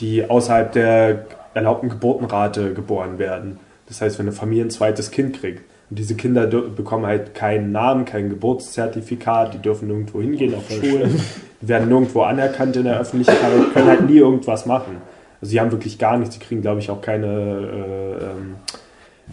die 0.00 0.28
außerhalb 0.28 0.72
der 0.72 1.26
erlaubten 1.54 1.88
Geburtenrate 1.88 2.72
geboren 2.72 3.18
werden. 3.18 3.58
Das 3.88 4.00
heißt, 4.00 4.18
wenn 4.18 4.26
eine 4.26 4.34
Familie 4.34 4.64
ein 4.64 4.70
zweites 4.70 5.10
Kind 5.10 5.40
kriegt. 5.40 5.62
Und 5.88 5.98
diese 5.98 6.16
Kinder 6.16 6.46
bekommen 6.46 7.06
halt 7.06 7.34
keinen 7.34 7.70
Namen, 7.70 8.04
kein 8.04 8.28
Geburtszertifikat, 8.28 9.54
die 9.54 9.58
dürfen 9.58 9.86
nirgendwo 9.86 10.20
hingehen 10.20 10.54
auf 10.54 10.68
Schule, 10.68 11.08
die 11.60 11.68
werden 11.68 11.88
nirgendwo 11.88 12.22
anerkannt 12.22 12.76
in 12.76 12.84
der 12.84 12.98
Öffentlichkeit, 12.98 13.38
können 13.72 13.86
halt 13.86 14.08
nie 14.08 14.18
irgendwas 14.18 14.66
machen. 14.66 14.96
Also 15.40 15.50
sie 15.50 15.60
haben 15.60 15.70
wirklich 15.70 15.98
gar 15.98 16.18
nichts, 16.18 16.34
sie 16.34 16.40
kriegen, 16.40 16.62
glaube 16.62 16.80
ich, 16.80 16.90
auch 16.90 17.00
keine, 17.00 17.26
äh, 17.26 18.24
ähm, 18.24 18.56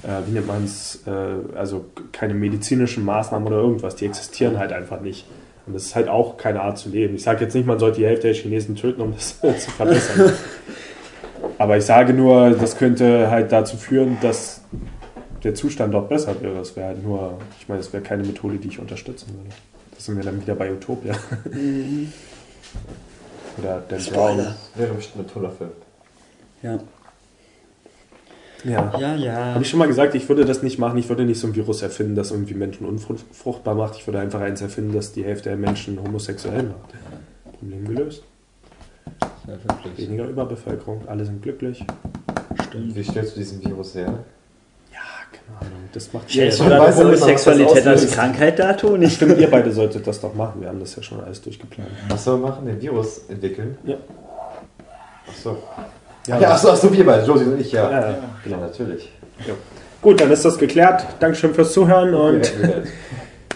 äh, 0.04 0.28
wie 0.28 0.32
nennt 0.32 0.48
man 0.48 0.64
es, 0.64 1.04
äh, 1.08 1.58
also 1.58 1.86
keine 2.12 2.36
medizinischen 2.36 3.04
Maßnahmen 3.04 3.48
oder 3.48 3.58
irgendwas, 3.58 3.96
die 3.96 4.06
existieren 4.06 4.60
halt 4.60 4.74
einfach 4.74 5.02
nicht. 5.02 5.26
Und 5.66 5.74
das 5.74 5.84
ist 5.84 5.96
halt 5.96 6.10
auch 6.10 6.38
keine 6.38 6.62
Art 6.62 6.78
zu 6.78 6.90
leben. 6.90 7.16
Ich 7.16 7.24
sage 7.24 7.46
jetzt 7.46 7.54
nicht, 7.54 7.66
man 7.66 7.80
sollte 7.80 8.02
die 8.02 8.06
Hälfte 8.06 8.28
der 8.28 8.36
Chinesen 8.36 8.76
töten, 8.76 9.02
um 9.02 9.14
das 9.14 9.40
zu 9.42 9.72
verbessern. 9.72 10.34
Aber 11.58 11.78
ich 11.78 11.86
sage 11.86 12.14
nur, 12.14 12.52
das 12.52 12.78
könnte 12.78 13.30
halt 13.30 13.52
dazu 13.52 13.78
führen, 13.78 14.18
dass 14.22 14.62
der 15.44 15.56
Zustand 15.56 15.94
dort 15.94 16.10
besser 16.10 16.42
wäre. 16.42 16.56
Das 16.56 16.76
wäre 16.76 16.88
halt 16.88 17.04
nur, 17.04 17.38
ich 17.60 17.68
meine, 17.68 17.82
das 17.82 17.92
wäre 17.94 18.04
keine 18.04 18.24
Methode, 18.24 18.58
die 18.58 18.68
ich 18.70 18.80
unterstützen 18.80 19.34
würde. 19.36 19.50
Das 19.94 20.06
sind 20.06 20.16
wir 20.16 20.24
dann 20.24 20.42
wieder 20.42 20.56
bei 20.56 20.72
Utopia. 20.72 21.16
Oder 23.58 23.84
Dan 23.88 24.04
Brown. 24.12 24.38
Das 24.38 24.56
wäre 24.76 24.94
bestimmt 24.94 25.28
ein 25.28 25.32
toller 25.32 25.52
Film. 25.52 25.72
Ja. 26.62 26.80
Ja. 28.64 28.98
Ja, 28.98 29.16
ja. 29.16 29.54
Habe 29.54 29.64
ich 29.64 29.70
schon 29.70 29.80
mal 29.80 29.88
gesagt, 29.88 30.16
ich 30.16 30.28
würde 30.30 30.46
das 30.46 30.64
nicht 30.64 30.80
machen. 30.80 30.98
Ich 30.98 31.10
würde 31.10 31.26
nicht 31.26 31.40
so 31.40 31.48
ein 31.48 31.56
Virus 31.56 31.82
erfinden, 31.82 32.16
das 32.16 32.32
irgendwie 32.32 32.54
Menschen 32.54 32.86
unfruchtbar 32.86 33.76
macht. 33.76 33.98
Ich 33.98 34.08
würde 34.08 34.20
einfach 34.20 34.40
eins 34.40 34.62
erfinden, 34.62 34.94
das 34.94 35.12
die 35.12 35.26
Hälfte 35.26 35.50
der 35.50 35.58
Menschen 35.58 36.02
homosexuell 36.02 36.64
macht. 36.64 36.94
Problem 37.60 37.86
gelöst. 37.86 38.24
Weniger 39.98 40.30
Überbevölkerung. 40.30 41.08
Alle 41.08 41.26
sind 41.26 41.42
glücklich. 41.42 41.86
Stimmt. 42.68 42.96
Wie 42.96 43.04
stellst 43.04 43.36
du 43.36 43.40
diesen 43.40 43.64
Virus 43.66 43.96
her? 43.96 44.20
Ja, 45.34 45.58
keine 45.60 45.72
Ahnung. 45.72 45.90
Das 45.94 46.14
macht 46.14 46.26
weiß 46.26 46.60
ja 46.60 46.80
was 46.80 46.96
das 46.96 47.06
Homosexualität 47.06 47.88
als. 47.88 48.12
Krankheit 48.12 48.60
da, 48.60 48.74
Toni? 48.74 49.10
Stimmt, 49.10 49.38
ihr 49.38 49.50
beide 49.50 49.72
solltet 49.72 50.06
das 50.08 50.20
doch 50.22 50.34
machen. 50.34 50.62
Wir 50.62 50.70
haben 50.70 50.80
das 50.80 50.96
ja 50.96 51.04
schon 51.04 51.24
alles 51.24 51.42
durchgeplant. 51.42 51.90
Was 52.10 52.24
soll 52.24 52.38
man 52.40 52.52
machen? 52.52 52.66
Den 52.66 52.82
Virus 52.82 53.22
entwickeln? 53.30 53.78
Ja. 53.86 53.96
Ach 55.30 55.36
so. 55.36 55.58
Ja, 56.28 56.40
Ja, 56.40 56.52
ach 56.52 56.58
so, 56.58 56.72
ach 56.72 56.78
so, 56.78 56.92
wir 56.92 57.06
beide, 57.06 57.26
Josie 57.26 57.46
und 57.46 57.60
ich, 57.60 57.72
ja. 57.72 57.90
Ja, 57.92 58.00
ja, 58.02 58.10
Ja, 58.12 58.18
genau. 58.44 58.58
natürlich. 58.62 59.12
Gut, 60.02 60.20
dann 60.20 60.32
ist 60.32 60.44
das 60.46 60.58
geklärt. 60.58 61.06
Dankeschön 61.20 61.54
fürs 61.54 61.74
Zuhören 61.74 62.14
und 62.14 62.54
Ja, 62.62 62.68
ja. 62.70 62.76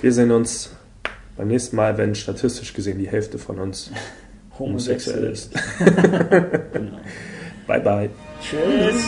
wir 0.01 0.13
sehen 0.13 0.32
uns 0.32 0.71
beim 1.36 1.47
nächsten 1.49 1.75
Mal, 1.75 1.97
wenn 1.97 2.15
statistisch 2.15 2.73
gesehen 2.73 2.97
die 2.97 3.07
Hälfte 3.07 3.38
von 3.38 3.59
uns 3.59 3.91
homosexuell 4.59 5.25
ist. 5.25 5.51
genau. 6.73 6.97
Bye, 7.67 7.80
bye. 7.82 8.09
Tschüss. 8.41 9.03